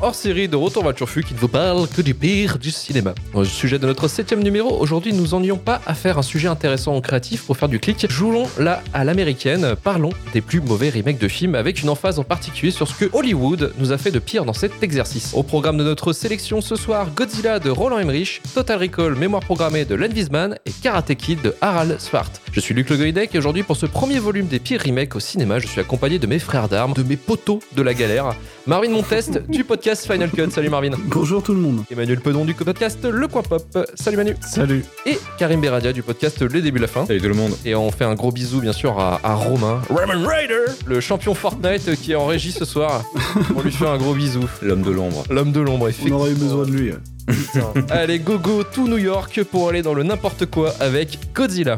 hors 0.00 0.14
série 0.14 0.48
de 0.48 0.56
Retour 0.56 0.94
Turfu 0.94 1.22
qui 1.22 1.34
ne 1.34 1.38
vous 1.38 1.48
parle 1.48 1.88
que 1.88 2.02
du 2.02 2.14
pire 2.14 2.58
du 2.58 2.70
cinéma. 2.70 3.14
Le 3.34 3.44
sujet 3.44 3.78
de 3.78 3.86
notre 3.86 4.08
septième 4.08 4.42
numéro, 4.42 4.80
aujourd'hui 4.80 5.12
nous 5.12 5.28
n'ennions 5.28 5.56
pas 5.56 5.80
à 5.86 5.94
faire 5.94 6.18
un 6.18 6.22
sujet 6.22 6.48
intéressant 6.48 6.96
ou 6.96 7.00
créatif 7.00 7.44
pour 7.44 7.56
faire 7.56 7.68
du 7.68 7.78
clic. 7.78 8.06
Jouons 8.10 8.46
là 8.58 8.82
à 8.92 9.04
l'américaine, 9.04 9.74
parlons 9.82 10.10
des 10.32 10.40
plus 10.40 10.60
mauvais 10.60 10.90
remakes 10.90 11.18
de 11.18 11.28
films 11.28 11.54
avec 11.54 11.82
une 11.82 11.90
emphase 11.90 12.18
en 12.18 12.24
particulier 12.24 12.72
sur 12.72 12.88
ce 12.88 12.94
que 12.94 13.10
Hollywood 13.12 13.72
nous 13.78 13.92
a 13.92 13.98
fait 13.98 14.10
de 14.10 14.18
pire 14.18 14.44
dans 14.44 14.52
cet 14.52 14.82
exercice. 14.82 15.32
Au 15.34 15.42
programme 15.42 15.78
de 15.78 15.84
notre 15.84 16.12
sélection 16.12 16.60
ce 16.60 16.76
soir, 16.76 17.08
Godzilla 17.14 17.58
de 17.58 17.70
Roland 17.70 17.98
Emmerich, 17.98 18.42
Total 18.54 18.78
Recall, 18.78 19.14
mémoire 19.14 19.42
programmée 19.42 19.84
de 19.84 19.94
Len 19.94 20.12
Wiesman 20.12 20.58
et 20.66 20.70
Karate 20.82 21.14
Kid 21.14 21.42
de 21.42 21.54
Harald 21.60 22.00
Swart. 22.00 22.30
Je 22.54 22.60
suis 22.60 22.72
Luc 22.72 22.88
Le 22.88 22.96
Goïdec 22.96 23.34
et 23.34 23.38
aujourd'hui 23.38 23.64
pour 23.64 23.76
ce 23.76 23.84
premier 23.84 24.20
volume 24.20 24.46
des 24.46 24.60
pires 24.60 24.80
remakes 24.80 25.16
au 25.16 25.20
cinéma, 25.20 25.58
je 25.58 25.66
suis 25.66 25.80
accompagné 25.80 26.20
de 26.20 26.26
mes 26.28 26.38
frères 26.38 26.68
d'armes, 26.68 26.92
de 26.92 27.02
mes 27.02 27.16
poteaux 27.16 27.58
de 27.74 27.82
la 27.82 27.94
galère. 27.94 28.32
Marvin 28.68 28.90
Montest 28.90 29.42
du 29.48 29.64
podcast 29.64 30.06
Final 30.06 30.30
Cut. 30.30 30.50
Salut 30.52 30.68
Marvin. 30.68 30.92
Bonjour 31.06 31.42
tout 31.42 31.52
le 31.52 31.58
monde. 31.58 31.82
Emmanuel 31.90 32.20
Pedon 32.20 32.44
du 32.44 32.54
podcast 32.54 33.04
Le 33.04 33.26
Coin 33.26 33.42
Pop. 33.42 33.76
Salut 33.94 34.16
Manu. 34.16 34.36
Salut. 34.40 34.84
Et 35.04 35.18
Karim 35.36 35.60
Beradia 35.60 35.92
du 35.92 36.04
podcast 36.04 36.40
Les 36.42 36.62
Débuts 36.62 36.78
la 36.78 36.86
Fin. 36.86 37.04
Salut 37.06 37.20
tout 37.20 37.26
le 37.28 37.34
monde. 37.34 37.52
Et 37.64 37.74
on 37.74 37.90
fait 37.90 38.04
un 38.04 38.14
gros 38.14 38.30
bisou 38.30 38.60
bien 38.60 38.72
sûr 38.72 39.00
à, 39.00 39.18
à 39.24 39.34
Romain, 39.34 39.82
Roman 39.88 40.24
Rider, 40.24 40.70
le 40.86 41.00
champion 41.00 41.34
Fortnite 41.34 41.96
qui 41.96 42.12
est 42.12 42.16
en 42.16 42.26
régie 42.26 42.52
ce 42.52 42.64
soir. 42.64 43.02
on 43.56 43.62
lui 43.62 43.72
fait 43.72 43.88
un 43.88 43.98
gros 43.98 44.14
bisou. 44.14 44.44
L'homme 44.62 44.82
de 44.82 44.92
l'ombre. 44.92 45.24
L'homme 45.28 45.50
de 45.50 45.60
l'ombre, 45.60 45.86
On 45.86 45.88
effectivement. 45.88 46.18
aurait 46.20 46.30
eu 46.30 46.34
besoin 46.34 46.64
de 46.66 46.70
lui. 46.70 46.92
Allez, 47.90 48.20
go 48.20 48.38
go, 48.38 48.62
tout 48.62 48.86
New 48.86 48.98
York 48.98 49.42
pour 49.50 49.70
aller 49.70 49.82
dans 49.82 49.94
le 49.94 50.04
n'importe 50.04 50.46
quoi 50.46 50.72
avec 50.78 51.18
Godzilla. 51.34 51.74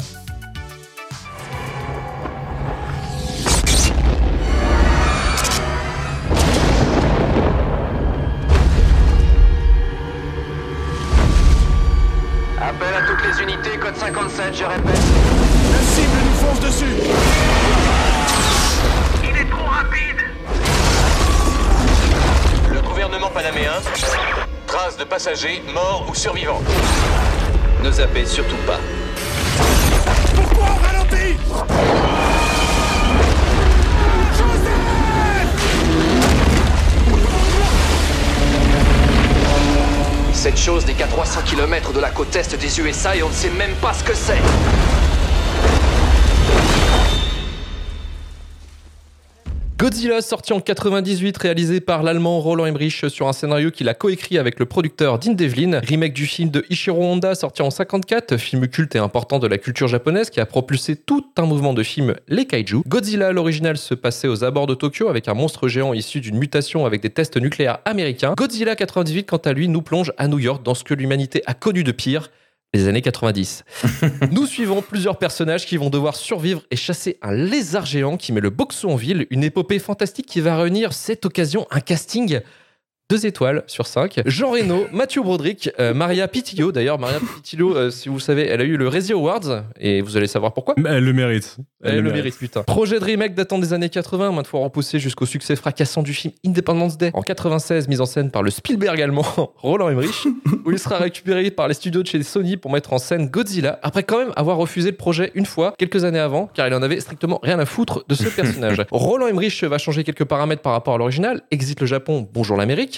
Passagers, 25.07 25.63
morts 25.73 26.07
ou 26.09 26.15
survivants. 26.15 26.63
Ne 27.83 27.91
zappez 27.91 28.27
surtout 28.27 28.57
pas. 28.67 28.81
Pourquoi 30.35 30.67
on 30.75 30.87
ralentit? 30.87 31.37
Cette 40.33 40.59
chose 40.59 40.87
n'est 40.87 40.95
qu'à 40.95 41.07
300 41.07 41.41
km 41.47 41.93
de 41.93 42.01
la 42.01 42.11
côte 42.11 42.35
est 42.35 42.57
des 42.57 42.81
USA 42.81 43.17
et 43.17 43.23
on 43.23 43.29
ne 43.29 43.35
sait 43.35 43.51
même 43.51 43.75
pas 43.81 43.93
ce 43.93 44.05
que 44.05 44.15
c'est. 44.15 44.41
Godzilla, 49.87 50.21
sorti 50.21 50.53
en 50.53 50.61
98, 50.61 51.39
réalisé 51.39 51.81
par 51.81 52.03
l'allemand 52.03 52.41
Roland 52.41 52.67
Emmerich 52.67 53.09
sur 53.09 53.29
un 53.29 53.33
scénario 53.33 53.71
qu'il 53.71 53.89
a 53.89 53.95
coécrit 53.95 54.37
avec 54.37 54.59
le 54.59 54.67
producteur 54.67 55.21
Dean 55.21 55.35
Devlin. 55.35 55.79
Remake 55.79 56.13
du 56.13 56.27
film 56.27 56.51
de 56.51 56.65
Ishiro 56.71 57.05
Honda, 57.05 57.37
sorti 57.37 57.63
en 57.63 57.71
54, 57.71 58.37
film 58.37 58.67
culte 58.67 58.97
et 58.97 58.99
important 58.99 59.39
de 59.39 59.47
la 59.47 59.59
culture 59.59 59.87
japonaise 59.87 60.29
qui 60.31 60.41
a 60.41 60.47
propulsé 60.47 60.97
tout 60.97 61.25
un 61.37 61.47
mouvement 61.47 61.73
de 61.73 61.85
films, 61.85 62.17
les 62.27 62.47
kaiju. 62.47 62.83
Godzilla, 62.89 63.31
l'original, 63.31 63.77
se 63.77 63.95
passait 63.95 64.27
aux 64.27 64.43
abords 64.43 64.67
de 64.67 64.75
Tokyo 64.75 65.09
avec 65.09 65.29
un 65.29 65.35
monstre 65.35 65.69
géant 65.69 65.95
issu 65.95 66.21
d'une 66.21 66.37
mutation 66.37 66.85
avec 66.85 67.01
des 67.01 67.11
tests 67.11 67.37
nucléaires 67.37 67.79
américains. 67.85 68.35
Godzilla 68.37 68.75
98, 68.75 69.23
quant 69.27 69.37
à 69.37 69.53
lui, 69.53 69.69
nous 69.69 69.83
plonge 69.83 70.13
à 70.19 70.27
New 70.27 70.41
York 70.41 70.65
dans 70.65 70.75
ce 70.75 70.83
que 70.83 70.95
l'humanité 70.95 71.45
a 71.47 71.55
connu 71.55 71.85
de 71.85 71.93
pire, 71.93 72.33
les 72.75 72.89
années 72.89 73.03
90. 73.03 73.65
Nous 74.33 74.47
suivons 74.47 74.83
plusieurs 74.83 75.19
personnages 75.19 75.67
qui 75.67 75.77
vont 75.77 75.91
devoir 75.91 76.17
survivre 76.17 76.63
et 76.71 76.77
chasser 76.77 77.19
un 77.23 77.33
lézard 77.33 77.87
géant 77.87 78.17
qui 78.17 78.33
met 78.33 78.41
le 78.41 78.51
boxon 78.51 78.91
en 78.91 78.97
ville, 78.97 79.27
une 79.31 79.45
épopée 79.45 79.79
fantastique 79.79 80.27
qui 80.27 80.41
va 80.41 80.57
réunir 80.57 80.93
cette 80.93 81.25
occasion 81.25 81.67
un 81.71 81.81
casting 81.81 82.41
deux 83.09 83.25
étoiles 83.25 83.63
sur 83.69 83.87
5. 83.87 84.23
Jean 84.27 84.51
Reno, 84.51 84.87
Mathieu 84.93 85.23
Broderick, 85.23 85.71
euh, 85.79 85.95
Maria 85.95 86.27
Pitillo. 86.27 86.73
D'ailleurs, 86.73 86.99
Maria 86.99 87.21
Pitillo, 87.21 87.77
euh, 87.77 87.91
si 87.91 88.09
vous 88.09 88.17
le 88.17 88.21
savez, 88.21 88.47
elle 88.47 88.61
a 88.61 88.65
eu 88.65 88.77
le 88.77 88.89
Razzie 88.89 89.13
Awards 89.13 89.63
et 89.79 90.01
vous 90.01 90.17
allez 90.17 90.27
savoir 90.27 90.53
pourquoi. 90.53 90.75
Elle 90.77 91.05
le 91.05 91.13
mérite. 91.13 91.57
Elle 91.85 92.01
le 92.01 92.13
mérite, 92.13 92.37
putain. 92.37 92.65
Projet 92.65 92.99
de 92.99 93.05
remake 93.05 93.35
datant 93.35 93.59
des 93.59 93.73
années 93.73 93.89
80, 93.89 94.33
maintes 94.33 94.49
fois 94.49 94.61
repoussé 94.61 94.99
jusqu'au 94.99 95.27
succès 95.27 95.55
fracassant 95.55 96.03
du 96.03 96.15
film 96.15 96.35
Independence 96.45 96.99
Day 96.99 97.11
en 97.15 97.23
96, 97.23 97.87
mise 97.87 98.01
en 98.01 98.07
scène 98.07 98.31
par 98.33 98.43
le 98.43 98.51
Spielberg 98.51 99.01
allemand 99.01 99.25
Roland 99.57 99.89
Emmerich, 99.89 100.27
où 100.65 100.73
il 100.73 100.79
sera 100.79 100.99
récupéré 100.99 101.51
par 101.53 101.69
les 101.69 101.75
studios 101.75 102.03
de 102.03 102.09
chez 102.09 102.21
Sony 102.25 102.57
pour 102.57 102.73
mettre 102.73 102.93
en 102.93 102.99
scène 102.99 103.29
Godzilla, 103.29 103.79
après 103.83 104.03
quand 104.03 104.19
même 104.19 104.33
avoir 104.35 104.57
refusé 104.57 104.91
le 104.91 104.97
projet 104.97 105.31
une 105.35 105.47
fois, 105.47 105.75
quelques 105.79 106.05
années 106.05 106.19
avant, 106.19 106.49
car 106.53 106.67
il 106.67 106.75
en 106.75 106.83
avait 106.83 106.99
strictement 106.99 107.39
rien 107.43 107.61
à 107.61 107.67
foutre 107.67 108.05
de 108.09 108.15
ce 108.15 108.29
personnage. 108.29 108.83
Roland 108.91 109.29
Emmerich 109.29 109.63
va 109.63 109.79
changer 109.79 110.03
quelques 110.03 110.25
paramètres 110.25 110.63
par 110.63 110.73
rapport 110.73 110.95
à 110.95 110.99
l'original, 110.99 111.43
exit 111.53 111.81
le 111.81 111.87
Japon, 111.87 112.29
bonjour 112.33 112.57
l'Amérique. 112.57 112.96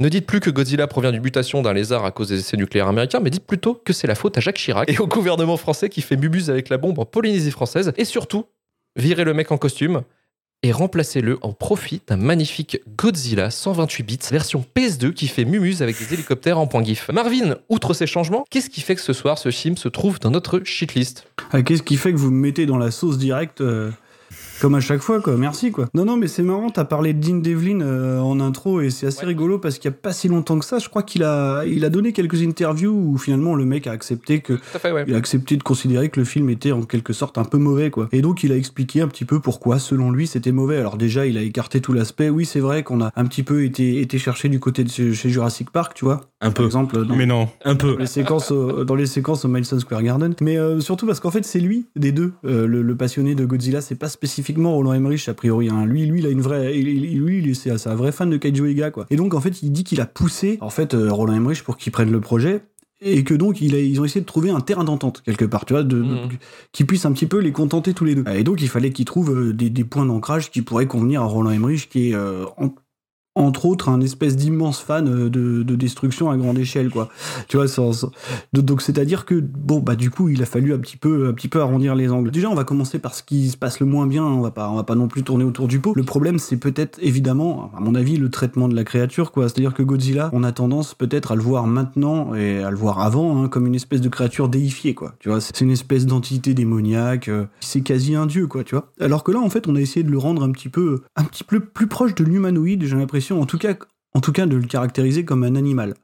Ne 0.00 0.08
dites 0.08 0.26
plus 0.26 0.40
que 0.40 0.50
Godzilla 0.50 0.86
provient 0.86 1.12
d'une 1.12 1.22
mutation 1.22 1.62
d'un 1.62 1.72
lézard 1.72 2.04
à 2.04 2.10
cause 2.10 2.28
des 2.28 2.38
essais 2.38 2.56
nucléaires 2.56 2.88
américains, 2.88 3.20
mais 3.20 3.30
dites 3.30 3.46
plutôt 3.46 3.74
que 3.74 3.92
c'est 3.92 4.06
la 4.06 4.14
faute 4.14 4.36
à 4.38 4.40
Jacques 4.40 4.56
Chirac 4.58 4.90
et 4.90 4.98
au 4.98 5.06
gouvernement 5.06 5.56
français 5.56 5.88
qui 5.88 6.02
fait 6.02 6.16
mubuse 6.16 6.50
avec 6.50 6.68
la 6.68 6.78
bombe 6.78 6.98
en 6.98 7.04
Polynésie 7.04 7.50
française, 7.50 7.92
et 7.96 8.04
surtout, 8.04 8.46
virez 8.96 9.24
le 9.24 9.34
mec 9.34 9.52
en 9.52 9.58
costume 9.58 10.02
et 10.62 10.72
remplacez-le 10.72 11.38
en 11.42 11.52
profit 11.52 12.02
d'un 12.08 12.16
magnifique 12.16 12.80
Godzilla 12.96 13.50
128 13.50 14.02
bits 14.02 14.18
version 14.30 14.64
PS2 14.76 15.12
qui 15.12 15.28
fait 15.28 15.44
mumuse 15.44 15.82
avec 15.82 15.96
des 15.98 16.14
hélicoptères 16.14 16.58
en 16.58 16.66
point 16.66 16.82
GIF. 16.82 17.10
Marvin, 17.12 17.56
outre 17.68 17.94
ces 17.94 18.06
changements, 18.06 18.44
qu'est-ce 18.50 18.68
qui 18.68 18.80
fait 18.80 18.96
que 18.96 19.00
ce 19.00 19.12
soir 19.12 19.38
ce 19.38 19.50
film 19.50 19.76
se 19.76 19.88
trouve 19.88 20.18
dans 20.18 20.30
notre 20.30 20.60
shitlist? 20.64 21.28
Ah, 21.52 21.62
Qu'est-ce 21.62 21.84
qui 21.84 21.96
fait 21.96 22.12
que 22.12 22.18
vous 22.18 22.32
me 22.32 22.40
mettez 22.40 22.66
dans 22.66 22.78
la 22.78 22.90
sauce 22.90 23.18
directe 23.18 23.60
euh, 23.60 23.90
comme 24.60 24.74
à 24.74 24.80
chaque 24.80 25.00
fois, 25.00 25.20
quoi. 25.20 25.36
Merci, 25.36 25.70
quoi. 25.70 25.88
Non, 25.94 26.04
non, 26.04 26.16
mais 26.16 26.28
c'est 26.28 26.42
marrant, 26.42 26.70
t'as 26.70 26.84
parlé 26.84 27.12
de 27.14 27.20
Dean 27.26 27.36
Devlin 27.38 27.80
euh, 27.80 28.18
en 28.20 28.40
intro 28.40 28.80
et 28.80 28.90
c'est 28.90 29.06
assez 29.06 29.20
Ouais. 29.22 29.26
rigolo 29.28 29.58
parce 29.58 29.78
qu'il 29.78 29.90
y 29.90 29.94
a 29.94 29.96
pas 29.96 30.12
si 30.12 30.28
longtemps 30.28 30.58
que 30.58 30.64
ça, 30.64 30.78
je 30.78 30.88
crois 30.88 31.02
qu'il 31.02 31.22
a, 31.24 31.64
il 31.66 31.84
a 31.84 31.90
donné 31.90 32.12
quelques 32.12 32.42
interviews 32.42 32.92
où 32.92 33.18
finalement 33.18 33.54
le 33.54 33.64
mec 33.64 33.86
a 33.86 33.92
accepté 33.92 34.40
que 34.40 34.56
fait, 34.56 34.92
ouais. 34.92 35.04
il 35.06 35.14
a 35.14 35.16
accepté 35.18 35.56
de 35.56 35.62
considérer 35.62 36.08
que 36.08 36.18
le 36.20 36.24
film 36.24 36.48
était 36.50 36.72
en 36.72 36.82
quelque 36.82 37.12
sorte 37.12 37.38
un 37.38 37.44
peu 37.44 37.58
mauvais, 37.58 37.90
quoi. 37.90 38.08
Et 38.12 38.20
donc 38.22 38.42
il 38.44 38.52
a 38.52 38.56
expliqué 38.56 39.00
un 39.00 39.08
petit 39.08 39.24
peu 39.24 39.40
pourquoi, 39.40 39.78
selon 39.78 40.10
lui, 40.10 40.26
c'était 40.26 40.52
mauvais. 40.52 40.76
Alors 40.76 40.96
déjà, 40.96 41.26
il 41.26 41.36
a 41.38 41.42
écarté 41.42 41.80
tout 41.80 41.92
l'aspect. 41.92 42.28
Oui, 42.30 42.44
c'est 42.44 42.60
vrai 42.60 42.82
qu'on 42.82 43.00
a 43.00 43.10
un 43.16 43.24
petit 43.26 43.42
peu 43.42 43.64
été, 43.64 44.00
été 44.00 44.18
chercher 44.18 44.48
du 44.48 44.60
côté 44.60 44.84
de 44.84 44.88
chez 44.90 45.28
Jurassic 45.30 45.70
Park, 45.70 45.94
tu 45.94 46.04
vois. 46.04 46.22
Un 46.40 46.46
Par 46.50 46.54
peu. 46.54 46.64
exemple, 46.66 47.04
dans, 47.04 47.16
Mais 47.16 47.26
non, 47.26 47.48
un 47.64 47.74
peu. 47.74 47.96
les 47.98 48.06
séquences 48.06 48.50
au- 48.52 48.84
dans 48.84 48.94
les 48.94 49.06
séquences 49.06 49.44
au 49.44 49.48
Madison 49.48 49.78
Square 49.80 50.02
Garden. 50.04 50.34
Mais 50.40 50.56
euh, 50.56 50.78
surtout 50.80 51.04
parce 51.06 51.18
qu'en 51.18 51.32
fait, 51.32 51.44
c'est 51.44 51.58
lui, 51.58 51.86
des 51.96 52.12
deux, 52.12 52.32
euh, 52.44 52.66
le, 52.66 52.82
le 52.82 52.96
passionné 52.96 53.34
de 53.34 53.44
Godzilla. 53.44 53.80
C'est 53.80 53.96
pas 53.96 54.08
spécifiquement 54.48 54.74
Roland 54.74 54.94
Emmerich, 54.94 55.28
a 55.28 55.34
priori. 55.34 55.68
hein. 55.68 55.84
Lui, 55.84 56.06
lui, 56.06 56.20
il 56.20 56.26
a 56.26 56.30
une 56.30 56.40
vraie. 56.40 56.72
lui, 56.74 57.38
il 57.38 57.48
est- 57.50 57.54
c'est 57.54 57.86
un 57.88 57.94
vrai 57.94 58.12
fan 58.12 58.30
de 58.30 58.36
Kaiju 58.38 58.66
Ega, 58.70 58.90
quoi. 58.90 59.06
Et 59.10 59.16
donc, 59.16 59.34
en 59.34 59.40
fait, 59.40 59.62
il 59.62 59.72
dit 59.72 59.84
qu'il 59.84 60.00
a 60.00 60.06
poussé, 60.06 60.58
en 60.60 60.70
fait, 60.70 60.94
euh, 60.94 61.12
Roland 61.12 61.34
Emmerich 61.34 61.62
pour 61.62 61.76
qu'il 61.76 61.92
prenne 61.92 62.10
le 62.10 62.20
projet. 62.20 62.62
Et 63.00 63.22
que 63.22 63.34
donc, 63.34 63.60
il 63.60 63.76
a- 63.76 63.80
ils 63.80 64.00
ont 64.00 64.04
essayé 64.04 64.22
de 64.22 64.26
trouver 64.26 64.50
un 64.50 64.58
terrain 64.60 64.82
d'entente, 64.82 65.22
quelque 65.24 65.44
part, 65.44 65.64
tu 65.66 65.72
vois, 65.72 65.84
de, 65.84 66.02
Mhm. 66.02 66.28
qui 66.72 66.82
puisse 66.84 67.04
un 67.04 67.12
petit 67.12 67.26
peu 67.26 67.38
les 67.38 67.52
contenter 67.52 67.94
tous 67.94 68.04
les 68.04 68.16
deux. 68.16 68.24
Et 68.34 68.42
donc, 68.42 68.60
il 68.60 68.68
fallait 68.68 68.90
qu'ils 68.90 69.04
trouvent 69.04 69.30
euh, 69.38 69.52
des, 69.52 69.70
des 69.70 69.84
points 69.84 70.04
d'ancrage 70.04 70.50
qui 70.50 70.62
pourraient 70.62 70.88
convenir 70.88 71.22
à 71.22 71.26
Roland 71.26 71.50
Emmerich, 71.52 71.88
qui 71.88 72.08
est, 72.10 72.14
euh, 72.16 72.44
en- 72.56 72.74
entre 73.38 73.66
autres, 73.66 73.88
un 73.88 74.00
espèce 74.00 74.36
d'immense 74.36 74.80
fan 74.80 75.08
euh, 75.08 75.28
de, 75.30 75.62
de 75.62 75.74
destruction 75.76 76.30
à 76.30 76.36
grande 76.36 76.58
échelle, 76.58 76.90
quoi. 76.90 77.08
Tu 77.48 77.56
vois, 77.56 77.68
sans- 77.68 77.92
sans- 77.92 78.10
de- 78.52 78.60
donc 78.60 78.82
c'est-à-dire 78.82 79.24
que, 79.24 79.34
bon, 79.40 79.78
bah, 79.80 79.96
du 79.96 80.10
coup, 80.10 80.28
il 80.28 80.42
a 80.42 80.46
fallu 80.46 80.72
un 80.74 80.78
petit 80.78 80.96
peu, 80.96 81.28
un 81.28 81.32
petit 81.32 81.48
peu 81.48 81.60
arrondir 81.60 81.94
les 81.94 82.10
angles. 82.10 82.30
Déjà, 82.30 82.48
on 82.50 82.54
va 82.54 82.64
commencer 82.64 82.98
par 82.98 83.14
ce 83.14 83.22
qui 83.22 83.48
se 83.48 83.56
passe 83.56 83.80
le 83.80 83.86
moins 83.86 84.06
bien, 84.06 84.24
on 84.24 84.40
va 84.40 84.50
pas, 84.50 84.68
on 84.70 84.76
va 84.76 84.82
pas 84.84 84.94
non 84.94 85.08
plus 85.08 85.22
tourner 85.22 85.44
autour 85.44 85.68
du 85.68 85.78
pot. 85.80 85.92
Le 85.96 86.02
problème, 86.02 86.38
c'est 86.38 86.56
peut-être, 86.56 86.98
évidemment, 87.02 87.70
à 87.76 87.80
mon 87.80 87.94
avis, 87.94 88.16
le 88.16 88.30
traitement 88.30 88.68
de 88.68 88.74
la 88.74 88.84
créature, 88.84 89.32
quoi. 89.32 89.48
C'est-à-dire 89.48 89.74
que 89.74 89.82
Godzilla, 89.82 90.30
on 90.32 90.42
a 90.44 90.52
tendance 90.52 90.94
peut-être 90.94 91.32
à 91.32 91.34
le 91.36 91.42
voir 91.42 91.66
maintenant 91.66 92.34
et 92.34 92.62
à 92.62 92.70
le 92.70 92.76
voir 92.76 93.00
avant, 93.00 93.42
hein, 93.42 93.48
comme 93.48 93.66
une 93.66 93.74
espèce 93.74 94.00
de 94.00 94.08
créature 94.08 94.48
déifiée, 94.48 94.94
quoi. 94.94 95.14
Tu 95.20 95.28
vois, 95.28 95.40
c'est 95.40 95.60
une 95.60 95.70
espèce 95.70 96.06
d'entité 96.06 96.54
démoniaque, 96.54 97.28
euh, 97.28 97.44
c'est 97.60 97.80
quasi 97.82 98.14
un 98.14 98.26
dieu, 98.26 98.46
quoi, 98.46 98.64
tu 98.64 98.74
vois. 98.74 98.90
Alors 99.00 99.24
que 99.24 99.32
là, 99.32 99.40
en 99.40 99.50
fait, 99.50 99.68
on 99.68 99.76
a 99.76 99.80
essayé 99.80 100.02
de 100.04 100.10
le 100.10 100.18
rendre 100.18 100.42
un 100.42 100.50
petit 100.50 100.68
peu, 100.68 101.00
un 101.16 101.24
petit 101.24 101.44
peu 101.44 101.60
plus 101.60 101.86
proche 101.86 102.14
de 102.14 102.24
l'humanoïde, 102.24 102.84
j'ai 102.84 102.96
l'impression, 102.96 103.27
en 103.36 103.46
tout 103.46 103.58
cas, 103.58 103.74
en 104.14 104.20
tout 104.20 104.32
cas, 104.32 104.46
de 104.46 104.56
le 104.56 104.66
caractériser 104.66 105.24
comme 105.24 105.44
un 105.44 105.54
animal. 105.56 105.94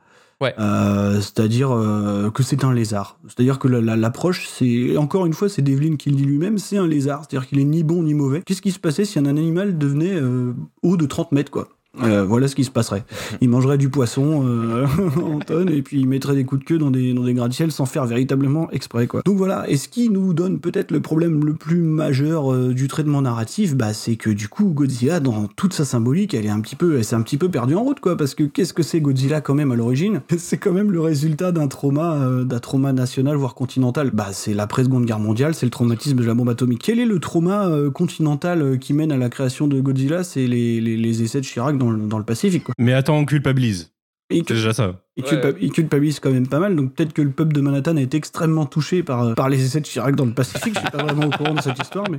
Ouais. 0.40 0.52
Euh, 0.58 1.20
c'est-à-dire 1.20 1.70
euh, 1.72 2.28
que 2.30 2.42
c'est 2.42 2.64
un 2.64 2.72
lézard. 2.74 3.18
C'est-à-dire 3.28 3.58
que 3.60 3.68
la- 3.68 3.80
la- 3.80 3.96
l'approche, 3.96 4.48
c'est 4.48 4.96
encore 4.96 5.26
une 5.26 5.32
fois, 5.32 5.48
c'est 5.48 5.62
Devlin 5.62 5.96
qui 5.96 6.10
le 6.10 6.16
dit 6.16 6.24
lui-même, 6.24 6.58
c'est 6.58 6.76
un 6.76 6.86
lézard. 6.88 7.20
C'est-à-dire 7.24 7.48
qu'il 7.48 7.60
est 7.60 7.64
ni 7.64 7.84
bon 7.84 8.02
ni 8.02 8.14
mauvais. 8.14 8.42
Qu'est-ce 8.44 8.60
qui 8.60 8.72
se 8.72 8.80
passait 8.80 9.04
si 9.04 9.18
un 9.18 9.26
animal 9.26 9.78
devenait 9.78 10.14
euh, 10.14 10.52
haut 10.82 10.96
de 10.96 11.06
30 11.06 11.30
mètres, 11.32 11.52
quoi? 11.52 11.68
Euh, 12.02 12.24
voilà 12.24 12.48
ce 12.48 12.54
qui 12.54 12.64
se 12.64 12.70
passerait. 12.70 13.04
Il 13.40 13.48
mangerait 13.48 13.78
du 13.78 13.88
poisson 13.88 14.42
euh, 14.46 14.86
en 15.22 15.38
tonnes 15.38 15.70
et 15.70 15.82
puis 15.82 16.00
il 16.00 16.08
mettrait 16.08 16.34
des 16.34 16.44
coups 16.44 16.62
de 16.62 16.64
queue 16.66 16.78
dans 16.78 16.90
des, 16.90 17.14
dans 17.14 17.24
des 17.24 17.34
gratte-ciel 17.34 17.70
sans 17.70 17.86
faire 17.86 18.06
véritablement 18.06 18.70
exprès. 18.70 19.06
Quoi. 19.06 19.22
Donc 19.24 19.36
voilà, 19.36 19.68
et 19.68 19.76
ce 19.76 19.88
qui 19.88 20.08
nous 20.08 20.34
donne 20.34 20.58
peut-être 20.58 20.90
le 20.90 21.00
problème 21.00 21.44
le 21.44 21.54
plus 21.54 21.82
majeur 21.82 22.52
euh, 22.52 22.74
du 22.74 22.88
traitement 22.88 23.22
narratif, 23.22 23.74
bah, 23.76 23.92
c'est 23.92 24.16
que 24.16 24.30
du 24.30 24.48
coup 24.48 24.66
Godzilla, 24.66 25.20
dans 25.20 25.46
toute 25.46 25.72
sa 25.72 25.84
symbolique, 25.84 26.34
elle 26.34 26.46
est 26.46 26.50
un 26.50 26.60
petit 26.60 26.76
peu, 26.76 26.96
elle 26.96 27.04
s'est 27.04 27.16
un 27.16 27.22
petit 27.22 27.36
peu 27.36 27.48
perdue 27.48 27.74
en 27.74 27.82
route, 27.82 28.00
quoi. 28.00 28.16
Parce 28.16 28.34
que 28.34 28.44
qu'est-ce 28.44 28.74
que 28.74 28.82
c'est 28.82 29.00
Godzilla 29.00 29.40
quand 29.40 29.54
même 29.54 29.72
à 29.72 29.76
l'origine? 29.76 30.20
C'est 30.36 30.58
quand 30.58 30.72
même 30.72 30.90
le 30.90 31.00
résultat 31.00 31.52
d'un 31.52 31.68
trauma, 31.68 32.14
euh, 32.14 32.44
d'un 32.44 32.58
trauma 32.58 32.92
national 32.92 33.36
voire 33.36 33.54
continental. 33.54 34.10
Bah 34.12 34.28
c'est 34.32 34.54
l'après-seconde 34.54 35.04
guerre 35.04 35.18
mondiale, 35.18 35.54
c'est 35.54 35.66
le 35.66 35.70
traumatisme 35.70 36.18
de 36.18 36.24
la 36.24 36.34
bombe 36.34 36.48
atomique. 36.48 36.82
Quel 36.84 36.98
est 36.98 37.06
le 37.06 37.18
trauma 37.18 37.68
euh, 37.68 37.90
continental 37.90 38.62
euh, 38.62 38.76
qui 38.76 38.92
mène 38.92 39.10
à 39.10 39.16
la 39.16 39.28
création 39.30 39.66
de 39.68 39.80
Godzilla? 39.80 40.22
C'est 40.22 40.46
les 40.46 41.22
essais 41.22 41.40
de 41.40 41.46
Chirac 41.46 41.78
dans 41.78 41.83
le, 41.90 42.06
dans 42.08 42.18
le 42.18 42.24
Pacifique. 42.24 42.64
Quoi. 42.64 42.74
Mais 42.78 42.92
attends, 42.92 43.16
on 43.16 43.24
culpabilise. 43.24 43.92
C'est 44.30 44.48
déjà 44.48 44.72
ça. 44.72 45.03
Il, 45.16 45.22
Ouais. 45.24 45.30
culpa- 45.30 45.58
il 45.60 45.70
culpabilise 45.72 46.18
quand 46.20 46.30
même 46.32 46.46
pas 46.48 46.58
mal, 46.58 46.74
donc 46.76 46.92
peut-être 46.94 47.12
que 47.12 47.22
le 47.22 47.30
peuple 47.30 47.52
de 47.52 47.60
Manhattan 47.60 47.96
a 47.96 48.00
été 48.00 48.16
extrêmement 48.16 48.66
touché 48.66 49.02
par, 49.02 49.22
euh, 49.22 49.34
par 49.34 49.48
les 49.48 49.64
essais 49.64 49.80
de 49.80 49.86
Chirac 49.86 50.16
dans 50.16 50.24
le 50.24 50.32
Pacifique. 50.32 50.74
Je 50.74 50.80
suis 50.80 50.90
pas 50.90 51.02
vraiment 51.04 51.26
au 51.26 51.30
courant 51.30 51.54
de 51.54 51.60
cette 51.60 51.78
histoire, 51.78 52.04
mais, 52.10 52.18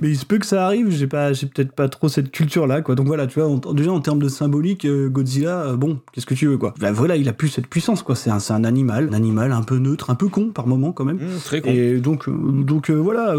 mais 0.00 0.08
il 0.10 0.16
se 0.16 0.24
peut 0.24 0.38
que 0.38 0.46
ça 0.46 0.64
arrive. 0.64 0.90
J'ai 0.90 1.06
pas, 1.06 1.32
j'ai 1.32 1.46
peut-être 1.46 1.72
pas 1.72 1.88
trop 1.88 2.08
cette 2.08 2.30
culture-là, 2.30 2.80
quoi. 2.82 2.94
Donc 2.94 3.06
voilà, 3.06 3.26
tu 3.26 3.38
vois, 3.40 3.48
en- 3.48 3.74
déjà 3.74 3.92
en 3.92 4.00
termes 4.00 4.20
de 4.22 4.28
symbolique, 4.28 4.84
euh, 4.86 5.08
Godzilla, 5.08 5.60
euh, 5.62 5.76
bon, 5.76 5.98
qu'est-ce 6.12 6.26
que 6.26 6.34
tu 6.34 6.46
veux, 6.46 6.56
quoi. 6.58 6.72
Bah 6.80 6.92
voilà, 6.92 7.16
il 7.16 7.28
a 7.28 7.32
plus 7.32 7.48
cette 7.48 7.66
puissance, 7.66 8.02
quoi. 8.02 8.14
C'est 8.16 8.30
un, 8.30 8.38
c'est 8.38 8.52
un 8.54 8.64
animal, 8.64 9.08
un 9.10 9.14
animal 9.14 9.52
un 9.52 9.62
peu 9.62 9.76
neutre, 9.78 10.08
un 10.10 10.14
peu 10.14 10.28
con 10.28 10.48
par 10.50 10.66
moment 10.66 10.92
quand 10.92 11.04
même. 11.04 11.16
Mmh, 11.16 11.40
très 11.44 11.60
con. 11.60 11.70
Et 11.70 11.98
donc, 12.00 12.28
donc 12.64 12.90
euh, 12.90 12.94
voilà, 12.94 13.34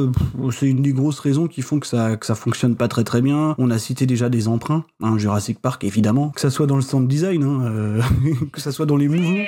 c'est 0.51 0.67
une 0.67 0.81
des 0.81 0.93
grosses 0.93 1.19
raisons 1.19 1.47
qui 1.47 1.61
font 1.63 1.79
que 1.79 1.87
ça, 1.87 2.17
que 2.17 2.25
ça 2.25 2.35
fonctionne 2.35 2.75
pas 2.75 2.87
très 2.87 3.03
très 3.03 3.21
bien. 3.21 3.55
On 3.57 3.71
a 3.71 3.77
cité 3.79 4.05
déjà 4.05 4.29
des 4.29 4.47
emprunts, 4.47 4.83
hein, 5.01 5.17
Jurassic 5.17 5.59
Park 5.59 5.83
évidemment, 5.83 6.29
que 6.29 6.41
ça 6.41 6.49
soit 6.49 6.67
dans 6.67 6.75
le 6.75 6.81
sound 6.81 7.07
design, 7.07 7.43
hein, 7.43 7.61
euh, 7.65 8.01
que 8.51 8.61
ça 8.61 8.71
soit 8.71 8.85
dans 8.85 8.90
les 8.97 9.07
mouvements. 9.07 9.45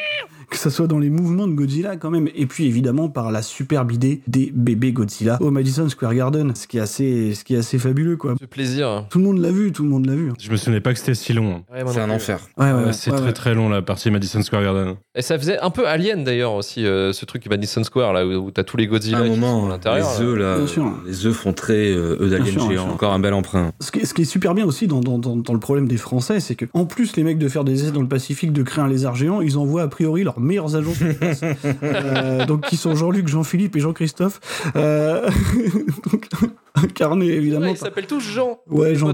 Que 0.54 0.60
ça 0.60 0.70
soit 0.70 0.86
dans 0.86 1.00
les 1.00 1.10
mouvements 1.10 1.48
de 1.48 1.54
Godzilla 1.54 1.98
quand 1.98 2.12
même, 2.12 2.30
et 2.36 2.46
puis 2.46 2.68
évidemment 2.68 3.10
par 3.10 3.32
la 3.32 3.42
superbe 3.42 3.92
idée 3.92 4.22
des 4.28 4.52
bébés 4.54 4.92
Godzilla 4.92 5.40
au 5.42 5.50
Madison 5.50 5.90
Square 5.90 6.14
Garden, 6.14 6.54
ce 6.56 6.68
qui 6.68 6.78
est 6.78 6.80
assez, 6.80 7.34
ce 7.34 7.44
qui 7.44 7.56
est 7.56 7.58
assez 7.58 7.80
fabuleux 7.80 8.18
quoi. 8.18 8.36
Ce 8.40 8.46
plaisir. 8.46 9.08
Tout 9.10 9.18
le 9.18 9.24
monde 9.26 9.40
l'a 9.40 9.50
vu, 9.50 9.72
tout 9.72 9.82
le 9.82 9.90
monde 9.90 10.06
l'a 10.06 10.14
vu. 10.14 10.32
Je 10.40 10.52
me 10.52 10.56
souvenais 10.56 10.80
pas 10.80 10.94
que 10.94 11.00
c'était 11.00 11.16
si 11.16 11.34
long. 11.34 11.64
Ouais, 11.74 11.84
moi 11.84 11.92
C'est 11.92 12.02
un 12.02 12.10
enfer. 12.12 12.40
Ouais, 12.58 12.66
ouais, 12.66 12.72
Ouais, 12.74 12.84
ouais, 12.86 12.94
c'est 12.94 13.10
ouais, 13.10 13.18
très 13.18 13.26
ouais. 13.26 13.34
très 13.34 13.56
long 13.56 13.68
la 13.68 13.82
partie 13.82 14.12
Madison 14.12 14.44
Square 14.44 14.62
Garden. 14.62 14.94
Et 15.16 15.24
ça 15.24 15.40
faisait 15.40 15.58
un 15.60 15.72
peu 15.72 15.88
Alien 15.88 16.24
d'ailleurs 16.24 16.54
aussi, 16.54 16.86
euh, 16.86 17.14
ce 17.14 17.26
truc 17.26 17.48
Madison 17.50 17.84
Square 17.84 18.14
là 18.14 18.26
où, 18.26 18.32
où 18.34 18.52
t'as 18.52 18.64
tous 18.64 18.78
les 18.78 18.86
Godzilla 18.86 19.18
À 19.18 19.22
un 19.22 19.30
qui 19.30 19.34
sont 19.34 19.40
moment, 19.40 19.66
à 19.66 19.70
l'intérieur. 19.70 20.08
les 20.20 20.24
œufs, 20.24 20.38
là, 20.38 20.58
Bien 20.60 20.68
sûr. 20.68 20.94
les 21.08 21.26
œufs 21.26 21.36
font 21.36 21.54
très 21.54 21.92
euh, 21.92 22.18
œufs 22.22 22.30
d'alien 22.30 22.60
géant. 22.70 22.90
Encore 22.92 23.12
un 23.14 23.20
bel 23.20 23.34
emprunt. 23.34 23.72
Ce 23.80 23.92
qui, 23.92 24.00
est, 24.02 24.06
ce 24.06 24.14
qui 24.14 24.22
est 24.22 24.26
super 24.26 24.54
bien 24.54 24.66
aussi 24.68 24.86
dans, 24.86 25.00
dans, 25.00 25.18
dans, 25.18 25.36
dans 25.36 25.54
le 25.54 25.60
problème 25.60 25.88
des 25.88 25.98
Français, 25.98 26.40
c'est 26.40 26.54
que 26.56 26.66
en 26.74 26.86
plus 26.86 27.16
les 27.16 27.24
mecs 27.24 27.40
de 27.40 27.48
faire 27.50 27.64
des 27.64 27.82
essais 27.84 27.92
dans 27.92 28.02
le 28.02 28.08
Pacifique, 28.08 28.54
de 28.54 28.62
créer 28.62 28.84
un 28.84 28.88
lézard 28.88 29.16
géant, 29.16 29.42
ils 29.42 29.58
envoient 29.58 29.82
a 29.82 29.88
priori 29.88 30.24
leurs 30.24 30.40
meilleurs 30.44 30.76
agents 30.76 30.94
sur 30.94 31.16
place. 31.16 31.42
Euh, 31.84 32.46
donc 32.46 32.62
qui 32.62 32.78
sont 32.78 32.96
Jean-Luc, 32.96 33.28
Jean-Philippe 33.28 33.76
et 33.76 33.80
Jean-Christophe. 33.80 34.40
Euh, 34.76 35.30
donc, 36.12 36.28
incarnés 36.76 37.28
Ouais, 37.28 37.34
évidemment. 37.34 37.68
ils 37.68 37.78
s'appellent 37.78 38.08
tous 38.08 38.22
Jean. 38.22 38.60
Ouais, 38.70 38.96
Jean, 38.96 39.14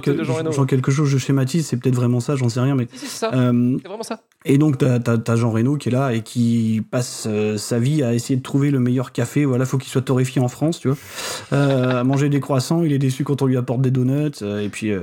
Jean 0.51 0.65
quelque 0.65 0.91
chose, 0.91 1.07
je 1.09 1.17
schématise, 1.17 1.67
c'est 1.67 1.77
peut-être 1.77 1.95
vraiment 1.95 2.19
ça, 2.19 2.35
j'en 2.35 2.49
sais 2.49 2.59
rien, 2.59 2.75
mais. 2.75 2.87
Si, 2.93 2.99
si, 2.99 3.05
c'est 3.07 3.17
ça. 3.19 3.31
Euh, 3.33 3.77
C'est 3.81 3.87
vraiment 3.87 4.03
ça. 4.03 4.21
Et 4.45 4.57
donc, 4.57 4.77
t'as, 4.77 4.99
t'as, 4.99 5.17
t'as 5.17 5.35
Jean 5.35 5.51
Reno 5.51 5.75
qui 5.75 5.89
est 5.89 5.91
là 5.91 6.13
et 6.13 6.21
qui 6.21 6.81
passe 6.89 7.27
euh, 7.29 7.57
sa 7.57 7.77
vie 7.79 8.03
à 8.03 8.13
essayer 8.13 8.37
de 8.37 8.41
trouver 8.41 8.71
le 8.71 8.79
meilleur 8.79 9.11
café. 9.11 9.43
Voilà, 9.45 9.65
faut 9.65 9.77
qu'il 9.77 9.89
soit 9.91 10.01
torréfié 10.01 10.41
en 10.41 10.47
France, 10.47 10.79
tu 10.79 10.87
vois. 10.87 10.97
Euh, 11.53 11.99
à 11.99 12.03
manger 12.03 12.29
des 12.29 12.39
croissants, 12.39 12.83
il 12.83 12.93
est 12.93 12.99
déçu 12.99 13.23
quand 13.23 13.41
on 13.41 13.45
lui 13.47 13.57
apporte 13.57 13.81
des 13.81 13.91
donuts. 13.91 14.31
euh, 14.41 14.61
et 14.61 14.69
puis, 14.69 14.91
euh, 14.91 15.01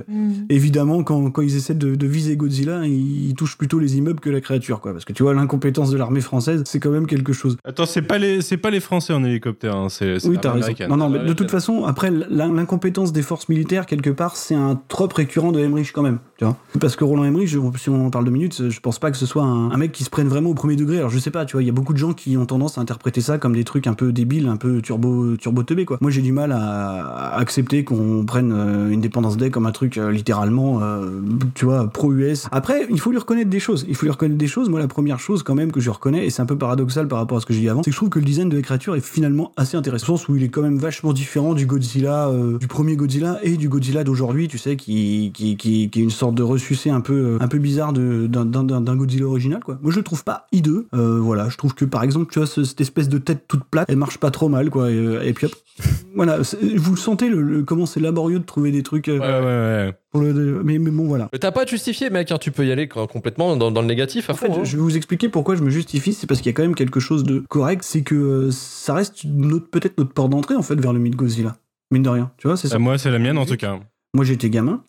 évidemment, 0.49 1.03
quand, 1.03 1.31
quand 1.31 1.43
ils 1.43 1.57
essaient 1.57 1.75
de, 1.75 1.95
de 1.95 2.07
viser 2.07 2.37
Godzilla, 2.37 2.87
ils, 2.87 3.29
ils 3.31 3.35
touchent 3.35 3.59
plutôt 3.59 3.79
les 3.79 3.97
immeubles 3.99 4.21
que 4.21 4.31
la 4.31 4.41
créature, 4.41 4.81
quoi. 4.81 4.93
Parce 4.93 5.05
que 5.05 5.13
tu 5.13 5.23
vois, 5.23 5.35
l'incompétence 5.35 5.91
de 5.91 5.99
l'armée 5.99 6.21
française, 6.21 6.63
c'est 6.67 6.81
quand 6.81 6.91
même 6.91 7.07
quelque 7.07 7.33
chose. 7.33 7.57
Attends, 7.65 7.87
c'est 7.87 8.03
pas 8.03 8.19
les 8.19 8.41
c'est 8.41 8.57
pas 8.57 8.71
les 8.71 8.81
Français 8.81 9.13
en 9.13 9.23
hélicoptère, 9.25 9.77
hein, 9.77 9.89
c'est 9.89 10.19
c'est 10.19 10.29
Oui, 10.29 10.39
t'as 10.41 10.53
raison. 10.53 10.73
Non, 10.89 10.97
non, 10.97 11.09
mais 11.11 11.19
de 11.25 11.33
toute 11.33 11.51
façon, 11.51 11.85
après, 11.85 12.11
l'in- 12.11 12.53
l'incompétence 12.53 13.13
des 13.13 13.23
forces 13.23 13.49
militaires, 13.49 13.87
quelque 13.87 14.11
part, 14.11 14.37
c'est 14.37 14.55
un 14.55 14.81
trope 14.89 15.13
récurrent 15.13 15.53
de 15.53 15.61
Emmerich 15.61 15.93
quand 15.93 16.03
même, 16.03 16.19
tu 16.39 16.45
vois. 16.45 16.57
Parce 16.81 16.97
que 16.97 17.05
Roland 17.05 17.25
Emmerich, 17.25 17.51
si 17.79 17.89
on 17.91 18.07
en 18.07 18.11
parle 18.11 18.25
de 18.25 18.31
minutes, 18.31 18.71
je 18.71 18.81
pense 18.81 18.99
pas 18.99 19.11
que 19.11 19.17
ce 19.17 19.26
soit 19.27 19.45
un, 19.45 19.77
mec 19.77 19.93
qui 19.93 20.05
se 20.05 20.11
prenne 20.11 20.29
vraiment 20.29 20.51
au 20.51 20.55
premier 20.55 20.77
degré. 20.77 20.99
Alors, 20.99 21.11
je 21.11 21.19
sais 21.19 21.31
pas, 21.31 21.45
tu 21.45 21.53
vois, 21.53 21.63
il 21.63 21.67
y 21.67 21.71
a 21.71 21.73
beaucoup 21.73 21.93
de 21.93 21.99
gens 21.99 22.13
qui 22.13 22.37
ont 22.37 22.47
tendance 22.47 22.79
à 22.79 22.81
interpréter 22.81 23.21
ça 23.21 23.39
comme 23.39 23.55
des 23.55 23.65
trucs 23.65 23.87
un 23.87 23.95
peu 23.95 24.13
débiles, 24.13 24.49
un 24.49 24.57
peu 24.57 24.81
turbo, 24.81 25.37
turbo 25.37 25.63
teubé, 25.63 25.85
quoi. 25.85 25.99
Moi, 26.01 26.11
j'ai 26.11 26.23
du 26.23 26.33
mal 26.33 26.53
à, 26.53 27.37
accepter 27.37 27.85
qu'on 27.85 28.25
prenne 28.25 28.53
euh, 28.53 28.91
une 28.91 29.01
dépendance 29.01 29.37
Day 29.37 29.51
comme 29.51 29.67
un 29.67 29.73
truc 29.73 29.99
euh, 29.99 30.11
littéralement, 30.11 30.81
euh, 30.83 31.21
tu 31.55 31.65
vois, 31.65 31.89
pro-US. 31.89 32.47
Après, 32.53 32.87
il 32.91 33.01
faut 33.01 33.11
lui 33.11 33.19
reconnaître 33.19 33.51
des 33.51 33.61
choses. 33.61 33.85
Il 33.89 33.95
faut 33.95 34.07
lui 34.07 34.13
reconnaître 34.13 34.39
des 34.39 34.47
choses. 34.47 34.69
Moi, 34.69 34.81
la 34.81 34.89
première 34.89 35.19
chose, 35.19 35.43
quand 35.43 35.55
même, 35.55 35.73
que 35.73 35.81
je 35.81 35.91
reconnais, 35.91 36.27
et 36.27 36.31
c'est 36.31 36.43
un 36.43 36.47
peu 36.47 36.57
paradoxal 36.57 37.09
par 37.09 37.19
rapport 37.19 37.39
à 37.39 37.41
ce 37.41 37.47
que 37.47 37.53
j'ai 37.53 37.61
dit 37.61 37.69
avant, 37.69 37.83
c'est 37.83 37.91
que 37.91 37.95
je 37.95 37.99
trouve 37.99 38.11
que 38.11 38.19
le 38.19 38.25
design 38.25 38.49
de 38.49 38.57
la 38.57 38.63
créature 38.63 38.97
est 38.97 39.05
finalement 39.05 39.53
assez 39.57 39.77
intéressant. 39.77 40.15
Au 40.15 40.17
sens 40.17 40.29
où 40.29 40.37
il 40.37 40.43
est 40.43 40.49
quand 40.49 40.63
même 40.63 40.79
vachement 40.79 41.13
différent 41.13 41.55
du 41.55 41.67
Godzilla, 41.67 42.29
euh, 42.29 42.59
du 42.59 42.69
premier 42.69 42.97
Godzilla 42.97 43.39
et 43.43 43.57
du 43.57 43.69
Godzilla 43.69 44.05
d'aujourd'hui, 44.05 44.49
tu 44.49 44.59
sais, 44.59 44.77
qui, 44.77 45.33
qui, 45.35 45.57
qui, 45.57 45.85
est 45.85 45.97
une 45.97 46.11
sorte 46.11 46.35
de 46.35 46.43
ressucé 46.43 46.91
un 46.91 47.01
peu, 47.01 47.39
un 47.41 47.49
peu 47.49 47.59
bizarre 47.59 47.93
d'un- 47.93 48.45
d'un 48.45 48.97
original, 49.25 49.63
quoi. 49.65 49.79
Moi, 49.83 49.91
je 49.93 49.97
le 49.99 50.03
trouve 50.05 50.25
pas 50.25 50.47
hideux. 50.53 50.87
Euh, 50.95 51.19
voilà, 51.21 51.49
je 51.49 51.57
trouve 51.57 51.75
que 51.75 51.85
par 51.85 52.03
exemple, 52.03 52.31
tu 52.33 52.39
vois, 52.39 52.47
ce- 52.47 52.65
cette 52.65 52.81
espèce 52.81 53.09
de 53.09 53.19
tête 53.19 53.45
toute 53.49 53.65
plate, 53.65 53.87
elle 53.89 53.97
marche 53.97 54.19
pas 54.19 54.31
trop 54.31 54.49
mal, 54.49 54.71
quoi. 54.71 54.91
Et, 54.91 54.95
euh, 54.97 55.23
et 55.23 55.33
puis 55.33 55.47
hop. 55.47 55.53
Voilà, 56.15 56.39
vous 56.39 56.91
le 56.93 56.97
sentez, 56.97 57.29
le, 57.29 57.43
le- 57.43 57.63
comment 57.63 57.85
c'est 57.85 58.01
laborieux 58.01 58.39
de 58.39 58.45
trouver 58.45 58.71
des 58.73 58.83
trucs 58.83 59.09
euh, 59.09 59.19
Ouais, 59.19 59.27
ouais, 59.27 59.87
ouais. 59.89 59.95
pour 60.11 60.23
le. 60.23 60.33
de- 60.33 60.61
mais, 60.65 60.79
mais 60.79 60.91
bon, 60.91 61.07
voilà. 61.07 61.29
T'as 61.39 61.51
pas 61.53 61.63
à 61.63 61.65
te 61.67 61.71
justifier, 61.71 62.09
mec. 62.09 62.33
hein, 62.33 62.39
tu 62.39 62.51
peux 62.51 62.67
y 62.67 62.73
aller 62.73 62.89
complètement 62.89 63.55
dans, 63.57 63.71
dans 63.71 63.83
le 63.83 63.87
négatif 63.87 64.31
à 64.31 64.33
En 64.33 64.37
fait, 64.37 64.47
fond. 64.47 64.61
hein. 64.61 64.65
je 64.65 64.77
vais 64.77 64.83
vous 64.83 64.97
expliquer 64.97 65.29
pourquoi 65.29 65.55
je 65.57 65.63
me 65.63 65.69
justifie. 65.71 66.15
C'est 66.15 66.27
parce 66.27 66.41
qu'il 66.41 66.49
y 66.51 66.55
a 66.55 66.57
quand 66.57 66.63
même 66.63 66.75
quelque 66.75 67.01
chose 67.01 67.25
de 67.25 67.41
correct. 67.51 67.83
C'est 67.85 68.01
que 68.03 68.15
euh, 68.15 68.51
ça 68.51 68.95
reste 68.95 69.25
notre- 69.27 69.69
peut-être 69.69 69.99
notre 69.99 70.13
port 70.13 70.29
d'entrée 70.31 70.55
en 70.57 70.63
fait 70.63 70.81
vers 70.81 70.95
le 70.95 70.99
mythe 70.99 71.17
Godzilla. 71.17 71.57
Mine 71.91 72.03
de 72.03 72.09
rien, 72.09 72.31
tu 72.39 72.47
vois, 72.49 72.57
c'est 72.57 72.69
ça. 72.69 72.77
Euh, 72.77 72.79
moi, 72.79 72.97
c'est 72.97 73.11
la 73.11 73.19
mienne 73.19 73.37
en 73.39 73.45
tout 73.47 73.57
cas. 73.57 73.79
Moi, 74.15 74.25
j'étais 74.25 74.49
gamin. 74.49 74.83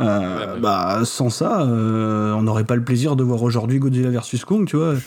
Euh, 0.00 0.18
Ouais, 0.20 0.52
ouais. 0.54 0.60
Bah, 0.60 1.00
sans 1.04 1.30
ça, 1.30 1.62
euh, 1.62 2.32
on 2.34 2.42
n'aurait 2.42 2.64
pas 2.64 2.76
le 2.76 2.82
plaisir 2.82 3.16
de 3.16 3.22
voir 3.22 3.42
aujourd'hui 3.42 3.78
Godzilla 3.78 4.08
versus 4.10 4.44
Kong, 4.44 4.66
tu 4.66 4.76
vois. 4.76 4.94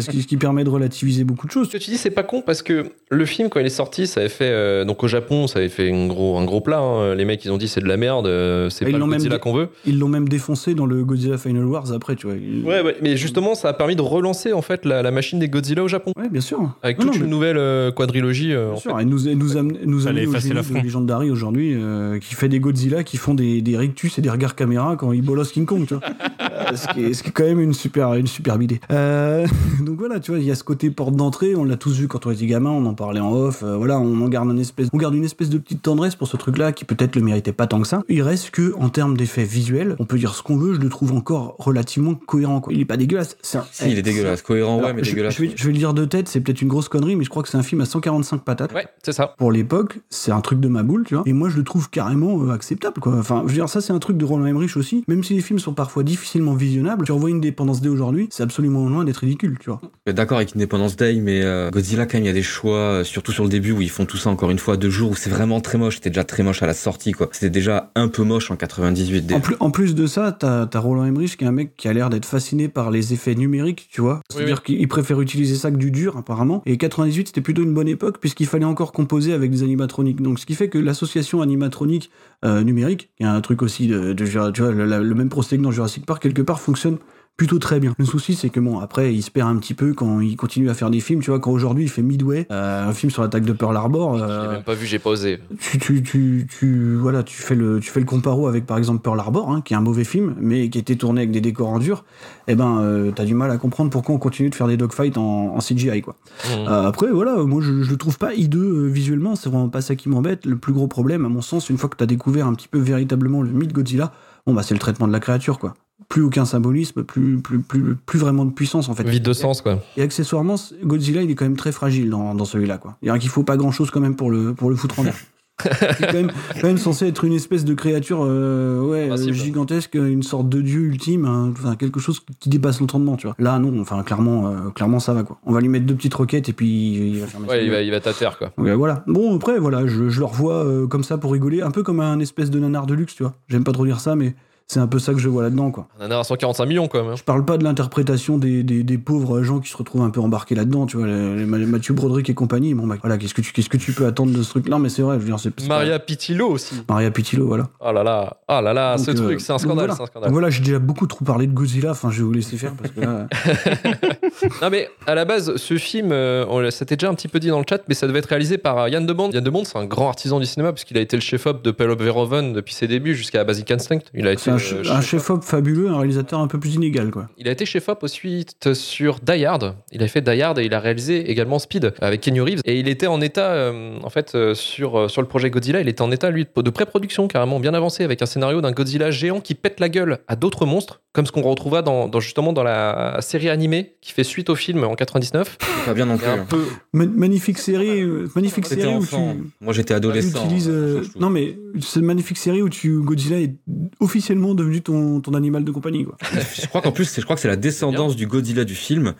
Ce, 0.00 0.10
qui, 0.10 0.22
ce 0.22 0.26
qui 0.26 0.36
permet 0.36 0.64
de 0.64 0.70
relativiser 0.70 1.24
beaucoup 1.24 1.46
de 1.46 1.52
choses. 1.52 1.68
Ce 1.68 1.72
que 1.72 1.78
tu 1.82 1.90
dis, 1.90 1.96
c'est 1.96 2.10
pas 2.10 2.22
con 2.22 2.42
parce 2.44 2.62
que 2.62 2.86
le 3.10 3.24
film, 3.26 3.48
quand 3.48 3.60
il 3.60 3.66
est 3.66 3.70
sorti, 3.70 4.06
ça 4.06 4.20
avait 4.20 4.28
fait. 4.28 4.50
euh, 4.50 4.84
donc 4.84 5.02
au 5.02 5.08
Japon, 5.08 5.46
ça 5.46 5.58
avait 5.60 5.68
fait 5.68 5.90
un 5.92 6.06
gros, 6.08 6.38
un 6.38 6.44
gros 6.44 6.60
plat. 6.60 6.78
hein. 6.80 7.14
Les 7.14 7.24
mecs, 7.24 7.44
ils 7.44 7.50
ont 7.52 7.56
dit 7.58 7.68
c'est 7.68 7.80
de 7.80 7.86
la 7.88 7.96
merde, 7.96 8.26
euh, 8.26 8.68
c'est 8.70 8.84
pas 8.84 8.90
le 8.90 8.98
l'ont 8.98 9.06
même 9.06 9.18
Godzilla 9.18 9.38
qu'on 9.38 9.52
veut. 9.54 9.68
Ils 9.86 9.98
l'ont 9.98 10.08
même 10.08 10.28
défoncé 10.28 10.74
dans 10.74 10.86
le 10.86 11.04
Godzilla 11.04 11.38
Final 11.38 11.64
Wars 11.64 11.92
après, 11.92 12.16
tu 12.16 12.26
vois. 12.26 12.36
Ils- 12.36 12.64
Ouais, 12.64 12.80
ouais, 12.82 12.96
mais 13.02 13.16
justement, 13.16 13.54
ça 13.54 13.68
a 13.68 13.72
permis 13.72 13.96
de 13.96 14.02
relancer 14.02 14.52
en 14.52 14.62
fait 14.62 14.84
la, 14.84 15.02
la 15.02 15.10
machine 15.10 15.38
des 15.38 15.48
Godzilla 15.48 15.82
au 15.82 15.88
Japon. 15.88 16.12
Ouais, 16.16 16.28
bien 16.28 16.40
sûr. 16.40 16.74
Avec 16.82 16.98
Non, 16.98 17.06
toute 17.06 17.16
non, 17.18 17.24
une 17.24 17.30
nouvelle 17.30 17.56
euh, 17.58 17.90
quadrilogie. 17.92 18.52
euh, 18.52 18.66
Bien 18.68 18.74
en 18.74 18.80
sûr, 18.80 18.96
fait. 18.96 19.02
et 19.02 19.06
nous, 19.06 19.28
et 19.28 19.34
nous, 19.34 19.56
amener 19.56 19.78
nous 19.86 20.00
Fallait 20.00 20.22
amener 20.22 20.50
au 20.50 20.54
l'affront. 20.54 20.78
de 20.80 20.84
Legendary 20.84 21.30
aujourd'hui, 21.30 21.74
euh, 21.74 22.18
qui 22.18 22.34
fait 22.34 22.48
des 22.48 22.60
Godzilla 22.60 23.02
qui 23.04 23.16
font 23.16 23.34
des, 23.34 23.60
des 23.62 23.76
rictus 23.76 24.18
et 24.18 24.22
des 24.22 24.30
regards 24.34 24.54
caméra 24.54 24.96
quand 24.96 25.12
ils 25.12 25.22
bolossent 25.24 25.52
King 25.52 25.66
Kong, 25.66 25.84
tu 25.86 25.94
vois. 25.94 26.02
Euh, 26.40 26.76
ce, 26.76 26.86
qui 26.88 27.04
est, 27.04 27.14
ce 27.14 27.22
qui 27.22 27.30
est 27.30 27.32
quand 27.32 27.44
même 27.44 27.60
une 27.60 27.72
super, 27.72 28.14
une 28.14 28.26
superbe 28.26 28.62
idée. 28.62 28.80
Euh, 28.90 29.46
donc 29.80 29.98
voilà, 29.98 30.20
tu 30.20 30.30
vois, 30.30 30.40
il 30.40 30.46
y 30.46 30.50
a 30.50 30.54
ce 30.54 30.64
côté 30.64 30.90
porte 30.90 31.14
d'entrée, 31.16 31.54
on 31.56 31.64
l'a 31.64 31.76
tous 31.76 31.98
vu 31.98 32.08
quand 32.08 32.26
on 32.26 32.30
était 32.30 32.46
gamin, 32.46 32.70
on 32.70 32.86
en 32.86 32.94
parlait 32.94 33.20
en 33.20 33.32
off, 33.32 33.62
euh, 33.62 33.76
voilà, 33.76 33.98
on 33.98 34.20
en 34.20 34.28
garde, 34.28 34.48
un 34.50 34.56
espèce, 34.56 34.88
on 34.92 34.96
garde 34.98 35.14
une 35.14 35.24
espèce 35.24 35.48
de 35.50 35.58
petite 35.58 35.82
tendresse 35.82 36.14
pour 36.14 36.28
ce 36.28 36.36
truc-là 36.36 36.72
qui 36.72 36.84
peut-être 36.84 37.16
le 37.16 37.22
méritait 37.22 37.52
pas 37.52 37.66
tant 37.66 37.80
que 37.80 37.88
ça. 37.88 38.02
Il 38.08 38.22
reste 38.22 38.50
que, 38.50 38.74
en 38.78 38.88
termes 38.88 39.16
d'effets 39.16 39.44
visuels, 39.44 39.96
on 39.98 40.04
peut 40.04 40.18
dire 40.18 40.34
ce 40.34 40.42
qu'on 40.42 40.56
veut, 40.56 40.74
je 40.74 40.80
le 40.80 40.88
trouve 40.88 41.12
encore 41.12 41.56
relativement 41.58 42.14
cohérent, 42.14 42.60
quoi. 42.60 42.72
Il 42.72 42.80
est 42.80 42.84
pas 42.84 42.96
dégueulasse. 42.96 43.36
C'est 43.42 43.58
un- 43.58 43.64
Si, 43.72 43.90
il 43.90 43.98
est 43.98 44.02
dégueulasse. 44.02 44.42
Cohérent, 44.42 44.78
Alors, 44.78 44.88
ouais, 44.88 44.94
mais 44.94 45.04
je, 45.04 45.10
dégueulasse. 45.10 45.34
je 45.34 45.42
vais, 45.42 45.52
je 45.56 45.64
vais 45.64 45.72
le 45.72 45.78
dire 45.78 45.94
de 45.94 46.04
tête, 46.04 46.28
c'est 46.28 46.40
peut-être 46.40 46.62
une 46.62 46.68
grosse 46.68 46.88
connerie, 46.88 47.16
mais 47.16 47.24
je 47.24 47.30
crois 47.30 47.42
que 47.42 47.48
c'est 47.48 47.56
un 47.58 47.62
film 47.62 47.80
à 47.80 47.84
145 47.84 48.42
patates 48.42 48.72
Ouais, 48.74 48.86
c'est 49.02 49.12
ça. 49.12 49.34
pour 49.38 49.50
l'époque, 49.52 50.00
c'est 50.10 50.32
un 50.32 50.40
truc 50.40 50.60
de 50.60 50.68
ma 50.68 50.82
boule, 50.82 51.04
tu 51.06 51.14
vois. 51.14 51.24
Et 51.26 51.32
moi, 51.32 51.48
je 51.48 51.56
le 51.56 51.64
trouve 51.64 51.90
carrément 51.90 52.42
euh, 52.44 52.50
acceptable, 52.52 53.00
quoi. 53.00 53.14
Enfin, 53.18 53.42
je 53.44 53.48
veux 53.48 53.54
dire, 53.54 53.68
ça, 53.68 53.80
c'est 53.80 53.92
un 53.92 53.98
truc 53.98 54.16
de 54.16 54.23
Roland 54.24 54.46
Emmerich 54.46 54.76
aussi. 54.76 55.04
Même 55.08 55.22
si 55.22 55.34
les 55.34 55.40
films 55.40 55.58
sont 55.58 55.74
parfois 55.74 56.02
difficilement 56.02 56.54
visionnables, 56.54 57.04
tu 57.04 57.12
revois 57.12 57.30
une 57.30 57.40
dépendance 57.40 57.80
D 57.80 57.88
aujourd'hui, 57.88 58.28
c'est 58.30 58.42
absolument 58.42 58.88
loin 58.88 59.04
d'être 59.04 59.18
ridicule, 59.18 59.56
tu 59.60 59.70
vois. 59.70 59.80
D'accord 60.06 60.38
avec 60.38 60.56
Independence 60.56 60.96
Day, 60.96 61.14
mais 61.20 61.42
euh, 61.42 61.70
Godzilla, 61.70 62.06
quand 62.06 62.14
même, 62.14 62.24
il 62.24 62.28
y 62.28 62.30
a 62.30 62.34
des 62.34 62.42
choix, 62.42 62.78
euh, 62.78 63.04
surtout 63.04 63.32
sur 63.32 63.44
le 63.44 63.50
début 63.50 63.72
où 63.72 63.80
ils 63.80 63.90
font 63.90 64.06
tout 64.06 64.16
ça 64.16 64.30
encore 64.30 64.50
une 64.50 64.58
fois 64.58 64.76
deux 64.76 64.90
jours, 64.90 65.10
où 65.12 65.16
c'est 65.16 65.30
vraiment 65.30 65.60
très 65.60 65.78
moche. 65.78 65.96
C'était 65.96 66.10
déjà 66.10 66.24
très 66.24 66.42
moche 66.42 66.62
à 66.62 66.66
la 66.66 66.74
sortie, 66.74 67.12
quoi. 67.12 67.28
C'était 67.32 67.50
déjà 67.50 67.90
un 67.94 68.08
peu 68.08 68.22
moche 68.22 68.50
en 68.50 68.56
98. 68.56 69.26
déjà. 69.26 69.36
En 69.36 69.40
plus, 69.40 69.56
en 69.60 69.70
plus 69.70 69.94
de 69.94 70.06
ça, 70.06 70.32
t'as 70.32 70.68
as 70.72 70.78
Roland 70.78 71.04
Emmerich 71.04 71.36
qui 71.36 71.44
est 71.44 71.46
un 71.46 71.52
mec 71.52 71.76
qui 71.76 71.88
a 71.88 71.92
l'air 71.92 72.10
d'être 72.10 72.26
fasciné 72.26 72.68
par 72.68 72.90
les 72.90 73.12
effets 73.12 73.34
numériques, 73.34 73.88
tu 73.90 74.00
vois. 74.00 74.20
C'est-à-dire 74.30 74.62
qu'il 74.62 74.86
préfère 74.88 75.20
utiliser 75.20 75.54
ça 75.56 75.70
que 75.70 75.76
du 75.76 75.90
dur, 75.90 76.16
apparemment. 76.16 76.62
Et 76.66 76.76
98, 76.76 77.28
c'était 77.28 77.40
plutôt 77.40 77.62
une 77.62 77.74
bonne 77.74 77.88
époque, 77.88 78.18
puisqu'il 78.20 78.46
fallait 78.46 78.64
encore 78.64 78.92
composer 78.92 79.32
avec 79.32 79.50
des 79.50 79.62
animatroniques. 79.62 80.20
Donc, 80.20 80.38
ce 80.38 80.46
qui 80.46 80.54
fait 80.54 80.68
que 80.68 80.78
l'association 80.78 81.42
animatronique 81.42 82.10
euh, 82.44 82.62
numérique, 82.62 83.10
qui 83.16 83.22
est 83.22 83.26
un 83.26 83.40
truc 83.40 83.62
aussi 83.62 83.86
de, 83.86 84.13
tu 84.14 84.62
vois, 84.62 84.72
le, 84.72 84.84
le 85.02 85.14
même 85.14 85.28
procédé 85.28 85.58
que 85.58 85.64
dans 85.64 85.70
Jurassic 85.70 86.06
Park, 86.06 86.22
quelque 86.22 86.42
part, 86.42 86.60
fonctionne 86.60 86.98
plutôt 87.36 87.58
très 87.58 87.80
bien. 87.80 87.94
Le 87.98 88.04
souci, 88.04 88.34
c'est 88.34 88.48
que 88.48 88.60
bon, 88.60 88.78
après, 88.78 89.12
il 89.12 89.22
se 89.22 89.30
perd 89.30 89.48
un 89.48 89.56
petit 89.56 89.74
peu 89.74 89.92
quand 89.92 90.20
il 90.20 90.36
continue 90.36 90.70
à 90.70 90.74
faire 90.74 90.90
des 90.90 91.00
films. 91.00 91.20
Tu 91.20 91.30
vois, 91.30 91.40
quand 91.40 91.50
aujourd'hui 91.50 91.84
il 91.84 91.88
fait 91.88 92.02
Midway, 92.02 92.46
euh, 92.50 92.88
un 92.88 92.92
film 92.92 93.10
sur 93.10 93.22
l'attaque 93.22 93.44
de 93.44 93.52
Pearl 93.52 93.76
Harbor. 93.76 94.18
Je 94.18 94.24
l'ai 94.24 94.30
euh, 94.30 94.52
même 94.52 94.62
pas 94.62 94.74
vu, 94.74 94.86
j'ai 94.86 94.98
pas 95.00 95.10
osé. 95.10 95.40
tu, 95.58 95.78
tu, 95.78 96.02
tu, 96.02 96.46
tu, 96.48 96.94
voilà, 96.94 97.22
tu 97.22 97.36
fais 97.36 97.54
le, 97.54 97.80
tu 97.80 97.90
fais 97.90 98.00
le 98.00 98.06
comparo 98.06 98.46
avec 98.46 98.66
par 98.66 98.78
exemple 98.78 99.02
Pearl 99.02 99.18
Harbor, 99.18 99.50
hein, 99.50 99.62
qui 99.62 99.74
est 99.74 99.76
un 99.76 99.80
mauvais 99.80 100.04
film, 100.04 100.34
mais 100.38 100.68
qui 100.70 100.78
était 100.78 100.96
tourné 100.96 101.22
avec 101.22 101.32
des 101.32 101.40
décors 101.40 101.68
en 101.70 101.78
dur. 101.78 102.04
Eh 102.46 102.54
ben, 102.54 102.78
euh, 102.80 103.10
t'as 103.10 103.24
du 103.24 103.34
mal 103.34 103.50
à 103.50 103.56
comprendre 103.56 103.90
pourquoi 103.90 104.14
on 104.14 104.18
continue 104.18 104.50
de 104.50 104.54
faire 104.54 104.68
des 104.68 104.76
dogfights 104.76 105.18
en, 105.18 105.56
en 105.56 105.58
CGI, 105.58 106.02
quoi. 106.02 106.14
Mhm. 106.44 106.68
Euh, 106.68 106.86
après, 106.86 107.10
voilà, 107.10 107.36
moi 107.36 107.60
je, 107.62 107.82
je 107.82 107.90
le 107.90 107.96
trouve 107.96 108.18
pas 108.18 108.34
hideux 108.34 108.84
euh, 108.84 108.86
visuellement, 108.86 109.34
c'est 109.34 109.48
vraiment 109.48 109.68
pas 109.70 109.80
ça 109.80 109.96
qui 109.96 110.08
m'embête. 110.08 110.46
Le 110.46 110.56
plus 110.56 110.72
gros 110.72 110.86
problème, 110.86 111.24
à 111.24 111.28
mon 111.28 111.42
sens, 111.42 111.68
une 111.68 111.78
fois 111.78 111.88
que 111.88 111.96
t'as 111.96 112.06
découvert 112.06 112.46
un 112.46 112.54
petit 112.54 112.68
peu 112.68 112.78
véritablement 112.78 113.42
le 113.42 113.50
mythe 113.50 113.72
Godzilla, 113.72 114.12
bon 114.46 114.54
bah 114.54 114.62
c'est 114.62 114.74
le 114.74 114.80
traitement 114.80 115.08
de 115.08 115.12
la 115.12 115.20
créature, 115.20 115.58
quoi. 115.58 115.74
Plus 116.08 116.22
aucun 116.22 116.44
symbolisme, 116.44 117.02
plus, 117.02 117.38
plus, 117.38 117.60
plus, 117.60 117.94
plus 117.94 118.18
vraiment 118.18 118.44
de 118.44 118.52
puissance 118.52 118.88
en 118.88 118.94
fait. 118.94 119.04
Vide 119.04 119.22
de 119.22 119.32
sens, 119.32 119.62
quoi. 119.62 119.80
Et 119.96 120.02
accessoirement, 120.02 120.56
Godzilla, 120.82 121.22
il 121.22 121.30
est 121.30 121.34
quand 121.34 121.44
même 121.44 121.56
très 121.56 121.72
fragile 121.72 122.10
dans, 122.10 122.34
dans 122.34 122.44
celui-là, 122.44 122.78
quoi. 122.78 122.96
Il 123.02 123.12
qu'il 123.18 123.30
faut 123.30 123.44
pas 123.44 123.56
grand-chose 123.56 123.90
quand 123.90 124.00
même 124.00 124.16
pour 124.16 124.30
le, 124.30 124.54
pour 124.54 124.70
le 124.70 124.76
foutre 124.76 124.98
en 124.98 125.04
l'air. 125.04 125.14
C'est 125.62 126.06
quand 126.06 126.14
même, 126.14 126.32
quand 126.60 126.66
même 126.66 126.78
censé 126.78 127.06
être 127.06 127.24
une 127.24 127.32
espèce 127.32 127.64
de 127.64 127.74
créature 127.74 128.24
euh, 128.24 128.80
ouais, 128.80 129.08
euh, 129.08 129.32
gigantesque, 129.32 129.94
une 129.94 130.24
sorte 130.24 130.48
de 130.48 130.60
dieu 130.60 130.80
ultime, 130.80 131.26
hein, 131.26 131.52
enfin, 131.52 131.76
quelque 131.76 132.00
chose 132.00 132.20
qui 132.40 132.48
dépasse 132.48 132.80
l'entendement, 132.80 133.16
tu 133.16 133.28
vois. 133.28 133.36
Là, 133.38 133.60
non, 133.60 133.80
enfin, 133.80 134.02
clairement, 134.02 134.48
euh, 134.48 134.70
clairement, 134.70 134.98
ça 134.98 135.14
va, 135.14 135.22
quoi. 135.22 135.38
On 135.46 135.52
va 135.52 135.60
lui 135.60 135.68
mettre 135.68 135.86
deux 135.86 135.94
petites 135.94 136.14
roquettes 136.14 136.48
et 136.48 136.52
puis 136.52 137.12
il 137.12 137.20
va 137.20 137.26
Ouais, 137.48 137.64
il 137.64 137.70
va, 137.70 137.82
il 137.82 137.90
va 137.90 138.00
terre, 138.00 138.36
quoi. 138.36 138.52
Voilà. 138.56 139.04
Bon, 139.06 139.36
après, 139.36 139.58
voilà, 139.60 139.86
je, 139.86 140.08
je 140.08 140.18
le 140.18 140.26
revois 140.26 140.88
comme 140.88 141.04
ça 141.04 141.18
pour 141.18 141.32
rigoler, 141.32 141.62
un 141.62 141.70
peu 141.70 141.84
comme 141.84 142.00
un 142.00 142.18
espèce 142.18 142.50
de 142.50 142.58
nanar 142.58 142.86
de 142.86 142.94
luxe, 142.94 143.14
tu 143.14 143.22
vois. 143.22 143.34
J'aime 143.48 143.64
pas 143.64 143.72
trop 143.72 143.86
dire 143.86 144.00
ça, 144.00 144.16
mais 144.16 144.34
c'est 144.66 144.80
un 144.80 144.86
peu 144.86 144.98
ça 144.98 145.12
que 145.12 145.18
je 145.18 145.28
vois 145.28 145.42
là-dedans, 145.42 145.70
quoi. 145.70 145.86
On 146.00 146.06
en 146.06 146.10
a 146.10 146.18
à 146.18 146.24
145 146.24 146.64
millions, 146.66 146.88
quand 146.88 147.02
même. 147.02 147.12
hein. 147.12 147.16
Je 147.16 147.22
parle 147.22 147.44
pas 147.44 147.58
de 147.58 147.64
l'interprétation 147.64 148.38
des, 148.38 148.62
des, 148.62 148.82
des 148.82 148.98
pauvres 148.98 149.42
gens 149.42 149.60
qui 149.60 149.68
se 149.70 149.76
retrouvent 149.76 150.02
un 150.02 150.10
peu 150.10 150.20
embarqués 150.20 150.54
là-dedans, 150.54 150.86
tu 150.86 150.96
vois, 150.96 151.06
les, 151.06 151.36
les 151.36 151.44
Ma- 151.44 151.58
Mathieu 151.58 151.92
Broderick 151.94 152.30
et 152.30 152.34
compagnie. 152.34 152.74
Bon, 152.74 152.86
bah, 152.86 152.96
voilà, 153.02 153.18
qu'est-ce 153.18 153.34
que 153.34 153.40
tu, 153.42 153.52
qu'est-ce 153.52 153.68
que 153.68 153.76
tu 153.76 153.92
peux 153.92 154.06
attendre 154.06 154.32
de 154.36 154.42
ce 154.42 154.48
truc 154.50 154.68
Non, 154.68 154.78
mais 154.78 154.88
c'est 154.88 155.02
vrai, 155.02 155.16
je 155.16 155.20
veux 155.20 155.26
dire, 155.26 155.38
c'est 155.38 155.66
Maria 155.68 155.98
Pitillo 155.98 156.48
aussi. 156.48 156.76
pas- 156.76 156.94
Maria 156.94 157.10
Pitillo, 157.10 157.46
voilà. 157.46 157.68
Oh 157.80 157.92
là 157.92 158.02
là, 158.02 158.38
oh 158.48 158.60
là 158.62 158.72
là, 158.72 158.96
Donc, 158.96 159.04
ce 159.06 159.10
euh, 159.10 159.14
truc, 159.14 159.40
c'est 159.40 159.52
un 159.52 159.56
donc 159.56 159.60
scandale, 159.60 159.76
voilà. 159.90 159.94
c'est 159.94 160.00
un 160.00 160.04
Donc 160.04 160.10
scandale. 160.12 160.32
voilà, 160.32 160.50
j'ai 160.50 160.62
déjà 160.62 160.78
beaucoup 160.78 161.06
trop 161.06 161.24
parlé 161.24 161.46
de 161.46 161.52
Godzilla, 161.52 161.90
enfin, 161.90 162.10
je 162.10 162.18
vais 162.18 162.24
vous 162.24 162.32
laisser 162.32 162.56
faire 162.56 162.72
parce 162.74 162.90
que 162.92 163.00
là. 163.00 163.26
Non 164.62 164.70
mais 164.70 164.88
à 165.06 165.14
la 165.14 165.24
base, 165.24 165.56
ce 165.56 165.76
film, 165.78 166.10
euh, 166.12 166.44
on 166.48 166.68
c'était 166.70 166.96
déjà 166.96 167.08
un 167.10 167.14
petit 167.14 167.28
peu 167.28 167.38
dit 167.38 167.48
dans 167.48 167.58
le 167.58 167.64
chat, 167.68 167.80
mais 167.88 167.94
ça 167.94 168.06
devait 168.06 168.18
être 168.18 168.26
réalisé 168.28 168.58
par 168.58 168.78
euh, 168.78 168.88
Yann 168.88 169.06
de 169.06 169.12
Bond. 169.12 169.30
Yann 169.30 169.44
de 169.44 169.50
Bond, 169.50 169.64
c'est 169.64 169.78
un 169.78 169.84
grand 169.84 170.08
artisan 170.08 170.40
du 170.40 170.46
cinéma 170.46 170.72
parce 170.72 170.84
qu'il 170.84 170.96
a 170.98 171.00
été 171.00 171.16
le 171.16 171.22
chef-op 171.22 171.62
de 171.62 171.70
Pearl 171.70 171.90
of 171.92 171.98
Verhoeven 172.00 172.52
depuis 172.52 172.74
ses 172.74 172.86
débuts 172.88 173.14
jusqu'à 173.14 173.44
Basic 173.44 173.70
Instinct. 173.70 174.00
Il 174.14 174.26
a 174.26 174.32
été 174.32 174.50
un, 174.54 174.56
euh, 174.56 174.58
ch- 174.58 174.90
un 174.90 175.00
chef-op. 175.00 175.02
chef-op 175.04 175.44
fabuleux, 175.44 175.88
un 175.88 175.98
réalisateur 175.98 176.40
un 176.40 176.46
peu 176.48 176.58
plus 176.58 176.74
inégal, 176.74 177.10
quoi. 177.10 177.28
Il 177.38 177.48
a 177.48 177.50
été 177.52 177.64
chef-op 177.66 178.02
ensuite 178.02 178.72
sur 178.74 179.20
Die 179.20 179.44
Hard. 179.44 179.74
Il 179.92 180.02
a 180.02 180.08
fait 180.08 180.20
Die 180.20 180.40
Hard 180.42 180.58
et 180.58 180.64
il 180.64 180.74
a 180.74 180.80
réalisé 180.80 181.30
également 181.30 181.58
Speed 181.58 181.92
avec 182.00 182.20
Kenny 182.20 182.40
Reeves. 182.40 182.60
Et 182.64 182.78
il 182.78 182.88
était 182.88 183.06
en 183.06 183.20
état, 183.20 183.52
euh, 183.52 183.98
en 184.02 184.10
fait, 184.10 184.34
euh, 184.34 184.54
sur, 184.54 185.10
sur 185.10 185.20
le 185.22 185.28
projet 185.28 185.50
Godzilla, 185.50 185.80
il 185.80 185.88
était 185.88 186.02
en 186.02 186.10
état, 186.10 186.30
lui, 186.30 186.46
de 186.56 186.70
pré-production 186.70 187.28
carrément 187.28 187.60
bien 187.60 187.74
avancé 187.74 188.04
avec 188.04 188.22
un 188.22 188.26
scénario 188.26 188.60
d'un 188.60 188.72
Godzilla 188.72 189.10
géant 189.10 189.40
qui 189.40 189.54
pète 189.54 189.80
la 189.80 189.88
gueule 189.88 190.18
à 190.28 190.36
d'autres 190.36 190.66
monstres, 190.66 191.00
comme 191.12 191.26
ce 191.26 191.32
qu'on 191.32 191.42
retrouvera 191.42 191.82
dans, 191.82 192.08
dans- 192.08 192.20
justement 192.20 192.52
dans 192.52 192.62
la 192.62 193.18
série 193.20 193.48
animée 193.50 193.94
qui 194.00 194.12
fait 194.12 194.24
suite 194.24 194.50
au 194.50 194.54
film 194.54 194.84
en 194.84 194.94
99. 194.94 195.58
C'est 195.60 195.84
pas 195.86 195.94
bien 195.94 196.06
non 196.06 196.16
plus. 196.16 196.26
un 196.26 196.40
hein. 196.40 196.46
peu, 196.48 196.64
magnifique 196.92 197.58
série, 197.58 198.02
euh, 198.02 198.28
magnifique 198.34 198.66
série 198.66 198.86
où 198.86 198.98
enfant. 198.98 199.34
tu. 199.36 199.44
Moi 199.60 199.72
j'étais 199.72 199.94
adolescent. 199.94 200.44
utilises, 200.44 200.68
hein, 200.68 200.72
euh, 200.72 201.04
non 201.18 201.30
mais 201.30 201.56
c'est 201.80 202.00
une 202.00 202.06
magnifique 202.06 202.38
série 202.38 202.62
où 202.62 202.68
tu 202.68 203.00
Godzilla 203.00 203.38
est 203.40 203.54
officiellement 204.00 204.43
devenu 204.52 204.82
ton, 204.82 205.20
ton 205.20 205.32
animal 205.32 205.64
de 205.64 205.70
compagnie 205.70 206.04
quoi. 206.04 206.16
Je 206.60 206.66
crois 206.66 206.82
qu'en 206.82 206.92
plus, 206.92 207.14
je 207.16 207.22
crois 207.22 207.36
que 207.36 207.40
c'est 207.40 207.48
la 207.48 207.56
descendance 207.56 208.16
du 208.16 208.26
Godzilla 208.26 208.64
du 208.64 208.74
film. 208.74 209.14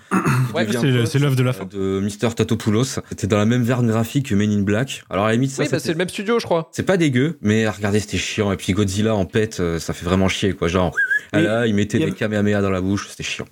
Ouais, 0.55 0.67
c'est 1.07 1.19
l'œuvre 1.19 1.37
de 1.37 1.43
la 1.43 1.51
euh, 1.51 1.53
fin. 1.53 1.65
De 1.65 2.01
Mr. 2.01 2.35
Tatopoulos. 2.35 2.85
C'était 3.09 3.27
dans 3.27 3.39
la 3.39 3.47
même 3.47 3.63
verne 3.63 3.87
graphique 3.87 4.29
que 4.29 4.35
Men 4.35 4.51
in 4.51 4.63
Black. 4.63 5.05
Alors 5.09 5.25
à 5.25 5.29
la 5.29 5.35
limite, 5.35 5.51
ça, 5.51 5.63
oui, 5.63 5.69
bah, 5.71 5.79
c'est 5.79 5.93
le 5.93 5.99
même 5.99 6.09
studio, 6.09 6.39
je 6.39 6.45
crois. 6.45 6.69
c'est 6.73 6.83
pas 6.83 6.97
dégueu, 6.97 7.39
mais 7.41 7.69
regardez, 7.69 8.01
c'était 8.01 8.19
chiant. 8.19 8.53
Et 8.53 8.57
puis 8.57 8.73
Godzilla 8.73 9.15
en 9.15 9.25
pète, 9.25 9.61
euh, 9.61 9.79
ça 9.79 9.93
fait 9.93 10.05
vraiment 10.05 10.29
chier, 10.29 10.53
quoi. 10.53 10.69
Genre, 10.69 10.93
ah 11.33 11.39
Mais 11.39 11.43
là, 11.43 11.67
il 11.67 11.75
mettait 11.75 11.99
il 11.99 12.07
des 12.07 12.13
kamehameha 12.13 12.61
dans 12.61 12.71
la 12.71 12.81
bouche, 12.81 13.09
c'était 13.09 13.23
chiant. 13.23 13.47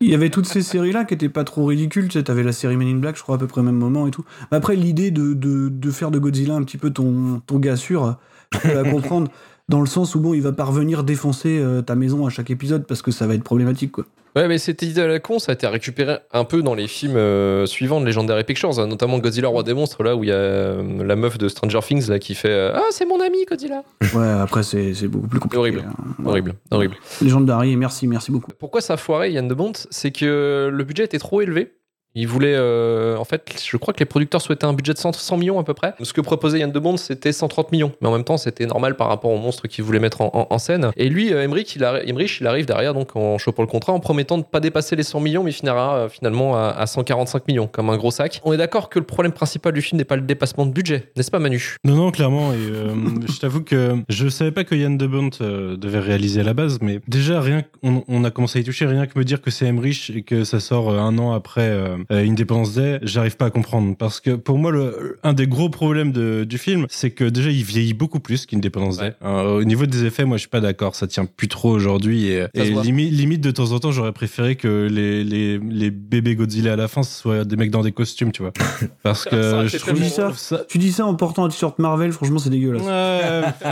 Il 0.00 0.10
y 0.10 0.14
avait 0.14 0.30
toutes 0.30 0.46
ces 0.46 0.62
séries 0.62 0.92
là 0.92 1.04
qui 1.04 1.14
étaient 1.14 1.28
pas 1.28 1.44
trop 1.44 1.66
ridicules, 1.66 2.08
tu 2.08 2.18
sais, 2.18 2.24
t'avais 2.24 2.42
la 2.42 2.52
série 2.52 2.76
Men 2.76 2.88
in 2.88 2.96
Black 2.96 3.16
je 3.16 3.22
crois 3.22 3.36
à 3.36 3.38
peu 3.38 3.46
près 3.46 3.60
au 3.60 3.64
même 3.64 3.76
moment 3.76 4.06
et 4.06 4.10
tout. 4.10 4.24
Mais 4.50 4.56
après 4.56 4.76
l'idée 4.76 5.10
de, 5.10 5.34
de, 5.34 5.68
de 5.68 5.90
faire 5.90 6.10
de 6.10 6.18
Godzilla 6.18 6.54
un 6.54 6.62
petit 6.62 6.78
peu 6.78 6.90
ton, 6.90 7.42
ton 7.46 7.58
gars 7.58 7.76
sûr, 7.76 8.16
je 8.52 8.58
peux 8.58 8.74
la 8.74 8.84
comprendre 8.90 9.30
dans 9.70 9.80
le 9.80 9.86
sens 9.86 10.14
où 10.14 10.20
bon 10.20 10.34
il 10.34 10.42
va 10.42 10.52
parvenir 10.52 11.02
défoncer 11.04 11.58
euh, 11.58 11.80
ta 11.80 11.94
maison 11.94 12.26
à 12.26 12.30
chaque 12.30 12.50
épisode 12.50 12.86
parce 12.86 13.00
que 13.00 13.10
ça 13.10 13.26
va 13.26 13.34
être 13.34 13.42
problématique 13.44 13.92
quoi. 13.92 14.04
Ouais, 14.36 14.46
mais 14.46 14.58
cette 14.58 14.82
idée 14.82 15.00
à 15.00 15.08
la 15.08 15.18
con, 15.18 15.40
ça 15.40 15.50
a 15.50 15.54
été 15.54 15.66
récupéré 15.66 16.18
un 16.32 16.44
peu 16.44 16.62
dans 16.62 16.74
les 16.76 16.86
films 16.86 17.16
euh, 17.16 17.66
suivants 17.66 18.00
de 18.00 18.06
Legendary 18.06 18.44
Pictures, 18.44 18.78
hein, 18.78 18.86
notamment 18.86 19.18
Godzilla 19.18 19.48
Roi 19.48 19.64
des 19.64 19.74
monstres, 19.74 20.04
là 20.04 20.14
où 20.14 20.22
il 20.22 20.28
y 20.28 20.32
a 20.32 20.36
euh, 20.36 21.02
la 21.04 21.16
meuf 21.16 21.36
de 21.36 21.48
Stranger 21.48 21.80
Things 21.82 22.08
là 22.08 22.20
qui 22.20 22.36
fait 22.36 22.48
euh, 22.48 22.72
Ah, 22.76 22.84
c'est 22.92 23.06
mon 23.06 23.20
ami 23.20 23.38
Godzilla. 23.44 23.82
Ouais 24.14 24.28
après 24.28 24.62
c'est 24.62 24.94
c'est 24.94 25.08
beaucoup 25.08 25.26
plus 25.26 25.40
compliqué. 25.40 25.58
Horrible. 25.58 25.84
hein. 25.88 26.14
Horrible, 26.24 26.54
horrible. 26.70 26.94
Légende 27.20 27.46
d'Harry, 27.46 27.74
merci, 27.76 28.06
merci 28.06 28.30
beaucoup. 28.30 28.52
Pourquoi 28.56 28.80
ça 28.80 28.92
a 28.92 28.96
foiré 28.96 29.32
Yann 29.32 29.48
de 29.48 29.54
Bont? 29.54 29.72
C'est 29.90 30.12
que 30.12 30.70
le 30.72 30.84
budget 30.84 31.04
était 31.04 31.18
trop 31.18 31.40
élevé. 31.40 31.72
Il 32.14 32.26
voulait, 32.26 32.54
euh, 32.56 33.16
en 33.16 33.24
fait, 33.24 33.62
je 33.64 33.76
crois 33.76 33.94
que 33.94 34.00
les 34.00 34.06
producteurs 34.06 34.40
souhaitaient 34.40 34.66
un 34.66 34.72
budget 34.72 34.92
de 34.92 34.98
100, 34.98 35.12
100 35.12 35.36
millions 35.36 35.58
à 35.58 35.64
peu 35.64 35.74
près. 35.74 35.94
Ce 36.02 36.12
que 36.12 36.20
proposait 36.20 36.58
Yann 36.58 36.72
de 36.72 36.78
Bond, 36.78 36.96
c'était 36.96 37.32
130 37.32 37.72
millions. 37.72 37.92
Mais 38.00 38.08
en 38.08 38.12
même 38.12 38.24
temps, 38.24 38.36
c'était 38.36 38.66
normal 38.66 38.96
par 38.96 39.08
rapport 39.08 39.30
au 39.30 39.38
monstre 39.38 39.68
qu'il 39.68 39.84
voulait 39.84 40.00
mettre 40.00 40.20
en, 40.22 40.58
scène. 40.58 40.90
Et 40.96 41.08
lui, 41.08 41.32
euh, 41.32 41.44
Emmerich, 41.44 41.76
il, 41.76 41.84
arrive 41.84 42.66
derrière, 42.66 42.94
donc 42.94 43.16
en 43.16 43.38
chopant 43.38 43.62
le 43.62 43.68
contrat, 43.68 43.92
en 43.92 44.00
promettant 44.00 44.36
de 44.36 44.42
ne 44.42 44.46
pas 44.46 44.60
dépasser 44.60 44.96
les 44.96 45.02
100 45.02 45.20
millions, 45.20 45.44
mais 45.44 45.52
finira 45.52 45.96
euh, 45.96 46.08
finalement 46.08 46.56
à, 46.56 46.68
à 46.68 46.86
145 46.86 47.46
millions, 47.48 47.66
comme 47.66 47.90
un 47.90 47.96
gros 47.96 48.10
sac. 48.10 48.40
On 48.44 48.52
est 48.52 48.56
d'accord 48.56 48.88
que 48.88 48.98
le 48.98 49.06
problème 49.06 49.32
principal 49.32 49.72
du 49.72 49.82
film 49.82 49.98
n'est 49.98 50.04
pas 50.04 50.16
le 50.16 50.22
dépassement 50.22 50.66
de 50.66 50.72
budget, 50.72 51.10
n'est-ce 51.16 51.30
pas 51.30 51.38
Manu? 51.38 51.76
Non, 51.84 51.96
non, 51.96 52.10
clairement. 52.10 52.52
Et 52.52 52.56
euh, 52.56 52.94
je 53.28 53.38
t'avoue 53.38 53.62
que 53.62 53.96
je 54.08 54.28
savais 54.28 54.52
pas 54.52 54.64
que 54.64 54.74
Yann 54.74 54.98
de 54.98 55.06
Bont 55.06 55.30
euh, 55.40 55.76
devait 55.76 55.98
réaliser 56.00 56.40
à 56.40 56.44
la 56.44 56.54
base, 56.54 56.78
mais 56.80 57.00
déjà, 57.08 57.40
rien 57.40 57.62
on 57.82 58.24
a 58.24 58.30
commencé 58.30 58.58
à 58.58 58.62
y 58.62 58.64
toucher, 58.64 58.86
rien 58.86 59.06
que 59.06 59.18
me 59.18 59.24
dire 59.24 59.40
que 59.40 59.50
c'est 59.50 59.66
Emmerich 59.66 60.10
et 60.14 60.22
que 60.22 60.44
ça 60.44 60.60
sort 60.60 60.90
euh, 60.90 60.98
un 60.98 61.18
an 61.18 61.32
après 61.32 61.70
Independence 62.10 62.74
Day, 62.74 62.98
j'arrive 63.02 63.36
pas 63.36 63.46
à 63.46 63.50
comprendre. 63.50 63.96
Parce 63.96 64.20
que 64.20 64.30
pour 64.36 64.58
moi, 64.58 64.70
le, 64.72 65.18
un 65.22 65.32
des 65.32 65.46
gros 65.46 65.68
problèmes 65.68 66.12
de- 66.12 66.44
du 66.44 66.58
film, 66.58 66.86
c'est 66.88 67.10
que 67.10 67.24
déjà, 67.24 67.50
il 67.50 67.62
vieillit 67.64 67.94
beaucoup 67.94 68.20
plus 68.20 68.46
qu'Independence 68.46 68.98
Day. 68.98 69.04
Ouais. 69.04 69.14
Hein, 69.22 69.42
au 69.42 69.64
niveau 69.64 69.86
des 69.86 70.04
effets, 70.04 70.24
moi, 70.24 70.36
je 70.36 70.40
suis 70.40 70.48
pas 70.48 70.60
d'accord. 70.60 70.94
Ça 70.94 71.06
tient 71.06 71.24
plus 71.26 71.48
trop 71.48 71.70
aujourd'hui. 71.70 72.28
Et, 72.28 72.46
limite, 72.54 73.12
limite, 73.12 73.40
de 73.40 73.50
temps 73.50 73.72
en 73.72 73.78
temps, 73.78 73.92
j'aurais 73.92 74.12
préféré 74.12 74.56
que 74.56 74.88
les, 74.90 75.24
les, 75.24 75.58
les 75.58 75.90
bébés 75.90 76.34
Godzilla 76.36 76.74
à 76.74 76.76
la 76.76 76.88
fin, 76.88 77.02
ce 77.02 77.20
soient 77.20 77.44
des 77.44 77.56
mecs 77.56 77.70
dans 77.70 77.82
des 77.82 77.92
costumes, 77.92 78.32
tu 78.32 78.42
vois. 78.42 78.52
Parce 79.02 79.24
que 79.24 79.66
je 79.66 79.76
trouve 79.78 79.94
tellement 79.94 80.32
ça, 80.34 80.64
Tu 80.68 80.78
dis 80.78 80.92
ça 80.92 81.06
en 81.06 81.14
portant 81.14 81.44
un 81.44 81.48
t-shirt 81.48 81.78
Marvel, 81.78 82.12
franchement 82.12 82.38
c'est 82.38 82.50
dégueulasse. 82.50 82.82
Ouais, 82.82 83.42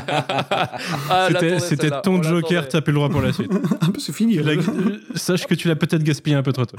Ah, 1.10 1.28
c'était 1.60 1.90
ton 2.02 2.18
On 2.18 2.22
Joker, 2.22 2.68
t'as 2.68 2.80
plus 2.80 2.92
le 2.92 2.96
droit 2.98 3.08
pour 3.08 3.20
la 3.22 3.32
suite. 3.32 3.50
Un 3.80 3.90
peu 3.92 3.98
c'est 4.00 4.12
fini. 4.14 4.38
Euh, 4.38 4.56
Sache 5.14 5.46
que 5.46 5.54
tu 5.54 5.68
l'as 5.68 5.76
peut-être 5.76 6.02
gaspillé 6.02 6.36
un 6.36 6.42
peu 6.42 6.52
trop 6.52 6.64
tôt. 6.66 6.76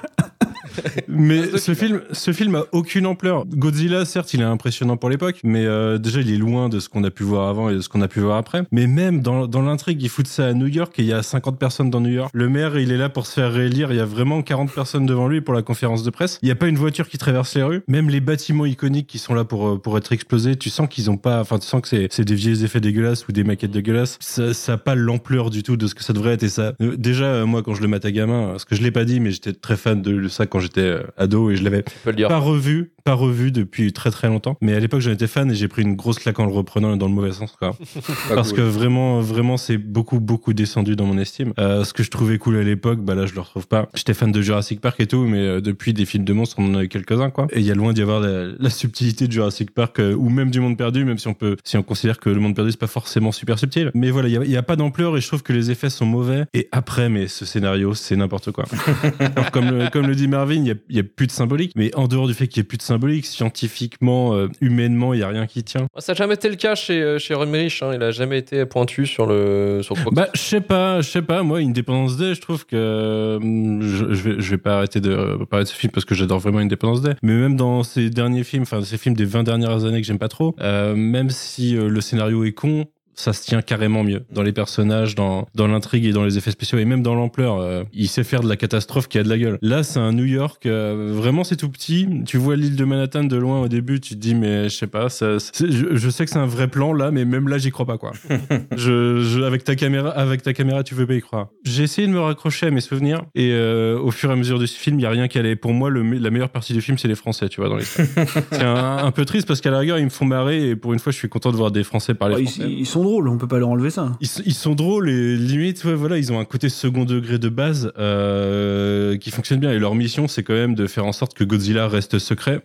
Mais 1.08 1.39
Ce 1.58 1.74
film, 1.74 2.02
ce 2.12 2.34
film 2.34 2.56
a 2.56 2.64
aucune 2.72 3.06
ampleur. 3.06 3.46
Godzilla, 3.46 4.06
certes, 4.06 4.34
il 4.34 4.42
est 4.42 4.46
impressionnant 4.46 4.98
pour 4.98 5.10
l'époque, 5.10 5.40
mais 5.44 5.66
euh, 5.66 5.98
déjà, 5.98 6.22
il 6.22 6.32
est 6.32 6.38
loin 6.38 6.70
de 6.70 6.80
ce 6.80 6.90
qu'on 6.90 7.04
a 7.04 7.12
pu 7.12 7.24
voir 7.24 7.50
avant 7.50 7.70
et 7.70 7.76
de 7.76 7.82
ce 7.82 7.90
qu'on 7.90 8.02
a 8.02 8.08
pu 8.08 8.20
voir 8.20 8.38
après. 8.38 8.64
Mais 8.72 8.88
même 8.88 9.22
dans, 9.22 9.48
dans 9.48 9.62
l'intrigue, 9.62 10.02
ils 10.02 10.10
foutent 10.10 10.28
ça 10.28 10.48
à 10.48 10.54
New 10.54 10.68
York 10.68 10.98
et 11.00 11.04
il 11.04 11.08
y 11.08 11.14
a 11.14 11.24
50 11.24 11.58
personnes 11.58 11.90
dans 11.90 12.02
New 12.02 12.12
York. 12.12 12.32
Le 12.34 12.50
maire, 12.50 12.78
il 12.78 12.92
est 12.92 12.98
là 12.98 13.10
pour 13.10 13.26
se 13.26 13.34
faire 13.34 13.52
réélire. 13.52 13.92
Il 13.92 13.98
y 13.98 14.02
a 14.02 14.06
vraiment 14.06 14.42
40 14.42 14.72
personnes 14.72 15.06
devant 15.06 15.28
lui 15.28 15.42
pour 15.42 15.54
la 15.54 15.62
conférence 15.62 16.04
de 16.04 16.10
presse. 16.10 16.40
Il 16.42 16.46
n'y 16.46 16.52
a 16.52 16.56
pas 16.56 16.68
une 16.68 16.78
voiture 16.78 17.08
qui 17.08 17.18
traverse 17.18 17.56
les 17.56 17.64
rues. 17.64 17.82
Même 17.88 18.10
les 18.10 18.20
bâtiments 18.20 18.66
iconiques 18.66 19.08
qui 19.08 19.20
sont 19.20 19.34
là 19.34 19.44
pour, 19.44 19.68
euh, 19.68 19.78
pour 19.78 19.98
être 19.98 20.12
explosés, 20.12 20.56
tu 20.56 20.70
sens 20.70 20.88
qu'ils 20.90 21.10
ont 21.10 21.18
pas, 21.18 21.40
enfin, 21.40 21.60
tu 21.60 21.68
sens 21.68 21.82
que 21.82 21.88
c'est, 21.88 22.08
c'est 22.12 22.26
des 22.26 22.36
vieux 22.36 22.64
effets 22.64 22.82
dégueulasses 22.82 23.28
ou 23.28 23.32
des 23.32 23.44
maquettes 23.44 23.72
dégueulasses. 23.72 24.18
Ça, 24.20 24.54
ça 24.54 24.74
a 24.74 24.78
pas 24.78 24.96
l'ampleur 24.96 25.50
du 25.50 25.64
tout 25.64 25.78
de 25.78 25.88
ce 25.88 25.96
que 25.96 26.04
ça 26.04 26.14
devrait 26.14 26.34
être. 26.34 26.44
Et 26.44 26.50
ça, 26.50 26.74
euh, 26.82 26.96
déjà, 26.98 27.26
euh, 27.26 27.46
moi, 27.46 27.64
quand 27.64 27.74
je 27.74 27.82
le 27.82 27.88
matais 27.88 28.12
gamin, 28.12 28.50
parce 28.52 28.66
que 28.66 28.76
je 28.76 28.82
l'ai 28.82 28.92
pas 28.92 29.06
dit, 29.06 29.20
mais 29.20 29.32
j'étais 29.32 29.54
très 29.54 29.78
fan 29.78 30.02
de 30.02 30.28
ça 30.28 30.46
quand 30.46 30.60
j'étais 30.60 30.82
euh, 30.82 31.04
ado 31.30 31.52
et 31.52 31.56
je 31.56 31.64
l'avais 31.64 31.84
pas 32.28 32.40
revu, 32.40 32.94
pas 33.10 33.16
revu 33.16 33.52
depuis 33.52 33.92
très 33.92 34.12
très 34.12 34.28
longtemps. 34.28 34.56
Mais 34.62 34.76
à 34.76 34.80
l'époque, 34.80 35.00
j'en 35.00 35.10
étais 35.10 35.26
fan 35.26 35.50
et 35.50 35.56
j'ai 35.56 35.68
pris 35.68 35.82
une 35.82 35.96
grosse 35.96 36.20
claque 36.20 36.40
en 36.40 36.46
le 36.46 36.52
reprenant 36.52 36.96
dans 36.96 37.08
le 37.08 37.14
mauvais 37.14 37.32
sens, 37.32 37.56
quoi. 37.58 37.76
Parce 38.30 38.50
cool. 38.50 38.58
que 38.58 38.62
vraiment, 38.62 39.20
vraiment, 39.20 39.58
c'est 39.58 39.80
beaucoup, 39.80 40.20
beaucoup 40.20 40.54
descendu 40.54 40.96
dans 40.96 41.06
mon 41.06 41.18
estime. 41.18 41.54
Euh, 41.58 41.84
ce 41.84 41.92
que 41.92 42.04
je 42.04 42.12
trouvais 42.12 42.38
cool 42.38 42.58
à 42.58 42.62
l'époque, 42.62 43.00
bah 43.00 43.16
là, 43.16 43.26
je 43.26 43.34
le 43.34 43.42
retrouve 43.42 43.68
pas. 43.68 43.90
J'étais 43.96 44.14
fan 44.14 44.32
de 44.32 44.44
Jurassic 44.44 44.80
Park 44.80 45.00
et 45.00 45.08
tout, 45.08 45.24
mais 45.24 45.40
euh, 45.40 45.60
depuis 45.60 45.94
des 45.94 46.06
films 46.06 46.24
de 46.24 46.34
monstres, 46.34 46.58
on 46.60 46.72
en 46.72 46.78
a 46.78 46.84
eu 46.84 46.88
quelques-uns, 46.88 47.32
quoi. 47.32 47.48
Et 47.52 47.62
il 47.62 47.66
y 47.66 47.72
a 47.72 47.74
loin 47.74 47.94
d'y 47.94 48.04
avoir 48.04 48.20
la, 48.20 48.50
la 48.60 48.70
subtilité 48.70 49.26
de 49.26 49.32
Jurassic 49.32 49.72
Park 49.74 50.00
euh, 50.00 50.14
ou 50.14 50.30
même 50.30 50.52
du 50.52 50.60
Monde 50.60 50.78
Perdu, 50.78 51.04
même 51.04 51.18
si 51.18 51.28
on 51.28 51.34
peut, 51.34 51.58
si 51.64 51.78
on 51.78 51.84
considère 51.84 52.20
que 52.20 52.30
le 52.30 52.40
Monde 52.40 52.56
Perdu 52.56 52.70
c'est 52.70 52.80
pas 52.80 52.86
forcément 52.86 53.32
super 53.32 53.58
subtil. 53.58 53.90
Mais 53.96 54.12
voilà, 54.12 54.30
il 54.30 54.48
y 54.48 54.52
y 54.52 54.56
a 54.58 54.62
pas 54.62 54.76
d'ampleur 54.76 55.18
et 55.18 55.22
je 55.22 55.26
trouve 55.28 55.42
que 55.42 55.54
les 55.54 55.72
effets 55.72 55.90
sont 55.90 56.06
mauvais. 56.06 56.46
Et 56.54 56.70
après, 56.72 57.10
mais 57.10 57.28
ce 57.28 57.44
scénario, 57.44 57.96
c'est 57.96 58.16
n'importe 58.16 58.52
quoi. 58.52 58.66
Alors, 59.20 59.50
comme, 59.50 59.72
le, 59.72 59.90
comme 59.90 60.06
le 60.06 60.14
dit 60.14 60.28
Marvin, 60.28 60.64
il 60.64 60.68
y 60.68 60.96
y 60.96 61.00
a 61.00 61.04
plus 61.04 61.26
de 61.26 61.32
symbolique, 61.32 61.72
mais 61.76 61.96
en 61.96 62.08
dehors 62.08 62.28
du 62.28 62.36
fait 62.36 62.48
qu'il 62.48 62.58
y 62.58 62.62
ait 62.62 62.68
plus 62.68 62.78
de 62.78 62.84
symbolique 62.84 62.99
symbolique. 63.00 63.26
Scientifiquement, 63.26 64.34
euh, 64.34 64.48
humainement, 64.60 65.14
il 65.14 65.22
y 65.22 65.24
a 65.24 65.28
rien 65.30 65.48
qui 65.48 65.64
tient. 65.64 65.88
Ça 65.98 66.12
n'a 66.12 66.18
jamais 66.18 66.34
été 66.34 66.50
le 66.50 66.56
cas 66.56 66.76
chez, 66.76 67.02
euh, 67.02 67.18
chez 67.18 67.34
Emmerich, 67.34 67.82
hein. 67.82 67.92
il 67.94 68.04
a 68.04 68.12
jamais 68.12 68.38
été 68.38 68.66
pointu 68.66 69.06
sur 69.06 69.26
le 69.26 69.80
sur 69.82 69.96
quoi 69.96 70.12
Bah, 70.14 70.28
je 70.34 70.42
sais 70.42 70.62
pas, 70.62 71.02
je 71.02 71.10
sais 71.10 71.22
pas. 71.22 71.44
Moi, 71.44 71.60
Independence 71.60 72.18
Day, 72.18 72.36
je 72.36 72.42
trouve 72.42 72.66
que 72.66 73.38
hum, 73.42 73.82
je, 73.82 74.14
je 74.14 74.30
vais, 74.30 74.42
je 74.42 74.50
vais 74.52 74.58
pas 74.58 74.78
arrêter 74.78 75.00
de 75.00 75.12
euh, 75.12 75.46
parler 75.46 75.64
de 75.64 75.70
ce 75.70 75.76
film 75.76 75.92
parce 75.92 76.06
que 76.06 76.16
j'adore 76.16 76.40
vraiment 76.40 76.60
Independence 76.60 77.02
Day. 77.02 77.16
Mais 77.24 77.34
même 77.34 77.56
dans 77.56 77.84
ces 77.84 78.10
derniers 78.10 78.44
films, 78.44 78.64
enfin 78.64 78.82
ces 78.82 78.98
films 78.98 79.16
des 79.16 79.26
20 79.26 79.44
dernières 79.44 79.86
années 79.86 80.02
que 80.02 80.08
j'aime 80.08 80.20
pas 80.20 80.28
trop, 80.28 80.56
même 80.60 81.30
si 81.30 81.74
le 81.74 82.02
scénario 82.02 82.44
est 82.44 82.52
con. 82.52 82.86
Ça 83.20 83.34
se 83.34 83.44
tient 83.44 83.62
carrément 83.62 84.04
mieux 84.04 84.22
dans 84.32 84.44
les 84.44 84.54
personnages, 84.54 85.14
dans, 85.16 85.46
dans 85.54 85.68
l'intrigue 85.68 86.06
et 86.06 86.12
dans 86.12 86.24
les 86.24 86.38
effets 86.38 86.52
spéciaux 86.52 86.78
et 86.80 86.86
même 86.86 87.02
dans 87.04 87.16
l'ampleur. 87.16 87.58
euh, 87.60 87.84
il 87.94 88.08
sait 88.08 88.24
faire 88.24 88.40
de 88.42 88.48
la 88.48 88.56
catastrophe 88.56 89.08
qui 89.10 89.18
a 89.18 89.24
de 89.24 89.30
la 89.30 89.38
gueule. 89.38 89.58
Là, 89.62 89.84
c'est 89.84 90.00
un 90.00 90.14
New 90.14 90.24
York, 90.24 90.66
euh, 90.66 91.12
vraiment 91.14 91.44
c'est 91.44 91.58
tout 91.58 91.70
petit. 91.70 92.08
Tu 92.26 92.38
vois 92.38 92.56
l'île 92.56 92.76
de 92.78 92.86
Manhattan 92.86 93.26
de 93.26 93.36
loin 93.36 93.60
au 93.62 93.68
début, 93.68 94.00
tu 94.00 94.14
te 94.16 94.20
dis 94.20 94.36
mais 94.36 94.70
je 94.70 94.76
sais 94.78 94.88
pas. 94.88 95.10
Ça, 95.10 95.38
je, 95.60 95.96
je 95.98 96.10
sais 96.10 96.24
que 96.24 96.32
c'est 96.32 96.40
un 96.40 96.46
vrai 96.46 96.68
plan 96.70 96.94
là, 96.94 97.12
mais 97.12 97.26
même 97.26 97.50
là 97.50 97.58
j'y 97.58 97.72
crois 97.72 97.86
pas 97.86 97.98
quoi. 97.98 98.12
je, 98.78 99.22
je- 99.22 99.42
avec 99.44 99.64
ta 99.64 99.76
caméra, 99.76 100.10
avec 100.12 100.42
ta 100.42 100.54
caméra, 100.54 100.84
tu 100.84 100.96
veux 100.96 101.06
pas 101.08 101.16
y 101.16 101.22
croire. 101.22 101.48
J'ai 101.66 101.84
essayé 101.84 102.08
de 102.08 102.14
me 102.14 102.20
raccrocher 102.20 102.68
à 102.68 102.72
mes 102.72 102.82
souvenirs 102.82 103.24
et 103.36 103.52
euh, 103.52 104.00
au 104.00 104.12
fur 104.12 104.30
et 104.30 104.34
à 104.34 104.36
mesure 104.36 104.60
du 104.60 104.68
film, 104.68 105.00
il 105.00 105.04
y 105.04 105.06
a 105.06 105.10
rien 105.10 105.28
qui 105.28 105.38
allait. 105.40 105.56
Pour 105.56 105.74
moi, 105.74 105.90
le, 105.90 106.04
la 106.04 106.30
meilleure 106.30 106.50
partie 106.50 106.74
du 106.74 106.82
film, 106.82 106.98
c'est 106.98 107.08
les 107.08 107.16
Français, 107.16 107.50
tu 107.50 107.60
vois, 107.62 107.70
dans 107.70 107.76
les. 107.78 107.84
c'est 108.52 108.64
un, 108.64 108.98
un 108.98 109.12
peu 109.12 109.26
triste 109.26 109.48
parce 109.48 109.62
qu'à 109.62 109.72
la 109.72 109.80
rigueur, 109.80 110.00
ils 110.00 110.06
me 110.06 110.10
font 110.10 110.26
marrer 110.26 110.70
et 110.70 110.76
pour 110.76 110.94
une 110.94 111.00
fois, 111.00 111.12
je 111.12 111.18
suis 111.18 111.30
content 111.30 111.52
de 111.52 111.58
voir 111.58 111.72
des 111.72 111.84
Français 111.84 112.14
parler 112.14 112.36
Oh, 112.38 112.40
ils, 112.42 112.48
français. 112.48 112.72
ils 112.72 112.86
sont 112.86 113.04
drôles, 113.10 113.28
on 113.28 113.38
peut 113.38 113.48
pas 113.48 113.60
leur 113.60 113.70
enlever 113.70 113.90
ça. 113.90 114.12
Ils, 114.22 114.54
sont 114.54 114.76
drôles 114.76 115.10
et 115.10 115.36
limite, 115.36 115.84
ouais, 115.84 115.96
voilà, 115.96 116.18
ils 116.18 116.32
ont 116.32 116.40
un 116.40 116.46
côté 116.46 116.70
second 116.70 117.06
degré 117.06 117.40
de 117.40 117.50
base 117.50 117.92
euh, 117.98 119.18
qui 119.18 119.32
fonctionne 119.32 119.60
bien. 119.60 119.72
Et 119.72 119.80
leur 119.80 119.96
mission, 119.96 120.28
c'est 120.28 120.44
quand 120.44 120.54
même 120.54 120.76
de 120.76 120.88
faire 120.88 121.06
en 121.06 121.12
sorte 121.12 121.34
que 121.34 121.44
Godzilla 121.44 121.88
reste 121.88 122.20
secret. 122.20 122.62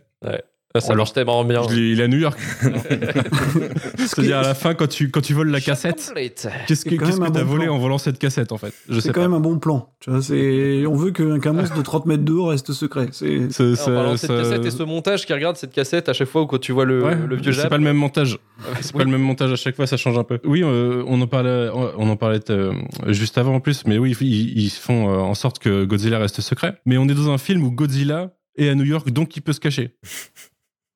Ça, 0.76 0.80
ça 0.80 0.86
Alors, 0.88 0.96
marche 1.04 1.12
tellement 1.12 1.44
bien. 1.44 1.62
Il 1.70 1.78
est, 1.78 1.90
il 1.92 2.00
est 2.00 2.02
à 2.02 2.08
New 2.08 2.18
York. 2.18 2.36
C'est-à-dire 3.96 4.38
à 4.38 4.42
la 4.42 4.54
fin, 4.54 4.74
quand 4.74 4.88
tu, 4.88 5.08
quand 5.08 5.20
tu 5.20 5.32
voles 5.32 5.50
la 5.50 5.60
cassette, 5.60 6.12
qu'est-ce 6.66 6.84
que 6.84 6.96
t'as 6.96 7.28
bon 7.30 7.44
volé 7.44 7.66
plan. 7.66 7.76
en 7.76 7.78
volant 7.78 7.98
cette 7.98 8.18
cassette 8.18 8.50
en 8.50 8.58
fait? 8.58 8.74
C'est 8.90 9.06
quand 9.12 9.12
pas. 9.12 9.20
même 9.20 9.34
un 9.34 9.40
bon 9.40 9.60
plan. 9.60 9.88
Tu 10.00 10.10
vois, 10.10 10.20
c'est... 10.20 10.84
On 10.86 10.96
veut 10.96 11.12
qu'un 11.12 11.52
monstre 11.52 11.76
de 11.76 11.82
30 11.82 12.06
mètres 12.06 12.24
de 12.24 12.32
haut 12.32 12.46
reste 12.46 12.72
secret. 12.72 13.08
C'est... 13.12 13.52
Cette 13.52 13.76
cassette 13.86 14.64
et 14.64 14.70
ce 14.72 14.82
montage 14.82 15.26
qui 15.26 15.32
regarde 15.32 15.56
cette 15.56 15.72
cassette 15.72 16.08
à 16.08 16.12
chaque 16.12 16.26
fois 16.28 16.42
où 16.42 16.46
quand 16.46 16.58
tu 16.58 16.72
vois 16.72 16.84
le, 16.86 17.04
Ouais, 17.04 17.14
le 17.14 17.36
vieux 17.36 17.52
c'est 17.52 17.68
pas 17.68 17.78
le 17.78 17.84
même 17.84 17.96
montage. 17.96 18.38
C'est 18.80 18.94
Oui. 18.94 18.98
pas 18.98 19.04
le 19.04 19.10
même 19.12 19.22
montage 19.22 19.52
à 19.52 19.56
chaque 19.56 19.76
fois, 19.76 19.86
ça 19.86 19.96
change 19.96 20.18
un 20.18 20.24
peu. 20.24 20.40
Oui, 20.44 20.62
euh, 20.64 21.04
on 21.06 21.20
en 21.20 21.28
parlait, 21.28 21.68
on 21.72 22.08
en 22.08 22.16
parlait 22.16 22.40
euh, 22.50 22.72
juste 23.08 23.38
avant 23.38 23.54
en 23.54 23.60
plus, 23.60 23.84
mais 23.86 23.98
oui, 23.98 24.16
ils, 24.20 24.58
ils 24.58 24.70
font 24.70 25.08
euh, 25.08 25.18
en 25.18 25.34
sorte 25.34 25.60
que 25.60 25.84
Godzilla 25.84 26.18
reste 26.18 26.40
secret. 26.40 26.80
Mais 26.84 26.98
on 26.98 27.04
est 27.04 27.14
dans 27.14 27.30
un 27.30 27.38
film 27.38 27.62
où 27.62 27.70
Godzilla 27.70 28.32
est 28.56 28.68
à 28.68 28.74
New 28.74 28.84
York, 28.84 29.10
donc 29.10 29.36
il 29.36 29.40
peut 29.42 29.52
se 29.52 29.60
cacher. 29.60 29.96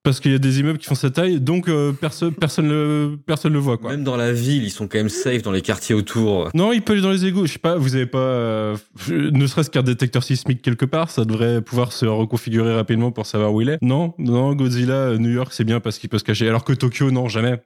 Parce 0.04 0.20
qu'il 0.20 0.32
y 0.32 0.34
a 0.34 0.38
des 0.38 0.60
immeubles 0.60 0.78
qui 0.78 0.86
font 0.86 0.94
sa 0.94 1.10
taille, 1.10 1.40
donc 1.40 1.68
euh, 1.68 1.92
perso- 1.92 2.30
personne 2.30 2.68
le 2.68 3.18
personne 3.26 3.52
le 3.52 3.58
voit 3.58 3.76
quoi. 3.78 3.90
Même 3.90 4.04
dans 4.04 4.16
la 4.16 4.32
ville, 4.32 4.62
ils 4.64 4.70
sont 4.70 4.86
quand 4.86 4.96
même 4.96 5.08
safe 5.08 5.42
dans 5.42 5.50
les 5.52 5.60
quartiers 5.60 5.94
autour. 5.94 6.48
Non, 6.54 6.72
il 6.72 6.82
peut 6.82 6.92
aller 6.94 7.02
dans 7.02 7.10
les 7.10 7.26
égouts. 7.26 7.46
Je 7.46 7.52
sais 7.54 7.58
pas, 7.58 7.76
vous 7.76 7.94
avez 7.96 8.06
pas, 8.06 8.18
euh, 8.18 8.76
ne 9.10 9.46
serait-ce 9.46 9.68
qu'un 9.70 9.82
détecteur 9.82 10.22
sismique 10.22 10.62
quelque 10.62 10.84
part, 10.86 11.10
ça 11.10 11.24
devrait 11.24 11.60
pouvoir 11.60 11.92
se 11.92 12.06
reconfigurer 12.06 12.74
rapidement 12.74 13.10
pour 13.10 13.26
savoir 13.26 13.52
où 13.52 13.60
il 13.60 13.68
est. 13.68 13.78
Non, 13.82 14.14
non, 14.18 14.54
Godzilla, 14.54 14.94
euh, 14.94 15.18
New 15.18 15.30
York, 15.30 15.52
c'est 15.52 15.64
bien 15.64 15.80
parce 15.80 15.98
qu'il 15.98 16.08
peut 16.08 16.18
se 16.18 16.24
cacher. 16.24 16.48
Alors 16.48 16.64
que 16.64 16.72
Tokyo, 16.72 17.10
non, 17.10 17.28
jamais. 17.28 17.60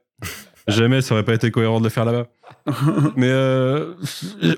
Jamais, 0.67 1.01
ça 1.01 1.13
aurait 1.13 1.25
pas 1.25 1.33
été 1.33 1.51
cohérent 1.51 1.79
de 1.79 1.83
le 1.83 1.89
faire 1.89 2.05
là-bas. 2.05 2.27
Mais 3.15 3.29
euh, 3.29 3.93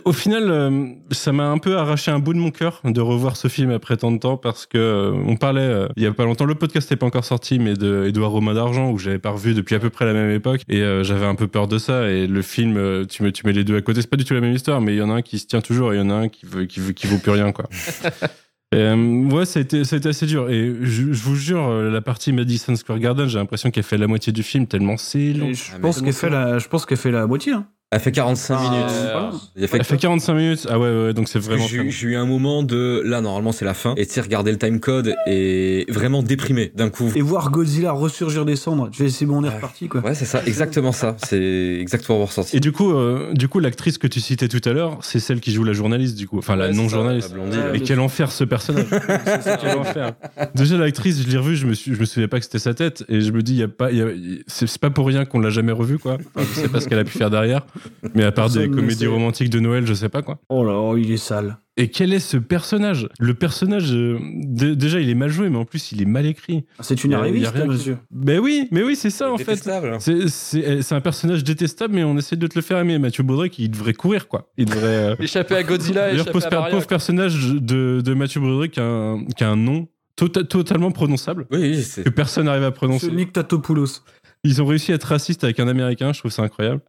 au 0.03 0.11
final, 0.11 0.49
euh, 0.49 0.87
ça 1.11 1.31
m'a 1.31 1.47
un 1.47 1.57
peu 1.57 1.77
arraché 1.77 2.11
un 2.11 2.19
bout 2.19 2.33
de 2.33 2.39
mon 2.39 2.51
cœur 2.51 2.81
de 2.83 3.01
revoir 3.01 3.37
ce 3.37 3.47
film 3.47 3.71
après 3.71 3.97
tant 3.97 4.11
de 4.11 4.19
temps 4.19 4.37
parce 4.37 4.65
que 4.65 4.77
euh, 4.77 5.11
on 5.25 5.35
parlait 5.35 5.61
euh, 5.61 5.87
il 5.95 6.03
y 6.03 6.05
a 6.05 6.11
pas 6.11 6.25
longtemps, 6.25 6.45
le 6.45 6.55
podcast 6.55 6.89
n'est 6.91 6.97
pas 6.97 7.05
encore 7.05 7.25
sorti, 7.25 7.57
mais 7.57 7.73
de 7.73 8.05
Édouard 8.05 8.31
Romain 8.31 8.53
d'Argent 8.53 8.91
où 8.91 8.99
j'avais 8.99 9.19
pas 9.19 9.31
revu 9.31 9.53
depuis 9.53 9.75
à 9.75 9.79
peu 9.79 9.89
près 9.89 10.05
la 10.05 10.13
même 10.13 10.31
époque 10.31 10.61
et 10.69 10.81
euh, 10.81 11.03
j'avais 11.03 11.25
un 11.25 11.35
peu 11.35 11.47
peur 11.47 11.67
de 11.67 11.77
ça. 11.77 12.09
Et 12.09 12.27
le 12.27 12.41
film, 12.41 13.05
tu 13.07 13.23
mets, 13.23 13.31
tu 13.31 13.45
mets 13.45 13.53
les 13.53 13.63
deux 13.63 13.77
à 13.77 13.81
côté, 13.81 14.01
c'est 14.01 14.09
pas 14.09 14.17
du 14.17 14.25
tout 14.25 14.33
la 14.33 14.41
même 14.41 14.53
histoire, 14.53 14.81
mais 14.81 14.93
il 14.93 14.97
y 14.97 15.01
en 15.01 15.09
a 15.09 15.15
un 15.15 15.21
qui 15.21 15.39
se 15.39 15.47
tient 15.47 15.61
toujours 15.61 15.93
et 15.93 15.97
il 15.97 15.99
y 15.99 16.03
en 16.03 16.09
a 16.09 16.15
un 16.15 16.29
qui 16.29 16.45
veut, 16.45 16.65
qui 16.65 16.79
veut, 16.79 16.93
qui 16.93 17.07
vaut 17.07 17.17
plus 17.17 17.31
rien 17.31 17.51
quoi. 17.51 17.65
Euh, 18.75 19.23
ouais, 19.31 19.45
ça 19.45 19.59
a, 19.59 19.61
été, 19.61 19.83
ça 19.85 19.95
a 19.95 19.99
été 19.99 20.09
assez 20.09 20.25
dur. 20.25 20.49
Et 20.49 20.73
je, 20.81 21.13
je 21.13 21.23
vous 21.23 21.35
jure, 21.35 21.67
euh, 21.69 21.89
la 21.89 22.01
partie 22.01 22.31
Madison 22.33 22.75
Square 22.75 22.99
Garden, 22.99 23.27
j'ai 23.27 23.37
l'impression 23.39 23.71
qu'elle 23.71 23.83
fait 23.83 23.97
la 23.97 24.07
moitié 24.07 24.33
du 24.33 24.43
film 24.43 24.67
tellement 24.67 24.97
c'est 24.97 25.33
long. 25.33 25.53
Je, 25.53 25.63
Ah, 25.73 25.79
pense 25.81 26.01
qu'elle 26.01 26.13
fait 26.13 26.29
la, 26.29 26.59
je 26.59 26.67
pense 26.67 26.85
qu'elle 26.85 26.97
fait 26.97 27.11
la 27.11 27.25
moitié. 27.25 27.53
hein. 27.53 27.67
Elle 27.91 27.99
fait 27.99 28.11
45 28.11 28.55
Ah, 28.57 28.61
minutes. 28.63 28.85
euh, 28.91 29.29
a 29.63 29.67
fait 29.67 29.77
Elle 29.77 29.83
fait 29.85 29.97
45 29.97 30.33
minutes. 30.33 30.67
Ah 30.69 30.79
ouais, 30.79 30.89
ouais, 31.05 31.13
donc 31.13 31.29
c'est 31.29 31.37
vraiment. 31.39 31.65
J'ai 31.67 31.77
eu- 31.77 31.83
long. 31.83 31.89
j'ai 31.91 32.07
eu 32.07 32.15
un 32.15 32.25
moment 32.25 32.63
de 32.63 33.01
là 33.05 33.21
normalement 33.21 33.51
c'est 33.51 33.63
la 33.63 33.75
fin 33.75 33.93
et 33.95 34.05
tu 34.07 34.11
sais 34.13 34.21
regarder 34.21 34.51
le 34.51 34.57
time 34.57 34.79
code 34.79 35.15
et 35.27 35.85
vraiment 35.87 36.23
déprimé 36.23 36.71
d'un 36.75 36.89
coup. 36.89 37.09
Et 37.15 37.21
voir 37.21 37.51
Godzilla 37.51 37.91
ressurgir 37.91 38.43
des 38.43 38.55
cendres. 38.55 38.89
Je 38.91 39.03
vais 39.03 39.09
c'est 39.09 39.25
bon, 39.27 39.37
on 39.37 39.43
est 39.45 39.49
reparti 39.55 39.87
quoi. 39.87 40.01
Ouais 40.01 40.15
c'est 40.15 40.25
ça, 40.25 40.41
exactement 40.45 40.91
ça. 40.91 41.15
C'est 41.25 41.77
exactement 41.79 42.17
mon 42.19 42.25
ressenti. 42.25 42.57
Et 42.57 42.59
du 42.59 42.71
coup, 42.71 42.91
euh, 42.91 43.31
du 43.33 43.47
coup, 43.47 43.59
l'actrice 43.59 43.97
que 43.99 44.07
tu 44.07 44.19
citais 44.19 44.47
tout 44.47 44.67
à 44.67 44.73
l'heure, 44.73 44.97
c'est 45.01 45.19
celle 45.19 45.39
qui 45.39 45.51
joue 45.53 45.63
la 45.63 45.73
journaliste, 45.73 46.17
du 46.17 46.27
coup, 46.27 46.39
enfin 46.39 46.55
la 46.55 46.69
Ouais, 46.69 46.73
non-journaliste. 46.73 47.33
Mais 47.71 47.79
quel 47.81 47.99
enfer 47.99 48.31
ce 48.31 48.43
personnage 48.43 48.87
Quel 49.61 49.77
enfer 49.77 50.13
Déjà 50.55 50.75
l'actrice, 50.77 51.21
je 51.21 51.29
l'ai 51.29 51.37
revue, 51.37 51.55
je 51.55 51.67
me 51.67 51.73
suis, 51.73 51.93
je 51.93 51.99
me 51.99 52.05
souviens 52.05 52.27
pas 52.27 52.39
que 52.39 52.45
c'était 52.45 52.59
sa 52.59 52.73
tête, 52.73 53.05
et 53.09 53.21
je 53.21 53.31
me 53.31 53.41
dis, 53.43 53.53
il 53.53 53.59
y 53.59 53.63
a 53.63 53.67
pas, 53.67 53.91
y 53.91 54.01
a- 54.01 54.07
c'est 54.47 54.77
pas 54.79 54.89
pour 54.89 55.05
rien 55.07 55.23
qu'on 55.25 55.39
l'a 55.39 55.51
jamais 55.51 55.71
revue, 55.71 55.99
quoi. 55.99 56.17
Enfin, 56.35 56.47
je 56.55 56.61
sais 56.61 56.67
pas 56.67 56.81
ce 56.81 56.87
qu'elle 56.89 56.99
a 56.99 57.03
pu 57.03 57.17
faire 57.17 57.29
derrière, 57.29 57.65
mais 58.13 58.23
à 58.23 58.31
part 58.31 58.49
des 58.49 58.59
Personne 58.59 58.75
comédies 58.75 59.07
romantiques 59.07 59.49
de 59.49 59.59
Noël, 59.59 59.85
je 59.85 59.93
sais 59.93 60.09
pas 60.09 60.21
quoi. 60.21 60.39
Oh 60.49 60.63
là, 60.65 60.73
oh, 60.77 60.97
il 60.97 61.11
est 61.11 61.17
sale. 61.17 61.57
Et 61.77 61.89
quel 61.89 62.13
est 62.13 62.19
ce 62.19 62.37
personnage? 62.37 63.09
Le 63.19 63.33
personnage, 63.33 63.91
euh, 63.93 64.17
dé- 64.43 64.77
déjà, 64.77 65.01
il 65.01 65.09
est 65.09 65.13
mal 65.15 65.29
joué, 65.29 65.49
mais 65.49 65.57
en 65.57 65.65
plus, 65.65 65.91
il 65.91 66.01
est 66.01 66.05
mal 66.05 66.25
écrit. 66.25 66.63
C'est 66.79 67.03
une 67.03 67.13
arriviste, 67.13 67.51
rien 67.53 67.63
hein, 67.63 67.67
monsieur. 67.67 67.97
Ben 68.11 68.39
oui, 68.39 68.69
mais 68.71 68.81
oui, 68.81 68.95
c'est 68.95 69.09
ça 69.09 69.29
en 69.29 69.37
fait. 69.37 69.43
Détestable. 69.43 69.97
C'est- 69.99 70.29
C'est 70.29 70.81
c'est 70.81 70.95
un 70.95 71.01
personnage 71.01 71.43
détestable, 71.43 71.93
mais 71.93 72.03
on 72.05 72.17
essaie 72.17 72.37
de 72.37 72.47
te 72.47 72.55
le 72.55 72.61
faire 72.61 72.77
aimer. 72.77 72.97
Mathieu 72.97 73.23
Broderick, 73.23 73.59
il 73.59 73.69
devrait 73.69 73.93
courir, 73.93 74.29
quoi. 74.29 74.49
Il 74.57 74.65
devrait. 74.65 74.85
euh, 74.87 75.15
Échapper 75.19 75.55
à 75.55 75.63
Godzilla, 75.63 76.13
échapper 76.13 76.31
pauvre, 76.31 76.45
à 76.45 76.49
per- 76.49 76.55
Maria. 76.55 76.71
pauvre 76.75 76.87
personnage 76.87 77.51
de, 77.53 78.01
de 78.01 78.13
Mathieu 78.13 78.39
Broderick 78.39 78.71
qui 78.73 78.79
a 78.79 78.85
un, 78.85 79.25
qui 79.25 79.43
a 79.43 79.49
un 79.49 79.57
nom 79.57 79.89
tota- 80.17 80.45
totalement 80.47 80.91
prononçable 80.91 81.45
Oui, 81.51 81.59
oui, 81.59 81.83
c'est 81.83 82.03
que 82.03 82.09
personne 82.09 82.45
n'arrive 82.45 82.63
à 82.63 82.71
prononcer. 82.71 83.07
Ce 83.07 83.11
Nick 83.11 83.33
Tatopoulos. 83.33 84.01
Ils 84.45 84.61
ont 84.61 84.65
réussi 84.65 84.91
à 84.91 84.95
être 84.95 85.03
racistes 85.05 85.43
avec 85.43 85.59
un 85.59 85.67
américain, 85.67 86.13
je 86.13 86.19
trouve 86.19 86.31
ça 86.31 86.43
incroyable. 86.43 86.81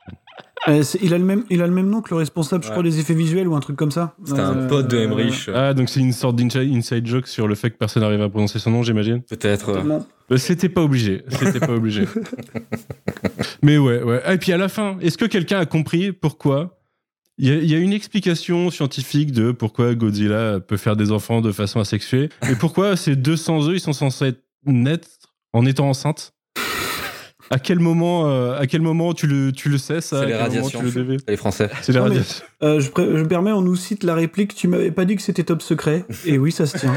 Euh, 0.69 0.83
il, 1.01 1.15
a 1.15 1.19
le 1.19 1.25
même, 1.25 1.45
il 1.49 1.63
a 1.63 1.67
le 1.67 1.73
même 1.73 1.89
nom 1.89 2.03
que 2.03 2.11
le 2.11 2.17
responsable, 2.17 2.65
je 2.65 2.69
Ouais. 2.69 2.73
crois, 2.75 2.83
des 2.83 2.99
effets 2.99 3.15
visuels 3.15 3.47
ou 3.49 3.55
un 3.55 3.61
truc 3.61 3.77
comme 3.77 3.91
ça. 3.93 4.15
c'était 4.25 4.41
un 4.41 4.57
Euh, 4.57 4.69
pote 4.69 4.89
de 4.89 4.97
Emmerich. 4.99 5.49
Ah, 5.55 5.73
donc 5.75 5.89
c'est 5.89 6.01
une 6.01 6.13
sorte 6.13 6.37
d'inside 6.37 6.75
inside 6.75 7.07
joke 7.07 7.29
sur 7.29 7.47
le 7.49 7.55
fait 7.55 7.71
que 7.71 7.77
personne 7.77 8.03
n'arrive 8.03 8.21
à 8.21 8.29
prononcer 8.29 8.59
son 8.59 8.71
nom, 8.73 8.83
j'imagine. 8.83 9.23
Peut-être. 9.23 9.69
euh. 9.71 9.99
Euh, 10.33 10.37
C'était 10.37 10.69
pas 10.69 10.83
obligé. 10.83 11.23
C'était 11.29 11.61
pas 11.61 11.73
obligé. 11.73 12.05
Mais 13.63 13.79
ouais, 13.79 14.03
ouais. 14.03 14.21
Ah, 14.25 14.35
et 14.35 14.39
puis 14.39 14.53
à 14.53 14.57
la 14.57 14.69
fin, 14.69 14.99
est-ce 15.01 15.17
que 15.19 15.25
quelqu'un 15.25 15.59
a 15.61 15.67
compris 15.67 16.13
pourquoi? 16.13 16.79
Il 17.39 17.49
y, 17.49 17.51
a, 17.53 17.55
il 17.57 17.71
y 17.71 17.75
a 17.75 17.79
une 17.79 17.93
explication 17.93 18.71
scientifique 18.71 19.31
de 19.31 19.53
pourquoi 19.53 19.95
Godzilla 19.95 20.59
peut 20.59 20.79
faire 20.79 20.97
des 20.97 21.13
enfants 21.13 21.43
de 21.43 21.53
façon 21.53 21.81
asexuée. 21.81 22.31
Et 22.51 22.55
pourquoi 22.55 22.97
ces 22.97 23.15
200 23.15 23.69
œufs, 23.69 23.77
ils 23.77 23.81
sont 23.81 23.93
censés 23.93 24.27
être 24.29 24.43
naître 24.65 25.09
en 25.53 25.67
étant 25.67 25.89
enceintes? 25.91 26.33
À 27.51 27.59
quel 27.59 27.79
moment, 27.79 28.29
euh, 28.29 28.59
à 28.59 28.67
quel 28.67 28.81
moment 28.83 29.13
tu 29.15 29.27
le, 29.27 29.53
tu 29.53 29.69
le 29.69 29.79
sais 29.79 30.01
ça? 30.01 30.17
C'est 30.17 30.17
À 30.17 30.21
les 30.25 30.27
quel 30.33 30.41
moment 30.41 30.45
radiations. 30.69 30.81
tu 30.81 31.03
le 31.05 31.17
Les 31.29 31.37
Français. 31.37 31.69
C'est 31.83 31.93
les 31.93 31.99
Non, 31.99 32.05
mais- 32.05 32.11
radiations. 32.11 32.45
Euh, 32.63 32.81
je, 32.81 32.91
pré- 32.91 33.05
je 33.07 33.23
me 33.23 33.29
permets, 33.29 33.53
on 33.53 33.61
nous 33.63 33.77
cite 33.77 34.03
la 34.03 34.15
réplique 34.15 34.55
Tu 34.55 34.67
m'avais 34.69 34.91
pas 34.91 35.05
dit 35.05 35.17
que 35.17 35.23
c'était 35.23 35.45
top 35.45 35.63
secret. 35.63 36.05
Et 36.27 36.39
oui, 36.39 36.51
ça 36.53 36.67
se 36.67 36.79
tient. 36.79 36.95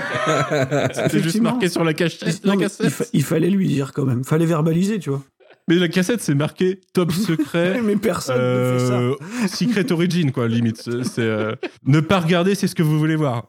C'était 0.93 1.19
juste 1.21 1.41
marqué 1.41 1.69
sur 1.69 1.83
la 1.83 1.93
cachette. 1.93 2.43
Non, 2.45 2.53
La 2.53 2.57
cassette. 2.61 2.85
il, 2.85 2.91
fa- 2.91 3.05
il 3.13 3.23
fallait 3.23 3.49
lui 3.49 3.67
dire 3.67 3.91
quand 3.93 4.05
même. 4.05 4.23
Fallait 4.23 4.45
verbaliser, 4.45 4.99
tu 4.99 5.09
vois. 5.09 5.21
Mais 5.69 5.75
la 5.75 5.87
cassette, 5.87 6.21
c'est 6.21 6.33
marqué 6.35 6.79
top 6.93 7.11
secret. 7.11 7.79
Mais 7.85 7.95
personne 7.95 8.35
ne 8.37 8.77
fait 8.79 8.85
ça. 8.87 8.93
Euh, 8.99 9.13
Secret 9.47 9.91
Origin, 9.91 10.31
quoi, 10.31 10.47
limite. 10.47 10.81
C'est 11.03 11.19
euh, 11.19 11.53
ne 11.85 11.99
pas 11.99 12.19
regarder, 12.19 12.55
c'est 12.55 12.67
ce 12.67 12.75
que 12.75 12.83
vous 12.83 12.97
voulez 12.99 13.15
voir. 13.15 13.45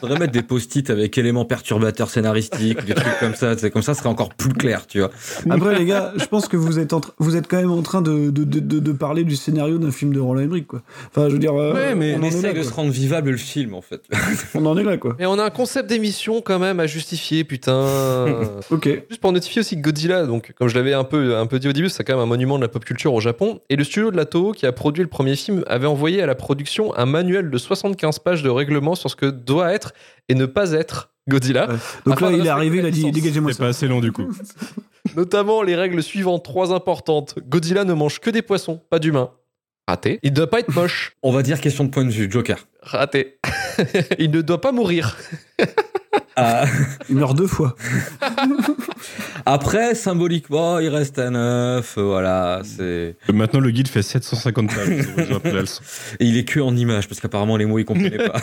Faudrait 0.00 0.18
mettre 0.18 0.32
des 0.32 0.42
post-it 0.42 0.90
avec 0.90 1.16
éléments 1.18 1.44
perturbateurs 1.44 2.10
scénaristiques, 2.10 2.84
des 2.84 2.94
trucs 2.94 3.18
comme 3.20 3.34
ça. 3.34 3.56
C'est 3.56 3.70
comme 3.70 3.82
ça, 3.82 3.94
ce 3.94 4.00
serait 4.00 4.08
encore 4.10 4.34
plus 4.34 4.52
clair, 4.52 4.86
tu 4.86 4.98
vois. 4.98 5.10
Après, 5.48 5.78
les 5.78 5.84
gars, 5.84 6.12
je 6.16 6.24
pense 6.26 6.48
que 6.48 6.56
vous 6.56 6.78
êtes, 6.78 6.92
en 6.92 7.00
vous 7.18 7.36
êtes 7.36 7.46
quand 7.48 7.58
même 7.58 7.70
en 7.70 7.82
train 7.82 8.02
de, 8.02 8.30
de, 8.30 8.44
de, 8.44 8.58
de- 8.60 8.80
de 8.80 8.92
parler 8.92 9.24
du 9.24 9.36
scénario 9.36 9.78
d'un 9.78 9.90
film 9.92 10.12
de 10.12 10.20
Roland 10.20 10.40
Emmerich, 10.42 10.66
quoi. 10.66 10.82
Enfin, 11.08 11.28
je 11.28 11.34
veux 11.34 11.38
dire, 11.38 11.54
euh, 11.54 11.72
Ouais, 11.72 11.94
mais 11.94 12.14
on, 12.16 12.18
On 12.18 12.42
là, 12.42 12.48
de 12.52 12.54
quoi. 12.60 12.64
se 12.64 12.72
rendre 12.74 12.90
vivable 12.90 13.30
le 13.30 13.36
film, 13.36 13.74
en 13.74 13.80
fait. 13.82 14.02
on 14.54 14.66
en 14.66 14.76
est 14.76 14.82
là, 14.84 14.96
quoi. 14.96 15.14
Mais 15.18 15.26
on 15.26 15.38
a 15.38 15.44
un 15.44 15.50
concept 15.50 15.88
d'émission 15.88 16.40
quand 16.42 16.58
même 16.58 16.80
à 16.80 16.86
justifier, 16.86 17.44
putain. 17.44 18.26
Ok. 18.70 18.88
Juste 19.08 19.20
pour 19.20 19.32
notifier 19.32 19.60
aussi 19.60 19.76
que 19.76 19.82
Godzilla, 19.82 20.26
donc 20.26 20.52
comme 20.58 20.68
je 20.68 20.74
l'avais 20.74 20.94
un 20.94 21.04
peu, 21.04 21.11
un 21.16 21.46
peu 21.46 21.58
dit 21.58 21.68
au 21.68 21.72
début, 21.72 21.88
c'est 21.88 22.04
quand 22.04 22.14
même 22.14 22.22
un 22.22 22.26
monument 22.26 22.56
de 22.56 22.62
la 22.62 22.68
pop 22.68 22.84
culture 22.84 23.14
au 23.14 23.20
Japon. 23.20 23.60
Et 23.68 23.76
le 23.76 23.84
studio 23.84 24.10
de 24.10 24.16
la 24.16 24.24
Toho, 24.24 24.52
qui 24.52 24.66
a 24.66 24.72
produit 24.72 25.02
le 25.02 25.08
premier 25.08 25.36
film, 25.36 25.64
avait 25.66 25.86
envoyé 25.86 26.22
à 26.22 26.26
la 26.26 26.34
production 26.34 26.96
un 26.96 27.06
manuel 27.06 27.50
de 27.50 27.58
75 27.58 28.18
pages 28.18 28.42
de 28.42 28.50
règlement 28.50 28.94
sur 28.94 29.10
ce 29.10 29.16
que 29.16 29.26
doit 29.26 29.72
être 29.72 29.92
et 30.28 30.34
ne 30.34 30.46
pas 30.46 30.72
être 30.72 31.10
Godzilla. 31.28 31.68
Ouais. 31.68 31.76
Donc 32.06 32.20
là, 32.20 32.30
il 32.32 32.44
est 32.44 32.48
arrivé, 32.48 32.78
il 32.78 32.86
a 32.86 32.90
dit 32.90 33.10
dégagez-moi 33.10 33.52
C'est 33.52 33.58
ça. 33.58 33.64
pas 33.64 33.70
assez 33.70 33.86
long, 33.88 34.00
du 34.00 34.12
coup. 34.12 34.28
Notamment 35.16 35.62
les 35.62 35.76
règles 35.76 36.02
suivantes, 36.02 36.44
trois 36.44 36.72
importantes. 36.72 37.34
Godzilla 37.48 37.84
ne 37.84 37.92
mange 37.92 38.20
que 38.20 38.30
des 38.30 38.42
poissons, 38.42 38.80
pas 38.90 38.98
d'humains. 38.98 39.30
Raté. 39.88 40.18
Il 40.22 40.30
ne 40.30 40.36
doit 40.36 40.48
pas 40.48 40.60
être 40.60 40.74
moche. 40.74 41.16
On 41.22 41.32
va 41.32 41.42
dire 41.42 41.60
question 41.60 41.84
de 41.84 41.90
point 41.90 42.04
de 42.04 42.10
vue, 42.10 42.30
Joker. 42.30 42.66
Raté. 42.82 43.38
Il 44.18 44.30
ne 44.30 44.40
doit 44.40 44.60
pas 44.60 44.72
mourir. 44.72 45.16
Ah, 46.36 46.64
Il 47.08 47.16
meurt 47.16 47.36
deux 47.36 47.46
fois. 47.46 47.76
après, 49.46 49.94
symboliquement, 49.94 50.78
il 50.78 50.88
reste 50.88 51.18
à 51.18 51.30
9. 51.30 51.98
Voilà, 51.98 52.62
c'est. 52.64 53.16
Maintenant, 53.32 53.60
le 53.60 53.70
guide 53.70 53.88
fait 53.88 54.02
750 54.02 54.68
pages. 54.68 54.88
Et 56.20 56.26
il 56.26 56.36
est 56.36 56.44
que 56.44 56.60
en 56.60 56.76
images, 56.76 57.08
parce 57.08 57.20
qu'apparemment, 57.20 57.56
les 57.56 57.66
mots, 57.66 57.78
il 57.78 57.84
comprenait 57.84 58.18
pas. 58.18 58.40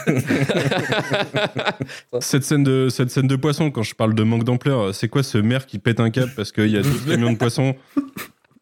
Cette 2.19 2.43
scène, 2.43 2.63
de, 2.63 2.89
cette 2.89 3.11
scène 3.11 3.27
de 3.27 3.35
poisson, 3.35 3.71
quand 3.71 3.83
je 3.83 3.95
parle 3.95 4.13
de 4.13 4.23
manque 4.23 4.43
d'ampleur, 4.43 4.93
c'est 4.93 5.07
quoi 5.07 5.23
ce 5.23 5.37
maire 5.37 5.65
qui 5.65 5.79
pète 5.79 5.99
un 5.99 6.09
câble 6.09 6.31
parce 6.35 6.51
qu'il 6.51 6.69
y 6.69 6.77
a 6.77 6.81
12 6.81 7.05
camions 7.07 7.31
de 7.31 7.37
poissons? 7.37 7.75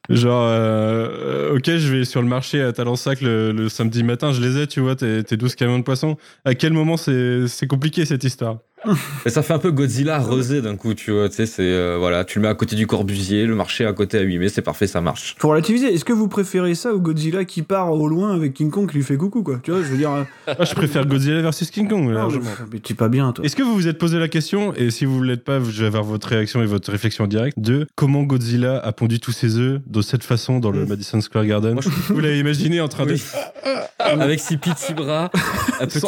Genre, 0.10 0.48
euh, 0.50 1.56
ok, 1.56 1.66
je 1.66 1.94
vais 1.94 2.06
sur 2.06 2.22
le 2.22 2.30
marché 2.30 2.62
à 2.62 2.72
Talensac 2.72 3.20
le, 3.20 3.52
le 3.52 3.68
samedi 3.68 4.04
matin, 4.04 4.32
je 4.32 4.42
les 4.42 4.62
ai, 4.62 4.68
tu 4.68 4.80
vois, 4.80 4.96
tes, 4.96 5.24
tes 5.24 5.36
12 5.36 5.56
camions 5.56 5.80
de 5.80 5.84
poissons. 5.84 6.16
À 6.46 6.56
quel 6.56 6.72
moment 6.72 6.96
c'est 6.96 7.48
c'est 7.48 7.68
compliqué 7.68 8.06
cette 8.06 8.24
histoire? 8.24 8.60
Et 9.26 9.30
ça 9.30 9.42
fait 9.42 9.54
un 9.54 9.60
peu 9.60 9.72
Godzilla 9.72 10.20
resé 10.20 10.62
d'un 10.62 10.76
coup, 10.76 10.94
tu 10.94 11.12
vois. 11.12 11.30
Tu 11.30 11.36
sais, 11.36 11.46
c'est. 11.46 11.64
euh, 11.64 11.98
voilà, 12.00 12.24
tu 12.26 12.38
le 12.40 12.44
mets 12.44 12.48
à 12.48 12.54
côté 12.56 12.76
du 12.76 12.86
Corbusier, 12.88 13.46
le 13.46 13.56
marché 13.56 13.86
à 13.86 13.94
côté 13.94 14.18
à 14.20 14.22
8 14.22 14.38
mai, 14.38 14.50
c'est 14.50 14.62
parfait, 14.62 14.88
ça 14.88 15.02
marche. 15.02 15.36
Pour 15.40 15.50
relativiser, 15.52 15.94
est-ce 15.94 16.06
que 16.06 16.14
vous 16.14 16.28
préférez 16.28 16.76
ça 16.76 16.94
ou 16.94 17.00
Godzilla 17.02 17.44
qui 17.44 17.64
part 17.64 17.92
au 17.92 18.08
loin 18.08 18.34
avec 18.36 18.54
King 18.54 18.70
Kong 18.70 18.90
qui 18.90 18.98
lui 18.98 19.04
fait 19.04 19.18
coucou, 19.18 19.42
quoi? 19.44 19.60
Tu 19.64 19.72
vois, 19.72 19.82
je 19.82 19.88
veux 19.88 19.98
dire. 19.98 20.12
euh, 20.12 20.24
ah, 20.48 20.64
Je 20.64 20.74
préfère 20.76 21.06
Godzilla 21.06 21.42
versus 21.42 21.72
King 21.72 21.88
Kong, 21.90 22.08
ah, 22.12 22.14
largement. 22.14 22.52
mais, 22.72 22.80
t'es 22.80 22.94
pas 22.94 23.10
bien, 23.10 23.32
toi. 23.34 23.44
Est-ce 23.44 23.56
que 23.56 23.64
vous 23.64 23.74
vous 23.74 23.88
êtes 23.88 23.98
posé 23.98 24.20
la 24.20 24.28
question, 24.28 24.74
et 24.76 24.92
si 24.92 25.06
vous 25.06 25.22
ne 25.22 25.26
l'êtes 25.26 25.44
pas, 25.44 25.60
je 25.60 25.82
vais 25.82 25.88
avoir 25.88 26.04
votre 26.04 26.28
réaction 26.28 26.62
et 26.62 26.66
votre 26.68 26.92
réflexion 26.92 27.26
directe, 27.28 27.60
de 27.60 27.88
comment 27.96 28.24
Godzilla 28.24 28.78
a 28.78 28.92
pondu 28.92 29.20
tous 29.20 29.32
ses 29.32 29.58
œufs 29.58 29.82
de 29.88 30.02
cette 30.02 30.24
façon 30.24 30.60
dans 30.60 30.72
le 30.72 30.86
Mm. 30.86 30.90
Madison 30.90 31.20
Square 31.22 31.46
Garden? 31.46 31.74
Moi, 31.74 31.82
je- 31.84 32.14
Vous 32.14 32.20
l'avez 32.20 32.40
imaginé 32.40 32.80
en 32.80 32.88
train 32.88 33.06
de... 33.08 33.16
Avec 34.00 34.40
ses 34.40 34.58
petits 34.58 34.94
bras, 34.94 35.32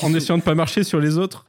en 0.04 0.14
essayant 0.14 0.38
de 0.38 0.44
pas 0.44 0.56
marcher 0.56 0.84
sur 0.84 1.00
les 1.00 1.18
autres? 1.18 1.46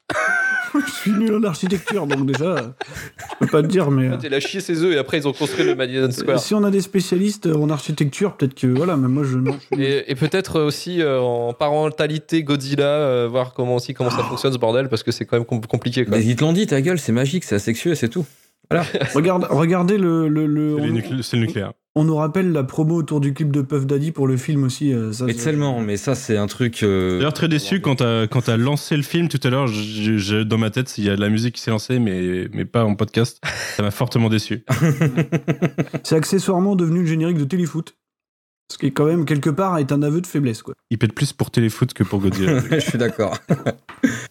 Je 0.87 0.91
suis 0.93 1.11
nul 1.13 1.35
en 1.35 1.43
architecture, 1.45 2.07
donc 2.07 2.27
déjà, 2.27 2.75
je 2.87 3.35
peux 3.41 3.47
pas 3.47 3.63
te 3.63 3.67
dire, 3.67 3.91
mais. 3.91 4.09
euh, 4.09 4.17
Il 4.23 4.33
a 4.35 4.41
chié 4.41 4.61
ses 4.61 4.83
œufs 4.83 4.95
et 4.95 4.99
après 4.99 5.19
ils 5.19 5.27
ont 5.27 5.33
construit 5.33 5.65
le 5.65 5.75
Madison 5.75 6.11
Square. 6.11 6.39
Si 6.39 6.55
on 6.55 6.63
a 6.65 6.71
des 6.71 6.81
spécialistes 6.81 7.47
en 7.47 7.69
architecture, 7.71 8.37
peut-être 8.37 8.55
que 8.55 8.67
voilà, 8.67 8.97
mais 8.97 9.09
moi 9.09 9.25
je 9.25 9.37
non. 9.39 9.57
je 9.73 9.81
Et, 9.81 10.11
et 10.11 10.15
peut-être 10.15 10.61
aussi 10.61 11.03
euh, 11.03 11.19
en 11.21 11.53
parentalité 11.53 12.43
Godzilla, 12.45 12.85
euh, 12.85 13.29
voir 13.31 13.53
comment 13.55 13.77
aussi 13.77 13.95
comment 13.95 14.11
ça 14.11 14.23
fonctionne 14.23 14.53
ce 14.53 14.59
bordel 14.59 14.89
parce 14.89 15.03
que 15.03 15.11
c'est 15.13 15.25
quand 15.25 15.37
même 15.37 15.47
com- 15.47 15.61
compliqué. 15.67 16.05
Quoi. 16.05 16.19
Mais 16.19 16.25
ils 16.25 16.37
te 16.37 16.43
l'ont 16.43 16.53
dit, 16.53 16.67
ta 16.67 16.81
gueule, 16.81 16.99
c'est 16.99 17.13
magique, 17.13 17.45
c'est 17.45 17.57
asexueux 17.57 17.93
et 17.93 17.97
c'est 17.97 18.09
tout. 18.09 18.25
Regarde, 19.15 19.47
regardez 19.51 19.99
le. 19.99 20.29
le, 20.29 20.47
le- 20.47 20.77
C'est 20.79 20.83
les 20.85 20.91
on, 20.91 20.95
nuclé- 20.95 21.23
c'est 21.23 21.37
le 21.37 21.43
nucléaire. 21.47 21.73
On 21.97 22.05
nous 22.05 22.15
rappelle 22.17 22.53
la 22.53 22.63
promo 22.65 22.95
autour 22.97 23.21
du 23.21 23.35
clip 23.35 23.51
de 23.51 23.63
Puff 23.63 23.85
Daddy 23.87 24.13
pour 24.13 24.27
le 24.29 24.37
film 24.37 24.65
aussi. 24.65 24.93
euh, 24.93 25.13
ça, 25.13 25.25
Mais 25.25 25.33
ça- 25.33 25.45
tellement, 25.45 25.81
mais 25.81 25.97
ça, 25.97 26.15
c'est 26.15 26.37
un 26.37 26.47
truc. 26.47 26.83
euh, 26.83 27.17
D'ailleurs, 27.19 27.33
très 27.35 27.49
déçu 27.49 27.81
quand 27.81 27.97
t'as 27.97 28.27
quand 28.27 28.47
lancé 28.49 28.97
le 28.97 29.03
film 29.03 29.29
tout 29.29 29.41
à 29.43 29.51
l'heure. 29.51 29.67
Dans 30.47 30.59
ma 30.59 30.71
tête, 30.71 30.97
il 30.99 31.05
y 31.05 31.11
a 31.11 31.17
de 31.17 31.21
la 31.21 31.29
musique 31.29 31.57
qui 31.57 31.61
s'est 31.63 31.71
lancée, 31.71 31.99
mais 31.99 32.49
mais 32.53 32.65
pas 32.65 32.85
en 32.85 32.95
podcast. 32.95 33.41
Ça 33.77 33.83
m'a 33.83 33.91
fortement 33.91 34.29
déçu. 34.29 34.65
C'est 36.05 36.17
accessoirement 36.17 36.77
devenu 36.77 37.01
le 37.01 37.07
générique 37.07 37.39
de 37.39 37.45
Téléfoot. 37.45 37.95
Ce 38.71 38.79
qui, 38.79 38.93
quand 38.93 39.07
même, 39.07 39.25
quelque 39.25 39.51
part, 39.51 39.79
est 39.79 39.91
un 39.91 40.01
aveu 40.03 40.21
de 40.21 40.27
faiblesse, 40.27 40.63
quoi. 40.63 40.75
Il 40.91 40.99
pète 40.99 41.13
plus 41.13 41.33
pour 41.33 41.51
Téléfoot 41.51 41.93
que 41.93 42.05
pour 42.05 42.21
Godzilla. 42.21 42.61
je 42.71 42.79
suis 42.79 42.99
d'accord. 42.99 43.39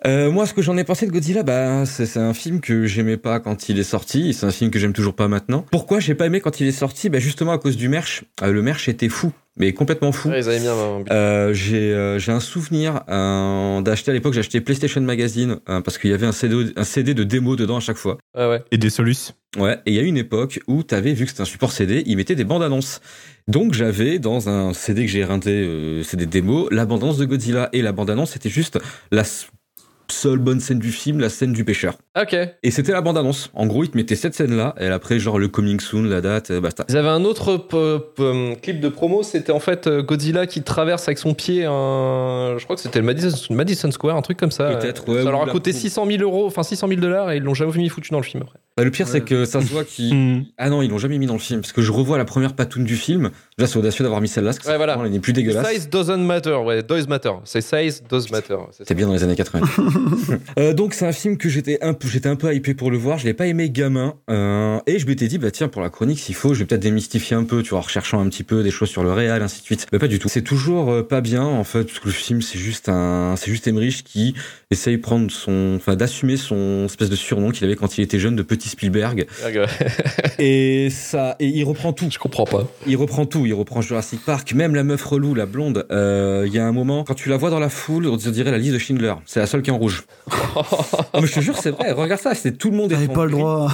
Euh, 0.08 0.32
moi, 0.32 0.48
ce 0.48 0.54
que 0.54 0.62
j'en 0.62 0.78
ai 0.78 0.84
pensé 0.84 1.06
de 1.06 1.12
Godzilla, 1.12 1.44
bah, 1.44 1.86
c'est 1.86 2.06
c'est 2.06 2.22
un 2.22 2.34
film 2.34 2.62
que 2.62 2.86
j'aimais 2.86 3.18
pas 3.18 3.40
quand 3.40 3.70
il 3.70 3.78
est 3.78 3.84
sorti. 3.84 4.30
et 4.30 4.34
C'est 4.34 4.46
un 4.46 4.52
film 4.52 4.72
que 4.72 4.80
j'aime 4.80 4.94
toujours 4.94 5.14
pas 5.14 5.28
maintenant. 5.28 5.66
Pourquoi 5.72 6.00
j'ai 6.00 6.16
pas 6.16 6.26
aimé 6.26 6.40
quand 6.40 6.60
il 6.60 6.68
est 6.68 6.72
sorti? 6.72 7.10
Bah, 7.10 7.20
justement 7.20 7.52
à 7.52 7.60
cause 7.60 7.78
du 7.78 7.90
merch. 7.90 8.24
Euh, 8.42 8.52
le 8.52 8.62
merch 8.62 8.88
était 8.88 9.10
fou, 9.10 9.32
mais 9.58 9.74
complètement 9.74 10.12
fou. 10.12 10.30
Ouais, 10.30 10.40
ils 10.42 10.48
avaient 10.50 10.60
mis 10.60 10.68
un- 10.68 11.04
Euh, 11.12 11.54
j'ai 11.54 11.94
euh, 11.94 12.20
j'ai 12.20 12.32
un 12.32 12.40
souvenir 12.40 13.02
euh, 13.10 13.82
d'acheter 13.82 14.12
à 14.12 14.14
l'époque, 14.14 14.34
j'ai 14.34 14.40
acheté 14.40 14.62
PlayStation 14.62 15.02
Magazine 15.02 15.58
euh, 15.70 15.82
parce 15.82 15.98
qu'il 15.98 16.10
y 16.10 16.14
avait 16.14 16.26
un 16.28 16.32
CD, 16.32 16.72
un 16.76 16.84
CD 16.84 17.14
de 17.14 17.24
démo 17.24 17.56
dedans 17.56 17.78
à 17.78 17.82
chaque 17.82 17.98
fois. 17.98 18.18
Ouais, 18.38 18.48
ouais. 18.50 18.64
Et 18.72 18.78
des 18.78 18.90
solus. 18.90 19.34
Ouais, 19.58 19.80
et 19.86 19.92
il 19.92 19.94
y 19.96 20.00
a 20.00 20.04
une 20.04 20.18
époque 20.18 20.60
où 20.68 20.84
t'avais, 20.84 21.14
vu 21.14 21.26
que 21.26 21.32
c'était 21.32 21.42
un 21.42 21.46
support 21.46 21.72
CD, 21.72 22.04
ils 22.06 22.16
mettaient 22.16 22.36
des 22.36 22.44
bandes 22.44 22.64
annonces. 22.64 23.02
Donc 23.48 23.74
j'avais 23.74 24.20
dans 24.20 24.48
un 24.48 24.74
CD 24.74 25.06
que 25.06 25.12
j'ai 25.12 25.24
renté, 25.26 25.50
euh, 25.52 26.04
CD 26.04 26.28
démo, 26.28 26.68
la 26.70 26.86
bande 26.86 27.02
annonce 27.04 27.18
de 27.18 27.26
Godzilla. 27.26 27.70
Et 27.74 27.82
la 27.82 27.92
bande 27.92 28.12
annonce, 28.12 28.32
c'était 28.32 28.50
juste 28.50 28.78
la 29.12 29.24
seule 30.12 30.40
bonne 30.40 30.60
scène 30.60 30.80
du 30.80 30.92
film, 30.92 31.20
la 31.20 31.30
scène 31.30 31.54
du 31.54 31.64
pêcheur. 31.66 31.96
Ok. 32.20 32.36
Et 32.64 32.72
c'était 32.72 32.92
la 32.92 33.02
bande 33.02 33.18
annonce. 33.18 33.50
En 33.54 33.66
gros, 33.68 33.84
ils 33.84 33.90
te 33.90 33.98
mettaient 33.98 34.16
cette 34.16 34.34
scène-là, 34.36 34.76
et 34.80 34.88
après, 34.88 35.20
genre 35.20 35.40
le 35.40 35.48
coming 35.48 35.80
soon, 35.80 36.04
la 36.04 36.22
date, 36.22 36.52
euh, 36.52 36.62
basta. 36.62 36.86
Ils 36.90 36.98
avaient 36.98 37.08
un 37.10 37.24
autre 37.26 37.58
p- 37.58 37.98
p- 38.16 38.58
clip 38.62 38.80
de 38.80 38.90
promo, 38.90 39.24
c'était 39.24 39.52
en 39.52 39.60
fait 39.60 39.88
euh, 39.88 40.02
Godzilla 40.02 40.48
qui 40.48 40.62
traverse 40.64 41.08
avec 41.08 41.18
son 41.18 41.34
pied 41.34 41.66
un. 41.66 42.56
Je 42.58 42.64
crois 42.64 42.76
que 42.76 42.82
c'était 42.82 43.00
le 43.00 43.06
Madison, 43.06 43.36
Madison 43.54 43.92
Square, 43.92 44.16
un 44.18 44.22
truc 44.22 44.38
comme 44.38 44.52
ça. 44.52 44.76
Peut-être, 44.76 45.10
Euh, 45.10 45.14
ouais, 45.16 45.24
Ça 45.24 45.32
leur 45.32 45.42
a 45.44 45.46
coûté 45.48 45.72
promo. 45.72 45.82
600 45.82 46.06
000 46.08 46.24
euros, 46.24 46.46
enfin 46.48 46.64
600 46.64 46.88
000 46.88 47.00
dollars 47.02 47.32
et 47.32 47.38
ils 47.38 47.44
l'ont 47.44 47.54
jamais 47.54 47.72
mis 47.78 47.90
foutu 47.90 48.12
dans 48.12 48.20
le 48.20 48.24
film 48.26 48.44
après. 48.44 48.60
Bah, 48.78 48.84
le 48.84 48.92
pire, 48.92 49.08
c'est 49.08 49.22
que 49.22 49.46
ça 49.46 49.62
se 49.62 49.68
voit 49.68 49.84
qu'ils. 49.84 50.14
Hmm. 50.20 50.44
Ah 50.58 50.70
non, 50.70 50.82
ils 50.82 50.90
l'ont 50.90 50.98
jamais 50.98 51.18
mis 51.18 51.28
dans 51.28 51.34
le 51.34 51.40
film, 51.40 51.62
parce 51.62 51.72
que 51.72 51.82
je 51.82 51.92
revois 51.92 52.18
la 52.18 52.26
première 52.26 52.54
patoune 52.54 52.84
du 52.84 52.96
film. 52.96 53.30
C'est 53.68 53.78
audacieux 53.78 54.04
d'avoir 54.04 54.22
mis 54.22 54.28
celle-là, 54.28 54.52
parce 54.52 54.60
que 54.60 54.68
Ouais, 54.70 54.78
voilà. 54.78 54.98
elle 55.04 55.12
n'est 55.12 55.20
plus 55.20 55.34
dégueulasse. 55.34 55.68
Size 55.70 55.90
doesn't 55.90 56.18
matter, 56.26 56.56
ouais, 56.66 56.84
does 56.84 57.06
matter. 57.08 57.32
C'est 57.46 57.62
size 57.62 58.04
does 58.10 58.26
matter. 58.32 58.56
C'était 58.72 58.94
bien 58.96 59.08
dans 59.08 59.14
les 59.14 59.24
années 59.24 59.36
80. 59.36 59.62
Euh, 60.58 60.74
donc 60.74 60.94
c'est 60.94 61.06
un 61.06 61.12
film 61.12 61.38
que 61.38 61.48
j'étais 61.50 61.78
un 61.82 61.94
peu, 61.94 62.08
j'étais 62.08 62.28
un 62.30 62.36
peu 62.36 62.54
hypé 62.54 62.74
pour 62.74 62.92
le 62.92 62.98
voir. 62.98 63.18
Je 63.18 63.26
l'ai 63.26 63.34
pas 63.34 63.48
aimé 63.48 63.70
gamin 63.70 64.16
euh, 64.30 64.80
et 64.88 65.00
je 65.00 65.06
m'étais 65.08 65.28
dit 65.28 65.38
bah 65.38 65.52
tiens 65.52 65.68
pour 65.68 65.82
la 65.82 65.90
chronique 65.90 66.20
s'il 66.20 66.36
faut, 66.36 66.54
je 66.54 66.60
vais 66.60 66.66
peut-être 66.66 66.82
démystifier 66.82 67.36
un 67.36 67.44
peu, 67.44 67.62
tu 67.64 67.70
vois, 67.72 67.80
en 67.80 67.82
recherchant 67.84 68.20
un 68.20 68.28
petit 68.30 68.44
peu 68.44 68.64
des 68.64 68.72
choses 68.72 68.90
sur 68.90 69.04
le 69.04 69.12
réel, 69.12 69.42
ainsi 69.42 69.60
de 69.62 69.66
suite. 69.66 69.88
Mais 69.92 70.00
pas 70.00 70.08
du 70.08 70.20
tout. 70.20 70.28
C'est 70.30 70.42
toujours 70.42 70.92
euh, 70.92 71.04
pas 71.08 71.22
bien 71.22 71.44
en 71.44 71.64
fait 71.64 71.84
parce 71.86 72.00
que 72.00 72.08
le 72.08 72.14
film 72.14 72.42
c'est 72.42 72.60
juste 72.60 72.90
un, 72.90 73.36
c'est 73.38 73.52
juste 73.52 73.68
Emmerich 73.68 74.04
qui 74.04 74.34
essaye 74.72 74.98
de 74.98 75.02
prendre 75.02 75.30
son, 75.32 75.74
enfin 75.78 75.96
d'assumer 75.96 76.38
son 76.38 76.86
espèce 76.86 77.10
de 77.10 77.16
surnom 77.16 77.52
qu'il 77.52 77.66
avait 77.66 77.76
quand 77.76 77.98
il 77.98 78.02
était 78.02 78.20
jeune 78.20 78.36
de 78.36 78.44
petit 78.44 78.70
Spielberg 78.70 79.26
et 80.40 80.90
ça 80.92 81.36
et 81.40 81.48
il 81.48 81.64
reprend 81.64 81.94
tout. 81.94 82.08
Je 82.12 82.20
comprends 82.20 82.46
pas. 82.46 82.68
Il 82.88 82.98
reprend 82.98 83.26
tout, 83.26 83.46
il 83.50 83.54
reprend 83.54 83.82
Jurassic 83.82 84.24
Park, 84.26 84.54
même 84.54 84.76
la 84.76 84.84
meuf 84.84 85.04
relou, 85.04 85.34
la 85.36 85.46
blonde. 85.46 85.86
euh, 85.92 86.44
Il 86.48 86.54
y 86.54 86.60
a 86.60 86.66
un 86.66 86.72
moment, 86.72 87.04
quand 87.04 87.14
tu 87.16 87.30
la 87.30 87.38
vois 87.38 87.50
dans 87.50 87.60
la 87.60 87.70
foule, 87.70 88.08
on 88.08 88.16
dirait 88.16 88.52
la 88.52 88.58
liste 88.58 88.74
de 88.74 88.78
Schindler. 88.80 89.14
C'est 89.26 89.40
la 89.40 89.46
seule 89.48 89.62
qui 89.62 89.70
est 89.70 89.74
en 89.74 89.78
rouge. 89.78 90.04
Non, 90.56 90.64
mais 91.22 91.28
je 91.28 91.34
te 91.34 91.40
jure, 91.40 91.58
c'est 91.58 91.72
vrai. 91.72 91.92
Regarde 91.92 92.22
ça, 92.22 92.36
c'est 92.36 92.58
tout 92.58 92.70
le 92.72 92.78
monde 92.78 92.92
est 92.92 92.96
T'avais 92.96 93.08
pas 93.08 93.26
le 93.26 93.32
droit. 93.32 93.72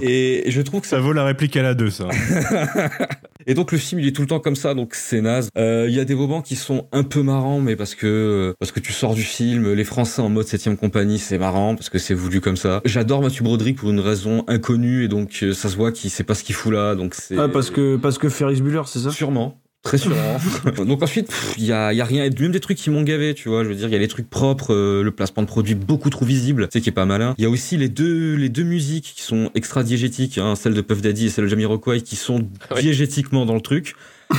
Et 0.00 0.44
je 0.48 0.60
trouve 0.62 0.80
que 0.80 0.86
ça. 0.86 0.96
Ça 0.96 1.02
vaut 1.02 1.12
la 1.12 1.24
réplique 1.24 1.56
à 1.56 1.62
la 1.62 1.74
2, 1.74 1.90
ça. 1.90 2.08
Et 3.46 3.54
donc 3.54 3.72
le 3.72 3.78
film, 3.78 4.00
il 4.00 4.06
est 4.08 4.12
tout 4.12 4.22
le 4.22 4.28
temps 4.28 4.40
comme 4.40 4.56
ça, 4.56 4.74
donc 4.74 4.94
c'est 4.94 5.20
naze. 5.20 5.48
Euh, 5.56 5.86
Il 5.88 5.94
y 5.94 6.00
a 6.00 6.04
des 6.04 6.14
moments 6.14 6.42
qui 6.42 6.56
sont 6.56 6.88
un 6.92 7.02
peu 7.02 7.22
marrants, 7.22 7.60
mais 7.60 7.76
parce 7.76 7.94
que 7.94 8.54
parce 8.58 8.72
que 8.72 8.80
tu 8.80 8.92
sors 8.92 9.14
du 9.14 9.22
film, 9.22 9.72
les 9.72 9.84
Français 9.84 10.22
en 10.22 10.28
mode 10.28 10.46
septième 10.46 10.76
compagnie, 10.76 11.18
c'est 11.18 11.38
marrant 11.38 11.74
parce 11.74 11.88
que 11.88 11.98
c'est 11.98 12.14
voulu 12.14 12.40
comme 12.40 12.56
ça. 12.56 12.80
J'adore 12.84 13.22
Mathieu 13.22 13.44
Broderick 13.44 13.76
pour 13.76 13.90
une 13.90 14.00
raison 14.00 14.44
inconnue 14.48 15.04
et 15.04 15.08
donc 15.08 15.40
euh, 15.42 15.52
ça 15.52 15.68
se 15.68 15.76
voit 15.76 15.92
qu'il 15.92 16.10
sait 16.10 16.24
pas 16.24 16.34
ce 16.34 16.44
qu'il 16.44 16.54
fout 16.54 16.72
là, 16.72 16.94
donc 16.94 17.14
c'est. 17.14 17.38
Ah, 17.38 17.48
parce 17.48 17.70
que, 17.70 17.96
parce 17.96 18.18
que 18.18 18.28
Ferris 18.28 18.60
Bueller, 18.60 18.82
c'est 18.86 19.00
ça? 19.00 19.10
Sûrement. 19.10 19.60
Très 19.82 19.98
sûrement. 19.98 20.36
Donc 20.86 21.02
ensuite, 21.02 21.28
il 21.58 21.64
y 21.64 21.72
a, 21.72 21.92
y 21.92 22.00
a 22.00 22.04
rien, 22.04 22.30
même 22.38 22.52
des 22.52 22.60
trucs 22.60 22.78
qui 22.78 22.88
m'ont 22.88 23.02
gavé, 23.02 23.34
tu 23.34 23.48
vois. 23.48 23.64
Je 23.64 23.68
veux 23.68 23.74
dire, 23.74 23.88
il 23.88 23.92
y 23.92 23.96
a 23.96 23.98
les 23.98 24.06
trucs 24.08 24.30
propres, 24.30 24.72
euh, 24.72 25.02
le 25.02 25.10
placement 25.10 25.42
de 25.42 25.48
produits 25.48 25.74
beaucoup 25.74 26.08
trop 26.08 26.24
visible, 26.24 26.68
sais, 26.72 26.80
qui 26.80 26.88
est 26.88 26.92
pas 26.92 27.04
malin. 27.04 27.34
Il 27.38 27.42
y 27.42 27.46
a 27.46 27.50
aussi 27.50 27.76
les 27.76 27.88
deux, 27.88 28.34
les 28.36 28.48
deux 28.48 28.62
musiques 28.62 29.12
qui 29.16 29.22
sont 29.22 29.50
extra 29.56 29.82
diégétiques, 29.82 30.38
hein, 30.38 30.54
celle 30.54 30.74
de 30.74 30.80
Puff 30.82 31.02
Daddy 31.02 31.26
et 31.26 31.30
celle 31.30 31.44
de 31.44 31.50
Jamiroquai, 31.50 32.00
qui 32.00 32.14
sont 32.16 32.48
Oui. 32.74 32.82
diégétiquement 32.82 33.44
dans 33.44 33.54
le 33.54 33.60
truc. 33.60 33.94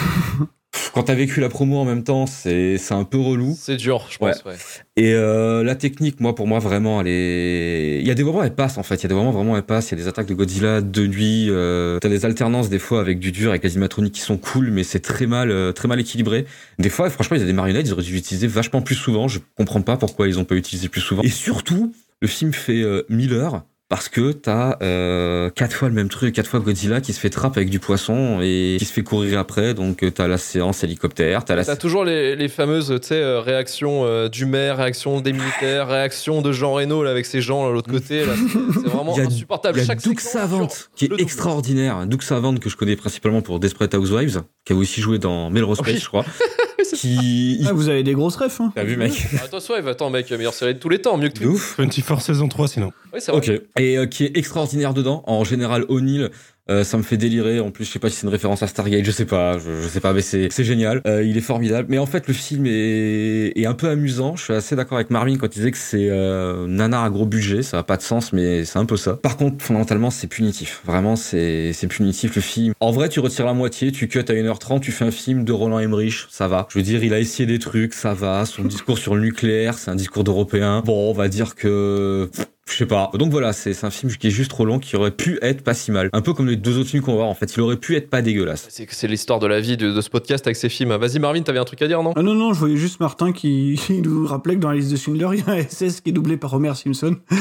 Quand 0.94 1.02
t'as 1.02 1.16
vécu 1.16 1.40
la 1.40 1.50
promo 1.50 1.78
en 1.78 1.86
même 1.86 2.04
temps, 2.04 2.28
c'est, 2.28 2.78
c'est 2.78 2.94
un 2.94 3.04
peu 3.04 3.18
relou. 3.18 3.58
C'est 3.60 3.78
dur, 3.78 4.06
je 4.12 4.20
pense. 4.20 4.44
Ouais. 4.46 4.54
Et 4.96 5.14
euh, 5.16 5.64
la 5.64 5.74
technique, 5.74 6.20
moi, 6.20 6.36
pour 6.36 6.46
moi, 6.46 6.60
vraiment, 6.60 7.02
elle 7.02 7.08
est. 7.08 8.00
Il 8.00 8.08
y 8.08 8.12
a 8.12 8.14
des 8.14 8.24
moments, 8.24 8.44
elle 8.44 8.54
passe 8.54 8.78
en 8.78 8.84
fait. 8.84 8.96
Il 8.96 9.04
y 9.04 9.06
a 9.08 9.10
des 9.10 9.16
moments 9.16 9.32
vraiment, 9.32 9.58
elle 9.58 9.64
passe. 9.64 9.90
Il 9.90 9.98
y 9.98 10.00
a 10.00 10.04
des 10.04 10.08
attaques 10.08 10.28
de 10.28 10.36
Godzilla 10.36 10.82
de 10.82 11.08
nuit. 11.08 11.48
Euh... 11.50 11.98
T'as 11.98 12.10
des 12.10 12.26
alternances 12.26 12.70
des 12.70 12.78
fois 12.78 13.00
avec 13.00 13.18
du 13.18 13.32
dur, 13.32 13.50
avec 13.50 13.64
les 13.64 13.72
animatroniques 13.72 14.14
qui 14.14 14.22
sont 14.22 14.38
cool, 14.38 14.70
mais 14.70 14.84
c'est 14.84 15.00
très 15.00 15.26
mal, 15.26 15.50
euh, 15.50 15.72
très 15.72 15.88
mal 15.88 16.00
équilibré. 16.00 16.46
Des 16.78 16.90
fois, 16.90 17.10
franchement, 17.10 17.38
il 17.38 17.40
y 17.40 17.44
a 17.44 17.48
des 17.48 17.54
marionnettes, 17.54 17.88
ils 17.88 17.94
auraient 17.94 18.04
dû 18.04 18.14
l'utiliser 18.14 18.46
vachement 18.46 18.84
plus 18.84 18.96
souvent. 18.96 19.28
Je 19.28 19.40
comprends 19.58 19.82
pas 19.82 19.98
pourquoi 19.98 20.28
ils 20.28 20.38
ont 20.38 20.46
pas 20.46 20.56
utilisé 20.56 20.90
plus 20.90 21.02
souvent. 21.02 21.24
Et 21.24 21.30
surtout, 21.30 21.92
le 22.22 22.28
film 22.28 22.54
fait 22.54 22.84
euh, 22.84 23.02
1000 23.10 23.34
heures. 23.34 23.64
Parce 23.94 24.10
que 24.10 24.32
t'as 24.32 24.78
euh, 24.82 25.52
quatre 25.52 25.74
fois 25.76 25.88
le 25.88 25.94
même 25.94 26.10
truc, 26.10 26.34
quatre 26.34 26.48
fois 26.48 26.60
Godzilla 26.60 27.00
qui 27.00 27.14
se 27.14 27.20
fait 27.20 27.30
trappe 27.30 27.58
avec 27.58 27.70
du 27.70 27.78
poisson 27.78 28.40
et 28.42 28.78
qui 28.80 28.86
se 28.86 28.92
fait 28.92 29.04
courir 29.04 29.38
après. 29.38 29.76
Donc 29.76 30.02
euh, 30.02 30.10
t'as 30.10 30.28
la 30.28 30.40
séance 30.40 30.84
hélicoptère, 30.84 31.46
t'as 31.46 31.54
la 31.56 31.64
T'as 31.64 31.76
toujours 31.76 32.04
les, 32.04 32.36
les 32.36 32.48
fameuses 32.48 32.88
tu 33.00 33.08
sais, 33.10 33.14
euh, 33.22 33.40
réactions 33.40 34.04
euh, 34.04 34.30
du 34.30 34.48
maire, 34.48 34.78
réactions 34.78 35.22
des 35.22 35.32
militaires, 35.32 35.88
réactions 35.90 36.42
de 36.42 36.52
Jean 36.52 36.74
Reno 36.74 37.04
là, 37.04 37.12
avec 37.12 37.28
ses 37.28 37.40
gens 37.40 37.70
à 37.70 37.72
l'autre 37.72 37.92
côté. 37.92 38.26
là. 38.26 38.34
C'est 38.36 38.82
c'est 38.82 38.88
vraiment 38.90 39.14
Il 39.16 39.20
y 39.20 39.22
a- 39.22 39.28
insupportable. 39.28 39.78
Il 39.78 39.82
y 39.82 39.84
a 39.84 39.86
Chaque 39.86 40.02
Doug 40.02 40.20
séquence 40.20 40.34
Savant, 40.42 40.68
qui 40.96 41.06
est 41.06 41.22
extraordinaire. 41.22 42.08
Doug 42.08 42.24
Savant, 42.24 42.56
que 42.56 42.72
je 42.72 42.76
connais 42.78 42.96
principalement 42.96 43.44
pour 43.44 43.60
Desperate 43.60 43.94
Housewives, 43.94 44.42
qui 44.66 44.74
a 44.74 44.76
aussi 44.76 45.02
joué 45.02 45.20
dans 45.20 45.52
Melrose 45.52 45.78
Oui. 45.82 45.92
Place, 45.92 46.02
je 46.02 46.08
crois. 46.08 46.26
qui. 46.96 47.64
Ah, 47.68 47.74
vous 47.74 47.90
avez 47.90 48.04
des 48.04 48.14
grosses 48.14 48.36
refs, 48.36 48.60
hein 48.60 48.72
T'as 48.76 48.84
vu, 48.84 48.98
mec 48.98 49.14
Ah, 49.40 49.44
Attention, 49.46 49.76
Eve, 49.78 49.88
attends, 49.88 50.10
mec, 50.10 50.30
meilleure 50.32 50.54
série 50.54 50.74
de 50.74 50.80
tous 50.80 50.90
les 50.90 51.00
temps, 51.00 51.18
mieux 51.18 51.30
que 51.30 51.40
De 51.40 51.44
tout. 51.46 51.52
ouf. 51.52 51.76
24 51.78 52.22
saison 52.22 52.48
3, 52.48 52.68
sinon. 52.68 52.92
Oui, 53.14 53.20
c'est 53.22 53.32
vrai. 53.32 53.40
Ok. 53.58 53.62
Et 53.84 53.98
euh, 53.98 54.06
qui 54.06 54.24
est 54.24 54.38
extraordinaire 54.38 54.94
dedans. 54.94 55.24
En 55.28 55.44
général, 55.44 55.86
O'Neill, 55.90 56.30
Euh, 56.70 56.86
ça 56.86 56.98
me 56.98 57.04
fait 57.04 57.18
délirer. 57.18 57.60
En 57.60 57.72
plus, 57.72 57.84
je 57.86 57.92
sais 57.92 58.00
pas 58.00 58.10
si 58.10 58.16
c'est 58.16 58.24
une 58.24 58.32
référence 58.32 58.64
à 58.64 58.68
Stargate, 58.68 59.04
je 59.04 59.12
sais 59.12 59.26
pas, 59.26 59.58
je, 59.58 59.82
je 59.82 59.88
sais 59.88 60.00
pas, 60.00 60.14
mais 60.14 60.22
c'est 60.22 60.50
génial. 60.64 61.02
Euh, 61.06 61.24
il 61.24 61.38
est 61.38 61.42
formidable. 61.42 61.88
Mais 61.90 61.98
en 61.98 62.06
fait, 62.06 62.28
le 62.28 62.34
film 62.34 62.66
est, 62.66 63.66
un 63.66 63.74
peu 63.74 63.90
amusant. 63.90 64.36
Je 64.36 64.44
suis 64.44 64.54
assez 64.54 64.76
d'accord 64.76 64.98
avec 64.98 65.10
Marvin 65.10 65.38
quand 65.38 65.48
il 65.48 65.60
disait 65.60 65.72
que 65.72 65.78
c'est 65.78 66.10
euh, 66.10 66.66
nanar 66.68 67.04
à 67.04 67.10
gros 67.10 67.26
budget. 67.26 67.64
Ça 67.64 67.80
a 67.80 67.84
pas 67.84 67.98
de 67.98 68.02
sens, 68.02 68.32
mais 68.34 68.66
c'est 68.66 68.80
un 68.80 68.86
peu 68.86 68.98
ça. 68.98 69.16
Par 69.16 69.36
contre, 69.38 69.64
fondamentalement, 69.64 70.10
c'est 70.10 70.28
punitif. 70.28 70.82
Vraiment, 70.86 71.16
c'est 71.16 71.74
c'est 71.74 71.88
punitif 71.88 72.36
le 72.36 72.42
film. 72.42 72.74
En 72.80 72.92
vrai, 72.92 73.10
tu 73.10 73.20
retires 73.20 73.46
la 73.46 73.54
moitié, 73.54 73.92
tu 73.92 74.08
cut 74.08 74.20
à 74.20 74.34
1h30, 74.34 74.80
tu 74.80 74.92
fais 74.92 75.06
un 75.06 75.12
film 75.12 75.44
de 75.44 75.52
Roland 75.52 75.80
Emmerich, 75.80 76.28
ça 76.30 76.48
va. 76.48 76.68
Je 76.70 76.78
veux 76.78 76.84
dire, 76.84 77.04
il 77.04 77.14
a 77.14 77.20
essayé 77.20 77.46
des 77.46 77.60
trucs, 77.60 77.94
ça 77.94 78.14
va. 78.14 78.46
Son 78.46 78.64
discours 78.64 78.98
sur 78.98 79.16
le 79.16 79.22
nucléaire, 79.22 79.78
c'est 79.78 79.92
un 79.92 79.96
discours 79.96 80.24
d'européen. 80.24 80.82
Bon, 80.86 81.10
on 81.10 81.14
va 81.14 81.28
dire 81.28 81.56
que 81.56 82.30
je 82.70 82.78
sais 82.78 82.86
pas. 82.86 83.12
Donc 83.14 83.30
voilà, 83.32 83.52
c'est 83.54 83.84
un 83.84 83.90
film 83.90 84.12
qui 84.14 84.28
est 84.28 84.32
juste 84.32 84.50
trop 84.50 84.66
long, 84.66 84.80
qui 84.80 84.96
aurait 84.96 85.12
pu 85.12 85.38
être 85.42 85.64
pas 85.64 85.74
si 85.74 85.92
mal. 85.92 86.10
Un 86.14 86.22
peu 86.22 86.34
comme 86.34 86.48
les 86.48 86.56
deux 86.56 86.78
autres 86.78 86.90
films 86.90 87.04
qu'on 87.04 87.12
va 87.12 87.18
voir, 87.18 87.28
en 87.30 87.36
fait. 87.36 87.54
Il 87.56 87.62
aurait 87.62 87.78
pu 87.78 87.96
être 87.96 88.10
pas 88.10 88.22
dégueulasse. 88.22 88.68
C'est 88.70 88.88
c'est 88.92 89.08
l'histoire 89.08 89.40
de 89.40 89.48
la 89.48 89.60
vie 89.60 89.76
de, 89.78 89.92
de 89.92 90.02
ce 90.02 90.10
podcast 90.10 90.48
avec 90.48 90.56
ces 90.56 90.70
films. 90.70 90.96
Vas-y, 90.96 91.20
Marvin, 91.20 91.42
t'avais 91.42 91.60
un 91.60 91.66
truc 91.66 91.82
à 91.82 91.88
dire, 91.88 92.02
non? 92.02 92.14
Ah 92.16 92.22
non, 92.22 92.34
non, 92.36 92.54
je 92.54 92.60
voyais 92.60 92.78
juste 92.78 93.00
Martin 93.00 93.34
qui, 93.34 93.80
qui 93.86 94.02
nous 94.02 94.26
rappelait 94.26 94.56
que 94.56 94.60
dans 94.62 94.70
la 94.70 94.78
liste 94.78 94.92
de 94.92 94.96
Schindler, 94.96 95.28
il 95.34 95.40
y 95.40 95.44
a 95.50 95.54
un 95.54 95.62
SS 95.62 96.02
qui 96.02 96.10
est 96.10 96.14
doublé 96.14 96.38
par 96.38 96.54
Homer 96.54 96.74
Simpson. 96.76 97.18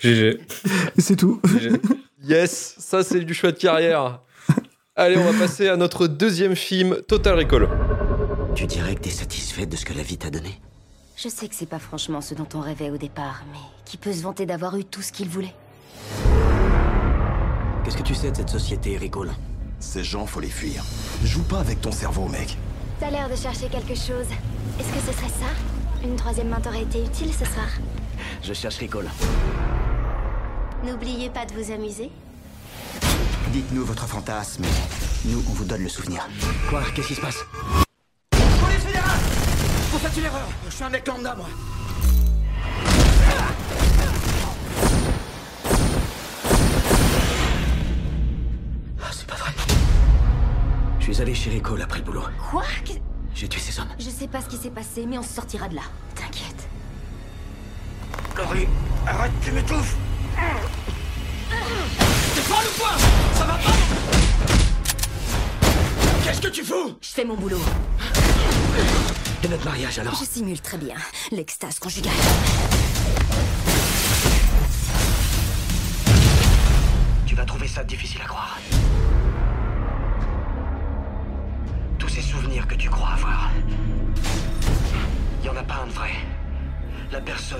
GG. 0.00 0.38
Et 0.96 1.00
c'est 1.00 1.16
tout. 1.16 1.40
Yes, 2.24 2.74
ça 2.78 3.02
c'est 3.02 3.20
du 3.20 3.34
choix 3.34 3.52
de 3.52 3.58
carrière. 3.58 4.20
Allez, 4.96 5.16
on 5.16 5.24
va 5.24 5.38
passer 5.38 5.68
à 5.68 5.76
notre 5.76 6.06
deuxième 6.06 6.56
film, 6.56 6.96
Total 7.06 7.38
Recall. 7.38 7.68
Tu 8.54 8.66
dirais 8.66 8.94
que 8.94 9.00
t'es 9.00 9.10
satisfaite 9.10 9.68
de 9.68 9.76
ce 9.76 9.84
que 9.84 9.92
la 9.94 10.02
vie 10.02 10.16
t'a 10.16 10.30
donné? 10.30 10.60
Je 11.16 11.30
sais 11.30 11.48
que 11.48 11.54
c'est 11.54 11.64
pas 11.64 11.78
franchement 11.78 12.20
ce 12.20 12.34
dont 12.34 12.46
on 12.54 12.60
rêvait 12.60 12.90
au 12.90 12.98
départ, 12.98 13.42
mais 13.50 13.58
qui 13.86 13.96
peut 13.96 14.12
se 14.12 14.20
vanter 14.22 14.44
d'avoir 14.44 14.76
eu 14.76 14.84
tout 14.84 15.00
ce 15.00 15.12
qu'il 15.12 15.28
voulait 15.30 15.54
Qu'est-ce 17.84 17.96
que 17.96 18.02
tu 18.02 18.14
sais 18.14 18.30
de 18.30 18.36
cette 18.36 18.50
société, 18.50 18.98
Ricole 18.98 19.32
Ces 19.80 20.04
gens, 20.04 20.26
faut 20.26 20.40
les 20.40 20.50
fuir. 20.50 20.84
Joue 21.24 21.42
pas 21.44 21.60
avec 21.60 21.80
ton 21.80 21.90
cerveau, 21.90 22.28
mec. 22.28 22.58
T'as 23.00 23.10
l'air 23.10 23.30
de 23.30 23.36
chercher 23.36 23.68
quelque 23.68 23.94
chose. 23.94 24.26
Est-ce 24.78 24.92
que 24.92 25.12
ce 25.12 25.16
serait 25.16 25.28
ça? 25.28 26.04
Une 26.04 26.16
troisième 26.16 26.48
main 26.48 26.60
t'aurait 26.60 26.82
été 26.82 27.02
utile 27.02 27.32
ce 27.32 27.46
soir? 27.46 27.66
Je 28.42 28.52
cherche 28.52 28.76
Ricole. 28.76 29.08
N'oubliez 30.84 31.30
pas 31.30 31.46
de 31.46 31.54
vous 31.54 31.70
amuser. 31.72 32.10
Dites-nous 33.52 33.84
votre 33.84 34.06
fantasme. 34.06 34.64
Nous, 35.24 35.38
on 35.48 35.52
vous 35.52 35.64
donne 35.64 35.82
le 35.82 35.88
souvenir. 35.88 36.28
Quoi? 36.68 36.82
Qu'est-ce 36.94 37.08
qui 37.08 37.14
se 37.14 37.20
passe? 37.20 37.38
Une 39.96 40.24
erreur 40.24 40.48
Je 40.66 40.70
suis 40.74 40.84
un 40.84 40.90
mec 40.90 41.06
lambda, 41.06 41.34
moi 41.34 41.46
Ah, 49.02 49.10
c'est 49.12 49.26
pas 49.26 49.34
vrai. 49.36 49.50
Je 50.98 51.04
suis 51.12 51.22
allé 51.22 51.34
chez 51.34 51.50
Ricole 51.50 51.82
après 51.82 51.98
le 51.98 52.04
boulot. 52.04 52.22
Quoi? 52.50 52.62
J'ai 53.34 53.48
tué 53.48 53.60
ces 53.60 53.78
hommes. 53.78 53.88
Je 53.98 54.08
sais 54.08 54.28
pas 54.28 54.40
ce 54.40 54.46
qui 54.48 54.56
s'est 54.56 54.70
passé, 54.70 55.04
mais 55.06 55.18
on 55.18 55.22
se 55.22 55.32
sortira 55.34 55.68
de 55.68 55.74
là. 55.74 55.82
T'inquiète. 56.14 56.68
Laurie, 58.36 58.66
arrête, 59.06 59.32
tu 59.42 59.52
m'étouffes 59.52 59.96
T'es 62.34 62.40
folle 62.42 62.64
ou 62.74 62.78
quoi? 62.80 62.90
Ça 63.34 63.44
va 63.44 63.54
pas? 63.54 63.72
Qu'est-ce 66.24 66.40
que 66.40 66.48
tu 66.48 66.64
fous? 66.64 66.96
Je 67.00 67.08
fais 67.08 67.24
mon 67.24 67.34
boulot. 67.36 67.60
Et 69.44 69.48
notre 69.48 69.64
mariage 69.64 69.98
alors 69.98 70.14
Je 70.14 70.24
simule 70.24 70.60
très 70.60 70.78
bien 70.78 70.96
l'extase 71.30 71.78
conjugale. 71.78 72.12
Tu 77.26 77.34
vas 77.34 77.44
trouver 77.44 77.68
ça 77.68 77.84
difficile 77.84 78.20
à 78.22 78.26
croire. 78.26 78.58
Tous 81.98 82.08
ces 82.08 82.22
souvenirs 82.22 82.66
que 82.66 82.74
tu 82.74 82.88
crois 82.88 83.10
avoir. 83.10 83.50
Il 85.42 85.46
y 85.46 85.48
en 85.48 85.56
a 85.56 85.62
pas 85.62 85.82
un 85.82 85.86
de 85.86 85.92
vrai. 85.92 86.12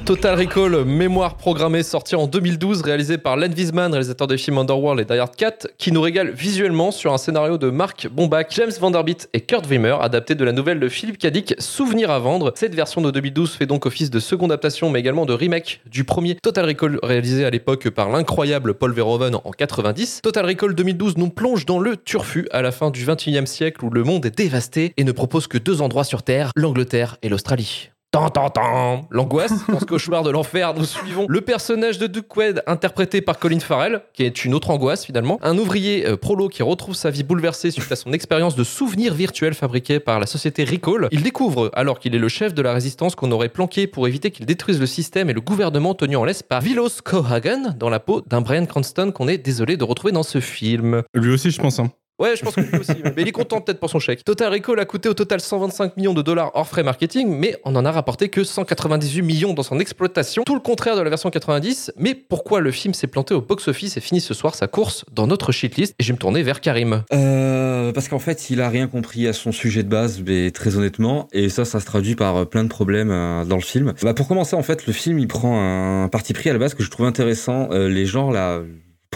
Total 0.05 0.39
Recall, 0.39 0.85
mémoire 0.85 1.37
programmée, 1.37 1.83
sorti 1.83 2.15
en 2.15 2.27
2012, 2.27 2.83
réalisé 2.83 3.19
par 3.19 3.37
Len 3.37 3.53
Wiseman, 3.53 3.93
réalisateur 3.93 4.27
des 4.27 4.39
films 4.39 4.59
Underworld 4.59 5.01
et 5.01 5.05
Die 5.05 5.19
Hard 5.19 5.35
4, 5.37 5.69
qui 5.79 5.93
nous 5.93 6.01
régale 6.01 6.31
visuellement 6.31 6.91
sur 6.91 7.13
un 7.13 7.19
scénario 7.19 7.59
de 7.59 7.71
Mark 7.71 8.09
Bombach, 8.11 8.47
James 8.51 8.73
Vanderbilt 8.81 9.29
et 9.33 9.41
Kurt 9.41 9.67
Wimmer, 9.67 9.97
adapté 10.01 10.35
de 10.35 10.45
la 10.45 10.53
nouvelle 10.53 10.81
de 10.81 10.89
Philippe 10.89 11.19
Cadic, 11.19 11.55
Souvenir 11.59 12.11
à 12.11 12.19
vendre. 12.19 12.53
Cette 12.57 12.75
version 12.75 13.01
de 13.01 13.11
2012 13.11 13.55
fait 13.55 13.67
donc 13.67 13.87
office 13.87 14.11
de 14.11 14.21
seconde 14.21 14.53
adaptation, 14.53 14.91
mais 14.91 15.01
également 15.01 15.27
de 15.27 15.33
remake 15.33 15.81
du 15.87 16.05
premier 16.05 16.37
Total 16.37 16.67
Recall, 16.67 16.99
réalisé 17.03 17.45
à 17.45 17.51
l'époque 17.51 17.91
par 17.91 18.09
l'incroyable 18.09 18.75
Paul 18.75 18.93
Verhoeven 18.93 19.37
en 19.37 19.51
90. 19.51 20.21
Total 20.23 20.47
Recall 20.47 20.75
2012 20.75 21.17
nous 21.17 21.31
plonge 21.31 21.67
dans 21.67 21.79
le 21.79 21.97
turfu 21.97 22.47
à 22.51 22.63
la 22.63 22.73
fin 22.73 22.91
du 22.91 23.05
21e 23.05 23.47
siècle 23.47 23.85
où 23.85 23.91
le 23.91 24.05
monde 24.05 24.27
est 24.27 24.37
dévasté 24.37 24.93
et 24.97 25.05
ne 25.05 25.13
propose 25.13 25.47
que 25.47 25.59
deux 25.59 25.83
endroits 25.83 26.05
sur 26.05 26.23
Terre, 26.23 26.51
l'Angleterre 26.57 27.17
et 27.23 27.29
l'Australie. 27.29 27.91
Tan, 28.17 28.31
tan, 28.31 28.49
tan. 28.49 29.07
L'angoisse, 29.11 29.67
dans 29.69 29.79
ce 29.79 29.85
cauchemar 29.85 30.23
de 30.23 30.31
l'enfer, 30.31 30.73
nous 30.73 30.87
suivons 30.87 31.27
le 31.29 31.41
personnage 31.43 31.99
de 31.99 32.07
Duke 32.07 32.35
Wade, 32.35 32.63
interprété 32.67 33.21
par 33.21 33.39
Colin 33.39 33.61
Farrell, 33.61 34.01
qui 34.15 34.23
est 34.23 34.47
une 34.47 34.55
autre 34.55 34.71
angoisse 34.71 35.05
finalement. 35.05 35.39
Un 35.43 35.59
ouvrier 35.59 36.07
euh, 36.07 36.17
prolo 36.17 36.49
qui 36.49 36.63
retrouve 36.63 36.95
sa 36.95 37.11
vie 37.11 37.25
bouleversée 37.25 37.71
suite 37.71 37.93
à 37.93 37.97
son 37.97 38.15
expérience 38.15 38.57
de 38.57 38.65
souvenirs 38.65 39.13
virtuels 39.13 39.53
fabriqués 39.53 40.01
par 40.01 40.19
la 40.19 40.25
société 40.25 40.65
Recall. 40.65 41.09
Il 41.11 41.23
découvre, 41.23 41.71
alors 41.75 41.99
qu'il 41.99 42.15
est 42.15 42.19
le 42.19 42.29
chef 42.29 42.55
de 42.55 42.63
la 42.63 42.73
résistance 42.73 43.15
qu'on 43.15 43.31
aurait 43.33 43.51
planqué 43.51 43.87
pour 43.87 44.09
éviter 44.09 44.31
qu'il 44.31 44.47
détruise 44.47 44.81
le 44.81 44.87
système 44.87 45.29
et 45.29 45.35
le 45.35 45.43
gouvernement 45.43 45.93
tenu 45.93 46.17
en 46.17 46.25
laisse 46.25 46.43
par 46.43 46.63
Vilos 46.63 47.03
Cohagen, 47.05 47.75
dans 47.79 47.91
la 47.91 48.01
peau 48.01 48.23
d'un 48.23 48.41
Brian 48.41 48.65
Cranston 48.65 49.13
qu'on 49.15 49.29
est 49.29 49.37
désolé 49.37 49.77
de 49.77 49.85
retrouver 49.85 50.15
dans 50.15 50.23
ce 50.23 50.41
film. 50.41 51.03
Lui 51.13 51.35
aussi, 51.35 51.51
je 51.51 51.61
pense. 51.61 51.81
Hein. 51.81 51.91
Ouais, 52.19 52.35
je 52.35 52.43
pense 52.43 52.55
que 52.55 52.61
lui 52.61 52.79
aussi. 52.79 52.95
mais 53.05 53.23
il 53.23 53.29
est 53.29 53.33
content 53.33 53.61
peut-être 53.61 53.79
pour 53.79 53.91
son 53.91 53.99
chèque. 53.99 54.25
Total 54.25 54.53
Recall 54.53 54.81
a 54.81 54.85
coûté 54.85 55.09
au 55.09 55.15
total 55.15 55.41
125 55.41 55.97
millions 55.97 56.15
de 56.15 56.23
dollars 56.23 56.51
hors 56.55 56.67
frais 56.67 56.83
marketing, 56.83 57.29
mais 57.29 57.57
on 57.65 57.77
en 57.77 57.85
a 57.85 57.93
rapporté 57.93 58.29
que 58.29 58.43
198 58.43 59.23
millions 59.23 59.53
dans 59.53 59.63
son 59.63 59.79
exploitation. 59.79 60.43
Tout 60.45 60.55
le 60.55 60.61
contraire 60.61 60.97
de 60.97 61.03
la 61.03 61.11
version 61.11 61.31
90. 61.31 61.93
Mais 61.99 62.15
pourquoi 62.15 62.61
le 62.61 62.71
film 62.71 62.95
s'est 62.95 63.07
planté 63.07 63.35
au 63.35 63.43
box-office 63.43 63.97
et 63.97 64.01
finit 64.01 64.21
ce 64.21 64.35
soir 64.35 64.55
sa 64.55 64.67
course 64.67 65.05
dans 65.13 65.27
notre 65.27 65.53
shitlist? 65.53 65.95
Et 65.99 66.05
je 66.05 66.09
vais 66.09 66.15
me 66.15 66.19
tourner 66.19 66.43
vers 66.43 66.61
Karim. 66.61 67.03
Euh, 67.13 67.93
parce 67.93 68.09
qu'en 68.09 68.19
fait, 68.19 68.51
il 68.51 68.61
a 68.61 68.69
rien 68.69 68.87
compris 68.87 69.29
à 69.29 69.33
son 69.33 69.53
sujet 69.53 69.83
de 69.83 69.89
base, 69.89 70.23
mais 70.27 70.51
très 70.51 70.77
honnêtement, 70.77 71.29
et 71.33 71.49
ça, 71.49 71.65
ça 71.65 71.81
se 71.81 71.87
traduit 71.87 72.15
par 72.15 72.37
euh, 72.37 72.45
plein 72.45 72.65
de 72.65 72.69
problèmes 72.69 73.11
euh, 73.11 73.45
dans 73.45 73.57
le 73.57 73.63
film. 73.63 73.93
Bah, 74.03 74.15
pour 74.15 74.29
commencer, 74.29 74.57
en 74.57 74.63
fait, 74.63 74.87
le 74.87 74.93
film, 74.93 75.19
il 75.19 75.29
prend 75.29 75.61
un 76.05 76.09
parti 76.09 76.33
pris 76.33 76.51
à 76.51 76.53
la 76.53 76.59
base 76.59 76.75
que 76.75 76.83
je 76.83 76.91
trouve 76.91 77.07
intéressant. 77.07 77.69
Euh, 77.73 77.89
les 77.89 78.07
gens, 78.07 78.31
là, 78.31 78.63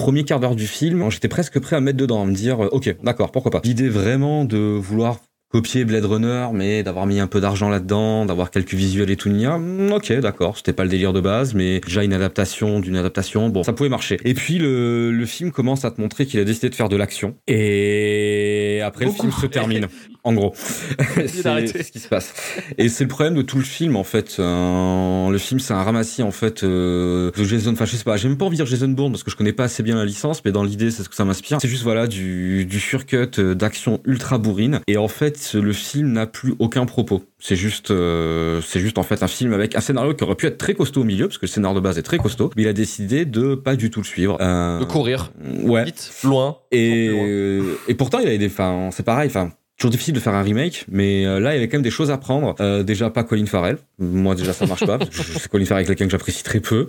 premier 0.00 0.24
quart 0.24 0.40
d'heure 0.40 0.56
du 0.56 0.66
film, 0.66 1.10
j'étais 1.10 1.28
presque 1.28 1.60
prêt 1.60 1.76
à 1.76 1.80
mettre 1.80 1.98
dedans, 1.98 2.22
à 2.22 2.24
me 2.24 2.32
dire, 2.32 2.64
euh, 2.64 2.68
ok, 2.72 2.96
d'accord, 3.02 3.30
pourquoi 3.30 3.50
pas. 3.50 3.60
L'idée 3.64 3.90
vraiment 3.90 4.46
de 4.46 4.56
vouloir 4.56 5.18
copier 5.50 5.84
Blade 5.84 6.04
Runner, 6.06 6.46
mais 6.54 6.82
d'avoir 6.82 7.06
mis 7.06 7.20
un 7.20 7.26
peu 7.26 7.40
d'argent 7.40 7.68
là-dedans, 7.68 8.24
d'avoir 8.24 8.50
quelques 8.50 8.72
visuels 8.72 9.10
et 9.10 9.16
tout, 9.16 9.28
nia, 9.28 9.58
hmm, 9.58 9.92
ok, 9.92 10.12
d'accord, 10.20 10.56
c'était 10.56 10.72
pas 10.72 10.84
le 10.84 10.88
délire 10.88 11.12
de 11.12 11.20
base, 11.20 11.54
mais 11.54 11.80
déjà 11.80 12.02
une 12.02 12.14
adaptation 12.14 12.80
d'une 12.80 12.96
adaptation, 12.96 13.50
bon, 13.50 13.62
ça 13.62 13.72
pouvait 13.74 13.88
marcher. 13.88 14.16
Et 14.24 14.32
puis 14.32 14.58
le, 14.58 15.10
le 15.10 15.26
film 15.26 15.50
commence 15.50 15.84
à 15.84 15.90
te 15.90 16.00
montrer 16.00 16.24
qu'il 16.24 16.40
a 16.40 16.44
décidé 16.44 16.70
de 16.70 16.74
faire 16.74 16.88
de 16.88 16.96
l'action, 16.96 17.36
et 17.46 18.80
après 18.82 19.04
Beaucoup. 19.04 19.26
le 19.26 19.32
film 19.32 19.42
se 19.42 19.46
termine, 19.48 19.88
en 20.24 20.32
gros. 20.34 20.52
c'est 21.14 21.82
ce 21.82 21.92
qui 21.92 21.98
se 21.98 22.08
passe. 22.08 22.34
Et 22.78 22.88
c'est 22.88 23.04
le 23.04 23.08
problème 23.08 23.34
de 23.34 23.42
tout 23.42 23.56
le 23.58 23.64
film, 23.64 23.96
en 23.96 24.04
fait. 24.04 24.36
Euh, 24.38 25.30
le 25.30 25.38
film, 25.38 25.60
c'est 25.60 25.72
un 25.72 25.82
ramassis, 25.82 26.22
en 26.22 26.30
fait, 26.30 26.62
euh, 26.62 27.30
de 27.36 27.44
Jason, 27.44 27.72
enfin, 27.72 27.84
je 27.86 27.96
sais 27.96 28.04
pas, 28.04 28.16
j'aime 28.16 28.36
pas 28.36 28.44
envie 28.44 28.56
de 28.58 28.62
dire 28.62 28.70
Jason 28.70 28.88
Bourne, 28.88 29.12
parce 29.12 29.22
que 29.22 29.30
je 29.30 29.36
connais 29.36 29.52
pas 29.52 29.64
assez 29.64 29.82
bien 29.82 29.96
la 29.96 30.04
licence, 30.04 30.44
mais 30.44 30.52
dans 30.52 30.62
l'idée, 30.62 30.90
c'est 30.90 31.02
ce 31.02 31.08
que 31.08 31.14
ça 31.14 31.24
m'inspire. 31.24 31.58
C'est 31.60 31.68
juste, 31.68 31.82
voilà, 31.82 32.06
du, 32.06 32.66
du 32.66 32.80
surcut 32.80 33.30
euh, 33.38 33.54
d'action 33.54 34.00
ultra 34.04 34.38
bourrine, 34.38 34.80
et 34.86 34.96
en 34.96 35.08
fait, 35.08 35.54
le 35.54 35.72
film 35.72 36.12
n'a 36.12 36.26
plus 36.26 36.54
aucun 36.58 36.86
propos. 36.86 37.22
C'est 37.38 37.56
juste, 37.56 37.90
euh, 37.90 38.60
c'est 38.60 38.80
juste 38.80 38.98
en 38.98 39.02
fait 39.02 39.22
un 39.22 39.28
film 39.28 39.54
avec 39.54 39.74
un 39.74 39.80
scénario 39.80 40.12
qui 40.14 40.24
aurait 40.24 40.34
pu 40.34 40.46
être 40.46 40.58
très 40.58 40.74
costaud 40.74 41.00
au 41.00 41.04
milieu, 41.04 41.26
parce 41.28 41.38
que 41.38 41.46
le 41.46 41.50
scénario 41.50 41.76
de 41.76 41.82
base 41.82 41.98
est 41.98 42.02
très 42.02 42.18
costaud, 42.18 42.50
mais 42.56 42.62
il 42.62 42.68
a 42.68 42.74
décidé 42.74 43.24
de 43.24 43.54
pas 43.54 43.76
du 43.76 43.90
tout 43.90 44.00
le 44.00 44.06
suivre. 44.06 44.36
De 44.38 44.84
courir. 44.84 45.32
Ouais. 45.62 45.84
Vite, 45.84 46.12
loin. 46.24 46.58
Et 46.70 47.94
pourtant, 47.96 48.18
il 48.18 48.26
avait 48.26 48.38
des, 48.38 48.46
enfin, 48.46 48.90
c'est 48.92 49.04
pareil, 49.04 49.28
enfin, 49.28 49.52
toujours 49.80 49.90
difficile 49.90 50.14
de 50.14 50.20
faire 50.20 50.34
un 50.34 50.42
remake, 50.42 50.84
mais 50.90 51.24
euh, 51.26 51.40
là, 51.40 51.52
il 51.52 51.54
y 51.54 51.58
avait 51.58 51.68
quand 51.68 51.78
même 51.78 51.82
des 51.82 51.90
choses 51.90 52.10
à 52.10 52.18
prendre. 52.18 52.54
Euh, 52.60 52.82
déjà, 52.82 53.08
pas 53.10 53.24
Colin 53.24 53.46
Farrell. 53.46 53.78
Moi, 53.98 54.34
déjà, 54.34 54.52
ça 54.52 54.66
marche 54.66 54.84
pas. 54.86 54.98
je- 55.10 55.22
C'est 55.22 55.48
Colin 55.48 55.64
Farrell, 55.64 55.86
quelqu'un 55.86 56.04
que 56.04 56.10
j'apprécie 56.12 56.42
très 56.44 56.60
peu. 56.60 56.86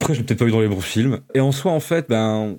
Après, 0.00 0.14
j'ai 0.14 0.22
peut-être 0.22 0.38
pas 0.38 0.44
eu 0.46 0.50
dans 0.50 0.60
les 0.60 0.68
bons 0.68 0.80
films. 0.80 1.20
Et 1.34 1.40
en 1.40 1.52
soi, 1.52 1.72
en 1.72 1.80
fait, 1.80 2.06
ben, 2.08 2.56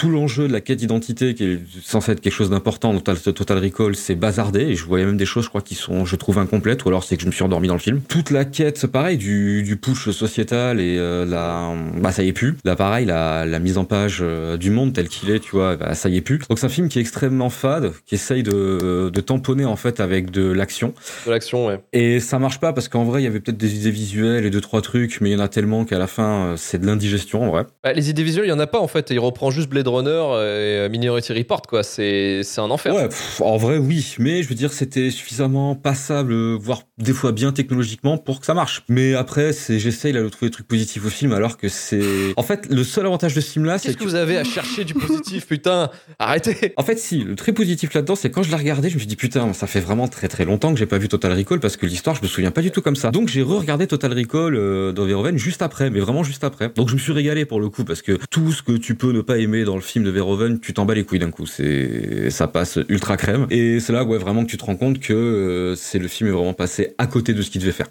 tout 0.00 0.08
l'enjeu 0.08 0.48
de 0.48 0.52
la 0.54 0.62
quête 0.62 0.78
d'identité 0.78 1.34
qui 1.34 1.44
est 1.44 1.58
censé 1.82 2.12
être 2.12 2.22
quelque 2.22 2.32
chose 2.32 2.48
d'important 2.48 2.94
dans 2.94 3.00
Total, 3.00 3.58
Recall, 3.58 3.94
c'est 3.94 4.14
bazardé 4.14 4.60
et 4.60 4.74
je 4.74 4.86
voyais 4.86 5.04
même 5.04 5.18
des 5.18 5.26
choses, 5.26 5.44
je 5.44 5.50
crois, 5.50 5.60
qui 5.60 5.74
sont, 5.74 6.06
je 6.06 6.16
trouve, 6.16 6.38
incomplètes 6.38 6.86
ou 6.86 6.88
alors 6.88 7.04
c'est 7.04 7.16
que 7.16 7.22
je 7.22 7.26
me 7.26 7.32
suis 7.32 7.42
endormi 7.42 7.68
dans 7.68 7.74
le 7.74 7.80
film. 7.80 8.00
Toute 8.08 8.30
la 8.30 8.46
quête, 8.46 8.78
c'est 8.78 8.90
pareil, 8.90 9.18
du, 9.18 9.62
du 9.62 9.76
push 9.76 10.08
sociétal 10.08 10.80
et 10.80 10.96
euh, 10.96 11.26
la, 11.26 11.74
bah 12.00 12.12
ça 12.12 12.22
y 12.22 12.28
est 12.28 12.32
plus. 12.32 12.56
Là, 12.64 12.76
pareil, 12.76 13.04
la, 13.04 13.44
la 13.44 13.58
mise 13.58 13.76
en 13.76 13.84
page 13.84 14.20
euh, 14.22 14.56
du 14.56 14.70
monde 14.70 14.94
tel 14.94 15.06
qu'il 15.06 15.28
est, 15.28 15.40
tu 15.40 15.50
vois, 15.50 15.76
bah, 15.76 15.94
ça 15.94 16.08
y 16.08 16.16
est 16.16 16.22
plus. 16.22 16.38
Donc 16.48 16.58
c'est 16.58 16.64
un 16.64 16.70
film 16.70 16.88
qui 16.88 16.98
est 16.98 17.02
extrêmement 17.02 17.50
fade, 17.50 17.92
qui 18.06 18.14
essaye 18.14 18.42
de, 18.42 19.10
de 19.12 19.20
tamponner 19.20 19.66
en 19.66 19.76
fait 19.76 20.00
avec 20.00 20.30
de 20.30 20.50
l'action. 20.50 20.94
De 21.26 21.30
l'action, 21.30 21.66
ouais. 21.66 21.78
Et 21.92 22.20
ça 22.20 22.38
marche 22.38 22.58
pas 22.58 22.72
parce 22.72 22.88
qu'en 22.88 23.04
vrai, 23.04 23.20
il 23.20 23.24
y 23.24 23.28
avait 23.28 23.40
peut-être 23.40 23.58
des 23.58 23.76
idées 23.76 23.90
visuelles 23.90 24.46
et 24.46 24.50
deux 24.50 24.62
trois 24.62 24.80
trucs, 24.80 25.20
mais 25.20 25.28
il 25.28 25.32
y 25.34 25.36
en 25.36 25.40
a 25.40 25.48
tellement 25.48 25.84
qu'à 25.84 25.98
la 25.98 26.06
fin, 26.06 26.46
euh, 26.46 26.54
c'est 26.56 26.78
de 26.78 26.86
l'indigestion 26.86 27.42
en 27.42 27.50
vrai. 27.50 27.66
Bah, 27.84 27.92
les 27.92 28.08
idées 28.08 28.22
visuelles, 28.22 28.46
il 28.46 28.50
y 28.50 28.52
en 28.52 28.58
a 28.58 28.66
pas 28.66 28.80
en 28.80 28.88
fait. 28.88 29.10
Il 29.10 29.18
reprend 29.18 29.50
juste 29.50 29.68
Blade 29.68 29.89
Runner 29.90 30.08
et 30.10 30.78
euh, 30.78 30.88
Minority 30.88 31.32
Report, 31.32 31.62
quoi. 31.62 31.82
C'est 31.82 32.42
un 32.58 32.70
enfer. 32.70 32.94
Ouais, 32.94 33.08
en 33.40 33.56
vrai, 33.56 33.78
oui, 33.78 34.14
mais 34.18 34.42
je 34.42 34.48
veux 34.48 34.54
dire, 34.54 34.72
c'était 34.72 35.10
suffisamment 35.10 35.74
passable, 35.74 36.32
euh, 36.32 36.56
voire 36.60 36.82
des 37.00 37.12
fois 37.12 37.32
bien 37.32 37.52
technologiquement 37.52 38.18
pour 38.18 38.40
que 38.40 38.46
ça 38.46 38.54
marche. 38.54 38.82
Mais 38.88 39.14
après, 39.14 39.52
c'est 39.52 39.78
j'essaye 39.78 40.12
là 40.12 40.22
de 40.22 40.28
trouver 40.28 40.50
des 40.50 40.54
trucs 40.54 40.68
positifs 40.68 41.04
au 41.04 41.08
film, 41.08 41.32
alors 41.32 41.56
que 41.56 41.68
c'est. 41.68 42.34
En 42.36 42.42
fait, 42.42 42.66
le 42.70 42.84
seul 42.84 43.06
avantage 43.06 43.34
de 43.34 43.40
ce 43.40 43.52
film-là, 43.52 43.78
c'est 43.78 43.88
Qu'est-ce 43.88 43.98
que 43.98 44.04
vous 44.04 44.14
avez 44.14 44.36
à 44.36 44.44
chercher 44.44 44.84
du 44.84 44.94
positif, 44.94 45.46
putain? 45.46 45.90
Arrêtez 46.18 46.74
En 46.76 46.82
fait, 46.82 46.98
si, 46.98 47.24
le 47.24 47.36
très 47.36 47.52
positif 47.52 47.92
là-dedans, 47.94 48.14
c'est 48.14 48.30
quand 48.30 48.42
je 48.42 48.50
l'ai 48.50 48.56
regardé, 48.56 48.88
je 48.88 48.94
me 48.94 48.98
suis 48.98 49.08
dit 49.08 49.16
putain, 49.16 49.52
ça 49.52 49.66
fait 49.66 49.80
vraiment 49.80 50.08
très 50.08 50.28
très 50.28 50.44
longtemps 50.44 50.72
que 50.72 50.78
j'ai 50.78 50.86
pas 50.86 50.98
vu 50.98 51.08
Total 51.08 51.32
Recall 51.32 51.60
parce 51.60 51.76
que 51.76 51.86
l'histoire, 51.86 52.16
je 52.16 52.22
me 52.22 52.28
souviens 52.28 52.50
pas 52.50 52.62
du 52.62 52.70
tout 52.70 52.82
comme 52.82 52.96
ça. 52.96 53.10
Donc 53.10 53.28
j'ai 53.28 53.42
re-regardé 53.42 53.86
Total 53.86 54.12
Recall 54.12 54.54
euh, 54.54 54.92
dans 54.92 55.04
Verhoeven 55.04 55.38
juste 55.38 55.62
après, 55.62 55.90
mais 55.90 56.00
vraiment 56.00 56.22
juste 56.22 56.44
après. 56.44 56.70
Donc 56.74 56.88
je 56.88 56.94
me 56.94 56.98
suis 56.98 57.12
régalé 57.12 57.44
pour 57.44 57.60
le 57.60 57.68
coup 57.68 57.84
parce 57.84 58.02
que 58.02 58.18
tout 58.30 58.52
ce 58.52 58.62
que 58.62 58.72
tu 58.72 58.94
peux 58.94 59.12
ne 59.12 59.20
pas 59.20 59.38
aimer 59.38 59.64
dans 59.64 59.76
le 59.76 59.80
film 59.80 60.04
de 60.04 60.10
Verhoeven, 60.10 60.60
tu 60.60 60.72
t'en 60.72 60.84
bats 60.84 60.94
les 60.94 61.04
couilles 61.04 61.18
d'un 61.18 61.30
coup. 61.30 61.46
C'est 61.46 62.30
ça 62.30 62.46
passe 62.46 62.78
ultra 62.88 63.16
crème 63.16 63.46
et 63.50 63.80
c'est 63.80 63.92
là 63.92 64.04
ouais 64.04 64.18
vraiment 64.18 64.44
que 64.44 64.50
tu 64.50 64.56
te 64.56 64.64
rends 64.64 64.76
compte 64.76 65.00
que 65.00 65.12
euh, 65.12 65.74
c'est 65.74 65.98
le 65.98 66.08
film 66.08 66.28
est 66.28 66.32
vraiment 66.32 66.54
passé 66.54 66.89
à 66.98 67.06
côté 67.06 67.34
de 67.34 67.42
ce 67.42 67.50
qu'il 67.50 67.60
devait 67.60 67.72
faire. 67.72 67.88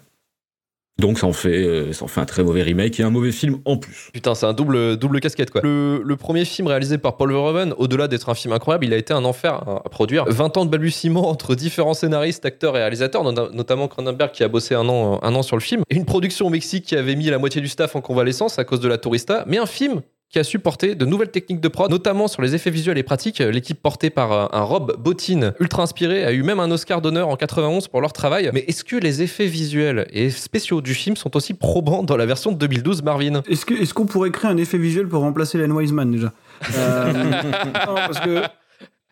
Donc 0.98 1.18
ça 1.18 1.26
en 1.26 1.32
fait 1.32 1.64
euh, 1.64 1.92
ça 1.92 2.04
en 2.04 2.08
fait 2.08 2.20
un 2.20 2.26
très 2.26 2.44
mauvais 2.44 2.62
remake 2.62 3.00
et 3.00 3.02
un 3.02 3.10
mauvais 3.10 3.32
film 3.32 3.58
en 3.64 3.78
plus. 3.78 4.10
Putain, 4.12 4.34
c'est 4.34 4.46
un 4.46 4.52
double, 4.52 4.96
double 4.96 5.20
casquette 5.20 5.50
quoi. 5.50 5.62
Le, 5.64 6.14
premier 6.16 6.44
film 6.44 6.68
réalisé 6.68 6.98
par 6.98 7.16
Paul 7.16 7.32
Verhoeven, 7.32 7.72
au-delà 7.78 8.06
d'être 8.06 8.28
un 8.28 8.34
film 8.34 8.52
incroyable, 8.52 8.84
il 8.84 8.92
a 8.92 8.98
été 8.98 9.14
un 9.14 9.24
enfer 9.24 9.54
à, 9.54 9.88
produire. 9.88 10.26
20 10.28 10.58
ans 10.58 10.66
de 10.66 10.70
balbutiement 10.70 11.28
entre 11.30 11.54
différents 11.54 11.94
scénaristes, 11.94 12.44
acteurs 12.44 12.76
et 12.76 12.80
réalisateurs, 12.80 13.24
not- 13.24 13.50
notamment 13.52 13.88
Cronenberg 13.88 14.32
qui 14.32 14.44
a 14.44 14.48
bossé 14.48 14.74
un 14.74 14.88
an, 14.88 15.18
un 15.22 15.34
an 15.34 15.42
sur 15.42 15.56
le 15.56 15.62
film. 15.62 15.82
Une 15.88 16.04
production 16.04 16.46
au 16.46 16.50
Mexique 16.50 16.84
qui 16.84 16.96
avait 16.96 17.16
mis 17.16 17.26
la 17.30 17.38
moitié 17.38 17.62
du 17.62 17.68
staff 17.68 17.96
en 17.96 18.02
convalescence 18.02 18.58
à 18.58 18.64
cause 18.64 18.80
de 18.80 18.88
la 18.88 18.98
tourista, 18.98 19.44
mais 19.46 19.56
un 19.56 19.66
film 19.66 20.02
qui 20.30 20.38
a 20.38 20.44
supporté 20.44 20.94
de 20.94 21.04
nouvelles 21.04 21.30
techniques 21.30 21.60
de 21.60 21.68
prod, 21.68 21.90
notamment 21.90 22.28
sur 22.28 22.40
les 22.40 22.54
effets 22.54 22.70
visuels 22.70 22.98
et 22.98 23.02
pratiques. 23.02 23.40
L'équipe 23.40 23.80
portée 23.82 24.10
par 24.10 24.32
euh, 24.32 24.46
un 24.52 24.62
Rob 24.62 24.96
Bottin, 24.96 25.52
ultra 25.58 25.82
inspiré, 25.82 26.24
a 26.24 26.32
eu 26.32 26.44
même 26.44 26.60
un 26.60 26.70
Oscar 26.70 27.02
d'honneur 27.02 27.28
en 27.28 27.36
91 27.36 27.88
pour 27.88 28.00
leur 28.00 28.12
travail. 28.12 28.48
Mais 28.54 28.64
est-ce 28.68 28.84
que 28.84 28.94
les 28.96 29.22
effets 29.22 29.46
visuels 29.46 30.06
et 30.12 30.30
spéciaux 30.30 30.80
du 30.80 30.94
film 30.94 31.16
sont 31.16 31.36
aussi 31.36 31.52
probants 31.54 32.04
dans 32.04 32.16
la 32.16 32.26
version 32.26 32.52
de 32.52 32.56
2012 32.58 33.02
Marvin? 33.02 33.42
Est-ce 33.48 33.92
qu'on 33.92 34.06
pourrait 34.06 34.30
créer 34.30 34.50
un 34.50 34.56
effet 34.56 34.78
visuel 34.78 35.08
pour 35.08 35.22
remplacer 35.22 35.58
Len 35.58 35.72
Wiseman 35.72 36.12
déjà? 36.12 36.32
Euh, 36.76 37.12
non, 37.86 37.94
Parce 37.94 38.20
que 38.20 38.42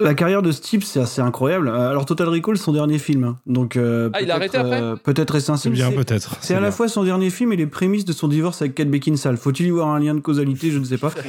la 0.01 0.15
carrière 0.15 0.43
de 0.43 0.53
Steve, 0.53 0.85
c'est 0.85 1.01
assez 1.01 1.21
incroyable. 1.21 1.69
Euh, 1.69 1.91
Alors 1.91 2.07
Total 2.07 2.29
Recall, 2.29 2.57
son 2.57 2.73
dernier 2.73 2.99
film. 2.99 3.37
Donc, 3.47 3.77
euh, 3.77 4.11
Ah, 4.13 4.23
il 4.23 4.31
a 4.31 4.39
peut-être, 4.39 4.55
arrêté 4.55 4.75
après 4.77 4.83
euh, 4.83 4.97
Peut-être 4.97 5.35
est-ce 5.35 5.51
un 5.51 5.57
C'est 5.57 5.71
bien, 5.71 5.91
peut-être. 5.91 6.37
C'est 6.41 6.55
à 6.55 6.61
la 6.61 6.71
fois 6.71 6.87
son 6.89 7.03
dernier 7.03 7.31
film 7.31 7.53
et 7.53 7.57
les 7.57 7.67
prémices 7.67 8.05
de 8.05 8.13
son 8.13 8.29
divorce 8.29 8.63
avec 8.63 8.75
Kate 8.77 8.89
Beckinsale. 8.89 9.37
Faut-il 9.37 9.67
y 9.67 9.71
voir 9.71 9.89
un 9.89 9.99
lien 9.99 10.15
de 10.15 10.21
causalité 10.21 10.71
Je 10.71 10.79
ne 10.79 10.85
sais 10.85 10.99
pas. 10.99 11.11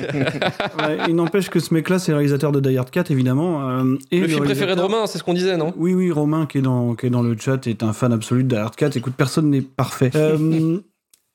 Ouais, 0.80 0.98
il 1.08 1.16
n'empêche 1.16 1.50
que 1.50 1.60
ce 1.60 1.74
mec-là, 1.74 2.00
c'est 2.00 2.12
le 2.12 2.18
réalisateur 2.18 2.52
de 2.52 2.60
Die 2.60 2.78
Hard 2.78 2.90
4, 2.90 3.12
évidemment. 3.12 3.68
euh, 3.70 3.96
et 4.12 4.20
Le 4.20 4.28
film 4.28 4.44
préféré 4.44 4.76
de 4.76 4.82
Romain, 4.82 5.08
c'est 5.08 5.18
ce 5.18 5.24
qu'on 5.24 5.34
disait, 5.34 5.58
non? 5.58 5.74
Oui, 5.78 5.94
oui, 5.94 6.12
Romain 6.12 6.46
qui 6.46 6.60
est, 6.60 6.62
dans, 6.62 6.96
qui 6.96 7.08
est 7.08 7.10
dans 7.10 7.22
le 7.22 7.36
chat 7.38 7.66
est 7.68 7.84
un 7.84 7.92
fan 7.94 8.14
absolu 8.14 8.44
de 8.44 8.50
Die 8.50 8.56
Hard 8.56 8.76
4. 8.76 8.96
Écoute, 8.98 9.14
personne 9.18 9.50
n'est 9.50 9.62
parfait. 9.62 10.12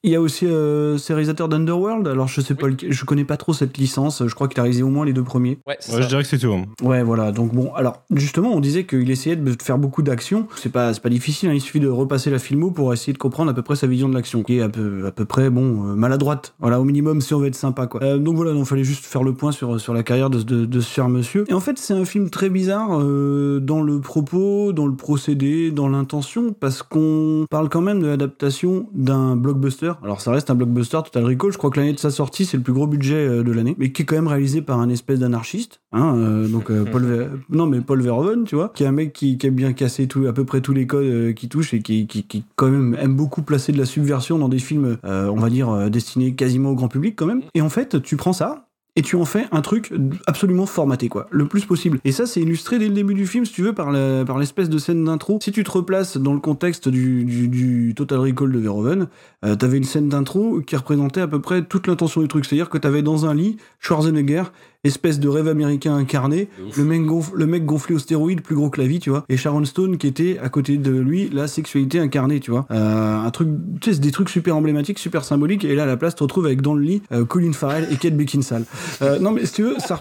Il 0.05 0.11
y 0.11 0.17
a 0.17 0.21
aussi 0.21 0.47
euh, 0.47 0.99
ces 0.99 1.15
réalisateurs 1.15 1.49
d'Underworld. 1.49 2.07
Alors, 2.07 2.29
je 2.29 2.41
sais 2.43 2.55
pas, 2.55 2.67
lequel- 2.69 2.93
je 2.93 3.05
connais 3.07 3.25
pas 3.25 3.39
trop 3.39 3.55
cette 3.55 3.79
licence. 3.79 4.23
Je 4.27 4.35
crois 4.35 4.49
qu'il 4.49 4.61
a 4.61 4.63
réalisé 4.63 4.83
au 4.83 4.89
moins 4.91 5.07
les 5.07 5.15
deux 5.15 5.23
premiers. 5.25 5.59
Ouais, 5.67 5.77
c'est 5.81 5.97
Ouais, 5.97 6.03
je 6.03 6.09
dirais 6.09 6.23
que 6.23 6.29
c'est 6.29 6.39
tout. 6.39 6.53
hein. 6.53 6.67
Ouais, 6.83 7.03
voilà. 7.03 7.33
Donc 7.33 7.55
bon, 7.55 7.73
alors 7.75 8.03
justement, 8.15 8.53
on 8.53 8.61
disait 8.61 8.85
qu'il 8.85 9.11
essayait 9.11 9.35
de 9.37 9.57
faire 9.63 9.79
beaucoup 9.79 10.03
d'action. 10.03 10.47
C'est 10.57 10.71
pas, 10.71 10.93
c'est 10.93 11.03
pas 11.03 11.09
difficile. 11.09 11.49
hein, 11.49 11.55
Il 11.55 11.61
suffit 11.63 11.81
de 11.81 11.89
repasser 11.89 12.29
la 12.31 12.39
filmo 12.39 12.71
pour 12.71 12.93
essayer 12.93 13.15
de 13.15 13.19
comprendre 13.19 13.51
à 13.51 13.55
peu 13.55 13.63
près 13.63 13.77
sa 13.77 13.87
vision 13.87 14.09
de 14.11 14.15
l'action, 14.15 14.43
qui 14.43 14.59
est 14.59 14.61
à 14.61 14.69
peu, 14.69 15.07
à 15.07 15.11
peu 15.11 15.25
près 15.25 15.49
bon 15.49 15.89
euh, 15.89 15.95
maladroite. 15.95 16.55
Voilà, 16.61 16.81
au 16.81 16.85
minimum 16.85 17.23
si 17.23 17.33
on 17.33 17.39
veut 17.41 17.47
être 17.47 17.55
sympa, 17.55 17.87
quoi. 17.87 18.03
Euh, 18.03 18.19
donc 18.19 18.37
voilà, 18.37 18.53
il 18.53 18.65
fallait 18.67 18.85
juste 18.85 19.07
faire 19.07 19.23
le 19.23 19.33
point 19.33 19.53
sur 19.53 19.81
sur 19.81 19.95
la 19.95 20.03
carrière 20.03 20.29
de, 20.29 20.43
de, 20.43 20.67
de 20.67 20.81
ce 20.81 20.93
cher 20.93 21.09
monsieur. 21.09 21.47
Et 21.49 21.55
en 21.55 21.61
fait, 21.61 21.79
c'est 21.79 21.95
un 21.95 22.05
film 22.05 22.29
très 22.29 22.51
bizarre 22.51 23.01
euh, 23.01 23.59
dans 23.59 23.81
le 23.83 24.01
propos, 24.01 24.75
dans 24.75 24.87
le 24.87 24.95
procédé, 24.97 25.71
dans 25.71 25.89
l'intention, 25.89 26.53
parce 26.59 26.83
qu'on 26.83 27.47
parle 27.51 27.71
quand 27.71 27.81
même 27.81 28.01
de 28.03 28.07
l'adaptation 28.07 28.87
d'un 28.93 29.35
blockbuster. 29.37 29.93
Alors 30.03 30.21
ça 30.21 30.31
reste 30.33 30.51
un 30.51 30.55
blockbuster 30.55 30.99
Total 31.05 31.25
Recall. 31.25 31.53
Je 31.53 31.59
crois 31.59 31.71
que 31.71 31.79
l'année 31.81 31.93
de 31.93 31.99
sa 31.99 32.11
sortie, 32.11 32.45
c'est 32.45 32.57
le 32.57 32.63
plus 32.63 32.73
gros 32.73 32.87
budget 32.87 33.15
euh, 33.27 33.43
de 33.43 33.53
l'année, 33.53 33.75
mais 33.79 33.93
qui 33.93 34.03
est 34.03 34.05
quand 34.05 34.17
même 34.17 34.27
réalisé 34.29 34.63
par 34.63 34.81
un 34.81 34.89
espèce 34.89 35.21
d'anarchiste. 35.21 35.81
Hein, 35.93 36.15
euh, 36.17 36.49
donc 36.53 36.71
euh, 36.71 36.85
Paul, 36.91 37.05
Ver- 37.05 37.31
non 37.51 37.67
mais 37.67 37.81
Paul 37.81 38.01
Verhoeven, 38.03 38.45
tu 38.45 38.55
vois, 38.57 38.71
qui 38.75 38.83
est 38.85 38.87
un 38.87 38.93
mec 38.93 39.13
qui, 39.13 39.39
qui 39.39 39.47
a 39.47 39.51
bien 39.51 39.73
cassé 39.73 40.07
tout, 40.07 40.27
à 40.27 40.33
peu 40.33 40.45
près 40.45 40.61
tous 40.61 40.73
les 40.73 40.87
codes 40.87 41.05
euh, 41.05 41.33
qui 41.33 41.49
touchent 41.49 41.75
et 41.75 41.81
qui, 41.83 42.07
qui, 42.07 42.25
qui 42.25 42.45
quand 42.57 42.71
même 42.71 42.97
aime 43.01 43.15
beaucoup 43.17 43.43
placer 43.43 43.73
de 43.73 43.79
la 43.79 43.87
subversion 43.87 44.39
dans 44.39 44.49
des 44.49 44.59
films, 44.59 44.97
on 45.05 45.37
va 45.37 45.51
dire 45.51 45.91
destinés 45.91 46.35
quasiment 46.35 46.71
au 46.71 46.75
grand 46.75 46.89
public 46.89 47.15
quand 47.17 47.27
même. 47.27 47.43
Et 47.55 47.61
en 47.61 47.69
fait, 47.69 48.03
tu 48.03 48.17
prends 48.17 48.33
ça. 48.33 48.64
Et 48.97 49.03
tu 49.03 49.17
en 49.17 49.25
fais 49.25 49.47
un 49.51 49.61
truc 49.61 49.93
absolument 50.27 50.67
formaté, 50.67 51.09
quoi, 51.09 51.27
le 51.31 51.47
plus 51.49 51.65
possible. 51.65 51.99
Et 52.05 52.13
ça, 52.13 52.27
c'est 52.27 52.41
illustré 52.41 52.79
dès 52.79 52.87
le 52.87 52.95
début 52.95 53.15
du 53.15 53.27
film, 53.27 53.45
si 53.45 53.53
tu 53.53 53.63
veux, 53.63 53.73
par 53.73 53.91
l'espèce 53.91 54.69
de 54.69 54.79
scène 54.79 55.05
d'intro. 55.05 55.39
Si 55.43 55.51
tu 55.51 55.65
te 55.65 55.71
replaces 55.71 56.17
dans 56.17 56.33
le 56.33 56.39
contexte 56.39 56.89
du, 56.89 57.25
du, 57.25 57.49
du 57.49 57.95
Total 57.97 58.21
Recall 58.21 58.53
de 58.53 58.59
Verhoeven, 58.59 59.09
euh, 59.45 59.57
t'avais 59.57 59.79
une 59.79 59.85
scène 59.85 60.09
d'intro 60.09 60.61
qui 60.61 60.77
représentait 60.77 61.23
à 61.23 61.27
peu 61.27 61.41
près 61.41 61.65
toute 61.65 61.89
l'intention 61.89 62.21
du 62.21 62.29
truc. 62.29 62.45
C'est-à-dire 62.45 62.71
que 62.71 62.79
t'avais 62.79 63.03
dans 63.03 63.27
un 63.27 63.35
lit 63.35 63.57
Schwarzenegger, 63.81 64.45
espèce 64.85 65.19
de 65.19 65.29
rêve 65.29 65.49
américain 65.49 65.95
incarné, 65.97 66.49
le 66.77 66.85
mec, 66.85 67.03
gonf- 67.03 67.33
le 67.35 67.47
mec 67.47 67.65
gonflé 67.65 67.95
aux 67.95 67.99
stéroïdes, 67.99 68.43
plus 68.43 68.55
gros 68.55 68.71
que 68.71 68.81
la 68.81 68.87
vie, 68.87 69.01
tu 69.01 69.11
vois, 69.11 69.25
et 69.29 69.37
Sharon 69.37 69.65
Stone 69.65 69.97
qui 69.99 70.07
était 70.07 70.39
à 70.43 70.49
côté 70.49 70.77
de 70.77 70.93
lui, 70.93 71.31
la 71.33 71.47
sexualité 71.49 71.99
incarnée, 71.99 72.41
tu 72.41 72.51
vois. 72.51 72.67
Euh, 72.71 73.19
un 73.25 73.31
truc, 73.31 73.49
tu 73.81 73.91
sais, 73.91 73.95
c'est 73.95 74.01
des 74.01 74.11
trucs 74.11 74.29
super 74.29 74.57
emblématiques, 74.57 74.99
super 74.99 75.25
symboliques, 75.25 75.65
et 75.65 75.75
là, 75.75 75.85
à 75.85 75.87
la 75.87 75.97
place, 75.97 76.15
tu 76.15 76.19
te 76.19 76.23
retrouves 76.25 76.47
avec 76.47 76.61
dans 76.63 76.75
le 76.75 76.83
lit 76.83 77.03
euh, 77.13 77.25
Colin 77.25 77.53
Farrell 77.53 77.89
et 77.91 77.97
Kate 77.97 78.17
Beckinsale. 78.17 78.65
Euh, 79.03 79.19
non, 79.19 79.31
mais 79.33 79.47
si 79.47 79.55
tu 79.55 79.63
veux, 79.63 79.77
ça, 79.79 79.99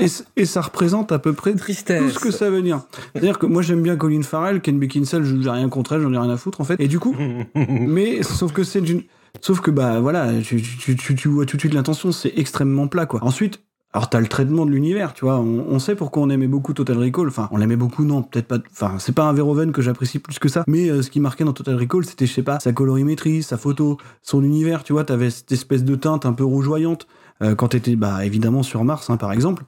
et, 0.00 0.06
et 0.36 0.44
ça 0.44 0.60
représente 0.60 1.12
à 1.12 1.18
peu 1.18 1.32
près 1.32 1.54
Tristesse. 1.54 2.02
tout 2.14 2.18
ce 2.18 2.24
que 2.24 2.30
ça 2.30 2.50
veut 2.50 2.62
dire. 2.62 2.80
C'est-à-dire 3.12 3.38
que 3.38 3.46
moi, 3.46 3.62
j'aime 3.62 3.82
bien 3.82 3.96
Colin 3.96 4.22
Farrell, 4.22 4.60
Kate 4.60 4.76
Beckinsale, 4.76 5.24
je 5.24 5.34
n'ai 5.34 5.48
rien 5.50 5.68
contre 5.68 5.92
elle, 5.94 6.02
j'en 6.02 6.12
ai 6.12 6.18
rien 6.18 6.30
à 6.30 6.36
foutre, 6.36 6.60
en 6.60 6.64
fait. 6.64 6.80
Et 6.80 6.88
du 6.88 6.98
coup, 6.98 7.14
mais 7.54 8.22
sauf 8.22 8.52
que 8.52 8.64
c'est 8.64 8.80
d'une 8.80 9.02
sauf 9.42 9.60
que 9.60 9.70
bah 9.70 10.00
voilà 10.00 10.32
tu, 10.42 10.62
tu, 10.62 10.96
tu, 10.96 11.14
tu 11.14 11.28
vois 11.28 11.44
tout 11.44 11.56
de 11.58 11.60
suite 11.60 11.74
l'intention 11.74 12.10
c'est 12.10 12.32
extrêmement 12.36 12.88
plat 12.88 13.04
quoi 13.04 13.22
ensuite 13.22 13.60
alors 13.92 14.10
t'as 14.10 14.20
le 14.20 14.26
traitement 14.26 14.66
de 14.66 14.70
l'univers 14.72 15.14
tu 15.14 15.24
vois. 15.24 15.38
On, 15.38 15.64
on 15.70 15.78
sait 15.78 15.94
pourquoi 15.94 16.22
on 16.22 16.28
aimait 16.30 16.48
beaucoup 16.48 16.74
Total 16.74 16.98
Recall. 16.98 17.28
Enfin 17.28 17.48
on 17.50 17.56
l'aimait 17.56 17.76
beaucoup 17.76 18.04
non 18.04 18.22
peut-être 18.22 18.46
pas. 18.46 18.58
Enfin 18.72 18.96
c'est 18.98 19.14
pas 19.14 19.24
un 19.24 19.32
Verhoeven 19.32 19.72
que 19.72 19.80
j'apprécie 19.82 20.18
plus 20.18 20.38
que 20.38 20.48
ça. 20.48 20.64
Mais 20.66 20.90
euh, 20.90 21.00
ce 21.02 21.10
qui 21.10 21.20
marquait 21.20 21.44
dans 21.44 21.52
Total 21.54 21.76
Recall 21.76 22.04
c'était 22.04 22.26
je 22.26 22.32
sais 22.32 22.42
pas 22.42 22.60
sa 22.60 22.72
colorimétrie 22.72 23.42
sa 23.42 23.56
photo 23.56 23.96
son 24.22 24.42
univers 24.44 24.82
tu 24.84 24.92
vois. 24.92 25.04
T'avais 25.04 25.30
cette 25.30 25.50
espèce 25.52 25.82
de 25.84 25.94
teinte 25.94 26.26
un 26.26 26.32
peu 26.34 26.44
rougeoyante 26.44 27.06
euh, 27.42 27.54
quand 27.54 27.68
t'étais 27.68 27.96
bah 27.96 28.24
évidemment 28.26 28.62
sur 28.62 28.84
Mars 28.84 29.08
hein, 29.08 29.16
par 29.16 29.32
exemple. 29.32 29.64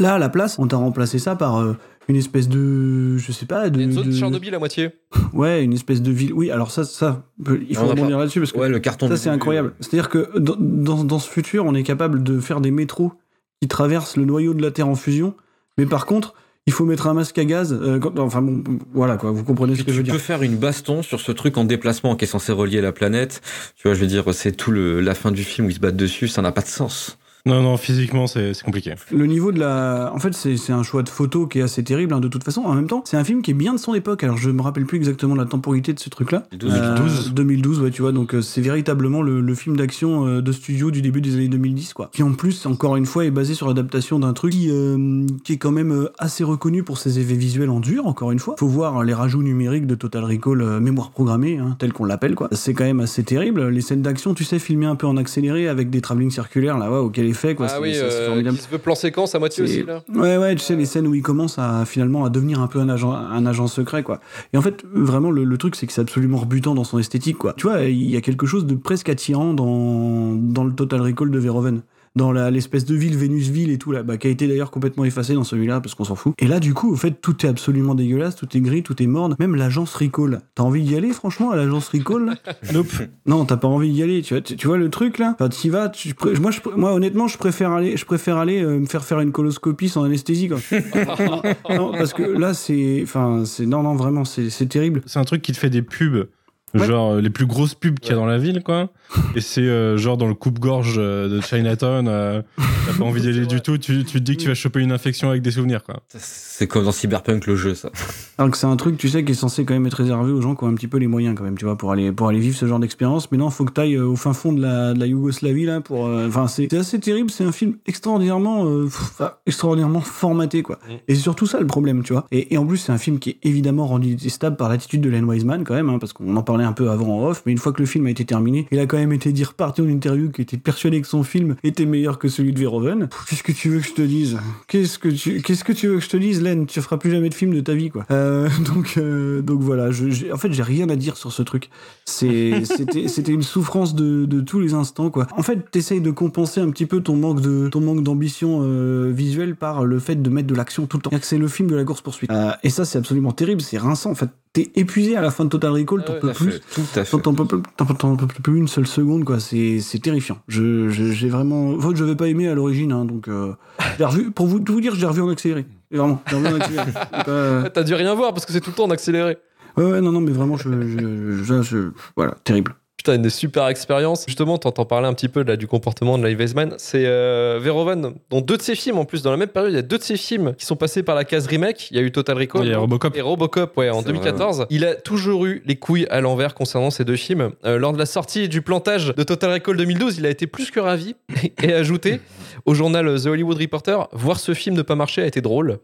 Là 0.00 0.14
à 0.14 0.18
la 0.18 0.28
place 0.28 0.58
on 0.58 0.66
t'a 0.66 0.76
remplacé 0.76 1.18
ça 1.20 1.36
par 1.36 1.58
euh, 1.58 1.74
une 2.08 2.16
espèce 2.16 2.48
de 2.48 3.16
je 3.18 3.30
sais 3.32 3.46
pas 3.46 3.68
de, 3.70 3.80
une 3.80 3.92
zone 3.92 4.08
de- 4.08 4.12
Tchernobyl 4.12 4.54
à 4.54 4.58
moitié. 4.58 4.90
ouais 5.34 5.62
une 5.62 5.72
espèce 5.74 6.02
de 6.02 6.10
ville. 6.10 6.32
Oui 6.32 6.50
alors 6.50 6.70
ça 6.72 6.82
ça 6.84 7.22
il 7.68 7.76
faut 7.76 7.86
rebondir 7.86 8.16
pas- 8.16 8.22
là-dessus 8.22 8.40
parce 8.40 8.50
que 8.52 8.58
Ouais, 8.58 8.68
le 8.68 8.78
carton. 8.80 9.08
ça, 9.08 9.16
c'est 9.16 9.30
incroyable. 9.30 9.74
C'est-à-dire 9.80 10.08
que 10.08 10.36
dans, 10.38 10.56
dans, 10.58 11.04
dans 11.04 11.18
ce 11.20 11.28
futur, 11.30 11.64
on 11.66 11.74
est 11.74 11.82
capable 11.84 12.22
de 12.24 12.40
faire 12.40 12.60
des 12.60 12.70
métros 12.72 13.12
qui 13.60 13.68
traversent 13.68 14.16
le 14.16 14.24
noyau 14.24 14.54
de 14.54 14.62
la 14.62 14.70
Terre 14.70 14.88
en 14.88 14.94
fusion. 14.94 15.34
Mais 15.78 15.86
par 15.86 16.06
contre, 16.06 16.34
il 16.66 16.72
faut 16.72 16.84
mettre 16.84 17.06
un 17.06 17.14
masque 17.14 17.38
à 17.38 17.44
gaz. 17.44 17.72
euh, 17.72 17.98
quand- 17.98 18.18
enfin 18.18 18.42
bon, 18.42 18.62
voilà 18.92 19.16
quoi, 19.16 19.30
vous 19.30 19.42
comprenez 19.44 19.74
ce 19.74 19.82
que 19.82 19.90
je 19.92 19.96
veux 19.96 20.02
tu 20.02 20.04
dire. 20.04 20.12
peux 20.14 20.18
faire 20.18 20.42
une 20.42 20.56
baston 20.56 21.02
sur 21.02 21.20
ce 21.20 21.32
truc 21.32 21.56
en 21.56 21.64
déplacement 21.64 22.14
qui 22.16 22.24
est 22.24 22.28
censé 22.28 22.52
relier 22.52 22.80
la 22.80 22.92
planète. 22.92 23.40
Tu 23.76 23.88
vois, 23.88 23.94
je 23.94 24.00
veux 24.00 24.06
dire, 24.06 24.24
c'est 24.34 24.52
tout 24.52 24.70
le, 24.70 25.00
la 25.00 25.14
fin 25.14 25.30
du 25.30 25.44
film 25.44 25.66
où 25.66 25.70
ils 25.70 25.74
se 25.74 25.80
battent 25.80 25.96
dessus, 25.96 26.28
ça 26.28 26.42
n'a 26.42 26.52
pas 26.52 26.60
de 26.62 26.66
sens. 26.68 27.18
Non, 27.48 27.62
non, 27.62 27.76
physiquement, 27.76 28.26
c'est 28.26 28.54
c'est 28.54 28.64
compliqué. 28.64 28.94
Le 29.10 29.26
niveau 29.26 29.52
de 29.52 29.60
la. 29.60 30.10
En 30.14 30.18
fait, 30.18 30.34
c'est 30.34 30.56
c'est 30.56 30.72
un 30.72 30.82
choix 30.82 31.02
de 31.02 31.08
photo 31.08 31.46
qui 31.46 31.58
est 31.58 31.62
assez 31.62 31.82
terrible, 31.84 32.12
hein, 32.14 32.20
de 32.20 32.28
toute 32.28 32.44
façon. 32.44 32.62
En 32.62 32.74
même 32.74 32.86
temps, 32.86 33.02
c'est 33.04 33.16
un 33.16 33.24
film 33.24 33.42
qui 33.42 33.52
est 33.52 33.54
bien 33.54 33.74
de 33.74 33.78
son 33.78 33.94
époque. 33.94 34.24
Alors, 34.24 34.36
je 34.36 34.50
me 34.50 34.62
rappelle 34.62 34.86
plus 34.86 34.96
exactement 34.98 35.34
la 35.34 35.44
temporalité 35.44 35.92
de 35.92 35.98
ce 36.00 36.08
truc-là. 36.10 36.44
2012. 36.52 37.32
2012, 37.34 37.80
ouais, 37.80 37.90
tu 37.90 38.02
vois. 38.02 38.12
Donc, 38.12 38.34
euh, 38.34 38.42
c'est 38.42 38.60
véritablement 38.60 39.22
le, 39.22 39.40
le 39.40 39.54
film 39.54 39.76
d'action 39.76 40.26
euh, 40.26 40.42
de 40.42 40.52
studio 40.52 40.90
du 40.90 41.02
début 41.02 41.20
des 41.20 41.34
années 41.36 41.48
2010, 41.48 41.94
quoi. 41.94 42.10
Qui, 42.12 42.22
en 42.22 42.32
plus, 42.32 42.66
encore 42.66 42.96
une 42.96 43.06
fois, 43.06 43.24
est 43.24 43.30
basé 43.30 43.54
sur 43.54 43.66
l'adaptation 43.66 44.18
d'un 44.18 44.32
truc 44.32 44.52
qui, 44.52 44.68
euh, 44.70 45.26
qui 45.44 45.54
est 45.54 45.56
quand 45.58 45.70
même 45.70 45.92
euh, 45.92 46.12
assez 46.18 46.44
reconnu 46.44 46.82
pour 46.82 46.98
ses 46.98 47.18
effets 47.18 47.34
visuels 47.34 47.70
en 47.70 47.80
dur, 47.80 48.06
encore 48.06 48.32
une 48.32 48.38
fois. 48.38 48.56
Faut 48.58 48.68
voir 48.68 49.04
les 49.04 49.14
rajouts 49.14 49.42
numériques 49.42 49.86
de 49.86 49.94
Total 49.94 50.24
Recall 50.24 50.62
euh, 50.62 50.80
mémoire 50.80 51.10
programmée, 51.10 51.58
hein, 51.58 51.76
tel 51.78 51.92
qu'on 51.92 52.04
l'appelle, 52.04 52.34
quoi. 52.34 52.48
C'est 52.52 52.74
quand 52.74 52.84
même 52.84 53.00
assez 53.00 53.22
terrible. 53.22 53.68
Les 53.68 53.80
scènes 53.80 54.02
d'action, 54.02 54.34
tu 54.34 54.44
sais, 54.44 54.58
filmées 54.58 54.86
un 54.86 54.96
peu 54.96 55.06
en 55.06 55.16
accéléré 55.16 55.68
avec 55.68 55.90
des 55.90 56.00
travelling 56.00 56.30
circulaires, 56.30 56.78
là, 56.78 56.90
ouais, 56.90 56.98
auxquels 56.98 57.26
les 57.26 57.32
fait, 57.38 57.54
quoi. 57.54 57.68
Ah 57.70 57.80
oui, 57.80 57.92
euh, 57.96 58.26
formidable. 58.26 58.56
qui 58.56 58.64
se 58.64 58.68
veut 58.68 58.78
plan 58.78 58.94
séquence 58.94 59.34
à 59.34 59.38
moitié 59.38 59.64
aussi 59.64 59.82
là. 59.82 60.02
Ouais, 60.14 60.36
ouais, 60.36 60.54
tu 60.54 60.60
sais, 60.60 60.76
les 60.76 60.84
scènes 60.86 61.06
où 61.06 61.14
il 61.14 61.22
commence 61.22 61.58
à 61.58 61.84
finalement 61.86 62.24
à 62.24 62.30
devenir 62.30 62.60
un 62.60 62.66
peu 62.66 62.80
un 62.80 62.88
agent, 62.88 63.12
un 63.12 63.46
agent 63.46 63.66
secret, 63.66 64.02
quoi. 64.02 64.20
Et 64.52 64.58
en 64.58 64.62
fait, 64.62 64.84
vraiment, 64.92 65.30
le, 65.30 65.44
le 65.44 65.58
truc, 65.58 65.76
c'est 65.76 65.86
que 65.86 65.92
c'est 65.92 66.00
absolument 66.00 66.38
rebutant 66.38 66.74
dans 66.74 66.84
son 66.84 66.98
esthétique, 66.98 67.38
quoi. 67.38 67.54
Tu 67.56 67.66
vois, 67.66 67.82
il 67.82 68.10
y 68.10 68.16
a 68.16 68.20
quelque 68.20 68.46
chose 68.46 68.66
de 68.66 68.74
presque 68.74 69.08
attirant 69.08 69.54
dans, 69.54 70.34
dans 70.34 70.64
le 70.64 70.72
Total 70.74 71.00
Recall 71.00 71.30
de 71.30 71.38
Verhoeven. 71.38 71.82
Dans 72.18 72.32
l'espèce 72.32 72.84
de 72.84 72.96
ville, 72.96 73.16
Vénusville 73.16 73.70
et 73.70 73.78
tout, 73.78 73.92
là, 73.92 74.02
bah, 74.02 74.16
qui 74.16 74.26
a 74.26 74.30
été 74.30 74.48
d'ailleurs 74.48 74.72
complètement 74.72 75.04
effacé 75.04 75.34
dans 75.34 75.44
celui-là, 75.44 75.80
parce 75.80 75.94
qu'on 75.94 76.02
s'en 76.02 76.16
fout. 76.16 76.34
Et 76.38 76.48
là, 76.48 76.58
du 76.58 76.74
coup, 76.74 76.92
au 76.92 76.96
fait, 76.96 77.12
tout 77.12 77.46
est 77.46 77.48
absolument 77.48 77.94
dégueulasse, 77.94 78.34
tout 78.34 78.48
est 78.56 78.60
gris, 78.60 78.82
tout 78.82 79.00
est 79.00 79.06
morne. 79.06 79.36
Même 79.38 79.54
l'agence 79.54 79.94
Recall. 79.94 80.40
T'as 80.56 80.64
envie 80.64 80.82
d'y 80.82 80.96
aller, 80.96 81.12
franchement, 81.12 81.52
à 81.52 81.56
l'agence 81.56 81.88
Recall 81.90 82.34
Nope. 82.72 82.90
Non, 83.26 83.44
t'as 83.44 83.56
pas 83.56 83.68
envie 83.68 83.92
d'y 83.92 84.02
aller. 84.02 84.22
Tu 84.22 84.34
vois, 84.34 84.40
tu, 84.40 84.56
tu 84.56 84.66
vois 84.66 84.78
le 84.78 84.90
truc 84.90 85.18
là? 85.18 85.34
Enfin, 85.34 85.48
t'y 85.48 85.68
vas. 85.68 85.88
Tu, 85.90 86.12
moi, 86.40 86.50
je, 86.50 86.58
moi, 86.74 86.92
honnêtement, 86.92 87.28
je 87.28 87.38
préfère 87.38 87.70
aller, 87.70 87.96
je 87.96 88.04
préfère 88.04 88.36
aller 88.38 88.64
euh, 88.64 88.80
me 88.80 88.86
faire 88.86 89.04
faire 89.04 89.20
une 89.20 89.30
coloscopie 89.30 89.88
sans 89.88 90.02
anesthésie, 90.02 90.48
quoi. 90.48 90.58
non, 91.70 91.92
parce 91.92 92.14
que 92.14 92.22
là, 92.24 92.52
c'est, 92.52 92.98
enfin, 93.04 93.44
c'est, 93.44 93.66
non, 93.66 93.84
non, 93.84 93.94
vraiment, 93.94 94.24
c'est, 94.24 94.50
c'est 94.50 94.66
terrible. 94.66 95.02
C'est 95.06 95.20
un 95.20 95.24
truc 95.24 95.40
qui 95.40 95.52
te 95.52 95.58
fait 95.58 95.70
des 95.70 95.82
pubs. 95.82 96.26
Ouais. 96.74 96.86
Genre 96.86 97.12
euh, 97.12 97.20
les 97.20 97.30
plus 97.30 97.46
grosses 97.46 97.74
pubs 97.74 97.98
qu'il 97.98 98.10
y 98.10 98.12
a 98.12 98.16
dans 98.16 98.26
la 98.26 98.36
ville, 98.38 98.62
quoi. 98.62 98.90
Et 99.34 99.40
c'est 99.40 99.62
euh, 99.62 99.96
genre 99.96 100.16
dans 100.18 100.26
le 100.28 100.34
coupe-gorge 100.34 100.96
euh, 100.98 101.28
de 101.28 101.40
Chinatown. 101.40 102.06
euh, 102.08 102.42
T'as 102.58 102.98
pas 102.98 103.04
envie 103.04 103.20
d'y 103.22 103.28
aller 103.28 103.46
du 103.46 103.60
tout. 103.62 103.78
Tu, 103.78 104.04
tu 104.04 104.18
te 104.18 104.24
dis 104.24 104.36
que 104.36 104.42
tu 104.42 104.48
vas 104.48 104.54
choper 104.54 104.80
une 104.80 104.92
infection 104.92 105.30
avec 105.30 105.40
des 105.40 105.50
souvenirs, 105.50 105.82
quoi. 105.82 106.00
C'est 106.08 106.66
comme 106.66 106.84
dans 106.84 106.92
Cyberpunk 106.92 107.46
le 107.46 107.56
jeu, 107.56 107.74
ça. 107.74 107.90
Alors 108.36 108.50
que 108.50 108.58
c'est 108.58 108.66
un 108.66 108.76
truc, 108.76 108.98
tu 108.98 109.08
sais, 109.08 109.24
qui 109.24 109.32
est 109.32 109.34
censé 109.34 109.64
quand 109.64 109.74
même 109.74 109.86
être 109.86 109.94
réservé 109.94 110.30
aux 110.30 110.42
gens 110.42 110.54
qui 110.54 110.64
ont 110.64 110.68
un 110.68 110.74
petit 110.74 110.88
peu 110.88 110.98
les 110.98 111.06
moyens, 111.06 111.34
quand 111.36 111.44
même, 111.44 111.56
tu 111.56 111.64
vois, 111.64 111.78
pour 111.78 111.90
aller, 111.92 112.12
pour 112.12 112.28
aller 112.28 112.38
vivre 112.38 112.56
ce 112.56 112.66
genre 112.66 112.78
d'expérience. 112.80 113.30
Mais 113.32 113.38
non, 113.38 113.48
faut 113.50 113.64
que 113.64 113.72
t'ailles 113.72 113.98
au 113.98 114.16
fin 114.16 114.34
fond 114.34 114.52
de 114.52 114.60
la, 114.60 114.92
de 114.92 115.00
la 115.00 115.06
Yougoslavie 115.06 115.64
là, 115.64 115.80
pour. 115.80 116.04
Enfin, 116.04 116.48
c'est, 116.48 116.68
c'est 116.70 116.78
assez 116.78 117.00
terrible. 117.00 117.30
C'est 117.30 117.44
un 117.44 117.52
film 117.52 117.76
extraordinairement, 117.86 118.66
euh, 118.66 118.84
pff, 118.84 119.22
extraordinairement 119.46 120.00
formaté, 120.02 120.62
quoi. 120.62 120.78
Mm. 120.86 120.92
Et 121.08 121.14
c'est 121.14 121.22
surtout 121.22 121.46
ça 121.46 121.60
le 121.60 121.66
problème, 121.66 122.02
tu 122.02 122.12
vois. 122.12 122.26
Et, 122.30 122.52
et 122.54 122.58
en 122.58 122.66
plus, 122.66 122.76
c'est 122.76 122.92
un 122.92 122.98
film 122.98 123.18
qui 123.18 123.30
est 123.30 123.38
évidemment 123.42 123.86
rendu 123.86 124.14
détestable 124.14 124.56
par 124.56 124.68
l'attitude 124.68 125.00
de 125.00 125.08
Len 125.08 125.24
Wiseman, 125.24 125.64
quand 125.64 125.74
même, 125.74 125.88
hein, 125.88 125.98
parce 125.98 126.12
qu'on 126.12 126.36
en 126.36 126.42
parlait 126.58 126.68
un 126.68 126.72
peu 126.72 126.90
avant 126.90 127.20
en 127.20 127.28
off. 127.28 127.42
Mais 127.46 127.52
une 127.52 127.58
fois 127.58 127.72
que 127.72 127.80
le 127.80 127.86
film 127.86 128.06
a 128.06 128.10
été 128.10 128.24
terminé, 128.24 128.66
il 128.70 128.78
a 128.78 128.86
quand 128.86 128.96
même 128.96 129.12
été 129.12 129.32
dit 129.32 129.44
reparti 129.44 129.80
en 129.80 129.88
interview 129.88 130.30
qu'il 130.30 130.42
était 130.42 130.56
persuadé 130.56 131.00
que 131.00 131.06
son 131.06 131.22
film 131.22 131.56
était 131.62 131.86
meilleur 131.86 132.18
que 132.18 132.28
celui 132.28 132.52
de 132.52 132.58
Verhoeven. 132.58 133.08
Qu'est-ce 133.28 133.42
que 133.42 133.52
tu 133.52 133.68
veux 133.68 133.80
que 133.80 133.86
je 133.86 133.94
te 133.94 134.02
dise? 134.02 134.38
Qu'est-ce 134.66 134.98
que 134.98 135.08
tu, 135.08 135.40
qu'est-ce 135.42 135.64
que 135.64 135.72
tu 135.72 135.88
veux 135.88 135.96
que 135.96 136.04
je 136.04 136.08
te 136.08 136.16
dise, 136.16 136.42
Len? 136.42 136.66
Tu 136.66 136.80
feras 136.80 136.96
plus 136.96 137.10
jamais 137.10 137.28
de 137.28 137.34
film 137.34 137.54
de 137.54 137.60
ta 137.60 137.74
vie, 137.74 137.90
quoi. 137.90 138.04
Euh, 138.10 138.48
donc, 138.74 138.94
euh, 138.96 139.42
donc 139.42 139.60
voilà. 139.60 139.90
Je, 139.90 140.32
en 140.32 140.36
fait, 140.36 140.52
j'ai 140.52 140.62
rien 140.62 140.88
à 140.88 140.96
dire 140.96 141.16
sur 141.16 141.32
ce 141.32 141.42
truc. 141.42 141.70
C'est, 142.04 142.64
c'était, 143.06 143.32
une 143.32 143.42
souffrance 143.42 143.94
de, 143.94 144.24
de 144.24 144.40
tous 144.40 144.60
les 144.60 144.74
instants, 144.74 145.10
quoi. 145.10 145.26
En 145.36 145.42
fait, 145.42 145.70
t'essayes 145.70 146.00
de 146.00 146.10
compenser 146.10 146.60
un 146.60 146.70
petit 146.70 146.86
peu 146.86 147.00
ton 147.00 147.16
manque 147.16 147.40
de, 147.40 147.68
ton 147.68 147.80
manque 147.80 148.02
d'ambition 148.02 148.60
euh, 148.62 149.12
visuelle 149.14 149.54
par 149.54 149.84
le 149.84 149.98
fait 149.98 150.20
de 150.20 150.30
mettre 150.30 150.48
de 150.48 150.54
l'action 150.54 150.86
tout 150.86 150.96
le 150.96 151.02
temps. 151.02 151.10
C'est 151.22 151.38
le 151.38 151.48
film 151.48 151.68
de 151.68 151.76
la 151.76 151.84
course 151.84 152.00
poursuite. 152.00 152.30
et 152.62 152.70
ça, 152.70 152.84
c'est 152.84 152.98
absolument 152.98 153.32
terrible. 153.32 153.60
C'est 153.60 153.78
rinçant. 153.78 154.10
En 154.10 154.14
fait, 154.14 154.30
t'es 154.64 154.80
épuisé 154.80 155.16
à 155.16 155.20
la 155.22 155.30
fin 155.30 155.44
de 155.44 155.48
Total 155.50 155.70
Recall. 155.70 156.04
T'en 156.04 156.14
peux 156.14 156.32
plus. 156.32 156.60
fait. 156.66 157.04
Fait. 157.04 157.20
T'en 157.22 157.34
peux, 157.34 158.26
plus 158.42 158.56
une 158.58 158.68
seule 158.68 158.86
seconde, 158.86 159.24
quoi. 159.24 159.40
C'est, 159.40 159.80
c'est 159.80 159.98
terrifiant. 159.98 160.38
Je, 160.48 160.88
j'ai 160.90 161.28
vraiment. 161.28 161.70
Enfin, 161.74 161.90
je 161.94 162.04
vais 162.04 162.16
pas 162.16 162.28
aimé 162.28 162.48
à 162.48 162.54
l'origine, 162.54 162.92
hein, 162.92 163.04
donc. 163.04 163.28
Euh, 163.28 163.52
j'ai 163.98 164.04
revu, 164.04 164.30
pour 164.30 164.46
vous, 164.46 164.60
tout 164.60 164.72
vous 164.74 164.80
dire, 164.80 164.94
j'ai 164.94 165.06
revu 165.06 165.22
en 165.22 165.28
accéléré. 165.28 165.66
Vraiment, 165.90 166.22
j'ai 166.28 166.36
revu 166.36 166.46
en 166.48 166.56
accéléré. 166.56 166.90
Euh, 167.28 167.68
T'as 167.72 167.82
dû 167.82 167.94
rien 167.94 168.14
voir 168.14 168.32
parce 168.32 168.46
que 168.46 168.52
c'est 168.52 168.60
tout 168.60 168.70
le 168.70 168.76
temps 168.76 168.84
en 168.84 168.90
accéléré. 168.90 169.36
ouais, 169.76 169.84
ouais, 169.84 170.00
non, 170.00 170.12
non, 170.12 170.20
mais 170.20 170.32
vraiment, 170.32 170.56
je, 170.56 170.68
je, 170.70 171.42
je- 171.44 171.62
je- 171.62 171.90
voilà, 172.16 172.34
terrible. 172.44 172.74
Putain, 172.98 173.14
une 173.14 173.30
super 173.30 173.68
expériences. 173.68 174.24
Justement, 174.26 174.58
t'entends 174.58 174.84
parler 174.84 175.06
un 175.06 175.14
petit 175.14 175.28
peu 175.28 175.44
là, 175.44 175.56
du 175.56 175.68
comportement 175.68 176.18
de 176.18 176.26
Live 176.26 176.36
Weisman. 176.36 176.74
C'est 176.78 177.06
euh, 177.06 177.60
Verhoeven, 177.62 178.14
dont 178.28 178.40
deux 178.40 178.56
de 178.56 178.62
ses 178.62 178.74
films, 178.74 178.98
en 178.98 179.04
plus, 179.04 179.22
dans 179.22 179.30
la 179.30 179.36
même 179.36 179.48
période, 179.48 179.70
il 179.72 179.76
y 179.76 179.78
a 179.78 179.82
deux 179.82 179.98
de 179.98 180.02
ses 180.02 180.16
films 180.16 180.54
qui 180.58 180.66
sont 180.66 180.74
passés 180.74 181.04
par 181.04 181.14
la 181.14 181.24
case 181.24 181.46
remake. 181.46 181.92
Il 181.92 181.96
y 181.96 182.00
a 182.00 182.02
eu 182.02 182.10
Total 182.10 182.36
Recall. 182.36 182.64
Il 182.64 182.70
y 182.70 182.74
a 182.74 182.78
Robocop. 182.78 183.16
Et 183.16 183.20
Robocop, 183.20 183.76
ouais, 183.76 183.88
en 183.88 184.00
C'est 184.00 184.08
2014. 184.08 184.66
Il 184.70 184.84
a 184.84 184.96
toujours 184.96 185.46
eu 185.46 185.62
les 185.64 185.76
couilles 185.76 186.08
à 186.10 186.20
l'envers 186.20 186.54
concernant 186.54 186.90
ces 186.90 187.04
deux 187.04 187.14
films. 187.14 187.52
Euh, 187.64 187.78
lors 187.78 187.92
de 187.92 187.98
la 187.98 188.06
sortie 188.06 188.48
du 188.48 188.62
plantage 188.62 189.14
de 189.14 189.22
Total 189.22 189.52
Recall 189.52 189.76
2012, 189.76 190.18
il 190.18 190.26
a 190.26 190.30
été 190.30 190.48
plus 190.48 190.72
que 190.72 190.80
ravi 190.80 191.14
et 191.62 191.72
ajouté 191.72 192.20
au 192.66 192.74
journal 192.74 193.20
The 193.20 193.26
Hollywood 193.26 193.58
Reporter 193.58 194.08
Voir 194.12 194.38
ce 194.40 194.54
film 194.54 194.76
ne 194.76 194.82
pas 194.82 194.94
marcher 194.94 195.22
a 195.22 195.26
été 195.26 195.40
drôle. 195.40 195.78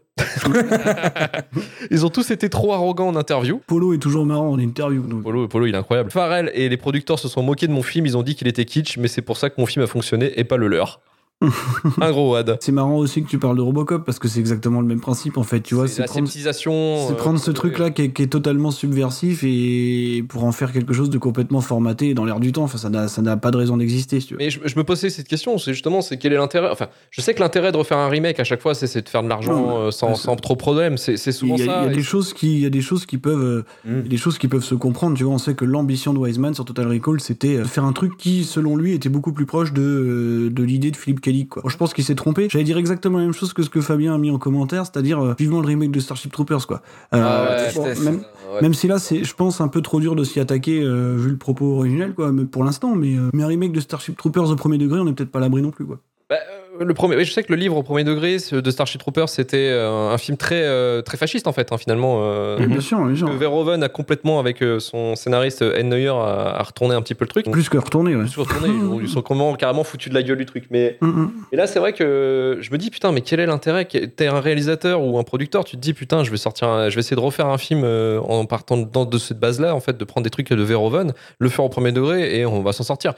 Ils 1.91 2.05
ont 2.05 2.09
tous 2.09 2.31
été 2.31 2.49
trop 2.49 2.73
arrogants 2.73 3.07
en 3.07 3.15
interview. 3.15 3.61
Polo 3.67 3.93
est 3.93 3.97
toujours 3.97 4.25
marrant 4.25 4.49
en 4.49 4.59
interview. 4.59 5.01
donc. 5.05 5.23
Polo, 5.23 5.47
Polo, 5.47 5.65
il 5.65 5.75
est 5.75 5.77
incroyable. 5.77 6.11
Farrell 6.11 6.51
et 6.53 6.69
les 6.69 6.77
producteurs 6.77 7.19
se 7.19 7.27
sont 7.27 7.43
moqués 7.43 7.67
de 7.67 7.73
mon 7.73 7.83
film. 7.83 8.05
Ils 8.05 8.17
ont 8.17 8.23
dit 8.23 8.35
qu'il 8.35 8.47
était 8.47 8.65
kitsch, 8.65 8.97
mais 8.97 9.07
c'est 9.07 9.21
pour 9.21 9.37
ça 9.37 9.49
que 9.49 9.55
mon 9.57 9.65
film 9.65 9.83
a 9.83 9.87
fonctionné 9.87 10.39
et 10.39 10.43
pas 10.43 10.57
le 10.57 10.67
leur. 10.67 11.01
Un 12.01 12.11
gros 12.11 12.31
wad. 12.31 12.57
C'est 12.61 12.71
marrant 12.71 12.95
aussi 12.95 13.21
que 13.23 13.27
tu 13.27 13.37
parles 13.37 13.57
de 13.57 13.61
Robocop 13.61 14.05
parce 14.05 14.19
que 14.19 14.27
c'est 14.27 14.39
exactement 14.39 14.81
le 14.81 14.87
même 14.87 15.01
principe 15.01 15.37
en 15.37 15.43
fait. 15.43 15.61
Tu 15.61 15.75
vois, 15.75 15.87
C'est 15.87 16.01
la 16.01 16.07
prendre, 16.07 16.27
c'est 16.27 16.47
euh, 16.67 17.13
prendre 17.15 17.39
ce 17.39 17.51
euh, 17.51 17.53
truc-là 17.53 17.91
qui 17.91 18.03
est, 18.03 18.11
qui 18.11 18.23
est 18.23 18.27
totalement 18.27 18.71
subversif 18.71 19.43
et 19.43 20.23
pour 20.27 20.45
en 20.45 20.51
faire 20.51 20.71
quelque 20.71 20.93
chose 20.93 21.09
de 21.09 21.17
complètement 21.17 21.61
formaté 21.61 22.13
dans 22.13 22.25
l'air 22.25 22.39
du 22.39 22.51
temps. 22.51 22.63
Enfin, 22.63 22.77
ça 22.77 22.89
n'a, 23.21 23.37
pas 23.37 23.51
de 23.51 23.57
raison 23.57 23.77
d'exister. 23.77 24.19
Si. 24.21 24.33
Mais 24.35 24.49
je, 24.49 24.59
je 24.63 24.75
me 24.77 24.83
posais 24.83 25.09
cette 25.09 25.27
question, 25.27 25.57
c'est 25.57 25.73
justement, 25.73 26.01
c'est 26.01 26.17
quel 26.17 26.31
est 26.33 26.37
l'intérêt? 26.37 26.69
Enfin, 26.71 26.87
je 27.11 27.21
sais 27.21 27.33
que 27.33 27.41
l'intérêt 27.41 27.71
de 27.71 27.77
refaire 27.77 27.97
un 27.97 28.09
remake 28.09 28.39
à 28.39 28.43
chaque 28.43 28.61
fois, 28.61 28.73
c'est 28.73 29.01
de 29.01 29.09
faire 29.09 29.23
de 29.23 29.29
l'argent 29.29 29.77
euh, 29.79 29.91
sans, 29.91 30.15
sans 30.15 30.35
trop 30.37 30.53
de 30.53 30.59
problème. 30.59 30.97
C'est 30.97 31.13
Il 31.13 31.33
souvent 31.33 31.57
y 31.57 31.63
a, 31.63 31.65
ça. 31.65 31.81
il 31.83 31.89
y 31.89 31.91
a 31.91 31.95
des 31.95 32.03
choses 32.03 32.33
qui, 32.33 32.53
il 32.55 32.61
y 32.61 32.65
a 32.65 32.69
des 32.69 32.81
choses 32.81 33.05
qui 33.05 33.17
peuvent, 33.17 33.43
euh, 33.43 33.65
Mm. 33.85 34.01
il 34.03 34.09
des 34.09 34.17
choses 34.17 34.37
qui 34.37 34.47
peuvent 34.47 34.63
se 34.63 34.75
comprendre. 34.75 35.17
Tu 35.17 35.23
vois, 35.23 35.33
on 35.33 35.37
sait 35.37 35.53
que 35.53 35.65
l'ambition 35.65 36.13
de 36.13 36.19
Wiseman 36.19 36.53
sur 36.53 36.65
Total 36.65 36.87
Recall, 36.87 37.19
c'était 37.19 37.55
euh, 37.55 37.63
de 37.63 37.67
faire 37.67 37.83
un 37.85 37.93
truc 37.93 38.17
qui, 38.17 38.43
selon 38.43 38.75
lui, 38.75 38.93
était 38.93 39.09
beaucoup 39.09 39.33
plus 39.33 39.45
proche 39.45 39.73
de, 39.73 39.81
euh, 39.81 40.49
de 40.49 40.63
l'idée 40.63 40.91
de 40.91 40.97
Philippe 40.97 41.21
Kelly. 41.25 41.47
Quoi. 41.47 41.63
Bon, 41.63 41.69
je 41.69 41.77
pense 41.77 41.93
qu'il 41.93 42.03
s'est 42.03 42.15
trompé. 42.15 42.47
J'allais 42.49 42.63
dire 42.63 42.77
exactement 42.77 43.17
la 43.17 43.23
même 43.25 43.33
chose 43.33 43.51
que 43.53 43.63
ce 43.63 43.69
que 43.69 43.81
Fabien 43.81 44.13
a 44.13 44.17
mis 44.17 44.29
en 44.31 44.37
commentaire, 44.37 44.85
c'est-à-dire 44.85 45.19
euh, 45.19 45.33
vivement 45.37 45.59
le 45.61 45.67
remake 45.67 45.91
de 45.91 45.99
Starship 45.99 46.31
Troopers, 46.31 46.67
quoi. 46.67 46.81
Euh, 47.13 47.21
Ah 47.23 47.43
ouais, 47.43 47.73
bon, 47.75 47.81
tristesse. 47.83 48.03
même, 48.05 48.21
Ouais. 48.53 48.61
même 48.61 48.73
si 48.73 48.87
là, 48.87 48.99
c'est, 48.99 49.23
je 49.23 49.33
pense, 49.35 49.59
un 49.59 49.67
peu 49.67 49.81
trop 49.81 49.99
dur 49.99 50.15
de 50.15 50.23
s'y 50.23 50.39
attaquer 50.39 50.81
euh, 50.81 51.15
vu 51.17 51.29
le 51.31 51.37
propos 51.37 51.75
originel, 51.77 52.13
quoi, 52.13 52.31
mais 52.31 52.45
pour 52.45 52.63
l'instant. 52.63 52.95
Mais, 52.95 53.15
euh, 53.17 53.29
mais 53.33 53.43
un 53.43 53.47
remake 53.47 53.71
de 53.73 53.79
Starship 53.81 54.15
Troopers 54.17 54.49
au 54.51 54.55
premier 54.55 54.77
degré, 54.77 54.99
on 54.99 55.05
n'est 55.05 55.13
peut-être 55.13 55.31
pas 55.31 55.39
à 55.39 55.41
l'abri 55.41 55.61
non 55.61 55.71
plus, 55.71 55.85
quoi. 55.85 55.99
Bah, 56.29 56.37
euh, 56.37 56.64
le 56.79 56.93
premier, 56.93 57.15
oui, 57.15 57.25
je 57.25 57.31
sais 57.31 57.43
que 57.43 57.51
le 57.53 57.57
livre 57.57 57.77
au 57.77 57.83
premier 57.83 58.03
degré 58.03 58.37
de 58.51 58.71
Starship 58.71 58.99
Troopers, 58.99 59.29
c'était 59.29 59.69
euh, 59.71 60.09
un 60.11 60.17
film 60.17 60.37
très, 60.37 60.63
euh, 60.63 61.01
très 61.01 61.17
fasciste 61.17 61.47
en 61.47 61.51
fait, 61.53 61.71
hein, 61.71 61.77
finalement. 61.77 62.17
euh, 62.21 62.65
Bien 62.65 62.79
sûr, 62.81 63.03
bien 63.03 63.15
sûr. 63.15 63.29
Verhoeven 63.31 63.81
a 63.83 63.89
complètement, 63.89 64.39
avec 64.39 64.63
son 64.79 65.15
scénariste 65.15 65.61
Ed 65.61 65.85
Neuer, 65.85 66.07
a, 66.09 66.55
a 66.57 66.63
retourné 66.63 66.95
un 66.95 67.01
petit 67.01 67.15
peu 67.15 67.25
le 67.25 67.29
truc. 67.29 67.49
Plus 67.49 67.69
que 67.69 67.77
retourner, 67.77 68.15
ouais. 68.15 68.23
Plus 68.25 68.39
retourné, 68.39 68.69
ils 68.69 68.83
ont- 68.83 68.99
ils 69.01 69.07
sont 69.09 69.21
comment, 69.21 69.53
carrément 69.55 69.83
foutus 69.83 70.09
de 70.09 70.15
la 70.15 70.23
gueule 70.23 70.37
du 70.37 70.45
truc. 70.45 70.65
Mais 70.71 70.97
Hum, 71.01 71.09
hum. 71.09 71.31
Et 71.51 71.55
là, 71.55 71.67
c'est 71.67 71.79
vrai 71.79 71.93
que 71.93 72.57
je 72.61 72.71
me 72.71 72.77
dis, 72.77 72.89
putain, 72.89 73.11
mais 73.11 73.21
quel 73.21 73.39
est 73.39 73.45
l'intérêt? 73.45 73.85
T'es 73.85 74.27
un 74.27 74.39
réalisateur 74.39 75.01
ou 75.03 75.17
un 75.19 75.23
producteur, 75.23 75.63
tu 75.63 75.75
te 75.75 75.81
dis, 75.81 75.93
putain, 75.93 76.23
je 76.23 76.31
vais 76.31 76.37
sortir, 76.37 76.67
un- 76.67 76.89
je 76.89 76.95
vais 76.95 76.99
essayer 77.01 77.15
de 77.15 77.21
refaire 77.21 77.47
un 77.47 77.57
film 77.57 77.83
en 77.85 78.45
partant 78.45 78.77
de, 78.77 79.05
de 79.05 79.17
cette 79.17 79.39
base-là, 79.39 79.75
en 79.75 79.79
fait, 79.79 79.97
de 79.97 80.03
prendre 80.05 80.23
des 80.23 80.29
trucs 80.29 80.49
de 80.51 80.63
Verhoeven, 80.63 81.13
le 81.39 81.49
faire 81.49 81.65
au 81.65 81.69
premier 81.69 81.91
degré 81.91 82.37
et 82.39 82.45
on 82.45 82.61
va 82.61 82.73
s'en 82.73 82.83
sortir. 82.83 83.13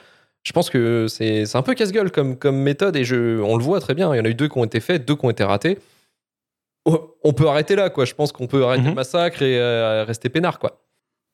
Je 0.47 0.53
pense 0.53 0.69
que 0.69 1.07
c'est 1.09 1.45
c'est 1.45 1.57
un 1.57 1.61
peu 1.61 1.73
casse-gueule 1.73 2.09
comme, 2.09 2.37
comme 2.37 2.55
méthode 2.55 2.95
et 2.95 3.03
je, 3.03 3.41
on 3.41 3.57
le 3.57 3.63
voit 3.65 3.81
très 3.81 3.93
bien. 3.93 4.13
Il 4.15 4.17
y 4.17 4.21
en 4.21 4.23
a 4.23 4.29
eu 4.29 4.33
deux 4.33 4.47
qui 4.47 4.57
ont 4.57 4.63
été 4.63 4.79
faits, 4.79 5.05
deux 5.05 5.17
qui 5.17 5.25
ont 5.25 5.29
été 5.29 5.43
ratés. 5.43 5.77
Oh, 6.85 7.17
On 7.25 7.33
peut 7.33 7.49
arrêter 7.49 7.75
là, 7.75 7.89
quoi. 7.89 8.05
Je 8.05 8.13
pense 8.13 8.31
qu'on 8.31 8.47
peut 8.47 8.63
arrêter 8.63 8.83
Mhm. 8.83 8.89
le 8.91 8.95
massacre 8.95 9.41
et 9.41 9.59
euh, 9.59 10.05
rester 10.05 10.29
peinard, 10.29 10.57
quoi. 10.57 10.79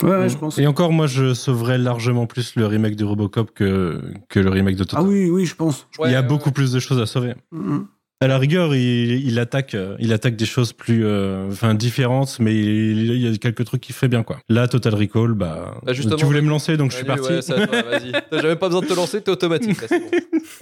Ouais, 0.02 0.10
ouais, 0.18 0.30
je 0.30 0.38
pense. 0.38 0.58
Et 0.58 0.66
encore, 0.66 0.92
moi, 0.92 1.06
je 1.06 1.36
sauverais 1.36 1.78
largement 1.78 2.26
plus 2.26 2.56
le 2.56 2.66
remake 2.66 2.96
de 2.96 3.06
Robocop 3.06 3.52
que, 3.54 4.02
que 4.30 4.40
le 4.40 4.50
remake 4.50 4.78
de 4.78 4.84
Total. 4.84 5.02
Ah 5.04 5.08
oui, 5.08 5.30
oui, 5.30 5.46
je 5.46 5.54
pense. 5.56 5.88
Il 6.04 6.12
y 6.12 6.16
a 6.16 6.22
Ouais, 6.22 6.28
beaucoup 6.28 6.50
ouais. 6.50 6.54
plus 6.54 6.72
de 6.72 6.80
choses 6.80 7.00
à 7.00 7.06
sauver. 7.06 7.36
Hum, 7.52 7.72
hum. 7.72 7.88
À 8.24 8.28
la 8.28 8.38
rigueur, 8.38 8.74
il, 8.74 9.28
il 9.28 9.38
attaque, 9.38 9.76
euh, 9.76 9.98
il 10.00 10.14
attaque 10.14 10.36
des 10.38 10.46
choses 10.46 10.72
plus, 10.72 11.06
euh, 11.06 11.50
enfin 11.52 11.74
différentes, 11.74 12.38
mais 12.40 12.54
il, 12.56 13.12
il 13.12 13.18
y 13.18 13.28
a 13.34 13.38
quelques 13.38 13.66
trucs 13.66 13.82
qu'il 13.82 13.94
fait 13.94 14.08
bien 14.08 14.24
quoi. 14.24 14.40
Là, 14.48 14.68
Total 14.70 14.94
Recall, 14.96 15.34
bah, 15.34 15.76
Bah, 15.86 15.94
tu 15.94 16.26
voulais 16.26 16.42
me 16.42 16.50
lancer, 16.50 16.78
donc 16.78 16.92
je 16.92 16.96
suis 16.98 17.06
parti. 17.06 17.30
ouais, 17.34 17.42
vas-y. 17.42 18.12
T'as 18.32 18.42
jamais 18.42 18.56
pas 18.56 18.68
besoin 18.70 18.82
de 18.82 18.88
te 18.88 18.94
lancer, 18.94 19.22
t'es 19.22 19.32
automatique. 19.32 19.82
là, 19.82 19.88
c'est 19.90 20.00
bon. 20.00 20.10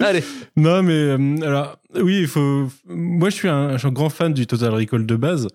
Allez. 0.00 0.24
Non, 0.56 0.82
mais 0.82 0.92
euh, 0.92 1.36
alors, 1.46 1.78
oui, 2.00 2.20
il 2.22 2.26
faut. 2.26 2.68
Moi, 2.88 3.30
je 3.30 3.34
suis 3.36 3.48
un, 3.48 3.72
je 3.74 3.78
suis 3.78 3.88
un 3.88 3.92
grand 3.92 4.10
fan 4.10 4.32
du 4.32 4.46
Total 4.46 4.70
Recall 4.74 5.06
de 5.06 5.14
base. 5.16 5.46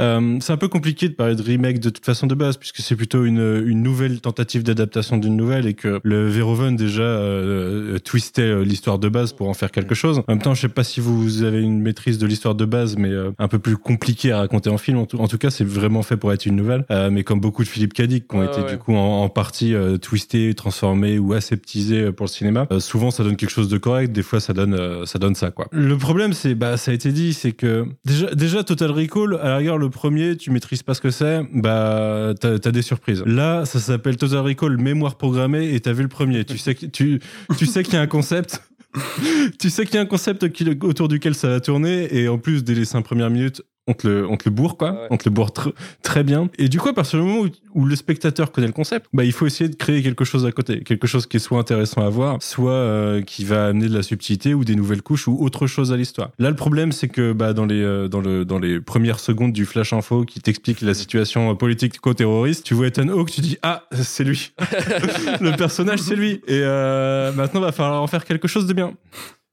Euh, 0.00 0.38
c'est 0.40 0.52
un 0.52 0.56
peu 0.56 0.68
compliqué 0.68 1.08
de 1.08 1.14
parler 1.14 1.34
de 1.34 1.42
remake 1.42 1.78
de 1.78 1.90
toute 1.90 2.04
façon 2.04 2.26
de 2.26 2.34
base, 2.34 2.56
puisque 2.56 2.78
c'est 2.78 2.96
plutôt 2.96 3.24
une, 3.24 3.62
une 3.66 3.82
nouvelle 3.82 4.20
tentative 4.20 4.62
d'adaptation 4.62 5.18
d'une 5.18 5.36
nouvelle 5.36 5.66
et 5.66 5.74
que 5.74 6.00
le 6.02 6.28
Verhoeven 6.28 6.76
déjà 6.76 7.02
euh, 7.02 7.98
twistait 7.98 8.42
euh, 8.42 8.62
l'histoire 8.62 8.98
de 8.98 9.08
base 9.08 9.32
pour 9.32 9.48
en 9.48 9.54
faire 9.54 9.70
quelque 9.70 9.94
chose. 9.94 10.18
En 10.20 10.24
même 10.28 10.40
temps, 10.40 10.54
je 10.54 10.62
sais 10.62 10.68
pas 10.68 10.84
si 10.84 11.00
vous 11.00 11.42
avez 11.42 11.60
une 11.60 11.80
maîtrise 11.80 12.18
de 12.18 12.26
l'histoire 12.26 12.54
de 12.54 12.64
base, 12.64 12.96
mais 12.96 13.10
euh, 13.10 13.32
un 13.38 13.48
peu 13.48 13.58
plus 13.58 13.76
compliqué 13.76 14.32
à 14.32 14.38
raconter 14.38 14.70
en 14.70 14.78
film. 14.78 14.98
En 14.98 15.06
tout, 15.06 15.18
en 15.18 15.28
tout 15.28 15.38
cas, 15.38 15.50
c'est 15.50 15.64
vraiment 15.64 16.02
fait 16.02 16.16
pour 16.16 16.32
être 16.32 16.46
une 16.46 16.56
nouvelle. 16.56 16.84
Mais 17.10 17.24
comme 17.24 17.40
beaucoup 17.40 17.62
de 17.62 17.68
Philippe 17.68 17.92
Cadic 17.92 18.28
qui 18.28 18.36
ont 18.36 18.42
été 18.42 18.60
ouais. 18.60 18.70
du 18.70 18.78
coup 18.78 18.94
en, 18.94 19.22
en 19.22 19.28
partie 19.28 19.74
twistés, 20.00 20.54
transformés 20.54 21.18
ou 21.18 21.32
aseptisés 21.32 22.12
pour 22.12 22.26
le 22.26 22.30
cinéma, 22.30 22.66
souvent 22.78 23.10
ça 23.10 23.24
donne 23.24 23.36
quelque 23.36 23.50
chose 23.50 23.68
de 23.68 23.78
correct. 23.78 24.12
Des 24.12 24.22
fois, 24.22 24.40
ça 24.40 24.52
donne 24.52 25.04
ça 25.06 25.18
donne 25.18 25.34
ça 25.34 25.50
quoi. 25.50 25.68
Le 25.72 25.96
problème, 25.96 26.32
c'est 26.32 26.54
bah 26.54 26.76
ça 26.76 26.90
a 26.90 26.94
été 26.94 27.12
dit, 27.12 27.32
c'est 27.34 27.52
que 27.52 27.86
déjà 28.04 28.34
déjà 28.34 28.62
Total 28.64 28.90
Recall, 28.90 29.38
à 29.42 29.48
la 29.48 29.56
rigueur 29.58 29.78
le 29.82 29.90
premier, 29.90 30.36
tu 30.36 30.50
maîtrises 30.50 30.82
pas 30.82 30.94
ce 30.94 31.00
que 31.00 31.10
c'est, 31.10 31.42
bah 31.52 32.32
t'as 32.40 32.54
as 32.54 32.72
des 32.72 32.82
surprises. 32.82 33.22
Là, 33.26 33.64
ça 33.66 33.78
s'appelle 33.80 34.16
Total 34.16 34.38
Recall 34.40 34.78
mémoire 34.78 35.16
programmée 35.16 35.74
et 35.74 35.80
t'as 35.80 35.92
vu 35.92 36.02
le 36.02 36.08
premier. 36.08 36.44
tu 36.44 36.56
sais 36.58 36.74
que 36.74 36.86
tu 36.86 37.20
tu 37.58 37.66
sais 37.66 37.82
qu'il 37.82 37.94
y 37.94 37.96
a 37.96 38.00
un 38.00 38.06
concept. 38.06 38.62
tu 39.58 39.70
sais 39.70 39.86
qu'il 39.86 39.94
y 39.94 39.98
a 39.98 40.02
un 40.02 40.06
concept 40.06 40.50
qui- 40.52 40.68
autour 40.82 41.08
duquel 41.08 41.34
ça 41.34 41.48
va 41.48 41.60
tourner 41.60 42.14
et 42.14 42.28
en 42.28 42.38
plus 42.38 42.62
dès 42.62 42.74
les 42.74 42.84
cinq 42.84 43.02
premières 43.02 43.30
minutes 43.30 43.62
on 43.88 43.94
te 43.94 44.06
le, 44.06 44.26
on 44.28 44.36
te 44.36 44.44
le 44.48 44.54
bourre 44.54 44.76
quoi, 44.76 44.92
Ouais. 44.92 45.06
on 45.10 45.16
te 45.16 45.24
le 45.28 45.30
bourre 45.34 45.50
tr- 45.50 45.72
très 46.02 46.22
bien. 46.22 46.48
Et 46.58 46.68
du 46.68 46.78
coup 46.78 46.88
à 46.88 46.92
partir 46.94 47.18
du 47.20 47.26
moment 47.26 47.40
où, 47.40 47.48
où 47.80 47.84
le 47.84 47.96
spectateur 47.96 48.52
connaît 48.52 48.68
le 48.68 48.72
concept, 48.72 49.06
bah 49.12 49.24
il 49.24 49.32
faut 49.32 49.44
essayer 49.46 49.68
de 49.68 49.74
créer 49.74 50.02
quelque 50.02 50.24
chose 50.24 50.46
à 50.46 50.52
côté, 50.52 50.82
quelque 50.82 51.06
chose 51.08 51.26
qui 51.26 51.38
est 51.38 51.40
soit 51.40 51.58
intéressant 51.58 52.06
à 52.06 52.08
voir, 52.08 52.40
soit 52.42 52.70
euh, 52.72 53.22
qui 53.22 53.44
va 53.44 53.66
amener 53.66 53.88
de 53.88 53.94
la 53.94 54.02
subtilité 54.02 54.54
ou 54.54 54.64
des 54.64 54.76
nouvelles 54.76 55.02
couches 55.02 55.26
ou 55.26 55.36
autre 55.44 55.66
chose 55.66 55.92
à 55.92 55.96
l'histoire. 55.96 56.30
Là 56.38 56.48
le 56.50 56.56
problème 56.56 56.92
c'est 56.92 57.08
que 57.08 57.32
bah 57.32 57.52
dans 57.54 57.66
les 57.66 57.82
euh, 57.82 58.06
dans 58.08 58.20
le 58.20 58.44
dans 58.44 58.58
les 58.60 58.80
premières 58.80 59.18
secondes 59.18 59.52
du 59.52 59.66
flash 59.66 59.92
info 59.92 60.24
qui 60.24 60.40
t'explique 60.40 60.80
la 60.82 60.94
situation 60.94 61.54
politico-terroriste, 61.56 62.64
tu 62.64 62.74
vois 62.74 62.86
Ethan 62.86 63.08
Hawke, 63.08 63.30
tu 63.32 63.40
dis 63.40 63.58
ah 63.62 63.82
c'est 63.92 64.24
lui, 64.24 64.52
le 65.40 65.56
personnage 65.56 65.98
c'est 66.00 66.16
lui 66.16 66.40
et 66.46 66.60
euh, 66.62 67.32
maintenant 67.32 67.60
va 67.60 67.72
falloir 67.72 68.02
en 68.02 68.06
faire 68.06 68.24
quelque 68.24 68.46
chose 68.48 68.66
de 68.66 68.72
bien. 68.74 68.92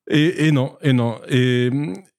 Et, 0.10 0.48
et 0.48 0.52
non, 0.52 0.74
et 0.82 0.92
non. 0.94 1.16
Et, 1.30 1.70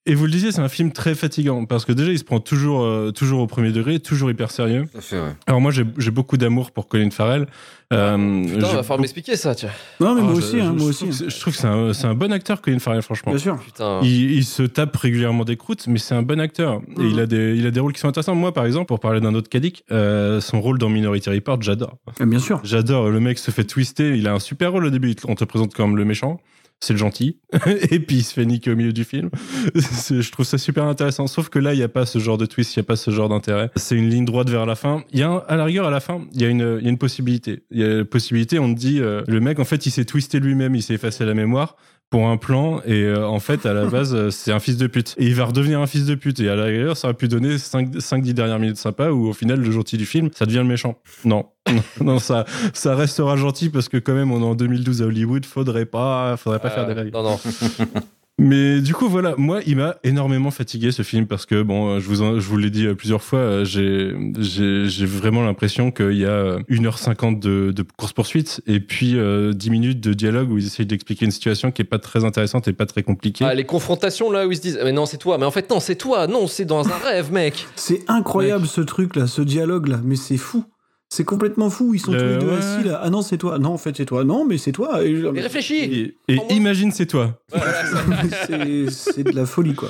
et 0.06 0.14
vous 0.14 0.24
le 0.24 0.30
disiez, 0.30 0.50
c'est 0.52 0.60
un 0.60 0.68
film 0.68 0.92
très 0.92 1.14
fatigant 1.14 1.64
parce 1.66 1.84
que 1.84 1.92
déjà, 1.92 2.10
il 2.12 2.18
se 2.18 2.24
prend 2.24 2.40
toujours, 2.40 2.82
euh, 2.84 3.10
toujours 3.10 3.40
au 3.40 3.46
premier 3.46 3.70
degré, 3.72 3.98
toujours 4.00 4.30
hyper 4.30 4.50
sérieux. 4.50 4.86
Fait, 5.00 5.16
ouais. 5.20 5.34
Alors 5.46 5.60
moi, 5.60 5.70
j'ai 5.72 6.10
beaucoup 6.10 6.36
d'amour 6.36 6.70
pour 6.70 6.88
Colin 6.88 7.10
Farrell. 7.10 7.46
Euh, 7.92 8.44
Putain, 8.44 8.60
va 8.60 8.82
falloir 8.84 9.00
m'expliquer 9.00 9.34
ça, 9.34 9.54
tiens. 9.56 9.70
Non, 9.98 10.14
mais 10.14 10.20
Ah, 10.20 10.24
moi 10.24 10.34
je- 10.34 10.38
aussi, 10.38 10.60
hein, 10.60 10.72
je- 10.76 10.78
moi 10.78 10.78
je 10.78 10.84
aussi. 10.84 10.98
trouve 10.98 11.08
que 11.10 11.14
c'est- 11.16 11.30
Je 11.30 11.40
trouve 11.40 11.54
que 11.54 11.92
c'est 11.92 12.06
un, 12.06 12.14
bon 12.14 12.32
acteur, 12.32 12.60
Colin 12.62 12.78
Farrell, 12.78 13.02
franchement. 13.02 13.32
Bien 13.32 13.40
sûr. 13.40 13.58
Putain. 13.58 13.98
Il, 14.04 14.30
il 14.32 14.44
se 14.44 14.62
tape 14.62 14.96
régulièrement 14.96 15.44
des 15.44 15.56
croûtes, 15.56 15.86
mais 15.88 15.98
c'est 15.98 16.14
un 16.14 16.22
bon 16.22 16.38
acteur. 16.40 16.80
Et 16.96 17.00
Mhm. 17.02 17.10
il, 17.10 17.20
a 17.20 17.26
des, 17.26 17.56
il 17.56 17.66
a 17.66 17.72
des 17.72 17.80
rôles 17.80 17.92
qui 17.92 17.98
sont 18.00 18.08
intéressants. 18.08 18.36
Moi, 18.36 18.54
par 18.54 18.66
exemple, 18.66 18.86
pour 18.86 19.00
parler 19.00 19.20
d'un 19.20 19.34
autre 19.34 19.48
Kadik, 19.48 19.84
euh, 19.90 20.40
son 20.40 20.60
rôle 20.60 20.78
dans 20.78 20.88
Minority 20.88 21.28
Report, 21.30 21.60
j'adore. 21.62 21.96
Ah, 22.20 22.24
Bien 22.24 22.38
sûr. 22.38 22.60
J'adore. 22.62 23.10
Le 23.10 23.18
mec 23.18 23.38
se 23.38 23.50
fait 23.50 23.64
twister. 23.64 24.16
Il 24.16 24.28
a 24.28 24.34
un 24.34 24.38
super 24.38 24.70
rôle 24.70 24.84
au 24.86 24.90
début. 24.90 25.14
On 25.26 25.34
te 25.34 25.44
présente 25.44 25.74
comme 25.74 25.96
le 25.96 26.04
méchant. 26.04 26.40
C'est 26.82 26.94
le 26.94 26.98
gentil. 26.98 27.38
et 27.90 28.00
puis 28.00 28.16
il 28.16 28.22
se 28.22 28.32
fait 28.32 28.46
niquer 28.46 28.70
au 28.70 28.76
milieu 28.76 28.92
du 28.92 29.04
film. 29.04 29.28
Je 29.74 30.30
trouve 30.30 30.46
ça 30.46 30.56
super 30.56 30.84
intéressant. 30.84 31.26
Sauf 31.26 31.50
que 31.50 31.58
là, 31.58 31.74
il 31.74 31.76
n'y 31.76 31.82
a 31.82 31.88
pas 31.88 32.06
ce 32.06 32.18
genre 32.18 32.38
de 32.38 32.46
twist, 32.46 32.74
il 32.74 32.78
n'y 32.78 32.84
a 32.84 32.86
pas 32.86 32.96
ce 32.96 33.10
genre 33.10 33.28
d'intérêt. 33.28 33.70
C'est 33.76 33.96
une 33.96 34.08
ligne 34.08 34.24
droite 34.24 34.48
vers 34.48 34.64
la 34.64 34.74
fin. 34.76 35.04
Il 35.12 35.18
y 35.20 35.22
a, 35.22 35.30
un- 35.30 35.42
à 35.46 35.56
la 35.56 35.64
rigueur, 35.64 35.86
à 35.86 35.90
la 35.90 36.00
fin, 36.00 36.22
il 36.32 36.40
y 36.40 36.44
a 36.44 36.48
une, 36.48 36.78
il 36.80 36.84
y 36.84 36.86
a 36.86 36.90
une 36.90 36.98
possibilité. 36.98 37.64
Il 37.70 37.80
y 37.80 37.84
a 37.84 37.98
une 37.98 38.04
possibilité, 38.04 38.58
on 38.58 38.72
te 38.72 38.78
dit, 38.78 38.98
euh, 39.00 39.22
le 39.28 39.40
mec, 39.40 39.58
en 39.58 39.64
fait, 39.66 39.84
il 39.84 39.90
s'est 39.90 40.06
twisté 40.06 40.40
lui-même, 40.40 40.74
il 40.74 40.82
s'est 40.82 40.94
effacé 40.94 41.24
la 41.26 41.34
mémoire 41.34 41.76
pour 42.10 42.26
un 42.26 42.36
plan 42.36 42.80
et 42.84 43.04
euh, 43.04 43.24
en 43.26 43.38
fait 43.38 43.64
à 43.66 43.72
la 43.72 43.86
base 43.86 44.14
euh, 44.14 44.30
c'est 44.30 44.50
un 44.50 44.58
fils 44.58 44.76
de 44.76 44.88
pute. 44.88 45.14
Et 45.16 45.26
il 45.26 45.34
va 45.36 45.44
redevenir 45.44 45.80
un 45.80 45.86
fils 45.86 46.06
de 46.06 46.16
pute. 46.16 46.40
Et 46.40 46.48
à 46.48 46.56
la 46.56 46.64
rigueur 46.64 46.96
ça 46.96 47.08
aurait 47.08 47.14
pu 47.14 47.28
donner 47.28 47.56
5-10 47.56 48.32
dernières 48.32 48.58
minutes 48.58 48.78
sympas 48.78 49.10
où 49.10 49.28
au 49.28 49.32
final 49.32 49.60
le 49.60 49.70
gentil 49.70 49.96
du 49.96 50.06
film 50.06 50.28
ça 50.34 50.44
devient 50.44 50.58
le 50.58 50.64
méchant. 50.64 50.98
Non. 51.24 51.46
Non, 52.00 52.18
ça 52.18 52.46
ça 52.72 52.96
restera 52.96 53.36
gentil 53.36 53.68
parce 53.68 53.88
que 53.88 53.96
quand 53.96 54.14
même 54.14 54.32
on 54.32 54.40
est 54.40 54.44
en 54.44 54.54
2012 54.54 55.02
à 55.02 55.04
Hollywood. 55.06 55.46
Faudrait 55.46 55.86
pas 55.86 56.36
faudrait 56.36 56.58
pas 56.58 56.70
faire 56.70 56.86
des 56.86 56.94
règles. 56.94 57.12
Non, 57.12 57.22
non. 57.22 57.38
mais 58.42 58.80
du 58.80 58.94
coup, 58.94 59.06
voilà, 59.08 59.34
moi, 59.36 59.60
il 59.66 59.76
m'a 59.76 59.96
énormément 60.02 60.50
fatigué 60.50 60.92
ce 60.92 61.02
film 61.02 61.26
parce 61.26 61.44
que, 61.44 61.60
bon, 61.62 61.88
euh, 61.96 62.00
je 62.00 62.06
vous, 62.08 62.22
en- 62.22 62.40
je 62.40 62.48
vous 62.48 62.56
l'ai 62.56 62.70
dit 62.70 62.86
euh, 62.86 62.94
plusieurs 62.94 63.22
fois, 63.22 63.38
euh, 63.38 63.64
j'ai, 63.66 64.14
j'ai, 64.38 64.88
j'ai 64.88 65.04
vraiment 65.04 65.44
l'impression 65.44 65.90
qu'il 65.90 66.12
y 66.16 66.24
a 66.24 66.30
euh, 66.30 66.58
1h50 66.70 67.38
de, 67.38 67.70
de 67.70 67.84
course-poursuite 67.96 68.62
et 68.66 68.80
puis 68.80 69.16
euh, 69.16 69.52
10 69.52 69.70
minutes 69.70 70.00
de 70.00 70.14
dialogue 70.14 70.50
où 70.50 70.56
ils 70.58 70.66
essayent 70.66 70.86
d'expliquer 70.86 71.26
une 71.26 71.30
situation 71.30 71.70
qui 71.70 71.82
est 71.82 71.84
pas 71.84 71.98
très 71.98 72.24
intéressante 72.24 72.66
et 72.66 72.72
pas 72.72 72.86
très 72.86 73.02
compliquée. 73.02 73.44
Ah, 73.46 73.54
les 73.54 73.64
confrontations 73.64 74.30
là 74.30 74.46
où 74.46 74.50
ils 74.52 74.56
se 74.56 74.62
disent 74.62 74.78
ah, 74.80 74.84
Mais 74.84 74.92
non, 74.92 75.04
c'est 75.04 75.18
toi. 75.18 75.36
Mais 75.36 75.44
en 75.44 75.50
fait, 75.50 75.68
non, 75.68 75.78
c'est 75.78 75.96
toi. 75.96 76.26
Non, 76.26 76.46
c'est 76.46 76.64
dans 76.64 76.88
un 76.88 76.96
rêve, 77.04 77.32
mec. 77.32 77.66
C'est 77.76 78.00
incroyable 78.08 78.66
ce 78.66 78.80
truc 78.80 79.16
là, 79.16 79.26
ce 79.26 79.42
dialogue 79.42 79.88
là, 79.88 80.00
mais 80.02 80.16
c'est 80.16 80.38
fou. 80.38 80.64
C'est 81.12 81.24
complètement 81.24 81.70
fou. 81.70 81.92
Ils 81.92 81.98
sont 81.98 82.12
Le- 82.12 82.18
tous 82.18 82.24
les 82.24 82.38
deux 82.38 82.46
ouais. 82.46 82.58
assis 82.58 82.84
là. 82.86 83.00
Ah 83.02 83.10
non, 83.10 83.20
c'est 83.20 83.36
toi. 83.36 83.58
Non, 83.58 83.70
en 83.70 83.78
fait, 83.78 83.96
c'est 83.96 84.04
toi. 84.04 84.22
Non, 84.22 84.44
mais 84.46 84.58
c'est 84.58 84.70
toi. 84.70 85.02
Et 85.04 85.12
Mais 85.12 85.40
réfléchis. 85.40 86.14
Et, 86.28 86.38
imagine, 86.50 86.92
c'est 86.92 87.06
toi. 87.06 87.40
Voilà, 87.52 87.72
c'est 88.90 89.24
de 89.24 89.34
la 89.34 89.44
folie 89.44 89.74
quoi. 89.74 89.88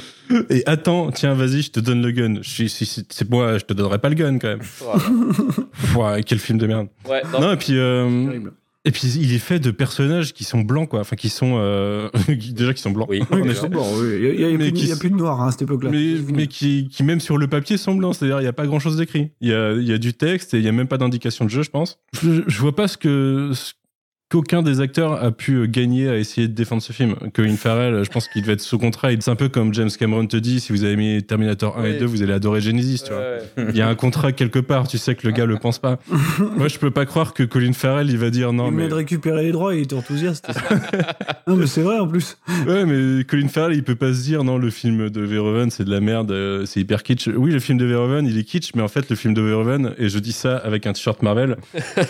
Et 0.48 0.62
attends, 0.66 1.10
tiens, 1.10 1.34
vas-y, 1.34 1.60
je 1.60 1.70
te 1.72 1.80
donne 1.80 2.00
le 2.00 2.10
gun. 2.12 2.36
Je, 2.40 2.66
si, 2.66 2.86
si 2.86 3.06
c'est 3.10 3.28
moi, 3.30 3.58
je 3.58 3.64
te 3.66 3.74
donnerai 3.74 3.98
pas 3.98 4.08
le 4.08 4.14
gun 4.14 4.38
quand 4.38 4.48
même. 4.48 4.60
Voilà. 5.92 6.22
Quel 6.22 6.38
film 6.38 6.58
de 6.58 6.66
merde. 6.66 6.88
Ouais, 7.06 7.22
non. 7.32 7.40
Non, 7.40 7.52
et 7.52 7.56
puis, 7.56 7.76
euh, 7.78 8.26
Terrible. 8.26 8.52
Et 8.84 8.90
puis 8.92 9.08
il 9.20 9.32
est 9.34 9.38
fait 9.38 9.58
de 9.60 9.70
personnages 9.70 10.32
qui 10.32 10.44
sont 10.44 10.60
blancs, 10.60 10.88
quoi. 10.88 11.00
Enfin, 11.00 11.16
qui 11.16 11.28
sont 11.28 11.56
euh, 11.58 12.08
déjà 12.28 12.72
qui 12.74 12.80
sont 12.82 12.90
blancs. 12.90 13.08
Oui. 13.10 13.20
Oui, 13.30 13.50
c'est 13.54 13.68
bon, 13.68 13.84
oui. 14.00 14.32
Il 14.34 14.40
y 14.40 14.44
a, 14.44 14.48
plus, 14.56 14.58
de- 14.58 14.70
qui 14.70 14.82
il 14.84 14.88
y 14.88 14.90
a 14.90 14.94
s- 14.94 14.98
plus 14.98 15.10
de 15.10 15.16
noir 15.16 15.40
hein, 15.42 15.48
à 15.48 15.50
cette 15.50 15.62
époque-là. 15.62 15.90
mais, 15.90 16.46
qui, 16.46 16.88
qui 16.88 17.02
même 17.02 17.20
sur 17.20 17.36
le 17.38 17.46
papier 17.48 17.76
sont 17.76 17.94
blancs, 17.94 18.14
c'est-à-dire 18.14 18.38
il 18.40 18.42
n'y 18.44 18.48
a 18.48 18.52
pas 18.52 18.66
grand-chose 18.66 18.96
d'écrit. 18.96 19.30
Il 19.40 19.48
y 19.48 19.52
a, 19.54 19.72
il 19.72 19.86
y 19.86 19.92
a 19.92 19.98
du 19.98 20.14
texte 20.14 20.54
et 20.54 20.58
il 20.58 20.64
y 20.64 20.68
a 20.68 20.72
même 20.72 20.88
pas 20.88 20.98
d'indication 20.98 21.44
de 21.44 21.50
jeu, 21.50 21.62
je 21.62 21.70
pense. 21.70 21.98
Je, 22.22 22.42
je 22.46 22.58
vois 22.60 22.74
pas 22.74 22.88
ce 22.88 22.96
que 22.96 23.50
ce 23.54 23.72
qu'aucun 24.30 24.62
des 24.62 24.80
acteurs 24.80 25.22
a 25.22 25.32
pu 25.32 25.66
gagner 25.68 26.08
à 26.08 26.16
essayer 26.16 26.48
de 26.48 26.54
défendre 26.54 26.82
ce 26.82 26.92
film. 26.92 27.16
Colin 27.34 27.56
Farrell, 27.56 28.04
je 28.04 28.10
pense 28.10 28.28
qu'il 28.28 28.42
devait 28.42 28.54
être 28.54 28.60
sous 28.60 28.78
contrat. 28.78 29.08
C'est 29.18 29.30
un 29.30 29.34
peu 29.36 29.48
comme 29.48 29.74
James 29.74 29.90
Cameron 29.90 30.24
te 30.26 30.36
dit, 30.36 30.60
si 30.60 30.72
vous 30.72 30.84
avez 30.84 30.96
mis 30.96 31.22
Terminator 31.22 31.76
1 31.76 31.84
et 31.84 31.92
Oui. 31.92 31.98
2, 31.98 32.06
vous 32.06 32.22
allez 32.22 32.32
adorer 32.32 32.60
Genesis, 32.60 33.02
tu 33.04 33.12
vois. 33.12 33.20
Ouais. 33.20 33.66
Il 33.70 33.76
y 33.76 33.80
a 33.82 33.88
un 33.88 33.94
contrat 33.96 34.32
quelque 34.32 34.60
part, 34.60 34.86
tu 34.86 34.98
sais 34.98 35.16
que 35.16 35.26
le 35.26 35.32
gars 35.32 35.46
le 35.46 35.56
pense 35.56 35.78
pas. 35.80 35.98
Moi, 36.56 36.68
je 36.68 36.78
peux 36.78 36.92
pas 36.92 37.06
croire 37.06 37.34
que 37.34 37.42
Colin 37.42 37.72
Farrell, 37.72 38.08
il 38.08 38.18
va 38.18 38.30
dire 38.30 38.52
non, 38.52 38.68
il 38.68 38.74
mais. 38.76 38.88
de 38.88 38.94
récupérer 38.94 39.42
les 39.42 39.52
droits 39.52 39.74
il 39.74 39.82
était 39.82 39.96
enthousiaste. 39.96 40.48
non, 41.48 41.56
mais 41.56 41.66
c'est 41.66 41.82
vrai 41.82 41.98
en 41.98 42.06
plus. 42.06 42.38
Ouais, 42.66 42.86
mais 42.86 43.24
Colin 43.24 43.48
Farrell, 43.48 43.74
il 43.74 43.82
peut 43.82 43.96
pas 43.96 44.14
se 44.14 44.22
dire 44.22 44.44
non, 44.44 44.58
le 44.58 44.70
film 44.70 45.10
de 45.10 45.20
Verhoeven, 45.20 45.70
c'est 45.70 45.84
de 45.84 45.90
la 45.90 46.00
merde, 46.00 46.30
euh, 46.30 46.66
c'est 46.66 46.80
hyper 46.80 47.02
kitsch. 47.02 47.28
Oui, 47.34 47.50
le 47.50 47.58
film 47.58 47.78
de 47.78 47.84
Verhoeven, 47.84 48.26
il 48.26 48.38
est 48.38 48.44
kitsch, 48.44 48.70
mais 48.76 48.82
en 48.82 48.88
fait, 48.88 49.10
le 49.10 49.16
film 49.16 49.34
de 49.34 49.42
Verhoeven, 49.42 49.94
et 49.98 50.08
je 50.08 50.18
dis 50.20 50.32
ça 50.32 50.56
avec 50.56 50.86
un 50.86 50.92
t-shirt 50.92 51.20
Marvel, 51.22 51.56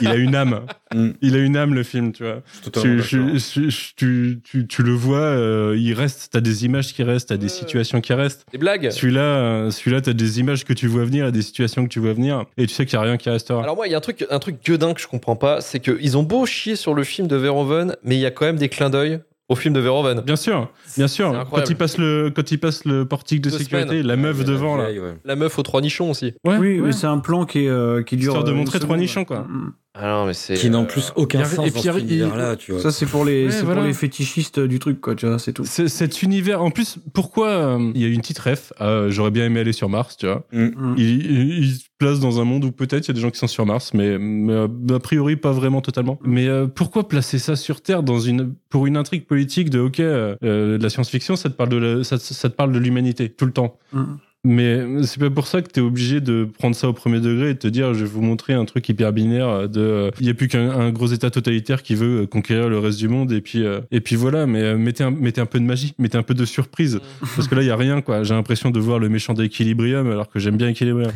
il 0.03 0.09
a 0.09 0.17
une 0.17 0.35
âme. 0.35 0.61
Mm. 0.93 1.11
Il 1.23 1.37
a 1.37 1.39
une 1.39 1.57
âme, 1.57 1.73
le 1.73 1.85
film, 1.85 2.10
tu 2.13 2.23
vois. 2.25 2.43
Tu, 2.63 2.71
d'accord. 2.71 2.85
je- 2.85 3.37
je- 3.39 3.69
je- 3.71 3.95
tu, 3.97 4.41
tu, 4.45 4.67
tu 4.67 4.83
le 4.83 4.93
vois, 4.93 5.19
euh, 5.19 5.77
il 5.79 5.93
reste, 5.95 6.31
t'as 6.33 6.41
des 6.41 6.65
images 6.65 6.93
qui 6.95 7.03
restent, 7.03 7.29
t'as 7.31 7.37
des 7.37 7.49
situations 7.49 8.01
qui 8.01 8.13
restent. 8.13 8.45
Des 8.53 8.59
blagues. 8.59 8.91
Celui-là, 8.91 9.21
euh, 9.23 9.71
celui-là, 9.71 10.01
t'as 10.01 10.13
des 10.13 10.41
images 10.41 10.65
que 10.65 10.73
tu 10.73 10.87
vois 10.87 11.05
venir 11.05 11.27
et 11.27 11.33
des 11.33 11.43
situations 11.43 11.85
que 11.85 11.89
tu 11.89 12.01
vois 12.01 12.13
venir, 12.13 12.45
et 12.57 12.67
tu 12.67 12.75
sais 12.75 12.87
qu'il 12.87 12.95
y 12.95 12.97
a 12.97 13.03
rien 13.03 13.17
qui 13.17 13.31
restera. 13.31 13.63
Alors 13.63 13.77
moi, 13.77 13.87
il 13.87 13.91
y 13.91 13.95
a 13.95 13.99
un 13.99 14.03
truc, 14.03 14.27
un 14.31 14.39
truc 14.39 14.57
gueudin 14.65 14.95
que 14.95 15.01
je 15.01 15.07
comprends 15.09 15.37
pas, 15.37 15.61
c'est 15.61 15.81
qu'ils 15.81 16.17
ont 16.17 16.23
beau 16.23 16.47
chier 16.47 16.77
sur 16.77 16.95
le 16.95 17.05
film 17.05 17.29
de 17.29 17.37
Verhoeven, 17.37 17.97
mais 18.05 18.17
il 18.17 18.21
y 18.21 18.27
a 18.27 18.31
quand 18.31 18.47
même 18.47 18.57
des 18.57 18.69
clins 18.69 18.91
d'œil 18.91 19.21
au 19.49 19.57
film 19.57 19.75
de 19.75 19.81
Verhoeven. 19.81 20.21
Bien 20.21 20.37
sûr, 20.37 20.71
bien 20.97 21.09
sûr. 21.09 21.47
Quand 21.51 21.69
il 21.69 21.75
passe 21.75 21.99
le, 21.99 22.31
quand 22.35 22.53
il 22.53 22.59
passe 22.59 22.85
le 22.85 23.05
portique 23.05 23.41
de 23.41 23.51
Deux 23.51 23.59
sécurité, 23.59 23.89
semaines. 23.89 24.07
la 24.07 24.15
meuf 24.17 24.45
devant 24.45 24.77
la 24.77 24.93
là. 24.93 25.01
ouais. 25.01 25.15
La 25.25 25.35
meuf 25.35 25.59
aux 25.59 25.65
trois 25.65 25.81
nichons 25.81 26.09
aussi. 26.11 26.35
Ouais, 26.45 26.57
oui, 26.59 26.79
ouais. 26.79 26.87
mais 26.87 26.93
c'est 26.93 27.09
un 27.09 27.19
plan 27.19 27.45
qui, 27.47 27.65
est, 27.65 27.69
euh, 27.69 28.05
qui 28.05 28.17
dure. 28.17 28.29
Histoire 28.31 28.45
de 28.45 28.53
euh, 28.53 28.55
montrer 28.55 28.79
trois 28.79 28.97
nichons, 28.97 29.25
quoi. 29.25 29.41
Mm. 29.41 29.73
Ah 29.93 30.07
non, 30.07 30.25
mais 30.27 30.35
c'est. 30.35 30.55
Qui 30.55 30.71
n'a 30.71 30.79
en 30.79 30.85
euh, 30.85 30.87
plus 30.87 31.13
aucun 31.17 31.41
et 31.41 31.45
sens 31.45 31.51
puis, 31.51 31.57
dans 31.73 31.81
il- 31.81 31.93
cet 31.95 32.03
univers-là, 32.03 32.55
tu 32.55 32.71
vois. 32.73 32.81
Ça, 32.81 32.93
c'est 32.93 33.07
pour 33.07 33.25
les, 33.25 33.47
Ouais, 33.47 33.51
c'est 33.51 33.65
voilà. 33.65 33.81
pour 33.81 33.89
les 33.89 33.93
fétichistes 33.93 34.61
du 34.61 34.79
truc, 34.79 35.01
quoi, 35.01 35.17
tu 35.17 35.27
vois, 35.27 35.41
c'est 35.41 35.53
tout. 35.53 35.65
Cet 35.65 36.23
univers, 36.23 36.63
en 36.63 36.71
plus, 36.71 36.99
pourquoi 37.13 37.49
euh, 37.49 37.91
il 37.97 38.01
y 38.01 38.05
a 38.05 38.09
une 38.09 38.21
petite 38.21 38.39
ref 38.39 38.73
euh, 38.81 39.11
J'aurais 39.11 39.33
bien 39.33 39.47
aimé 39.47 39.59
aller 39.61 39.73
sur 39.73 39.89
Mars, 39.89 40.17
tu 40.17 40.27
vois. 40.27 40.47
Mm. 40.53 40.95
Il, 40.97 41.05
il- 41.27 41.59
il 41.65 41.75
se 41.75 41.85
place 41.99 42.21
dans 42.21 42.41
un 42.41 42.45
monde 42.45 42.65
où 42.65 42.71
peut-être 42.73 43.07
il 43.07 43.09
y 43.09 43.11
a 43.11 43.15
des 43.15 43.21
gens 43.21 43.31
qui 43.31 43.39
sont 43.41 43.49
sur 43.49 43.67
Mars, 43.67 43.93
mais, 43.93 44.17
mais, 44.17 44.53
euh, 44.53 44.69
a 44.95 45.01
priori 45.01 45.35
pas 45.37 45.51
vraiment 45.53 45.81
totalement. 45.81 46.21
Mais 46.25 46.47
euh, 46.47 46.69
pourquoi 46.69 47.09
placer 47.09 47.41
ça 47.41 47.57
sur 47.57 47.81
Terre 47.83 48.05
dans 48.05 48.21
une 48.21 48.55
pour 48.69 48.87
une 48.87 48.97
intrigue 48.97 49.27
politique 49.27 49.71
de 49.71 49.81
ok, 49.81 49.99
de 49.99 50.79
la 50.81 50.89
science-fiction, 50.89 51.35
ça 51.35 51.51
te 51.51 51.55
parle 51.57 51.71
de 51.71 51.77
la- 51.77 52.05
ça, 52.05 52.17
ça 52.19 52.49
te 52.49 52.55
parle 52.55 52.71
de 52.71 52.79
l'humanité 52.79 53.29
tout 53.29 53.45
le 53.45 53.53
temps? 53.53 53.77
Mm. 53.93 54.05
Mais 54.43 55.03
c'est 55.03 55.21
pas 55.21 55.29
pour 55.29 55.47
ça 55.47 55.61
que 55.61 55.69
t'es 55.69 55.83
obligé 55.83 56.23
de 56.23 56.49
prendre 56.59 56.75
ça 56.75 56.89
au 56.89 56.95
premier 56.95 57.21
degré 57.21 57.51
et 57.51 57.55
de 57.55 57.59
te 57.59 57.69
dire 57.69 57.93
je 57.93 58.01
vais 58.05 58.11
vous 58.11 58.23
montrer 58.23 58.55
un 58.55 58.65
truc 58.65 58.89
hyper 58.89 59.13
binaire 59.13 59.69
de 59.69 59.81
euh, 59.81 60.11
il 60.19 60.27
y 60.27 60.31
a 60.31 60.35
plus 60.35 60.49
qu'un 60.49 60.71
un 60.71 60.91
gros 60.91 61.09
état 61.09 61.31
totalitaire 61.31 61.83
qui 61.83 61.95
veut 61.95 62.23
euh, 62.23 62.27
conquérir 62.27 62.71
le 62.71 62.79
reste 62.79 62.99
du 62.99 63.09
monde 63.09 63.33
et 63.33 63.43
puis 63.43 63.67
euh, 63.67 63.81
et 63.91 64.01
puis 64.01 64.17
voilà 64.17 64.47
mais 64.47 64.63
euh, 64.63 64.79
mettez 64.79 65.05
un, 65.05 65.11
mettez 65.11 65.43
un 65.43 65.47
peu 65.47 65.61
de 65.61 65.65
magie 65.65 65.93
mettez 65.99 66.17
un 66.17 66.23
peu 66.23 66.33
de 66.33 66.47
surprise 66.47 67.01
parce 67.37 67.49
que 67.49 67.55
là 67.55 67.61
il 67.61 67.69
y 67.69 67.71
a 67.71 67.77
rien 67.77 68.01
quoi 68.01 68.23
j'ai 68.23 68.33
l'impression 68.33 68.71
de 68.71 68.81
voir 68.81 68.99
le 68.99 69.11
méchant 69.11 69.35
d'Equilibrium 69.35 70.11
alors 70.11 70.31
que 70.31 70.39
j'aime 70.39 70.57
bien 70.57 70.69
Equilibrium 70.69 71.13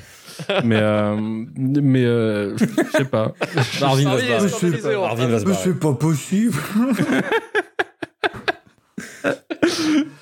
mais 0.65 0.77
euh, 0.77 1.17
mais 1.57 2.05
euh, 2.05 2.57
je 2.57 2.65
sais 2.99 3.05
pas 3.05 3.33
Marvin 3.81 4.17
va 4.17 4.21
se 4.21 4.67
barrer. 4.67 5.27
Mais 5.29 5.45
barrer. 5.45 5.57
c'est 5.63 5.79
pas 5.79 5.95
possible. 5.95 6.55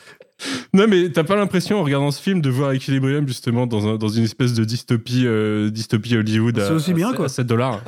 non 0.74 0.86
mais 0.88 1.08
t'as 1.10 1.24
pas 1.24 1.36
l'impression 1.36 1.80
en 1.80 1.84
regardant 1.84 2.10
ce 2.10 2.20
film 2.22 2.40
de 2.40 2.50
voir 2.50 2.72
Equilibrium 2.72 3.26
justement 3.28 3.66
dans, 3.66 3.86
un, 3.86 3.96
dans 3.96 4.08
une 4.08 4.24
espèce 4.24 4.54
de 4.54 4.64
dystopie 4.64 5.24
euh, 5.26 5.70
dystopie 5.70 6.16
Hollywood 6.16 6.58
à, 6.58 6.66
C'est 6.68 6.72
aussi 6.72 6.94
bien, 6.94 7.10
à, 7.10 7.14
quoi. 7.14 7.26
à 7.26 7.28
7 7.28 7.46
dollars 7.46 7.80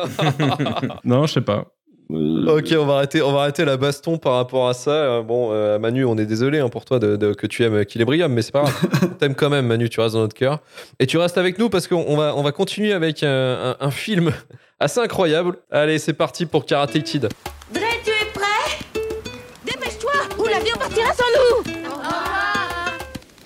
non 1.04 1.26
je 1.26 1.32
sais 1.34 1.40
pas 1.40 1.66
Euh, 2.10 2.56
Ok, 2.58 2.74
on 2.78 2.84
va 2.84 2.96
arrêter, 2.96 3.22
on 3.22 3.32
va 3.32 3.40
arrêter 3.40 3.64
la 3.64 3.78
baston 3.78 4.18
par 4.18 4.34
rapport 4.34 4.68
à 4.68 4.74
ça. 4.74 4.90
Euh, 4.90 5.22
Bon, 5.22 5.48
euh, 5.52 5.78
Manu, 5.78 6.04
on 6.04 6.18
est 6.18 6.26
désolé 6.26 6.58
hein, 6.58 6.68
pour 6.68 6.84
toi 6.84 6.98
de, 6.98 7.16
de- 7.16 7.32
que 7.32 7.46
tu 7.46 7.64
aimes 7.64 7.78
Equilibrium, 7.80 8.30
mais 8.30 8.42
c'est 8.42 8.52
pas 8.52 8.60
grave. 8.64 8.76
on 9.02 9.06
t'aime 9.06 9.34
quand 9.34 9.48
même, 9.48 9.66
Manu. 9.66 9.88
Tu 9.88 10.00
restes 10.00 10.14
dans 10.14 10.20
notre 10.20 10.34
cœur 10.36 10.60
et 11.00 11.06
tu 11.06 11.16
restes 11.16 11.38
avec 11.38 11.58
nous 11.58 11.70
parce 11.70 11.88
qu'on 11.88 12.04
on 12.06 12.16
va, 12.18 12.34
on 12.36 12.42
va 12.42 12.52
continuer 12.52 12.92
avec 12.92 13.22
un, 13.22 13.70
un- 13.70 13.76
un 13.80 13.90
film 13.90 14.32
assez 14.80 15.00
incroyable. 15.00 15.56
Allez, 15.70 15.98
c'est 15.98 16.12
parti 16.12 16.44
pour 16.44 16.66
Karate 16.66 17.02
Kid. 17.02 17.28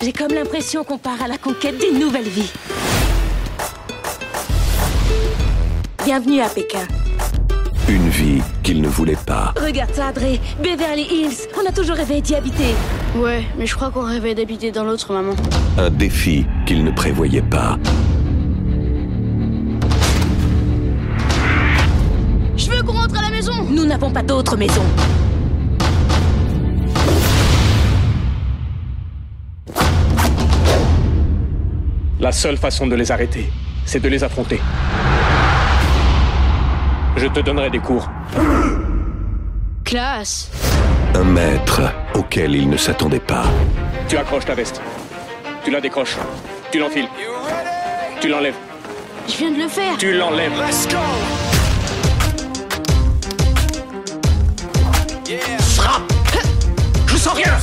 J'ai 0.09 0.13
comme 0.13 0.33
l'impression 0.33 0.83
qu'on 0.83 0.97
part 0.97 1.21
à 1.21 1.27
la 1.27 1.37
conquête 1.37 1.77
d'une 1.77 1.99
nouvelle 1.99 2.27
vie. 2.27 2.51
Bienvenue 6.03 6.41
à 6.41 6.49
Pékin. 6.49 6.87
Une 7.87 8.09
vie 8.09 8.41
qu'il 8.63 8.81
ne 8.81 8.87
voulait 8.87 9.19
pas. 9.27 9.53
Regarde 9.63 9.93
ça, 9.93 10.11
Dre. 10.11 10.39
Beverly 10.63 11.03
Hills. 11.03 11.47
On 11.61 11.69
a 11.69 11.71
toujours 11.71 11.95
rêvé 11.95 12.21
d'y 12.21 12.33
habiter. 12.33 12.73
Ouais, 13.17 13.43
mais 13.55 13.67
je 13.67 13.75
crois 13.75 13.91
qu'on 13.91 14.01
rêvait 14.01 14.33
d'habiter 14.33 14.71
dans 14.71 14.83
l'autre, 14.83 15.13
maman. 15.13 15.35
Un 15.77 15.91
défi 15.91 16.43
qu'il 16.65 16.83
ne 16.83 16.89
prévoyait 16.89 17.43
pas. 17.43 17.77
Je 22.57 22.71
veux 22.71 22.81
qu'on 22.81 22.93
rentre 22.93 23.15
à 23.19 23.21
la 23.21 23.29
maison 23.29 23.53
Nous 23.69 23.85
n'avons 23.85 24.09
pas 24.09 24.23
d'autre 24.23 24.57
maison. 24.57 24.81
La 32.19 32.33
seule 32.33 32.57
façon 32.57 32.85
de 32.85 32.95
les 32.95 33.13
arrêter, 33.13 33.49
c'est 33.85 34.01
de 34.01 34.09
les 34.09 34.25
affronter. 34.25 34.59
Je 37.15 37.27
te 37.27 37.39
donnerai 37.39 37.69
des 37.69 37.79
cours. 37.79 38.09
Classe. 39.85 40.51
Un 41.15 41.23
maître 41.23 41.81
auquel 42.13 42.55
il 42.55 42.69
ne 42.69 42.75
s'attendait 42.75 43.21
pas. 43.21 43.45
Tu 44.09 44.17
accroches 44.17 44.43
ta 44.43 44.53
veste. 44.53 44.81
Tu 45.63 45.71
la 45.71 45.79
décroches. 45.79 46.17
Tu 46.73 46.79
l'enfiles. 46.79 47.07
Tu 48.19 48.27
l'enlèves. 48.27 48.57
Je 49.25 49.37
viens 49.37 49.51
de 49.51 49.61
le 49.63 49.69
faire. 49.69 49.97
Tu 49.97 50.13
l'enlèves. 50.13 50.51
Frappe 55.59 56.11
Je 57.07 57.15
sens 57.15 57.33
rien 57.33 57.53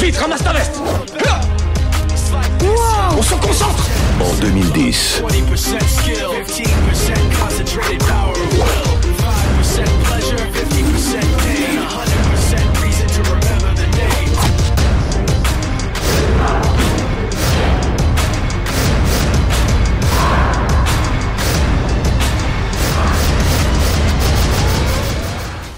Vite, 0.00 0.16
ramasse 0.16 0.42
ta 0.42 0.52
veste 0.52 0.80
On 2.60 3.22
se 3.22 3.34
concentre. 3.34 3.88
En 4.20 4.34
2010, 4.40 5.22
Euh, 5.22 5.26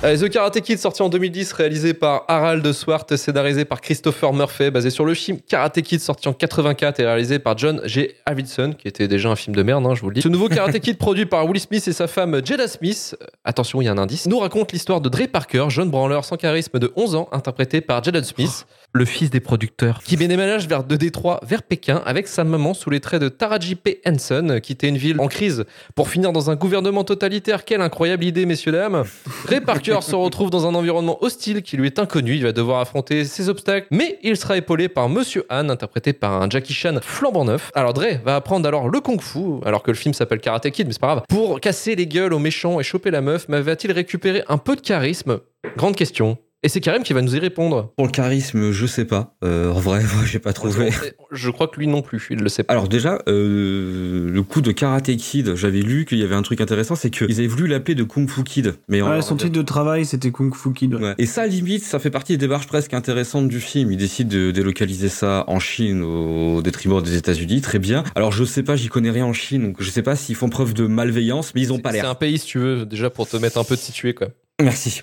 The 0.02 0.30
Karate 0.30 0.62
Kid 0.62 0.78
sorti 0.78 1.02
en 1.02 1.10
2010, 1.10 1.52
réalisé 1.52 1.92
par 1.92 2.24
Harald 2.26 2.72
Swart, 2.72 3.04
scénarisé 3.16 3.66
par 3.66 3.82
Christopher 3.82 4.32
Murphy, 4.32 4.70
basé 4.70 4.88
sur 4.88 5.04
le 5.04 5.12
film 5.12 5.38
Karate 5.46 5.82
Kid 5.82 6.00
sorti 6.00 6.26
en 6.26 6.32
84 6.32 7.00
et 7.00 7.04
réalisé 7.04 7.38
par 7.38 7.58
John 7.58 7.82
G. 7.84 8.16
Avildsen, 8.24 8.74
qui 8.76 8.88
était 8.88 9.08
déjà 9.08 9.28
un 9.28 9.36
film 9.36 9.54
de 9.54 9.62
merde, 9.62 9.86
hein, 9.86 9.94
je 9.94 10.00
vous 10.00 10.08
le 10.08 10.14
dis. 10.14 10.22
Ce 10.22 10.28
nouveau 10.28 10.48
Karate 10.48 10.78
Kid 10.78 10.96
produit 10.98 11.26
par 11.26 11.46
Will 11.46 11.60
Smith 11.60 11.86
et 11.86 11.92
sa 11.92 12.06
femme 12.06 12.40
Jada 12.42 12.66
Smith, 12.66 13.14
euh, 13.20 13.26
attention, 13.44 13.82
il 13.82 13.84
y 13.84 13.88
a 13.88 13.92
un 13.92 13.98
indice, 13.98 14.26
nous 14.26 14.38
raconte 14.38 14.72
l'histoire 14.72 15.02
de 15.02 15.10
Dre 15.10 15.28
Parker, 15.30 15.66
jeune 15.68 15.90
branleur 15.90 16.24
sans 16.24 16.38
charisme 16.38 16.78
de 16.78 16.90
11 16.96 17.16
ans, 17.16 17.28
interprété 17.30 17.82
par 17.82 18.02
Jada 18.02 18.22
Smith. 18.22 18.66
Le 18.92 19.04
fils 19.04 19.30
des 19.30 19.38
producteurs. 19.38 20.00
Qui 20.04 20.16
déménage 20.16 20.66
vers 20.66 20.82
de 20.82 20.96
Détroit 20.96 21.38
vers 21.46 21.62
Pékin 21.62 22.02
avec 22.04 22.26
sa 22.26 22.42
maman 22.42 22.74
sous 22.74 22.90
les 22.90 22.98
traits 22.98 23.22
de 23.22 23.28
Taraji 23.28 23.76
P. 23.76 24.00
Henson, 24.04 24.58
quittait 24.60 24.88
une 24.88 24.96
ville 24.96 25.20
en 25.20 25.28
crise 25.28 25.64
pour 25.94 26.08
finir 26.08 26.32
dans 26.32 26.50
un 26.50 26.56
gouvernement 26.56 27.04
totalitaire. 27.04 27.64
Quelle 27.64 27.82
incroyable 27.82 28.24
idée, 28.24 28.46
messieurs, 28.46 28.72
dames. 28.72 29.04
Ray 29.46 29.60
Parker 29.60 29.98
se 30.02 30.16
retrouve 30.16 30.50
dans 30.50 30.66
un 30.66 30.74
environnement 30.74 31.22
hostile 31.22 31.62
qui 31.62 31.76
lui 31.76 31.86
est 31.86 32.00
inconnu. 32.00 32.34
Il 32.34 32.42
va 32.42 32.50
devoir 32.50 32.80
affronter 32.80 33.24
ses 33.24 33.48
obstacles, 33.48 33.86
mais 33.92 34.18
il 34.24 34.36
sera 34.36 34.56
épaulé 34.56 34.88
par 34.88 35.08
Monsieur 35.08 35.46
Han, 35.50 35.68
interprété 35.68 36.12
par 36.12 36.42
un 36.42 36.50
Jackie 36.50 36.74
Chan 36.74 36.98
flambant 37.00 37.44
neuf. 37.44 37.70
Alors 37.76 37.94
Dre 37.94 38.18
va 38.24 38.34
apprendre 38.34 38.66
alors 38.66 38.88
le 38.88 39.00
kung 39.00 39.20
fu, 39.20 39.38
alors 39.64 39.84
que 39.84 39.92
le 39.92 39.96
film 39.96 40.14
s'appelle 40.14 40.40
Karate 40.40 40.68
Kid, 40.70 40.88
mais 40.88 40.92
c'est 40.92 41.00
pas 41.00 41.14
grave, 41.14 41.22
pour 41.28 41.60
casser 41.60 41.94
les 41.94 42.08
gueules 42.08 42.32
aux 42.32 42.40
méchants 42.40 42.80
et 42.80 42.82
choper 42.82 43.12
la 43.12 43.20
meuf. 43.20 43.46
Mais 43.48 43.60
va-t-il 43.60 43.92
récupérer 43.92 44.42
un 44.48 44.58
peu 44.58 44.74
de 44.74 44.80
charisme? 44.80 45.38
Grande 45.76 45.94
question. 45.94 46.38
Et 46.62 46.68
c'est 46.68 46.80
Karim 46.80 47.02
qui 47.02 47.14
va 47.14 47.22
nous 47.22 47.34
y 47.34 47.38
répondre. 47.38 47.94
Pour 47.96 48.04
le 48.06 48.12
charisme, 48.12 48.70
je 48.70 48.84
sais 48.86 49.06
pas. 49.06 49.34
Euh, 49.42 49.70
en 49.72 49.80
vrai, 49.80 50.02
moi, 50.14 50.24
j'ai 50.26 50.38
pas 50.38 50.52
trouvé. 50.52 50.90
Je 51.30 51.50
crois 51.50 51.68
que 51.68 51.78
lui 51.80 51.86
non 51.86 52.02
plus, 52.02 52.26
il 52.30 52.38
le 52.38 52.50
sait 52.50 52.64
pas. 52.64 52.72
Alors 52.74 52.86
déjà, 52.86 53.22
euh, 53.28 54.28
le 54.30 54.42
coup 54.42 54.60
de 54.60 54.70
Karate 54.70 55.16
Kid, 55.16 55.54
j'avais 55.54 55.80
lu 55.80 56.04
qu'il 56.04 56.18
y 56.18 56.22
avait 56.22 56.34
un 56.34 56.42
truc 56.42 56.60
intéressant, 56.60 56.96
c'est 56.96 57.08
qu'ils 57.08 57.38
avaient 57.38 57.46
voulu 57.46 57.66
l'appeler 57.66 57.94
de 57.94 58.02
Kung 58.04 58.28
Fu 58.28 58.44
Kid. 58.44 58.74
Mais 58.88 59.00
Ouais, 59.00 59.22
son 59.22 59.36
titre 59.36 59.52
de 59.52 59.62
travail, 59.62 60.04
c'était 60.04 60.30
Kung 60.30 60.54
Fu 60.54 60.72
Kid. 60.74 60.94
Ouais. 60.96 61.14
Et 61.16 61.24
ça, 61.24 61.46
limite, 61.46 61.82
ça 61.82 61.98
fait 61.98 62.10
partie 62.10 62.32
des 62.32 62.38
démarches 62.38 62.66
presque 62.66 62.92
intéressantes 62.92 63.48
du 63.48 63.60
film. 63.60 63.90
Ils 63.90 63.96
décident 63.96 64.30
de 64.30 64.50
délocaliser 64.50 65.08
ça 65.08 65.44
en 65.46 65.60
Chine 65.60 66.02
au 66.02 66.60
détriment 66.60 67.00
des 67.00 67.16
États-Unis. 67.16 67.62
Très 67.62 67.78
bien. 67.78 68.04
Alors, 68.14 68.32
je 68.32 68.44
sais 68.44 68.62
pas, 68.62 68.76
j'y 68.76 68.88
connais 68.88 69.10
rien 69.10 69.24
en 69.24 69.32
Chine, 69.32 69.62
donc 69.68 69.76
je 69.80 69.88
sais 69.88 70.02
pas 70.02 70.14
s'ils 70.14 70.36
font 70.36 70.50
preuve 70.50 70.74
de 70.74 70.86
malveillance, 70.86 71.54
mais 71.54 71.62
ils 71.62 71.72
ont 71.72 71.78
pas 71.78 71.90
C'est 71.92 72.02
l'air. 72.02 72.10
un 72.10 72.14
pays, 72.14 72.38
si 72.38 72.46
tu 72.46 72.58
veux, 72.58 72.84
déjà 72.84 73.08
pour 73.08 73.26
te 73.26 73.38
mettre 73.38 73.56
un 73.56 73.64
peu 73.64 73.76
de 73.76 73.80
situé, 73.80 74.12
quoi. 74.12 74.28
Merci. 74.60 75.00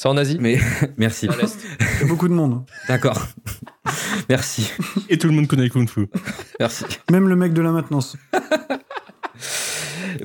C'est 0.00 0.08
en 0.08 0.16
Asie 0.16 0.38
Mais 0.40 0.58
merci. 0.96 1.28
À 1.28 1.36
l'Est. 1.36 1.58
Il 1.78 2.00
y 2.00 2.04
a 2.04 2.06
beaucoup 2.06 2.26
de 2.26 2.32
monde. 2.32 2.64
D'accord. 2.88 3.20
Merci. 4.30 4.72
Et 5.10 5.18
tout 5.18 5.26
le 5.26 5.34
monde 5.34 5.46
connaît 5.46 5.68
Kung 5.68 5.86
Fu. 5.86 6.08
Merci. 6.58 6.84
Même 7.10 7.28
le 7.28 7.36
mec 7.36 7.52
de 7.52 7.60
la 7.60 7.70
maintenance. 7.70 8.16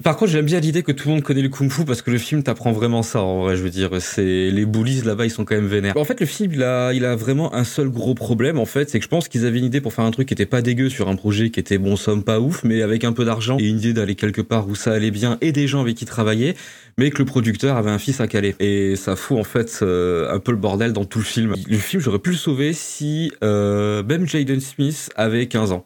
Par 0.04 0.18
contre, 0.18 0.32
j'aime 0.32 0.46
bien 0.46 0.60
l'idée 0.60 0.84
que 0.84 0.92
tout 0.92 1.08
le 1.08 1.16
monde 1.16 1.24
connaît 1.24 1.42
le 1.42 1.50
kung 1.50 1.72
fu 1.72 1.86
parce 1.86 2.02
que 2.02 2.12
le 2.12 2.18
film 2.18 2.44
t'apprend 2.44 2.72
vraiment 2.72 3.04
ça. 3.04 3.22
En 3.22 3.42
vrai, 3.42 3.56
je 3.56 3.64
veux 3.64 3.70
dire, 3.70 3.90
c'est 4.00 4.50
les 4.52 4.66
bullies 4.66 5.02
là-bas, 5.02 5.26
ils 5.26 5.32
sont 5.32 5.46
quand 5.46 5.56
même 5.56 5.68
vénères. 5.68 5.98
En 5.98 6.04
fait, 6.04 6.20
le 6.20 6.26
film, 6.26 6.52
il 6.54 6.64
a, 6.64 6.94
il 6.94 7.06
a 7.06 7.16
vraiment 7.16 7.54
un 7.54 7.64
seul 7.64 7.90
gros 7.90 8.14
problème. 8.14 8.60
En 8.60 8.66
fait, 8.66 8.90
c'est 8.90 9.00
que 9.00 9.04
je 9.04 9.10
pense 9.10 9.28
qu'ils 9.28 9.46
avaient 9.46 9.60
une 9.60 9.66
idée 9.66 9.82
pour 9.82 9.94
faire 9.94 10.06
un 10.06 10.12
truc 10.12 10.28
qui 10.28 10.34
était 10.34 10.46
pas 10.46 10.62
dégueu 10.62 10.90
sur 10.90 11.10
un 11.10 11.16
projet 11.16 11.50
qui 11.50 11.60
était 11.60 11.78
bon 11.78 11.96
somme 11.96 12.24
pas 12.24 12.40
ouf, 12.40 12.64
mais 12.64 12.82
avec 12.82 13.04
un 13.04 13.14
peu 13.14 13.26
d'argent 13.26 13.58
et 13.60 13.68
une 13.68 13.78
idée 13.78 13.94
d'aller 13.94 14.16
quelque 14.16 14.42
part 14.42 14.68
où 14.68 14.76
ça 14.76 14.94
allait 14.94 15.12
bien 15.12 15.38
et 15.42 15.52
des 15.52 15.68
gens 15.68 15.82
avec 15.82 15.96
qui 15.96 16.06
travailler, 16.06 16.56
mais 16.98 17.12
que 17.12 17.20
le 17.20 17.26
producteur 17.26 17.78
avait 17.78 17.92
un 17.92 18.00
fils 18.00 18.20
à 18.22 18.28
caler. 18.28 18.56
Et 18.60 18.96
ça 18.96 19.16
fout 19.16 19.38
en 19.38 19.44
fait 19.44 19.80
euh, 19.82 20.34
un 20.34 20.40
peu 20.40 20.52
le 20.52 20.58
bordel 20.58 20.94
dans 20.94 21.06
tout 21.06 21.20
le 21.20 21.26
film. 21.26 21.56
Le 21.68 21.78
film, 21.78 22.02
j'aurais 22.02 22.20
pu 22.20 22.32
le 22.32 22.36
sauver 22.36 22.74
si 22.74 23.32
euh, 23.44 24.04
même 24.04 24.28
Jaden 24.28 24.60
Smith 24.60 25.10
avait 25.16 25.48
15 25.48 25.72
ans. 25.72 25.86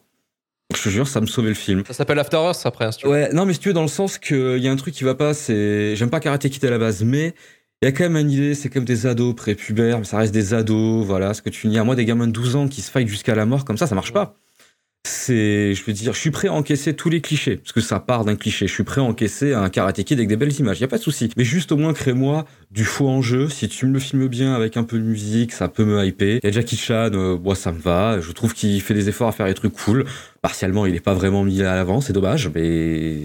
Je 0.76 0.82
te 0.82 0.88
jure, 0.88 1.08
ça 1.08 1.20
me 1.20 1.26
sauvait 1.26 1.48
le 1.48 1.54
film. 1.54 1.82
Ça 1.86 1.94
s'appelle 1.94 2.18
After 2.18 2.36
Earth 2.36 2.62
après, 2.64 2.84
hein, 2.84 2.92
si 2.92 2.98
tu 2.98 3.06
veux. 3.06 3.12
Ouais, 3.12 3.32
non, 3.32 3.44
mais 3.44 3.52
si 3.52 3.58
tu 3.58 3.68
veux, 3.68 3.74
dans 3.74 3.82
le 3.82 3.88
sens 3.88 4.18
qu'il 4.18 4.58
y 4.58 4.68
a 4.68 4.70
un 4.70 4.76
truc 4.76 4.94
qui 4.94 5.04
va 5.04 5.14
pas, 5.14 5.34
c'est. 5.34 5.96
J'aime 5.96 6.10
pas 6.10 6.20
Karate 6.20 6.48
Kid 6.48 6.64
à 6.64 6.70
la 6.70 6.78
base, 6.78 7.02
mais 7.02 7.34
il 7.82 7.86
y 7.86 7.88
a 7.88 7.92
quand 7.92 8.04
même 8.04 8.16
une 8.16 8.30
idée, 8.30 8.54
c'est 8.54 8.74
même 8.74 8.84
des 8.84 9.06
ados 9.06 9.34
prépubères, 9.34 9.98
mais 9.98 10.04
ça 10.04 10.18
reste 10.18 10.34
des 10.34 10.52
ados, 10.52 11.04
voilà, 11.04 11.32
ce 11.32 11.40
que 11.40 11.48
tu 11.48 11.66
dis. 11.68 11.78
À 11.78 11.84
moi, 11.84 11.96
des 11.96 12.04
gamins 12.04 12.26
de 12.26 12.32
12 12.32 12.56
ans 12.56 12.68
qui 12.68 12.82
se 12.82 12.90
fight 12.90 13.08
jusqu'à 13.08 13.34
la 13.34 13.46
mort, 13.46 13.64
comme 13.64 13.78
ça, 13.78 13.86
ça 13.86 13.94
marche 13.94 14.12
pas. 14.12 14.36
C'est, 15.08 15.72
je 15.72 15.82
veux 15.84 15.94
dire, 15.94 16.12
je 16.12 16.18
suis 16.18 16.30
prêt 16.30 16.48
à 16.48 16.52
encaisser 16.52 16.94
tous 16.94 17.08
les 17.08 17.22
clichés, 17.22 17.56
parce 17.56 17.72
que 17.72 17.80
ça 17.80 17.98
part 17.98 18.26
d'un 18.26 18.36
cliché. 18.36 18.66
Je 18.66 18.72
suis 18.74 18.84
prêt 18.84 19.00
à 19.00 19.04
encaisser 19.04 19.54
un 19.54 19.70
Karate 19.70 20.04
Kid 20.04 20.18
avec 20.18 20.28
des 20.28 20.36
belles 20.36 20.52
images, 20.60 20.78
y 20.78 20.84
a 20.84 20.88
pas 20.88 20.98
de 20.98 21.02
souci. 21.02 21.30
Mais 21.38 21.44
juste 21.44 21.72
au 21.72 21.78
moins, 21.78 21.94
crée-moi 21.94 22.44
du 22.70 22.84
faux 22.84 23.08
en 23.08 23.22
jeu. 23.22 23.48
Si 23.48 23.66
tu 23.66 23.86
me 23.86 23.94
le 23.94 23.98
filmes 23.98 24.28
bien 24.28 24.52
avec 24.52 24.76
un 24.76 24.84
peu 24.84 24.98
de 24.98 25.04
musique, 25.04 25.52
ça 25.52 25.68
peut 25.68 25.86
me 25.86 26.04
hyper. 26.04 26.40
Il 26.42 26.44
y 26.44 26.48
a 26.48 26.52
Jackie 26.52 26.76
Chan, 26.76 27.10
euh, 27.14 27.38
moi, 27.38 27.54
ça 27.54 27.72
me 27.72 27.80
va. 27.80 28.20
Je 28.20 28.30
trouve 28.32 28.52
qu'il 28.52 28.78
fait 28.82 28.92
des 28.92 29.08
efforts 29.08 29.28
à 29.28 29.32
faire 29.32 29.46
des 29.46 29.54
trucs 29.54 29.72
cool. 29.72 30.04
Partiellement, 30.42 30.86
il 30.86 30.94
est 30.94 31.00
pas 31.00 31.12
vraiment 31.12 31.44
mis 31.44 31.60
à 31.60 31.74
l'avant, 31.74 32.00
c'est 32.00 32.14
dommage, 32.14 32.50
mais 32.54 33.18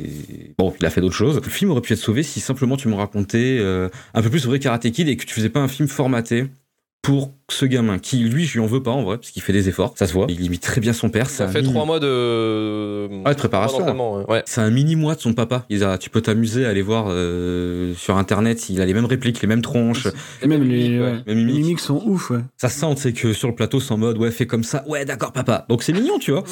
bon, 0.57 0.73
il 0.77 0.85
a 0.85 0.89
fait 0.89 0.99
d'autres 0.99 1.15
choses. 1.15 1.39
Le 1.41 1.49
film 1.49 1.71
aurait 1.71 1.79
pu 1.79 1.93
être 1.93 1.99
sauvé 1.99 2.23
si 2.23 2.41
simplement 2.41 2.75
tu 2.75 2.89
me 2.89 2.95
racontais 2.95 3.57
euh, 3.59 3.87
un 4.13 4.21
peu 4.21 4.29
plus 4.29 4.41
sur 4.41 4.59
Karate 4.59 4.91
Kid 4.91 5.07
et 5.07 5.15
que 5.15 5.25
tu 5.25 5.33
faisais 5.33 5.49
pas 5.49 5.61
un 5.61 5.69
film 5.69 5.87
formaté 5.87 6.47
pour 7.05 7.33
ce 7.49 7.65
gamin 7.65 7.99
qui, 7.99 8.17
lui, 8.19 8.45
je 8.45 8.53
lui 8.53 8.59
en 8.59 8.65
veux 8.65 8.81
pas 8.81 8.91
en 8.91 9.03
vrai, 9.03 9.17
parce 9.17 9.29
qu'il 9.29 9.41
fait 9.41 9.53
des 9.53 9.69
efforts, 9.69 9.93
ça 9.97 10.07
se 10.07 10.13
voit. 10.13 10.25
Il 10.29 10.41
imite 10.43 10.61
très 10.63 10.81
bien 10.81 10.93
son 10.93 11.09
père. 11.09 11.29
Ça 11.29 11.47
fait 11.47 11.61
mini- 11.61 11.73
trois 11.73 11.85
mois 11.85 11.99
de. 11.99 13.07
Ouais, 13.23 13.31
de 13.33 13.37
préparation. 13.37 13.85
ouais. 14.17 14.25
Ouais. 14.27 14.43
C'est 14.45 14.61
un 14.61 14.71
mini 14.71 14.95
mois 14.95 15.15
de 15.15 15.21
son 15.21 15.33
papa. 15.33 15.65
Il 15.69 15.83
a- 15.83 15.97
tu 15.97 16.09
peux 16.09 16.21
t'amuser 16.21 16.65
à 16.65 16.69
aller 16.69 16.81
voir 16.81 17.05
euh, 17.09 17.93
sur 17.95 18.17
internet, 18.17 18.69
il 18.69 18.81
a 18.81 18.85
les 18.85 18.93
mêmes 18.93 19.05
répliques, 19.05 19.41
les 19.41 19.47
mêmes 19.47 19.61
tronches. 19.61 20.07
Et 20.41 20.47
même 20.47 20.63
les, 20.63 20.99
ouais, 20.99 21.11
Même 21.11 21.23
les 21.27 21.35
mimiques. 21.35 21.55
mimiques 21.57 21.79
sont 21.79 22.01
ouf, 22.05 22.31
ouais. 22.31 22.39
Ça 22.57 22.69
se 22.69 22.79
sent, 22.79 22.93
c'est 22.97 23.13
que 23.13 23.33
sur 23.33 23.47
le 23.47 23.55
plateau, 23.55 23.79
c'est 23.79 23.91
en 23.93 23.97
mode, 23.97 24.17
ouais, 24.17 24.31
fais 24.31 24.47
comme 24.47 24.63
ça, 24.63 24.83
ouais, 24.87 25.05
d'accord, 25.05 25.31
papa. 25.31 25.65
Donc 25.69 25.83
c'est 25.83 25.93
mignon, 25.93 26.17
tu 26.19 26.31
vois. 26.31 26.43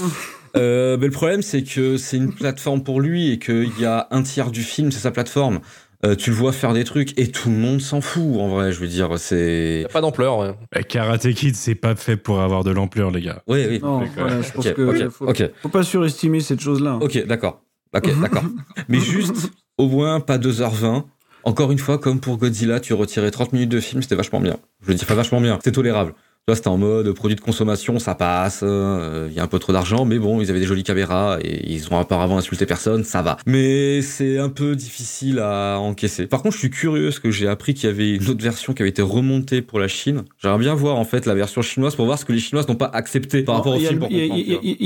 Euh, 0.56 0.98
mais 1.00 1.08
le 1.08 1.12
problème, 1.12 1.42
c'est 1.42 1.64
que 1.64 1.98
c'est 1.98 2.18
une 2.18 2.32
plateforme 2.32 2.84
pour 2.84 3.02
lui 3.02 3.32
et 3.32 3.40
qu'il 3.40 3.72
y 3.80 3.86
a 3.86 4.08
un 4.12 4.22
tiers 4.22 4.52
du 4.52 4.62
film, 4.62 4.92
c'est 4.92 5.00
sa 5.00 5.10
plateforme. 5.12 5.60
Euh, 6.06 6.16
tu 6.16 6.32
le 6.32 6.36
vois 6.36 6.52
faire 6.52 6.74
des 6.74 6.84
trucs 6.84 7.18
et 7.18 7.32
tout 7.32 7.50
le 7.50 7.56
monde 7.56 7.80
s'en 7.80 8.02
fout, 8.02 8.38
en 8.38 8.50
vrai, 8.50 8.74
je 8.74 8.80
veux 8.80 8.88
dire, 8.88 9.18
c'est. 9.18 9.88
Pas 9.94 10.02
d'ampleur, 10.02 10.38
ouais. 10.38 10.54
Bah, 10.74 10.84
Karate 10.84 11.32
Kid, 11.34 11.56
c'est 11.56 11.76
pas 11.76 11.96
fait 11.96 12.18
pour 12.18 12.42
avoir 12.42 12.66
de 12.66 12.72
l'ampleur, 12.72 13.10
les 13.10 13.22
gars. 13.22 13.42
Oui, 13.48 13.66
oui. 13.70 13.80
Non, 13.82 14.02
Ok, 14.02 14.10
voilà, 14.18 14.42
je 14.42 14.52
pense 14.52 14.66
ok, 14.66 14.74
que 14.74 15.18
ok, 15.22 15.52
faut, 15.62 15.70
pas 15.70 15.84
surestimer 15.84 16.42
cette 16.42 16.60
chose-là. 16.60 16.98
Ok, 17.02 17.26
d'accord. 17.26 17.62
Ok, 17.96 18.20
d'accord. 18.20 18.44
Mais 18.90 19.00
juste, 19.00 19.52
au 19.78 19.88
moins, 19.88 20.20
pas 20.20 20.38
2h20. 20.38 21.04
Encore 21.46 21.72
une 21.72 21.80
fois, 21.80 21.98
comme 21.98 22.20
pour 22.20 22.38
Godzilla, 22.38 22.80
tu 22.80 22.94
retirais 22.94 23.32
30 23.32 23.54
minutes 23.54 23.70
de 23.70 23.80
film, 23.80 24.02
c'était 24.02 24.16
vachement 24.16 24.40
bien. 24.40 24.58
Je 24.82 24.88
veux 24.88 24.96
dire, 24.96 25.06
pas 25.08 25.16
vachement 25.16 25.42
bien, 25.42 25.60
c'est 25.64 25.74
tolérable. 25.74 26.14
Vois, 26.48 26.56
c'était 26.58 26.68
en 26.68 26.78
mode 26.78 27.10
produit 27.14 27.36
de 27.36 27.42
consommation, 27.42 28.00
ça 28.00 28.16
passe, 28.16 28.60
euh, 28.64 29.28
il 29.30 29.36
y 29.36 29.40
a 29.40 29.44
un 29.44 29.48
peu 29.48 29.60
trop 29.60 29.72
d'argent, 29.72 30.04
mais 30.04 30.20
bon, 30.20 30.42
ils 30.42 30.50
avaient 30.50 30.60
des 30.60 30.66
jolies 30.66 30.84
caméras 30.84 31.38
et 31.42 31.72
ils 31.72 31.88
ont 31.94 31.98
apparemment 31.98 32.38
insulté 32.38 32.66
personne, 32.66 33.06
ça 33.06 33.22
va. 33.22 33.38
Mais 33.46 34.02
c'est 34.02 34.38
un 34.40 34.50
peu 34.50 34.76
difficile 34.76 35.40
à 35.40 35.78
encaisser. 35.80 36.28
Par 36.28 36.42
contre, 36.42 36.56
je 36.56 36.60
suis 36.60 36.70
curieux 36.70 37.06
parce 37.06 37.20
que 37.20 37.32
j'ai 37.32 37.48
appris 37.48 37.74
qu'il 37.74 37.90
y 37.90 37.94
avait 37.94 38.16
une 38.16 38.28
autre 38.30 38.44
version 38.44 38.74
qui 38.74 38.82
avait 38.82 38.90
été 38.90 39.02
remontée 39.02 39.62
pour 39.62 39.80
la 39.80 39.88
Chine. 39.88 40.24
J'aimerais 40.42 40.60
bien 40.60 40.74
voir 40.74 40.98
en 40.98 41.06
fait 41.06 41.26
la 41.26 41.34
version 41.34 41.62
chinoise 41.62 41.96
pour 41.96 42.06
voir 42.06 42.20
ce 42.20 42.26
que 42.26 42.34
les 42.34 42.40
Chinoises 42.40 42.68
n'ont 42.68 42.76
pas 42.76 42.92
accepté 42.94 43.44
par 43.44 43.56
rapport 43.56 43.76
au 43.76 43.80
film. 43.80 44.00
Pour, 44.00 44.12
y 44.12 44.22
a- 44.22 44.26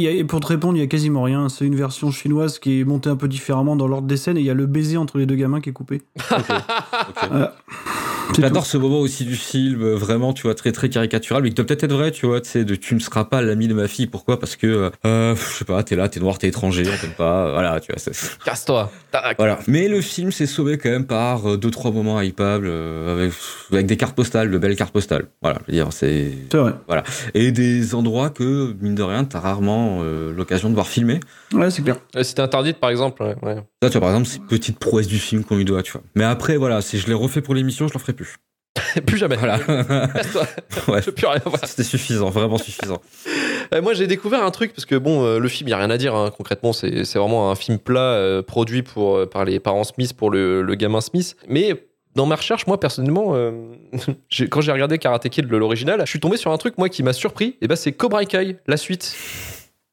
y 0.09 0.19
y 0.19 0.23
pour 0.25 0.39
te 0.41 0.47
répondre, 0.47 0.77
il 0.77 0.81
y 0.81 0.83
a 0.83 0.87
quasiment 0.87 1.23
rien. 1.23 1.49
C'est 1.49 1.65
une 1.65 1.75
version 1.75 2.11
chinoise 2.11 2.59
qui 2.59 2.81
est 2.81 2.83
montée 2.83 3.09
un 3.09 3.15
peu 3.15 3.27
différemment 3.27 3.75
dans 3.75 3.87
l'ordre 3.87 4.07
des 4.07 4.17
scènes 4.17 4.37
et 4.37 4.41
il 4.41 4.45
y 4.45 4.49
a 4.51 4.53
le 4.53 4.67
baiser 4.67 4.97
entre 4.97 5.17
les 5.17 5.25
deux 5.25 5.35
gamins 5.35 5.59
qui 5.59 5.69
est 5.69 5.73
coupé. 5.73 6.03
Voilà. 6.29 7.55
C'est 8.15 8.16
J'adore 8.39 8.65
ce 8.65 8.77
moment 8.77 8.99
aussi 8.99 9.25
du 9.25 9.35
film, 9.35 9.81
euh, 9.83 9.95
vraiment, 9.95 10.33
tu 10.33 10.43
vois, 10.43 10.53
très 10.55 10.71
très 10.71 10.89
caricatural, 10.89 11.43
mais 11.43 11.49
qui 11.49 11.55
doit 11.55 11.65
peut-être 11.65 11.83
être 11.83 11.93
vrai, 11.93 12.11
tu 12.11 12.25
vois, 12.25 12.41
tu 12.41 12.49
sais, 12.49 12.65
de 12.65 12.75
tu 12.75 12.93
ne 12.95 12.99
seras 12.99 13.25
pas 13.25 13.41
l'ami 13.41 13.67
de 13.67 13.73
ma 13.73 13.87
fille. 13.87 14.07
Pourquoi? 14.07 14.39
Parce 14.39 14.55
que, 14.55 14.91
euh, 15.05 15.35
je 15.35 15.57
sais 15.57 15.65
pas, 15.65 15.81
t'es 15.83 15.95
là, 15.95 16.09
t'es 16.09 16.19
noir, 16.19 16.37
t'es 16.37 16.47
étranger, 16.47 16.83
on 16.85 17.01
t'aime 17.01 17.15
pas, 17.17 17.47
euh, 17.47 17.51
voilà, 17.53 17.79
tu 17.79 17.91
vois. 17.91 17.99
c'est- 17.99 18.37
Casse-toi. 18.45 18.91
Tac. 19.11 19.37
Voilà. 19.37 19.59
Mais 19.67 19.87
le 19.87 20.01
film 20.01 20.31
s'est 20.31 20.45
sauvé 20.45 20.77
quand 20.77 20.89
même 20.89 21.05
par 21.05 21.49
euh, 21.51 21.57
deux 21.57 21.71
trois 21.71 21.91
moments 21.91 22.21
hypables 22.21 22.67
euh, 22.67 23.13
avec, 23.17 23.33
avec 23.71 23.85
des 23.85 23.97
cartes 23.97 24.15
postales, 24.15 24.51
de 24.51 24.57
belles 24.57 24.75
cartes 24.75 24.93
postales. 24.93 25.27
Voilà, 25.41 25.59
je 25.67 25.71
veux 25.71 25.77
dire, 25.77 25.87
c'est. 25.91 26.31
C'est 26.51 26.57
vrai. 26.57 26.73
Voilà. 26.87 27.03
Et 27.33 27.51
des 27.51 27.95
endroits 27.95 28.29
que 28.29 28.73
mine 28.81 28.95
de 28.95 29.03
rien, 29.03 29.23
t'as 29.23 29.39
rarement 29.39 29.99
euh, 30.01 30.33
l'occasion 30.33 30.69
de 30.69 30.73
voir 30.75 30.87
filmer. 30.87 31.19
Ouais, 31.53 31.71
c'est 31.71 31.81
clair. 31.81 31.97
C'était 32.21 32.41
interdit, 32.41 32.73
par 32.73 32.89
exemple. 32.89 33.23
ouais, 33.23 33.35
ouais. 33.43 33.55
Ça, 33.81 33.89
tu 33.89 33.97
vois, 33.97 34.01
par 34.01 34.09
exemple, 34.09 34.27
c'est 34.27 34.37
une 34.39 34.47
petite 34.47 34.79
prouesse 34.79 35.07
du 35.07 35.17
film 35.19 35.43
qu'on 35.43 35.55
lui 35.55 35.65
doit, 35.65 35.81
tu 35.83 35.91
vois. 35.93 36.01
Mais 36.15 36.23
après, 36.23 36.57
voilà, 36.57 36.81
si 36.81 36.97
je 36.97 37.07
l'ai 37.07 37.13
refait 37.13 37.41
pour 37.41 37.55
l'émission, 37.55 37.87
je 37.87 37.93
l'en 37.93 37.99
ferai 37.99 38.13
plus. 38.17 38.35
Plus 39.07 39.17
jamais. 39.17 39.37
Voilà. 39.37 39.57
Casse-toi. 39.59 40.43
ouais. 40.89 41.01
Je 41.01 41.07
veux 41.07 41.11
plus 41.11 41.25
rien 41.25 41.41
voir. 41.45 41.59
C'était 41.65 41.83
suffisant, 41.83 42.29
vraiment 42.29 42.57
suffisant. 42.57 43.01
Euh, 43.73 43.81
moi, 43.81 43.93
j'ai 43.93 44.07
découvert 44.07 44.43
un 44.43 44.51
truc 44.51 44.73
parce 44.73 44.85
que 44.85 44.95
bon, 44.95 45.25
euh, 45.25 45.39
le 45.39 45.49
film, 45.49 45.67
il 45.67 45.71
y 45.71 45.73
a 45.73 45.77
rien 45.77 45.89
à 45.89 45.97
dire. 45.97 46.15
hein, 46.15 46.31
concrètement, 46.35 46.71
c'est 46.71 47.03
vraiment 47.15 47.51
un 47.51 47.55
film 47.55 47.79
plat 47.79 47.99
euh, 47.99 48.41
produit 48.41 48.81
pour 48.81 49.29
par 49.29 49.43
les 49.43 49.59
parents 49.59 49.83
Smith 49.83 50.13
pour 50.13 50.29
le, 50.31 50.61
le 50.61 50.75
gamin 50.75 51.01
Smith. 51.01 51.35
Mais 51.49 51.73
dans 52.15 52.25
ma 52.25 52.35
recherche, 52.37 52.65
moi 52.65 52.79
personnellement, 52.79 53.35
euh, 53.35 53.51
quand 54.49 54.61
j'ai 54.61 54.71
regardé 54.71 54.97
Karate 54.99 55.27
Kid 55.27 55.49
l'original, 55.49 55.99
je 56.05 56.09
suis 56.09 56.21
tombé 56.21 56.37
sur 56.37 56.51
un 56.51 56.57
truc 56.57 56.77
moi 56.77 56.87
qui 56.87 57.03
m'a 57.03 57.11
surpris. 57.11 57.57
Et 57.61 57.67
ben, 57.67 57.75
c'est 57.75 57.91
Cobra 57.91 58.23
Kai, 58.23 58.57
la 58.67 58.77
suite. 58.77 59.15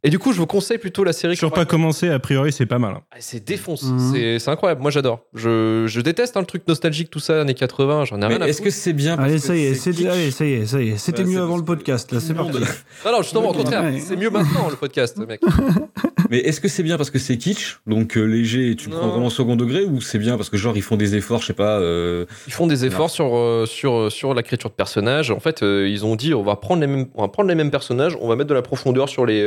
Et 0.07 0.11
du 0.11 0.19
coup, 0.19 0.33
je 0.35 0.39
vous 0.39 0.47
conseille 0.47 0.77
plutôt 0.77 1.03
la 1.03 1.15
série. 1.15 1.35
Cobra 1.37 1.55
pas 1.61 1.65
commencé, 1.65 2.11
a 2.11 2.19
priori, 2.19 2.53
c'est 2.53 2.67
pas 2.67 2.79
mal. 2.79 2.97
Ah, 3.11 3.17
C'est 3.21 3.43
défonce, 3.43 3.85
Mhm. 3.85 4.39
c'est 4.39 4.51
incroyable. 4.51 4.83
Moi, 4.83 4.91
j'adore. 4.91 5.21
Je, 5.35 5.85
je 5.87 6.01
déteste 6.03 6.37
hein, 6.37 6.41
le 6.41 6.47
truc 6.47 6.69
nostalgique, 6.69 7.09
tout 7.11 7.21
ça, 7.21 7.41
années 7.41 7.55
80. 7.55 8.05
J'en 8.05 8.21
ai 8.21 8.27
rien 8.27 8.41
à 8.43 8.47
est-ce 8.49 8.61
que 8.61 8.69
c'est 8.71 8.93
bien 8.93 9.17
parce 9.17 9.29
Allez, 9.31 9.37
que 9.41 9.47
ça 9.47 9.57
y 9.57 9.65
est, 9.65 9.69
allez, 10.09 10.31
ça 10.31 10.45
y 10.45 10.53
est, 10.53 10.67
ça 10.67 10.81
y 10.83 10.89
est. 10.91 10.97
C'était 10.99 11.23
Ouais, 11.23 11.31
mieux 11.31 11.41
avant 11.41 11.57
le 11.57 11.65
podcast, 11.65 12.13
là, 12.13 12.21
c'est 12.21 12.35
parti. 12.35 12.59
Non, 13.05 13.13
non, 13.13 13.23
justement, 13.23 13.49
au 13.49 13.55
contraire, 13.55 13.83
Ouais. 13.83 13.99
c'est 13.99 14.17
mieux 14.17 14.29
maintenant 14.31 14.69
le 14.69 14.77
podcast, 14.77 15.17
mec. 15.27 15.41
Mais 16.31 16.39
est-ce 16.39 16.61
que 16.61 16.69
c'est 16.69 16.83
bien 16.83 16.97
parce 16.97 17.11
que 17.11 17.19
c'est 17.19 17.37
kitsch, 17.37 17.79
donc 17.87 18.17
euh, 18.17 18.25
léger 18.25 18.71
et 18.71 18.77
tu 18.77 18.89
le 18.89 18.95
Non. 18.95 19.01
prends 19.01 19.09
vraiment 19.11 19.27
au 19.27 19.31
second 19.31 19.57
degré, 19.57 19.85
ou 19.85 20.01
c'est 20.01 20.19
bien 20.19 20.37
parce 20.37 20.49
que 20.49 20.57
genre 20.57 20.75
ils 20.77 20.83
font 20.83 20.97
des 20.97 21.15
efforts, 21.17 21.43
je 21.43 21.47
sais 21.49 21.53
pas. 21.53 21.79
euh, 21.81 22.25
Ils 22.47 22.53
font 22.53 22.67
des 22.67 22.85
efforts 22.87 23.11
sur, 23.11 23.37
euh, 23.37 23.67
sur, 23.67 23.93
euh, 23.95 24.11
sur 24.11 24.33
l'écriture 24.35 24.71
de 24.71 24.75
personnages. 24.75 25.31
En 25.31 25.39
fait, 25.41 25.63
euh, 25.63 25.87
ils 25.89 26.05
ont 26.07 26.17
dit 26.17 26.33
on 26.35 26.43
va, 26.43 26.57
prendre 26.57 26.81
les 26.81 26.87
mêmes, 26.87 27.07
on 27.15 27.23
va 27.23 27.29
prendre 27.29 27.49
les 27.51 27.55
mêmes 27.55 27.71
personnages, 27.71 28.17
on 28.23 28.29
va 28.29 28.37
mettre 28.37 28.49
de 28.49 28.55
la 28.55 28.63
profondeur 28.63 29.09
sur, 29.11 29.27
les, 29.27 29.43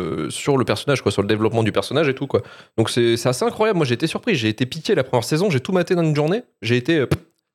euh, 0.00 0.30
sur 0.30 0.56
le 0.56 0.64
personnage, 0.64 1.02
quoi, 1.02 1.12
sur 1.12 1.22
le 1.22 1.28
développement 1.28 1.62
du 1.62 1.72
personnage 1.72 2.08
et 2.08 2.14
tout. 2.14 2.26
Quoi. 2.26 2.42
Donc 2.76 2.90
c'est 2.90 3.16
c'est 3.16 3.28
assez 3.28 3.44
incroyable. 3.44 3.76
Moi, 3.76 3.86
j'ai 3.86 3.94
été 3.94 4.06
surpris. 4.06 4.34
J'ai 4.34 4.48
été 4.48 4.66
piqué 4.66 4.94
la 4.94 5.04
première 5.04 5.24
saison. 5.24 5.50
J'ai 5.50 5.60
tout 5.60 5.72
maté 5.72 5.94
dans 5.94 6.02
une 6.04 6.16
journée. 6.16 6.42
J'ai 6.62 6.76
été 6.76 6.98
euh, 6.98 7.06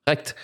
direct. 0.06 0.34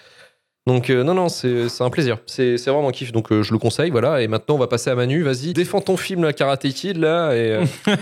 Donc 0.65 0.91
euh, 0.91 1.03
non, 1.03 1.15
non, 1.15 1.29
c'est 1.29 1.69
c'est 1.69 1.83
un 1.83 1.91
plaisir. 1.91 2.19
C'est 2.27 2.57
c'est 2.57 2.71
vraiment 2.71 2.89
un 2.89 2.93
kiff. 2.93 3.11
Donc 3.11 3.33
euh, 3.33 3.43
je 3.43 3.53
le 3.53 3.59
conseille. 3.59 3.91
Voilà. 3.91 4.23
Et 4.23 4.29
maintenant, 4.29 4.55
on 4.55 4.59
va 4.59 4.69
passer 4.69 4.91
à 4.91 4.95
Manu. 4.95 5.23
Vas-y, 5.23 5.53
défends 5.55 5.81
ton 5.81 5.97
film, 5.97 6.23
la 6.23 6.33
Karate 6.33 6.69
Kid, 6.69 6.99
là. 6.99 7.33
Et, 7.35 7.51
euh, 7.51 7.65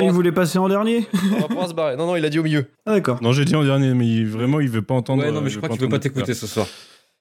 Il 0.00 0.10
voulait 0.10 0.32
passer 0.32 0.58
en 0.58 0.68
dernier 0.68 1.06
on 1.36 1.40
va 1.42 1.46
pouvoir 1.46 1.68
se 1.68 1.74
barrer. 1.74 1.96
Non, 1.96 2.06
non, 2.06 2.16
il 2.16 2.24
a 2.24 2.28
dit 2.28 2.40
au 2.40 2.42
milieu. 2.42 2.66
Ah, 2.86 2.94
d'accord. 2.94 3.18
Non, 3.22 3.32
j'ai 3.32 3.44
dit 3.44 3.54
en 3.54 3.62
dernier, 3.62 3.94
mais 3.94 4.06
il- 4.06 4.26
vraiment, 4.26 4.58
il 4.58 4.68
veut 4.68 4.82
pas 4.82 4.94
entendre. 4.94 5.22
Ouais, 5.22 5.30
non, 5.30 5.40
mais 5.42 5.48
je 5.50 5.54
il 5.54 5.58
crois 5.58 5.68
qu'il 5.68 5.80
veut 5.80 5.88
pas 5.88 6.00
t'écouter 6.00 6.34
ce 6.34 6.48
soir. 6.48 6.66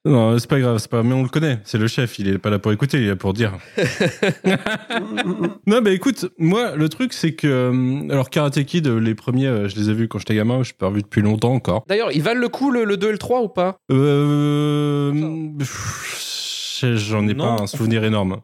Non, 0.04 0.38
c'est 0.40 0.50
pas 0.50 0.60
grave, 0.60 0.80
c'est 0.80 0.90
pas. 0.90 1.04
Mais 1.04 1.14
on 1.14 1.22
le 1.22 1.30
connaît, 1.30 1.60
c'est 1.64 1.78
le 1.78 1.88
chef, 1.88 2.18
il 2.18 2.28
est 2.28 2.38
pas 2.40 2.50
là 2.50 2.58
pour 2.58 2.72
écouter, 2.72 2.98
il 2.98 3.04
est 3.04 3.10
là 3.10 3.16
pour 3.16 3.34
dire. 3.34 3.54
non, 5.68 5.82
bah 5.82 5.92
écoute, 5.92 6.26
moi, 6.40 6.76
le 6.76 6.90
truc, 6.90 7.14
c'est 7.14 7.34
que. 7.34 7.48
euh, 7.48 8.10
Alors, 8.12 8.30
Karate 8.32 8.64
Kid, 8.64 8.88
euh, 8.88 9.00
les 9.00 9.14
premiers, 9.14 9.46
euh, 9.48 9.68
je 9.68 9.76
les 9.76 9.90
ai 9.92 9.94
vus 9.94 10.08
quand 10.08 10.18
j'étais 10.18 10.34
gamin, 10.36 10.60
je 10.60 10.66
suis 10.66 10.74
pas 10.74 10.88
revu 10.88 11.04
depuis 11.04 11.22
longtemps 11.22 11.54
encore. 11.54 11.84
D'ailleurs, 11.88 12.12
ils 12.12 12.24
valent 12.24 12.42
le 12.42 12.50
coup 12.50 12.72
le, 12.72 12.84
le 12.84 12.98
2 12.98 13.10
et 13.10 13.12
le 13.12 13.18
3 13.20 13.42
ou 13.44 13.48
pas? 13.50 13.78
Euh. 13.92 15.12
J'en 16.96 17.28
ai 17.28 17.34
Non. 17.34 17.56
pas 17.58 17.64
un 17.64 17.68
souvenir 17.68 18.04
énorme. 18.04 18.38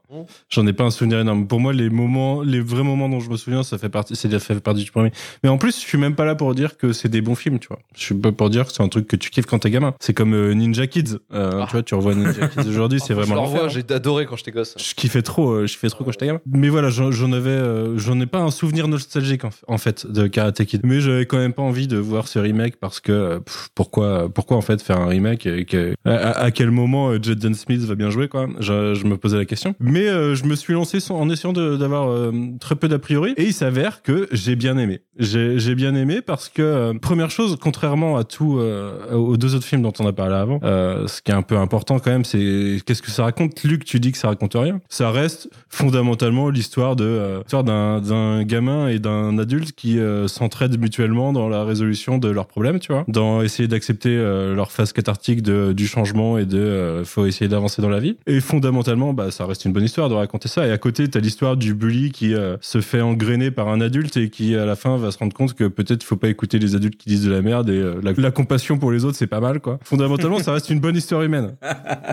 J'en 0.49 0.65
ai 0.67 0.73
pas 0.73 0.83
un 0.85 0.91
souvenir 0.91 1.19
énorme. 1.19 1.47
Pour 1.47 1.59
moi, 1.59 1.73
les 1.73 1.89
moments, 1.89 2.41
les 2.41 2.59
vrais 2.61 2.83
moments 2.83 3.09
dont 3.09 3.19
je 3.19 3.29
me 3.29 3.37
souviens, 3.37 3.63
ça 3.63 3.77
fait 3.77 3.89
partie, 3.89 4.15
c'est 4.15 4.29
ça 4.31 4.39
fait 4.39 4.59
partie 4.59 4.83
du 4.83 4.91
premier. 4.91 5.11
Mais 5.43 5.49
en 5.49 5.57
plus, 5.57 5.75
je 5.79 5.85
suis 5.85 5.97
même 5.97 6.15
pas 6.15 6.25
là 6.25 6.35
pour 6.35 6.53
dire 6.55 6.77
que 6.77 6.93
c'est 6.93 7.09
des 7.09 7.21
bons 7.21 7.35
films, 7.35 7.59
tu 7.59 7.67
vois. 7.67 7.79
Je 7.95 8.01
suis 8.03 8.15
pas 8.15 8.31
pour 8.31 8.49
dire 8.49 8.65
que 8.67 8.71
c'est 8.73 8.83
un 8.83 8.89
truc 8.89 9.07
que 9.07 9.15
tu 9.15 9.29
kiffes 9.29 9.45
quand 9.45 9.59
t'es 9.59 9.69
gamin. 9.71 9.93
C'est 9.99 10.13
comme 10.13 10.33
euh, 10.33 10.53
Ninja 10.53 10.87
Kids. 10.87 11.17
Euh, 11.33 11.63
Tu 11.65 11.71
vois, 11.71 11.83
tu 11.83 11.95
revois 11.95 12.15
Ninja 12.15 12.47
Kids 12.47 12.59
aujourd'hui, 12.69 12.99
c'est 12.99 13.13
Ah, 13.13 13.17
vraiment 13.17 13.35
Je 13.45 13.51
revois, 13.51 13.67
j'ai 13.69 13.83
adoré 13.89 14.25
quand 14.25 14.35
j'étais 14.35 14.51
gosse. 14.51 14.75
Je 14.77 14.93
kiffais 14.95 15.21
trop, 15.21 15.51
euh, 15.51 15.65
je 15.67 15.73
kiffais 15.73 15.89
trop 15.89 16.03
quand 16.03 16.11
j'étais 16.11 16.27
gamin. 16.27 16.41
Mais 16.51 16.69
voilà, 16.69 16.89
j'en 16.89 17.31
avais, 17.31 17.49
euh, 17.49 17.97
j'en 17.97 18.19
ai 18.19 18.25
pas 18.25 18.39
un 18.39 18.51
souvenir 18.51 18.87
nostalgique 18.87 19.41
en, 19.67 19.77
fait 19.77 20.05
de 20.05 20.27
Karate 20.27 20.63
Kid. 20.65 20.81
Mais 20.83 20.99
j'avais 21.01 21.25
quand 21.25 21.37
même 21.37 21.53
pas 21.53 21.61
envie 21.63 21.87
de 21.87 21.97
voir 21.97 22.27
ce 22.27 22.39
remake 22.39 22.77
parce 22.77 22.99
que 22.99 23.39
pff, 23.39 23.69
pourquoi, 23.75 24.29
pourquoi 24.33 24.57
en 24.57 24.61
fait 24.61 24.81
faire 24.81 24.99
un 24.99 25.07
remake 25.07 25.45
et 25.45 25.65
que, 25.65 25.95
à, 26.05 26.11
à- 26.15 26.37
à 26.47 26.51
quel 26.51 26.71
moment 26.71 27.09
euh, 27.09 27.19
Jaden 27.21 27.53
Smith 27.53 27.81
va 27.81 27.95
bien 27.95 28.09
jouer 28.09 28.26
quoi 28.27 28.47
je, 28.59 28.93
je 28.93 29.05
me 29.05 29.17
posais 29.17 29.37
la 29.37 29.45
question. 29.45 29.75
Mais 29.79 30.07
euh, 30.07 30.35
je 30.35 30.45
me 30.45 30.55
suis 30.55 30.73
lancé 30.73 30.99
en 31.11 31.29
essayant 31.29 31.53
d'avoir 31.53 32.09
euh, 32.09 32.31
très 32.59 32.75
peu 32.75 32.87
d'a 32.87 32.99
priori 32.99 33.33
et 33.37 33.43
il 33.43 33.53
s'avère 33.53 34.01
que 34.01 34.27
j'ai 34.31 34.55
bien 34.55 34.77
aimé. 34.77 35.01
J'ai 35.19 35.57
j'ai 35.59 35.75
bien 35.75 35.95
aimé 35.95 36.21
parce 36.21 36.47
que 36.49 36.61
euh, 36.61 36.93
première 36.93 37.31
chose, 37.31 37.57
contrairement 37.59 38.17
à 38.17 38.23
tout 38.23 38.57
euh, 38.59 39.11
aux 39.13 39.37
deux 39.37 39.55
autres 39.55 39.65
films 39.65 39.81
dont 39.81 39.93
on 39.99 40.05
a 40.05 40.13
parlé 40.13 40.35
avant, 40.35 40.59
euh, 40.63 41.07
ce 41.07 41.21
qui 41.21 41.31
est 41.31 41.35
un 41.35 41.41
peu 41.41 41.57
important 41.57 41.99
quand 41.99 42.11
même, 42.11 42.25
c'est 42.25 42.77
qu'est-ce 42.85 43.01
que 43.01 43.11
ça 43.11 43.23
raconte. 43.23 43.63
Luc, 43.63 43.83
tu 43.85 43.99
dis 43.99 44.11
que 44.11 44.17
ça 44.17 44.27
raconte 44.27 44.53
rien. 44.55 44.79
Ça 44.89 45.09
reste 45.11 45.49
fondamentalement 45.69 46.49
l'histoire 46.49 46.95
de 46.95 47.39
l'histoire 47.39 47.63
d'un 47.63 48.43
gamin 48.43 48.87
et 48.87 48.99
d'un 48.99 49.37
adulte 49.39 49.71
qui 49.71 49.99
s'entraident 50.27 50.79
mutuellement 50.79 51.33
dans 51.33 51.49
la 51.49 51.63
résolution 51.63 52.17
de 52.17 52.29
leurs 52.29 52.47
problèmes, 52.47 52.79
tu 52.79 52.91
vois, 52.91 53.03
dans 53.07 53.41
essayer 53.41 53.67
d'accepter 53.67 54.15
leur 54.15 54.71
phase 54.71 54.93
cathartique 54.93 55.41
de, 55.41 55.73
du 55.73 55.87
changement 55.87 56.37
et 56.37 56.45
de 56.45 57.01
faut 57.05 57.25
essayer 57.25 57.47
d'avancer 57.47 57.81
dans 57.81 57.89
la 57.89 57.99
vie. 57.99 58.16
Et 58.25 58.39
fondamentalement, 58.41 59.13
bah 59.13 59.31
ça 59.31 59.45
reste 59.45 59.65
une 59.65 59.73
bonne 59.73 59.83
histoire 59.83 60.09
de 60.09 60.13
raconter 60.15 60.47
ça. 60.47 60.65
Et 60.67 60.71
à 60.71 60.77
côté, 60.77 61.07
t'as 61.09 61.19
l'histoire 61.19 61.55
du 61.57 61.73
bully 61.73 62.11
qui 62.11 62.33
euh, 62.33 62.57
se 62.61 62.81
fait 62.81 63.01
engrainer 63.01 63.51
par 63.51 63.67
un 63.69 63.79
adulte 63.81 64.17
et 64.17 64.29
qui 64.29 64.55
à 64.55 64.65
la 64.65 64.75
fin 64.75 64.97
va 64.97 65.11
se 65.11 65.17
rendre 65.17 65.33
compte 65.33 65.53
que 65.53 65.65
peut-être 65.65 66.03
faut 66.03 66.15
pas 66.17 66.29
écouter 66.29 66.59
les 66.59 66.75
adultes 66.75 66.97
qui 66.97 67.09
disent 67.09 67.23
de 67.25 67.31
la 67.31 67.41
merde 67.41 67.69
et 67.69 67.73
euh, 67.77 67.99
la, 68.01 68.13
la 68.17 68.31
compassion 68.31 68.77
pour 68.77 68.91
les 68.91 69.05
autres 69.05 69.17
c'est 69.17 69.27
pas 69.27 69.39
mal 69.39 69.59
quoi. 69.59 69.79
Fondamentalement, 69.83 70.39
ça 70.39 70.53
reste 70.53 70.69
une 70.69 70.79
bonne 70.79 70.95
histoire 70.95 71.21
humaine. 71.23 71.55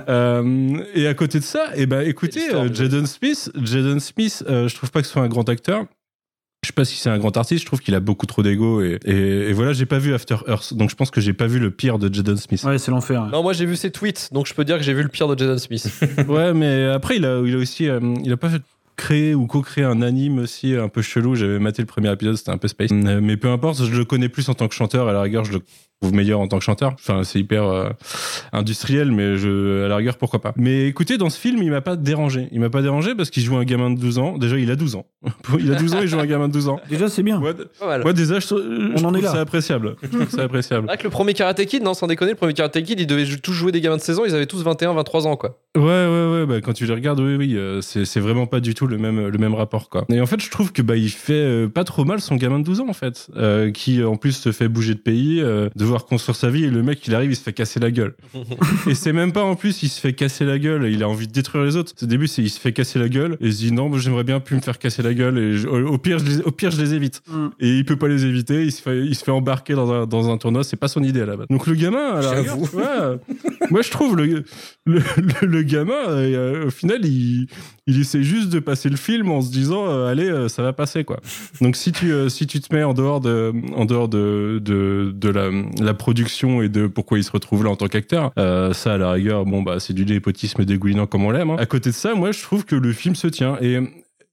Euh, 0.09 0.83
et 0.95 1.07
à 1.07 1.15
côté 1.15 1.39
de 1.39 1.45
ça, 1.45 1.69
et 1.77 1.87
ben 1.87 2.01
écoutez, 2.07 2.53
euh, 2.53 2.69
de- 2.69 2.75
Jaden 2.75 3.07
Smith, 3.07 3.51
Jaden 3.63 4.01
Smith, 4.01 4.45
euh, 4.49 4.69
je 4.69 4.75
trouve 4.75 4.91
pas 4.91 5.01
que 5.01 5.07
ce 5.07 5.13
soit 5.15 5.23
un 5.23 5.29
grand 5.29 5.49
acteur. 5.49 5.85
Je 6.77 6.81
sais 6.83 6.87
pas 6.89 6.93
si 6.93 6.97
c'est 6.97 7.09
un 7.11 7.19
grand 7.19 7.37
artiste, 7.37 7.61
je 7.61 7.67
trouve 7.67 7.79
qu'il 7.81 7.95
a 7.95 8.01
beaucoup 8.01 8.27
trop 8.27 8.43
d'ego 8.43 8.83
et, 8.83 8.99
et, 9.05 9.13
et 9.13 9.53
voilà, 9.53 9.73
j'ai 9.73 9.87
pas 9.87 9.99
vu 9.99 10.13
After 10.13 10.39
Earth, 10.49 10.75
donc 10.75 10.91
je 10.91 10.97
pense 10.97 11.13
que 11.13 11.21
j'ai 11.21 11.33
pas 11.33 11.47
vu 11.47 11.61
le 11.61 11.71
pire 11.71 12.01
de 12.01 12.13
Jaden 12.13 12.37
Smith. 12.37 12.65
Ouais, 12.65 12.79
c'est 12.79 12.91
l'enfer. 12.91 13.23
hein. 13.23 13.29
Non, 13.33 13.45
moi 13.45 13.53
j'ai 13.53 13.65
vu 13.65 13.77
ses 13.77 13.93
tweets, 13.93 14.31
donc 14.33 14.49
je 14.49 14.55
peux 14.55 14.65
dire 14.65 14.77
que 14.79 14.83
j'ai 14.83 14.93
vu 14.93 15.05
le 15.05 15.09
pire 15.09 15.29
de 15.29 15.39
Jaden 15.39 15.59
Smith. 15.61 15.87
ouais, 16.29 16.53
mais 16.53 16.87
après 16.87 17.19
il 17.19 17.25
a, 17.27 17.41
il 17.47 17.55
a 17.55 17.59
aussi, 17.59 17.89
euh, 17.89 18.01
il 18.25 18.33
a 18.33 18.37
pas 18.37 18.49
fait 18.51 18.61
créé 18.97 19.35
ou 19.37 19.47
co-créé 19.47 19.85
un 19.85 20.03
anime 20.03 20.41
aussi 20.41 20.75
un 20.75 20.89
peu 20.89 21.01
chelou. 21.03 21.37
J'avais 21.37 21.61
maté 21.61 21.81
le 21.83 21.87
premier 21.87 22.13
épisode, 22.13 22.35
c'était 22.37 22.51
un 22.51 22.59
peu 22.59 22.67
space. 22.69 22.91
Mais 22.91 23.37
peu 23.37 23.51
importe, 23.51 23.85
je 23.85 23.97
le 23.97 24.05
connais 24.05 24.29
plus 24.29 24.49
en 24.49 24.55
tant 24.55 24.67
que 24.67 24.75
chanteur. 24.75 25.09
À 25.09 25.13
la 25.13 25.21
rigueur, 25.23 25.45
je 25.45 25.53
le 25.53 25.61
trouve 26.01 26.15
meilleur 26.15 26.41
en 26.41 26.49
tant 26.49 26.59
que 26.59 26.65
chanteur. 26.65 26.93
Enfin, 26.95 27.25
c'est 27.25 27.39
hyper 27.39 27.65
euh, 27.65 27.89
industriel, 28.53 29.11
mais 29.11 29.37
je, 29.37 29.85
à 29.85 29.89
la 29.89 29.97
rigueur, 29.97 30.17
pourquoi 30.17 30.41
pas. 30.41 30.53
Mais 30.57 30.87
écoutez, 30.87 31.17
dans 31.17 31.31
ce 31.31 31.39
film, 31.39 31.63
il 31.63 31.71
m'a 31.71 31.81
pas 31.81 31.97
dérangé. 31.97 32.49
Il 32.53 32.61
m'a 32.61 32.71
pas 32.71 32.83
dérangé 32.83 33.15
parce 33.15 33.31
qu'il 33.31 33.43
joue 33.43 33.57
un 33.57 33.65
gamin 33.65 33.91
de 33.91 33.99
12 33.99 34.19
ans. 34.19 34.39
Déjà, 34.39 34.59
il 34.59 34.71
a 34.71 34.77
12 34.77 34.97
ans. 34.97 35.07
il 35.59 35.73
a 35.73 35.77
12 35.77 35.95
ans, 35.95 35.99
il 36.03 36.09
joue 36.09 36.19
un 36.19 36.27
gamin 36.27 36.49
de 36.49 36.53
12 36.53 36.69
ans. 36.69 36.81
Déjà, 36.89 37.09
c'est 37.09 37.23
bien. 37.23 37.41
Moi, 37.41 38.13
des 38.13 38.33
âges, 38.33 38.49
je 38.49 38.55
On 38.55 38.95
en 39.05 39.13
trouve 39.13 39.17
est 39.19 39.23
là. 39.23 39.33
ça 39.33 39.41
appréciable. 39.41 39.97
Je 40.03 40.41
appréciable. 40.41 40.83
C'est 40.85 40.89
vrai 40.89 40.99
que 40.99 41.05
le 41.05 41.11
premier 41.11 41.35
Karate 41.35 41.65
Kid, 41.65 41.83
non, 41.83 41.95
sans 41.95 42.07
déconner, 42.07 42.33
le 42.33 42.37
premier 42.37 42.55
Karate 42.55 42.83
Kid, 42.83 43.01
ils 43.01 43.07
devaient 43.07 43.25
tous 43.43 43.53
jouer 43.53 43.73
des 43.73 43.81
gamins 43.81 43.97
de 43.97 44.03
16 44.03 44.19
ans, 44.19 44.25
ils 44.25 44.35
avaient 44.35 44.47
tous 44.47 44.63
21, 44.63 44.93
23 44.95 45.27
ans, 45.27 45.37
quoi. 45.37 45.61
Ouais, 45.77 45.83
ouais, 45.83 46.31
ouais. 46.33 46.47
Bah, 46.47 46.61
quand 46.61 46.73
tu 46.73 46.87
les 46.87 46.95
regardes, 46.95 47.21
oui, 47.21 47.37
oui, 47.37 47.57
euh, 47.57 47.81
c'est 47.81 48.05
c'est 48.05 48.21
vraiment 48.21 48.47
pas 48.47 48.61
du 48.61 48.75
tout 48.75 48.87
le 48.87 48.99
même, 48.99 49.29
le 49.29 49.39
même 49.39 49.55
rapport, 49.55 49.89
quoi. 49.89 50.05
Et 50.13 50.21
en 50.21 50.27
fait, 50.27 50.41
je 50.41 50.51
trouve 50.51 50.73
que 50.73 50.83
bah, 50.83 50.97
il 50.97 51.11
fait 51.11 51.33
euh, 51.35 51.69
pas 51.69 51.85
trop 51.85 52.05
mal 52.05 52.21
son 52.21 52.37
gamin 52.37 52.59
de 52.61 52.65
12 52.65 52.81
ans, 52.81 52.89
en 52.89 52.93
fait, 52.93 53.29
euh, 53.37 53.71
qui 53.71 54.03
en 54.05 54.17
plus 54.17 54.33
se 54.33 54.53
fait 54.53 54.69
bouger 54.69 54.95
de 54.95 55.01
pays, 55.01 55.41
euh, 55.41 55.69
de 55.75 55.84
devoir 55.85 56.07
construire 56.07 56.37
sa 56.37 56.51
vie 56.51 56.65
et 56.65 56.71
le 56.71 56.83
mec 56.83 57.07
il 57.07 57.15
arrive 57.15 57.31
il 57.31 57.37
se 57.37 57.43
fait 57.43 57.53
casser 57.53 57.81
la 57.81 57.91
gueule. 57.91 58.15
Et 58.89 58.95
c'est 58.95 59.13
même 59.13 59.33
pas 59.33 59.43
en 59.45 59.55
plus 59.57 59.83
il 59.83 59.89
se 59.89 60.01
fait 60.01 60.13
casser 60.13 60.45
la 60.45 60.59
gueule 60.59 60.87
et 60.87 60.91
il 60.93 61.03
a 61.03 61.09
envie 61.09 61.27
de 61.27 61.33
détruire 61.33 61.65
les 61.65 61.77
autres. 61.77 61.93
Au 62.03 62.07
début 62.07 62.27
c'est 62.27 62.43
il 62.43 62.51
se 62.51 62.59
fait 62.61 62.73
casser 62.73 62.99
la 62.99 63.09
gueule 63.09 63.37
et 63.41 63.47
il 63.47 63.53
se 63.55 63.59
dit 63.59 63.73
non 63.73 63.97
j'aimerais 63.99 64.25
bien 64.25 64.41
plus 64.41 64.57
me 64.57 64.61
faire 64.61 64.79
casser 64.79 65.03
la 65.03 65.15
gueule 65.15 65.39
et 65.39 65.57
je- 65.57 65.69
au 65.69 65.99
pire 65.99 66.19
je 66.19 66.25
les, 66.25 66.43
au 66.43 66.51
pire 66.51 66.71
je 66.71 66.81
les 66.83 66.95
évite. 66.95 67.23
Mm. 67.29 67.47
et 67.61 67.69
il 67.79 67.85
peut 67.85 67.97
pas 67.97 68.09
les 68.09 68.25
éviter 68.25 68.65
il 68.65 68.73
se 68.73 68.83
fait 68.83 68.99
il 69.05 69.15
se 69.15 69.25
fait 69.25 69.31
embarquer 69.31 69.75
dans 69.75 69.91
un, 69.93 70.07
dans 70.07 70.31
un 70.31 70.37
tournoi 70.39 70.65
c'est 70.65 70.77
pas 70.77 70.89
son 70.89 71.03
idée 71.03 71.21
à 71.23 71.27
la 71.27 71.37
base. 71.37 71.47
Donc 71.49 71.67
le 71.67 71.75
gamin 71.75 72.11
à 72.15 72.21
la 72.23 72.41
ouais, 72.57 73.19
moi 73.71 73.83
je 73.83 73.91
trouve 73.91 74.17
le 74.17 74.45
le, 74.87 75.01
le, 75.41 75.47
le 75.47 75.63
gamin 75.63 76.09
euh, 76.09 76.67
au 76.67 76.71
final 76.71 77.05
il 77.05 77.47
il 77.87 78.01
essaie 78.01 78.23
juste 78.23 78.49
de 78.49 78.61
passer 78.61 78.89
le 78.89 78.97
film 78.97 79.31
en 79.31 79.43
se 79.43 79.51
disant 79.51 79.87
euh, 79.89 80.07
allez 80.07 80.29
euh, 80.29 80.49
ça 80.49 80.63
va 80.63 80.73
passer 80.73 81.05
quoi 81.05 81.21
donc 81.61 81.77
si 81.77 81.93
tu 81.93 82.13
euh, 82.13 82.29
si 82.29 82.47
tu 82.47 82.61
te 82.61 82.75
mets 82.75 82.83
en 82.83 82.95
dehors 82.95 83.21
de 83.21 83.53
en 83.77 83.85
dehors 83.85 84.09
de 84.09 84.59
de, 84.63 85.13
de 85.15 85.29
la, 85.29 85.51
la 85.81 85.95
production 85.95 86.63
et 86.63 86.69
de 86.69 86.87
pourquoi 86.87 87.19
il 87.19 87.25
se 87.25 87.31
retrouve 87.33 87.65
là 87.65 87.71
en 87.71 87.77
tant 87.77 87.89
qu'acteur 87.89 88.33
euh, 88.39 88.73
ça 88.73 88.95
à 88.95 88.99
la 88.99 89.13
rigueur 89.13 89.45
bon 89.45 89.63
bah 89.63 89.81
c'est 89.81 89.93
du 89.93 90.07
népotisme 90.07 90.65
dégoulinant 90.65 91.07
comme 91.07 91.25
on 91.25 91.31
l'aime 91.31 91.51
hein. 91.51 91.57
à 91.59 91.67
côté 91.67 91.91
de 91.91 91.95
ça 91.95 92.15
moi 92.15 92.33
je 92.33 92.43
trouve 92.43 92.65
que 92.65 92.77
le 92.77 92.93
film 92.93 93.15
se 93.15 93.27
tient 93.27 93.59
et 93.61 93.79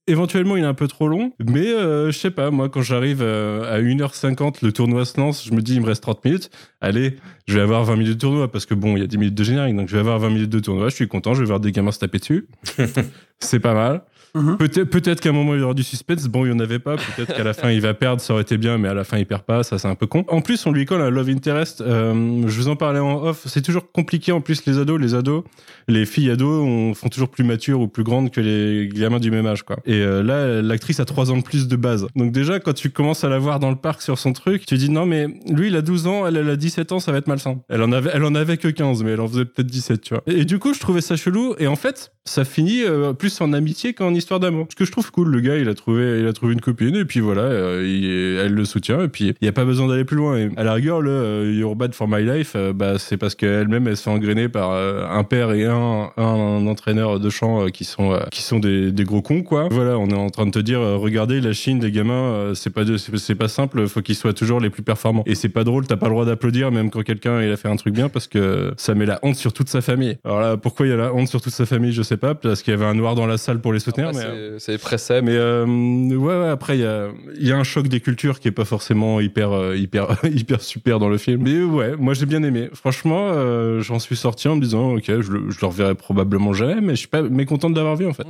Éventuellement, 0.07 0.57
il 0.57 0.63
est 0.63 0.67
un 0.67 0.73
peu 0.73 0.87
trop 0.87 1.07
long, 1.07 1.31
mais 1.39 1.67
euh, 1.67 2.11
je 2.11 2.17
sais 2.17 2.31
pas, 2.31 2.49
moi, 2.49 2.69
quand 2.69 2.81
j'arrive 2.81 3.21
euh, 3.21 3.71
à 3.71 3.79
1h50, 3.79 4.57
le 4.63 4.71
tournoi 4.71 5.05
se 5.05 5.19
lance, 5.19 5.45
je 5.45 5.53
me 5.53 5.61
dis, 5.61 5.75
il 5.75 5.81
me 5.81 5.85
reste 5.85 6.01
30 6.01 6.25
minutes. 6.25 6.49
Allez, 6.81 7.17
je 7.47 7.55
vais 7.55 7.61
avoir 7.61 7.83
20 7.83 7.97
minutes 7.97 8.15
de 8.15 8.19
tournoi, 8.19 8.51
parce 8.51 8.65
que 8.65 8.73
bon, 8.73 8.97
il 8.97 9.01
y 9.01 9.03
a 9.03 9.07
10 9.07 9.17
minutes 9.19 9.35
de 9.35 9.43
générique, 9.43 9.75
donc 9.75 9.89
je 9.89 9.93
vais 9.93 9.99
avoir 9.99 10.17
20 10.17 10.29
minutes 10.29 10.49
de 10.49 10.59
tournoi, 10.59 10.89
je 10.89 10.95
suis 10.95 11.07
content, 11.07 11.35
je 11.35 11.41
vais 11.41 11.45
voir 11.45 11.59
des 11.59 11.71
gamins 11.71 11.91
se 11.91 11.99
taper 11.99 12.17
dessus. 12.17 12.47
c'est 13.39 13.59
pas 13.59 13.75
mal. 13.75 14.01
Mhm. 14.33 14.57
Peut-être 14.57 14.89
peut 14.89 14.99
qu'à 14.99 15.29
un 15.29 15.33
moment 15.33 15.55
il 15.55 15.61
y 15.61 15.63
aura 15.63 15.73
du 15.73 15.83
suspense. 15.83 16.27
Bon, 16.27 16.45
il 16.45 16.49
y 16.49 16.51
en 16.53 16.59
avait 16.59 16.79
pas. 16.79 16.95
Peut-être 16.95 17.35
qu'à 17.35 17.43
la 17.43 17.53
fin 17.53 17.69
il 17.69 17.81
va 17.81 17.93
perdre, 17.93 18.21
ça 18.21 18.33
aurait 18.33 18.43
été 18.43 18.57
bien, 18.57 18.77
mais 18.77 18.87
à 18.87 18.93
la 18.93 19.03
fin 19.03 19.17
il 19.17 19.25
perd 19.25 19.43
pas. 19.43 19.63
Ça 19.63 19.77
c'est 19.77 19.87
un 19.87 19.95
peu 19.95 20.07
con. 20.07 20.25
En 20.27 20.41
plus, 20.41 20.65
on 20.65 20.71
lui 20.71 20.85
colle 20.85 21.01
un 21.01 21.09
love 21.09 21.29
interest. 21.29 21.81
Euh, 21.81 22.43
je 22.47 22.57
vous 22.57 22.69
en 22.69 22.75
parlais 22.75 22.99
en 22.99 23.23
off. 23.23 23.43
C'est 23.45 23.61
toujours 23.61 23.91
compliqué. 23.91 24.31
En 24.31 24.41
plus, 24.41 24.65
les 24.65 24.77
ados, 24.77 24.99
les 24.99 25.15
ados, 25.15 25.43
les 25.87 26.05
filles 26.05 26.29
ados 26.29 26.63
on, 26.63 26.93
font 26.93 27.09
toujours 27.09 27.29
plus 27.29 27.43
matures 27.43 27.81
ou 27.81 27.87
plus 27.87 28.03
grandes 28.03 28.31
que 28.31 28.41
les 28.41 28.89
gamins 28.89 29.19
du 29.19 29.31
même 29.31 29.45
âge, 29.45 29.63
quoi. 29.63 29.77
Et 29.85 30.01
euh, 30.01 30.23
là, 30.23 30.61
l'actrice 30.61 30.99
a 30.99 31.05
3 31.05 31.31
ans 31.31 31.37
de 31.37 31.43
plus 31.43 31.67
de 31.67 31.75
base. 31.75 32.07
Donc 32.15 32.31
déjà, 32.31 32.59
quand 32.59 32.73
tu 32.73 32.89
commences 32.89 33.23
à 33.23 33.29
la 33.29 33.39
voir 33.39 33.59
dans 33.59 33.69
le 33.69 33.75
parc 33.75 34.01
sur 34.01 34.17
son 34.17 34.33
truc, 34.33 34.65
tu 34.65 34.77
dis 34.77 34.89
non 34.89 35.05
mais 35.05 35.27
lui 35.47 35.67
il 35.67 35.75
a 35.75 35.81
12 35.81 36.07
ans, 36.07 36.27
elle, 36.27 36.37
elle 36.37 36.49
a 36.49 36.55
17 36.55 36.91
ans, 36.91 36.99
ça 36.99 37.11
va 37.11 37.17
être 37.17 37.27
malsain. 37.27 37.59
Elle 37.69 37.81
en 37.81 37.91
avait, 37.91 38.11
elle 38.13 38.23
en 38.23 38.35
avait 38.35 38.57
que 38.57 38.67
15, 38.67 39.03
mais 39.03 39.11
elle 39.11 39.21
en 39.21 39.27
faisait 39.27 39.45
peut-être 39.45 39.67
17, 39.67 40.01
tu 40.01 40.13
vois. 40.13 40.23
Et 40.27 40.45
du 40.45 40.59
coup, 40.59 40.73
je 40.73 40.79
trouvais 40.79 41.01
ça 41.01 41.15
chelou. 41.15 41.55
Et 41.59 41.67
en 41.67 41.75
fait, 41.75 42.11
ça 42.25 42.45
finit 42.45 42.83
euh, 42.83 43.13
plus 43.13 43.41
en 43.41 43.51
amitié 43.51 43.93
qu'en 43.93 44.13
histoire 44.13 44.39
d'amour. 44.39 44.67
Ce 44.69 44.75
que 44.75 44.85
je 44.85 44.91
trouve 44.91 45.09
cool, 45.11 45.29
le 45.29 45.39
gars, 45.41 45.57
il 45.57 45.67
a 45.67 45.73
trouvé, 45.73 46.19
il 46.19 46.27
a 46.27 46.33
trouvé 46.33 46.53
une 46.53 46.61
copine 46.61 46.95
et 46.95 47.05
puis 47.05 47.19
voilà, 47.19 47.41
euh, 47.41 47.83
il- 47.83 48.37
elle 48.39 48.53
le 48.53 48.63
soutient 48.65 49.01
et 49.03 49.07
puis 49.07 49.33
il 49.41 49.45
y 49.45 49.47
a 49.47 49.51
pas 49.51 49.65
besoin 49.65 49.87
d'aller 49.87 50.05
plus 50.05 50.17
loin. 50.17 50.37
Et 50.37 50.49
à 50.55 50.63
la 50.63 50.73
rigueur, 50.73 51.01
le 51.01 51.09
euh, 51.11 51.51
You're 51.53 51.75
Bad 51.75 51.95
for 51.95 52.07
My 52.07 52.23
Life, 52.23 52.53
euh, 52.55 52.73
bah 52.73 52.99
c'est 52.99 53.17
parce 53.17 53.33
qu'elle-même 53.35 53.87
elle 53.87 53.97
se 53.97 54.03
fait 54.03 54.09
engrainer 54.11 54.49
par 54.49 54.71
euh, 54.71 55.05
un 55.09 55.23
père 55.23 55.51
et 55.51 55.65
un, 55.65 56.11
un 56.15 56.67
entraîneur 56.67 57.19
de 57.19 57.29
chant 57.31 57.63
euh, 57.65 57.69
qui 57.69 57.85
sont 57.85 58.19
qui 58.29 58.43
sont 58.43 58.59
des, 58.59 58.91
des 58.91 59.03
gros 59.03 59.21
cons 59.23 59.41
quoi. 59.41 59.67
Voilà, 59.71 59.97
on 59.97 60.07
est 60.09 60.13
en 60.13 60.29
train 60.29 60.45
de 60.45 60.51
te 60.51 60.59
dire, 60.59 60.79
regardez 60.79 61.41
la 61.41 61.53
Chine, 61.53 61.81
les 61.83 61.91
gamins, 61.91 62.51
c'est 62.53 62.69
pas 62.71 62.83
c'est 63.17 63.35
pas 63.35 63.47
simple, 63.47 63.87
faut 63.87 64.01
qu'ils 64.01 64.15
soient 64.15 64.33
toujours 64.33 64.59
les 64.59 64.69
plus 64.69 64.83
performants. 64.83 65.23
Et 65.25 65.33
c'est 65.35 65.49
pas 65.49 65.63
drôle, 65.63 65.87
t'as 65.87 65.97
pas 65.97 66.05
le 66.07 66.11
droit 66.13 66.25
d'applaudir 66.25 66.71
même 66.71 66.89
quand 66.91 67.01
quelqu'un 67.03 67.41
il 67.41 67.51
a 67.51 67.57
fait 67.57 67.67
un 67.67 67.75
truc 67.77 67.93
bien 67.95 68.09
parce 68.09 68.27
que 68.27 68.73
ça 68.77 68.93
met 68.93 69.05
la 69.07 69.19
honte 69.23 69.35
sur 69.35 69.53
toute 69.53 69.69
sa 69.69 69.81
famille. 69.81 70.17
Alors 70.23 70.39
là, 70.39 70.57
pourquoi 70.57 70.85
il 70.85 70.89
y 70.89 70.93
a 70.93 70.97
la 70.97 71.13
honte 71.13 71.27
sur 71.27 71.41
toute 71.41 71.53
sa 71.53 71.65
famille, 71.65 71.91
je 71.93 72.01
sais 72.03 72.10
pas, 72.17 72.35
parce 72.35 72.61
qu'il 72.61 72.71
y 72.71 72.73
avait 72.73 72.85
un 72.85 72.93
noir 72.93 73.15
dans 73.15 73.25
la 73.25 73.37
salle 73.37 73.59
pour 73.61 73.73
les 73.73 73.79
soutenir. 73.79 74.09
Après, 74.09 74.19
mais, 74.23 74.29
euh, 74.29 74.59
c'est- 74.59 74.77
préceptes. 74.77 75.23
mais 75.25 75.35
euh, 75.35 75.65
ouais, 75.65 76.39
ouais, 76.39 76.49
après 76.49 76.77
il 76.77 76.81
y 76.81 76.85
a, 76.85 77.09
il 77.39 77.47
y 77.47 77.51
a 77.51 77.57
un 77.57 77.63
choc 77.63 77.87
des 77.87 77.99
cultures 77.99 78.39
qui 78.39 78.47
est 78.47 78.51
pas 78.51 78.65
forcément 78.65 79.19
hyper 79.19 79.51
euh, 79.51 79.75
hyper 79.75 80.17
hyper 80.25 80.61
super 80.61 80.99
dans 80.99 81.09
le 81.09 81.17
film. 81.17 81.41
Mais 81.43 81.61
ouais, 81.63 81.95
moi 81.97 82.13
j'ai 82.13 82.25
bien 82.25 82.43
aimé. 82.43 82.69
Franchement, 82.73 83.29
euh, 83.33 83.81
j'en 83.81 83.99
suis 83.99 84.15
sorti 84.15 84.47
en 84.47 84.55
me 84.55 84.61
disant 84.61 84.93
ok, 84.95 85.03
je 85.07 85.31
le, 85.31 85.49
je 85.49 85.57
le 85.61 85.67
reverrai 85.67 85.95
probablement 85.95 86.53
jamais, 86.53 86.81
mais 86.81 86.91
je 86.93 86.99
suis 86.99 87.07
pas 87.07 87.21
mécontent 87.21 87.69
de 87.69 87.75
l'avoir 87.75 87.95
vu 87.95 88.07
en 88.07 88.13
fait. 88.13 88.25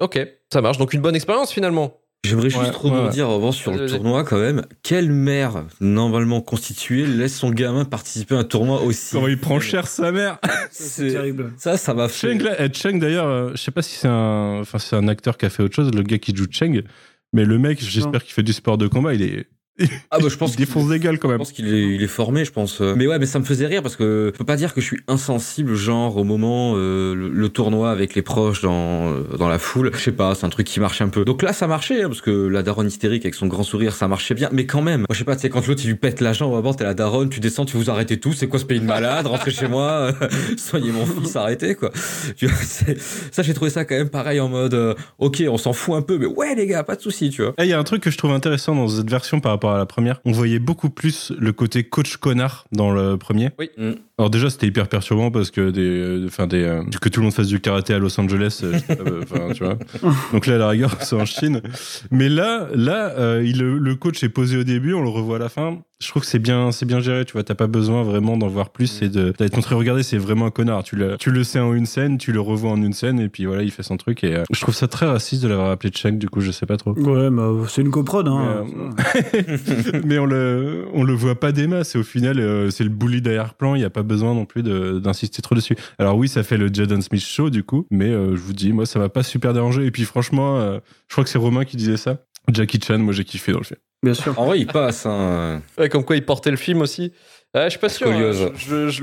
Ok, 0.00 0.18
ça 0.52 0.60
marche. 0.60 0.78
Donc 0.78 0.92
une 0.92 1.00
bonne 1.00 1.14
expérience 1.16 1.52
finalement. 1.52 1.98
J'aimerais 2.24 2.50
juste 2.50 2.62
Ouais, 2.62 2.70
trop 2.70 2.90
ouais, 2.90 3.22
revanche, 3.22 3.56
sur 3.56 3.72
le 3.72 3.88
tournoi, 3.88 4.24
quand 4.24 4.38
même, 4.38 4.62
quelle 4.82 5.12
mère, 5.12 5.64
normalement 5.80 6.40
constituée, 6.40 7.06
laisse 7.06 7.36
son 7.36 7.50
gamin 7.50 7.84
participer 7.84 8.34
à 8.34 8.38
un 8.38 8.44
tournoi 8.44 8.82
aussi 8.82 9.12
Comment 9.12 9.28
il 9.28 9.38
prend 9.38 9.60
cher 9.60 9.86
sa 9.86 10.10
mère. 10.10 10.38
C'est 10.70 11.10
terrible. 11.10 11.52
Ça, 11.56 11.76
ça 11.76 11.94
m'a 11.94 12.08
fait... 12.08 12.32
Cheng, 12.32 12.42
là, 12.42 12.56
eh, 12.58 12.72
Cheng 12.72 12.98
d'ailleurs, 12.98 13.26
euh, 13.26 13.50
je 13.52 13.58
sais 13.58 13.70
pas 13.70 13.82
si 13.82 13.96
c'est 13.96 14.08
un, 14.08 14.58
enfin 14.60 14.78
c'est 14.78 14.96
un 14.96 15.06
acteur 15.08 15.38
qui 15.38 15.46
a 15.46 15.50
fait 15.50 15.62
autre 15.62 15.74
chose, 15.76 15.92
le 15.94 16.02
gars 16.02 16.18
qui 16.18 16.34
joue 16.34 16.46
Cheng, 16.50 16.82
mais 17.32 17.44
le 17.44 17.58
mec, 17.58 17.80
j'espère 17.80 18.24
qu'il 18.24 18.32
fait 18.32 18.42
du 18.42 18.52
sport 18.52 18.76
de 18.76 18.88
combat, 18.88 19.14
il 19.14 19.22
est, 19.22 19.46
Ah 20.10 20.18
bah 20.18 20.28
je 20.28 20.36
pense 20.36 20.54
il 20.54 20.56
défonce 20.56 20.88
des 20.88 20.98
gueules 20.98 21.18
quand 21.18 21.28
Je 21.28 21.32
même. 21.32 21.38
pense 21.38 21.52
qu'il 21.52 21.72
est, 21.72 21.94
il 21.94 22.02
est 22.02 22.06
formé, 22.06 22.44
je 22.44 22.52
pense. 22.52 22.80
Mais 22.80 23.06
ouais, 23.06 23.18
mais 23.18 23.26
ça 23.26 23.38
me 23.38 23.44
faisait 23.44 23.66
rire 23.66 23.82
parce 23.82 23.96
que 23.96 24.30
je 24.32 24.38
peux 24.38 24.44
pas 24.44 24.56
dire 24.56 24.72
que 24.72 24.80
je 24.80 24.86
suis 24.86 25.00
insensible, 25.08 25.74
genre 25.74 26.16
au 26.16 26.24
moment 26.24 26.72
euh, 26.76 27.14
le, 27.14 27.28
le 27.28 27.48
tournoi 27.48 27.90
avec 27.90 28.14
les 28.14 28.22
proches 28.22 28.62
dans 28.62 29.12
euh, 29.12 29.22
dans 29.38 29.48
la 29.48 29.58
foule. 29.58 29.90
Je 29.94 29.98
sais 30.00 30.12
pas, 30.12 30.34
c'est 30.34 30.46
un 30.46 30.50
truc 30.50 30.66
qui 30.66 30.80
marche 30.80 31.00
un 31.02 31.08
peu. 31.08 31.24
Donc 31.24 31.42
là, 31.42 31.52
ça 31.52 31.66
marchait 31.66 32.02
hein, 32.02 32.08
parce 32.08 32.20
que 32.22 32.30
la 32.48 32.62
daronne 32.62 32.86
hystérique 32.88 33.24
avec 33.26 33.34
son 33.34 33.46
grand 33.48 33.62
sourire, 33.64 33.94
ça 33.94 34.08
marchait 34.08 34.34
bien. 34.34 34.48
Mais 34.52 34.64
quand 34.66 34.82
même, 34.82 35.00
moi 35.00 35.08
je 35.12 35.18
sais 35.18 35.24
pas, 35.24 35.36
tu 35.36 35.42
sais 35.42 35.50
quand 35.50 35.66
l'autre 35.66 35.80
il 35.84 35.88
lui 35.88 35.96
pète 35.96 36.20
la 36.20 36.32
jambe, 36.32 36.54
avant 36.54 36.72
t'es 36.72 36.84
la 36.84 36.94
daronne, 36.94 37.28
tu 37.28 37.40
descends, 37.40 37.64
tu 37.66 37.76
vous 37.76 37.90
arrêtez 37.90 38.18
tout. 38.18 38.32
C'est 38.32 38.48
quoi 38.48 38.58
ce 38.58 38.64
pays 38.64 38.80
de 38.80 38.84
malade? 38.86 39.26
Rentrez 39.26 39.50
chez 39.50 39.68
moi, 39.68 40.12
euh, 40.22 40.28
soignez 40.56 40.90
mon 40.92 41.04
fils, 41.04 41.36
arrêtez 41.36 41.74
quoi. 41.74 41.90
Tu 42.36 42.46
vois, 42.46 42.56
c'est- 42.62 42.98
ça 43.30 43.42
j'ai 43.42 43.52
trouvé 43.54 43.70
ça 43.70 43.84
quand 43.84 43.96
même 43.96 44.08
pareil 44.08 44.40
en 44.40 44.48
mode, 44.48 44.74
euh, 44.74 44.94
ok, 45.18 45.42
on 45.48 45.58
s'en 45.58 45.72
fout 45.74 45.94
un 45.96 46.02
peu, 46.02 46.16
mais 46.18 46.26
ouais 46.26 46.54
les 46.54 46.66
gars, 46.66 46.82
pas 46.82 46.96
de 46.96 47.02
souci, 47.02 47.28
tu 47.30 47.42
vois. 47.42 47.52
Eh, 47.58 47.64
Il 47.64 47.68
y 47.68 47.72
a 47.74 47.78
un 47.78 47.84
truc 47.84 48.02
que 48.02 48.10
je 48.10 48.16
trouve 48.16 48.30
intéressant 48.32 48.74
dans 48.74 48.88
cette 48.88 49.10
version 49.10 49.40
par 49.40 49.52
rapport 49.52 49.65
à 49.74 49.78
la 49.78 49.86
première. 49.86 50.20
On 50.24 50.32
voyait 50.32 50.58
beaucoup 50.58 50.90
plus 50.90 51.32
le 51.38 51.52
côté 51.52 51.84
coach 51.84 52.16
connard 52.16 52.66
dans 52.72 52.90
le 52.90 53.16
premier. 53.16 53.50
Oui. 53.58 53.70
Mm. 53.76 53.92
Alors 54.18 54.30
déjà 54.30 54.48
c'était 54.48 54.66
hyper 54.66 54.88
perturbant 54.88 55.30
parce 55.30 55.50
que 55.50 55.70
des, 55.70 55.82
euh, 55.82 56.24
enfin 56.26 56.46
des, 56.46 56.62
euh, 56.62 56.82
que 57.02 57.10
tout 57.10 57.20
le 57.20 57.24
monde 57.24 57.34
fasse 57.34 57.48
du 57.48 57.60
karaté 57.60 57.92
à 57.92 57.98
Los 57.98 58.18
Angeles, 58.18 58.62
euh, 58.64 58.80
pas, 59.24 59.36
euh, 59.36 59.52
tu 59.52 59.62
vois. 59.62 59.76
Donc 60.32 60.46
là 60.46 60.54
à 60.54 60.58
la 60.58 60.68
rigueur 60.68 60.96
c'est 61.00 61.16
en 61.16 61.26
Chine. 61.26 61.60
Mais 62.10 62.30
là, 62.30 62.66
là, 62.74 63.10
euh, 63.18 63.42
il, 63.44 63.58
le 63.58 63.94
coach 63.94 64.22
est 64.24 64.30
posé 64.30 64.56
au 64.56 64.64
début, 64.64 64.94
on 64.94 65.02
le 65.02 65.10
revoit 65.10 65.36
à 65.36 65.40
la 65.40 65.48
fin. 65.50 65.78
Je 65.98 66.08
trouve 66.08 66.22
que 66.22 66.28
c'est 66.28 66.38
bien, 66.38 66.72
c'est 66.72 66.84
bien 66.84 67.00
géré. 67.00 67.24
Tu 67.24 67.32
vois, 67.32 67.42
t'as 67.42 67.54
pas 67.54 67.68
besoin 67.68 68.02
vraiment 68.02 68.36
d'en 68.36 68.48
voir 68.48 68.68
plus 68.68 69.00
et 69.00 69.08
de 69.08 69.32
d'être 69.38 69.56
montré. 69.56 69.74
Regardez, 69.74 70.02
c'est 70.02 70.18
vraiment 70.18 70.44
un 70.44 70.50
connard. 70.50 70.82
Tu 70.82 70.94
le, 70.94 71.16
tu 71.16 71.30
le 71.30 71.42
sais 71.42 71.58
en 71.58 71.72
une 71.72 71.86
scène, 71.86 72.18
tu 72.18 72.32
le 72.32 72.40
revois 72.40 72.70
en 72.70 72.82
une 72.82 72.92
scène 72.92 73.18
et 73.18 73.30
puis 73.30 73.46
voilà, 73.46 73.62
il 73.62 73.70
fait 73.70 73.82
son 73.82 73.96
truc. 73.96 74.22
Et 74.22 74.36
euh, 74.36 74.44
je 74.52 74.60
trouve 74.60 74.74
ça 74.74 74.88
très 74.88 75.06
raciste 75.06 75.42
de 75.42 75.48
l'avoir 75.48 75.70
appelé 75.70 75.90
Cheng. 75.94 76.18
Du 76.18 76.28
coup, 76.28 76.42
je 76.42 76.50
sais 76.50 76.66
pas 76.66 76.76
trop. 76.76 76.92
Ouais, 76.92 77.30
bah, 77.30 77.50
c'est 77.68 77.80
une 77.80 77.90
coprode. 77.90 78.28
Hein. 78.28 78.66
mais 80.04 80.18
on 80.18 80.26
le, 80.26 80.84
on 80.92 81.02
le 81.02 81.14
voit 81.14 81.40
pas 81.40 81.52
des 81.52 81.66
masses 81.66 81.94
et 81.94 81.98
au 81.98 82.02
final, 82.02 82.40
euh, 82.40 82.68
c'est 82.70 82.84
le 82.84 82.90
bully 82.90 83.22
d'arrière-plan. 83.22 83.74
Il 83.74 83.80
y 83.80 83.84
a 83.84 83.90
pas 83.90 84.02
besoin 84.06 84.32
non 84.34 84.46
plus 84.46 84.62
de- 84.62 84.98
d'insister 84.98 85.42
trop 85.42 85.54
dessus. 85.54 85.76
Alors 85.98 86.16
oui, 86.16 86.28
ça 86.28 86.42
fait 86.42 86.56
le 86.56 86.68
Jaden 86.72 87.02
Smith 87.02 87.22
show 87.22 87.50
du 87.50 87.62
coup, 87.64 87.86
mais 87.90 88.08
euh, 88.10 88.30
je 88.36 88.40
vous 88.40 88.52
dis, 88.54 88.72
moi, 88.72 88.86
ça 88.86 88.98
m'a 88.98 89.08
pas 89.10 89.22
super 89.22 89.52
dérangé. 89.52 89.84
Et 89.84 89.90
puis 89.90 90.04
franchement, 90.04 90.58
euh, 90.58 90.78
je 91.08 91.14
crois 91.14 91.24
que 91.24 91.30
c'est 91.30 91.38
Romain 91.38 91.64
qui 91.64 91.76
disait 91.76 91.96
ça. 91.98 92.18
Jackie 92.52 92.80
Chan, 92.80 92.98
moi 92.98 93.12
j'ai 93.12 93.24
kiffé 93.24 93.52
dans 93.52 93.58
le 93.58 93.64
film. 93.64 93.80
Bien 94.02 94.14
sûr. 94.14 94.38
En 94.38 94.46
vrai, 94.46 94.60
il 94.60 94.66
passe. 94.66 95.04
Hein. 95.04 95.60
Ouais, 95.78 95.88
comme 95.88 96.04
quoi 96.04 96.16
il 96.16 96.24
portait 96.24 96.50
le 96.52 96.56
film 96.56 96.80
aussi. 96.80 97.12
Ouais, 97.54 97.64
je 97.64 97.70
suis 97.70 97.78
pas 97.78 97.88
sûr. 97.88 98.08
hein. 98.10 98.32
Je, 98.32 98.48
je, 98.58 98.88
je 98.90 99.02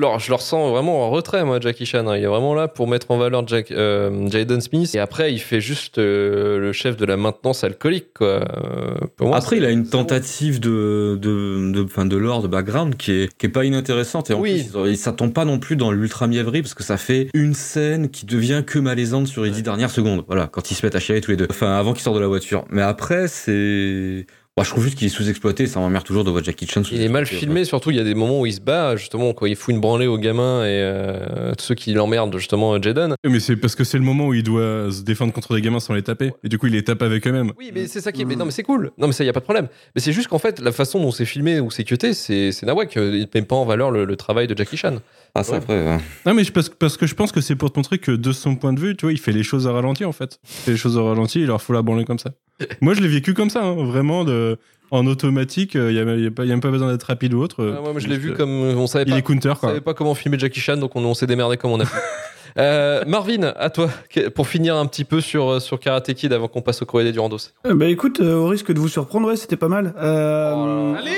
vraiment 0.69 1.07
en 1.07 1.09
retrait, 1.09 1.43
moi, 1.43 1.59
Jackie 1.59 1.87
Chan. 1.87 2.05
hein. 2.05 2.15
Il 2.17 2.23
est 2.23 2.27
vraiment 2.27 2.53
là 2.53 2.67
pour 2.67 2.87
mettre 2.87 3.09
en 3.09 3.17
valeur 3.17 3.47
Jack, 3.47 3.71
euh, 3.71 4.29
Jaden 4.29 4.61
Smith. 4.61 4.93
Et 4.93 4.99
après, 4.99 5.33
il 5.33 5.39
fait 5.39 5.59
juste 5.59 5.97
euh, 5.97 6.59
le 6.59 6.71
chef 6.71 6.95
de 6.95 7.05
la 7.05 7.17
maintenance 7.17 7.63
alcoolique, 7.63 8.13
quoi. 8.13 8.27
Euh, 8.27 8.93
pour 9.17 9.29
moi, 9.29 9.37
Après, 9.37 9.57
il 9.57 9.65
a 9.65 9.71
une 9.71 9.87
tentative 9.89 10.59
de, 10.59 11.17
de, 11.19 11.71
de, 11.71 12.03
de 12.07 12.17
lore, 12.17 12.43
de 12.43 12.47
background 12.47 12.95
qui 12.95 13.11
est, 13.13 13.35
qui 13.37 13.47
est 13.47 13.49
pas 13.49 13.65
inintéressante. 13.65 14.29
Et 14.29 14.35
en 14.35 14.39
Oui. 14.39 14.63
plus, 14.71 14.89
il- 14.91 14.97
ça 14.97 15.13
tombe 15.13 15.33
pas 15.33 15.45
non 15.45 15.57
plus 15.57 15.75
dans 15.75 15.89
l'ultra 15.91 16.27
mièvrerie 16.27 16.61
parce 16.61 16.75
que 16.75 16.83
ça 16.83 16.97
fait 16.97 17.29
une 17.33 17.55
scène 17.55 18.09
qui 18.09 18.27
devient 18.27 18.61
que 18.67 18.77
malaisante 18.77 19.25
sur 19.25 19.43
les 19.43 19.49
dix 19.49 19.63
dernières 19.63 19.89
secondes. 19.89 20.25
Voilà, 20.27 20.45
quand 20.45 20.69
ils 20.69 20.75
se 20.75 20.85
mettent 20.85 20.95
à 20.95 20.99
chialer 20.99 21.21
tous 21.21 21.31
les 21.31 21.37
deux. 21.37 21.47
Enfin, 21.49 21.71
avant 21.79 21.93
qu'ils 21.93 22.03
sortent 22.03 22.17
de 22.17 22.21
la 22.21 22.27
voiture. 22.27 22.65
Mais 22.69 22.83
après, 22.83 23.27
c'est, 23.27 24.27
Bah, 24.55 24.61
je 24.63 24.69
trouve 24.69 24.83
juste 24.83 24.99
qu'il 24.99 25.07
est 25.07 25.09
sous-exploité. 25.09 25.65
Ça 25.65 25.79
m'emmerde 25.79 26.05
toujours 26.05 26.23
de 26.23 26.29
voir 26.29 26.43
Jackie 26.43 26.67
Chan 26.67 26.83
Il 26.91 27.01
est 27.01 27.07
mal 27.09 27.25
filmé, 27.25 27.65
surtout 27.65 27.89
il 27.89 27.97
y 27.97 27.99
a 27.99 28.03
des 28.03 28.13
moments 28.13 28.39
où 28.41 28.45
il 28.45 28.53
se 28.53 28.61
bat, 28.61 28.95
justement, 28.95 29.33
quand 29.33 29.47
il 29.47 29.55
fout 29.55 29.73
une 29.73 29.81
branlée 29.81 30.05
aux 30.05 30.19
gamins 30.19 30.63
et 30.63 30.67
euh, 30.69 31.53
tous 31.57 31.65
ceux 31.65 31.75
qui 31.75 31.91
l'emmerdent, 31.93 32.37
justement, 32.37 32.79
Jaden. 32.79 33.15
Mais 33.25 33.39
c'est 33.39 33.55
parce 33.55 33.73
que 33.73 33.83
c'est 33.83 33.97
le 33.97 34.03
moment 34.03 34.27
où 34.27 34.35
il 34.35 34.43
doit 34.43 34.91
se 34.91 35.01
défendre 35.01 35.33
contre 35.33 35.55
des 35.55 35.61
gamins 35.61 35.79
sans 35.79 35.95
les 35.95 36.03
taper. 36.03 36.33
Et 36.43 36.49
du 36.49 36.59
coup, 36.59 36.67
il 36.67 36.73
les 36.73 36.83
tape 36.83 37.01
avec 37.01 37.25
eux-mêmes. 37.25 37.51
Oui, 37.57 37.71
mais 37.73 37.87
c'est 37.87 37.99
ça 37.99 38.11
qui 38.11 38.21
est. 38.21 38.25
Mais 38.25 38.35
non, 38.35 38.45
mais 38.45 38.51
c'est 38.51 38.61
cool. 38.61 38.91
Non, 38.99 39.07
mais 39.07 39.13
ça, 39.13 39.23
y 39.23 39.29
a 39.29 39.33
pas 39.33 39.39
de 39.39 39.45
problème. 39.45 39.69
Mais 39.95 40.01
c'est 40.01 40.11
juste 40.11 40.27
qu'en 40.27 40.37
fait, 40.37 40.59
la 40.59 40.71
façon 40.71 41.01
dont 41.01 41.11
c'est 41.11 41.25
filmé 41.25 41.59
ou 41.59 41.71
c'est 41.71 41.83
cuté, 41.83 42.13
c'est 42.13 42.51
c'est 42.51 42.67
nawak. 42.67 42.95
Il 42.95 43.01
ne 43.01 43.25
met 43.33 43.41
pas 43.41 43.55
en 43.55 43.65
valeur 43.65 43.89
le, 43.89 44.05
le 44.05 44.15
travail 44.15 44.45
de 44.45 44.55
Jackie 44.55 44.77
Chan. 44.77 44.97
Ah, 45.35 45.43
ça, 45.43 45.55
après. 45.55 45.73
ouais. 45.83 45.97
Non, 46.25 46.33
mais 46.35 46.43
je- 46.43 46.51
parce, 46.51 46.69
parce 46.69 46.95
que 46.95 47.07
je 47.07 47.15
pense 47.15 47.31
que 47.31 47.41
c'est 47.41 47.55
pour 47.55 47.71
te 47.71 47.79
montrer 47.79 47.97
que 47.97 48.11
de 48.11 48.31
son 48.31 48.55
point 48.55 48.71
de 48.73 48.79
vue, 48.79 48.95
tu 48.95 49.05
vois, 49.05 49.13
il 49.13 49.19
fait 49.19 49.31
les 49.31 49.41
choses 49.43 49.67
à 49.67 49.71
ralenti 49.71 50.05
en 50.05 50.11
fait. 50.11 50.39
Il 50.43 50.49
fait 50.49 50.71
les 50.71 50.77
choses 50.77 50.95
au 50.97 51.05
ralenti, 51.05 51.39
il 51.41 51.47
leur 51.47 51.61
faut 51.61 51.73
la 51.73 51.81
branler 51.81 52.05
comme 52.05 52.19
ça. 52.19 52.31
Moi, 52.81 52.93
je 52.93 53.01
l'ai 53.01 53.07
vécu 53.07 53.33
comme 53.33 53.49
ça, 53.49 53.63
hein, 53.63 53.73
vraiment, 53.83 54.23
de, 54.25 54.57
en 54.91 55.07
automatique. 55.07 55.71
Il 55.73 55.81
n'y 55.87 55.99
a, 55.99 56.03
y 56.17 56.27
a 56.27 56.31
pas- 56.31 56.45
y 56.45 56.49
a 56.49 56.53
même 56.53 56.61
pas 56.61 56.69
besoin 56.69 56.91
d'être 56.91 57.03
rapide 57.03 57.33
ou 57.33 57.39
autre. 57.41 57.73
Ah, 57.77 57.81
moi, 57.81 57.93
je 57.97 58.07
l'ai 58.07 58.17
vu 58.17 58.31
euh, 58.31 58.35
comme 58.35 58.51
on 58.51 58.85
savait 58.85 59.05
Il 59.07 59.11
pas. 59.11 59.17
est 59.17 59.21
counter, 59.23 59.49
On 59.49 59.55
quoi. 59.55 59.69
savait 59.69 59.81
pas 59.81 59.93
comment 59.95 60.13
filmer 60.13 60.37
Jackie 60.37 60.59
Chan, 60.59 60.77
donc 60.77 60.95
on, 60.95 61.03
on 61.03 61.15
s'est 61.15 61.25
démerdé 61.27 61.57
comme 61.57 61.71
on 61.71 61.79
a 61.79 61.85
pu. 61.85 61.91
Euh, 62.55 63.03
Marvin, 63.07 63.51
à 63.57 63.71
toi, 63.71 63.89
pour 64.35 64.47
finir 64.47 64.75
un 64.75 64.85
petit 64.85 65.05
peu 65.05 65.21
sur, 65.21 65.59
sur 65.59 65.79
Karate 65.79 66.13
Kid 66.13 66.31
avant 66.33 66.47
qu'on 66.47 66.61
passe 66.61 66.83
au 66.83 66.85
courrier 66.85 67.07
des 67.07 67.11
Durandos. 67.11 67.39
Ben 67.65 67.89
écoute, 67.89 68.19
euh, 68.19 68.35
au 68.35 68.45
risque 68.45 68.71
de 68.71 68.79
vous 68.79 68.89
surprendre, 68.89 69.27
ouais, 69.27 69.35
c'était 69.37 69.55
pas 69.57 69.69
mal. 69.69 69.95
Euh, 69.97 70.93
Allez 70.93 71.09